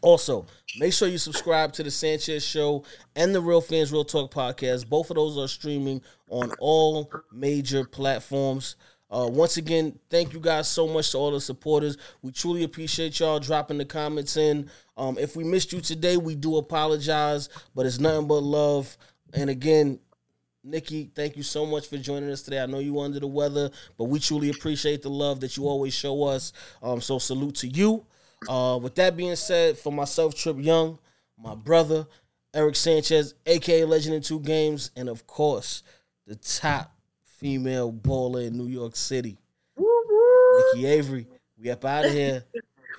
Also, 0.00 0.46
make 0.78 0.92
sure 0.92 1.08
you 1.08 1.18
subscribe 1.18 1.72
to 1.72 1.82
the 1.82 1.90
Sanchez 1.90 2.44
Show 2.44 2.84
and 3.16 3.34
the 3.34 3.40
Real 3.40 3.60
Fans 3.60 3.90
Real 3.90 4.04
Talk 4.04 4.32
podcast. 4.32 4.88
Both 4.88 5.10
of 5.10 5.16
those 5.16 5.36
are 5.36 5.48
streaming 5.48 6.02
on 6.30 6.52
all 6.60 7.10
major 7.32 7.84
platforms. 7.84 8.76
Uh, 9.10 9.26
once 9.30 9.56
again, 9.56 9.98
thank 10.10 10.34
you 10.34 10.40
guys 10.40 10.68
so 10.68 10.86
much 10.86 11.10
to 11.10 11.18
all 11.18 11.30
the 11.32 11.40
supporters. 11.40 11.96
We 12.22 12.30
truly 12.30 12.62
appreciate 12.62 13.18
y'all 13.18 13.40
dropping 13.40 13.78
the 13.78 13.84
comments 13.86 14.36
in. 14.36 14.70
Um, 14.96 15.16
if 15.18 15.34
we 15.34 15.44
missed 15.44 15.72
you 15.72 15.80
today, 15.80 16.16
we 16.16 16.34
do 16.34 16.56
apologize, 16.58 17.48
but 17.74 17.86
it's 17.86 17.98
nothing 17.98 18.28
but 18.28 18.42
love. 18.42 18.96
And 19.32 19.48
again, 19.50 19.98
Niki, 20.66 21.10
thank 21.14 21.36
you 21.36 21.42
so 21.42 21.64
much 21.64 21.88
for 21.88 21.96
joining 21.96 22.30
us 22.30 22.42
today. 22.42 22.60
I 22.60 22.66
know 22.66 22.80
you 22.80 23.00
under 23.00 23.18
the 23.20 23.26
weather, 23.26 23.70
but 23.96 24.04
we 24.04 24.18
truly 24.18 24.50
appreciate 24.50 25.02
the 25.02 25.10
love 25.10 25.40
that 25.40 25.56
you 25.56 25.66
always 25.66 25.94
show 25.94 26.24
us. 26.24 26.52
Um, 26.82 27.00
so 27.00 27.18
salute 27.18 27.54
to 27.56 27.68
you. 27.68 28.04
Uh, 28.46 28.78
with 28.80 28.94
that 28.96 29.16
being 29.16 29.34
said, 29.36 29.78
for 29.78 29.92
myself, 29.92 30.34
Trip 30.34 30.56
Yung, 30.60 30.98
my 31.42 31.54
brother, 31.54 32.06
Eric 32.54 32.76
Sanchez, 32.76 33.34
aka 33.46 33.84
Legend 33.84 34.14
in 34.16 34.22
Two 34.22 34.40
Games, 34.40 34.90
and 34.96 35.08
of 35.08 35.26
course, 35.26 35.82
the 36.26 36.34
top 36.36 36.94
female 37.24 37.92
baller 37.92 38.46
in 38.46 38.56
New 38.56 38.66
York 38.66 38.94
City, 38.96 39.38
Woo 39.76 39.84
woo. 40.08 40.62
Niki 40.74 40.84
Avery. 40.84 41.26
We 41.60 41.70
up 41.70 41.84
out 41.84 42.04
of 42.04 42.12
here. 42.12 42.44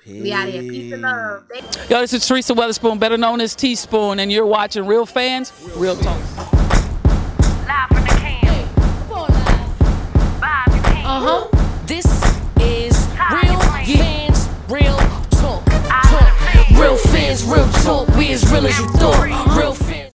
We 0.06 0.32
out 0.32 0.48
here. 0.48 0.62
Peace 0.62 0.92
and 0.92 1.02
love. 1.02 1.44
Yo, 1.88 2.00
this 2.00 2.12
is 2.12 2.26
Teresa 2.26 2.54
Weatherspoon, 2.54 2.98
better 2.98 3.16
known 3.18 3.40
as 3.40 3.54
Teaspoon, 3.54 4.18
and 4.20 4.30
you're 4.32 4.46
watching 4.46 4.86
Real 4.86 5.04
Fans, 5.06 5.52
Real 5.76 5.96
Talk. 5.96 6.18
Live 7.66 7.88
from 7.88 8.02
the 8.04 8.14
can. 8.18 8.68
Bob, 10.40 10.74
you 10.74 10.82
can't. 10.82 11.06
Uh 11.06 11.20
huh. 11.20 11.48
This 11.86 12.06
talk. 17.44 17.70
talk, 17.84 18.08
we 18.16 18.32
as 18.32 18.50
real 18.50 18.66
as 18.66 18.78
you 18.78 18.86
thought. 18.88 19.56
Real 19.56 19.74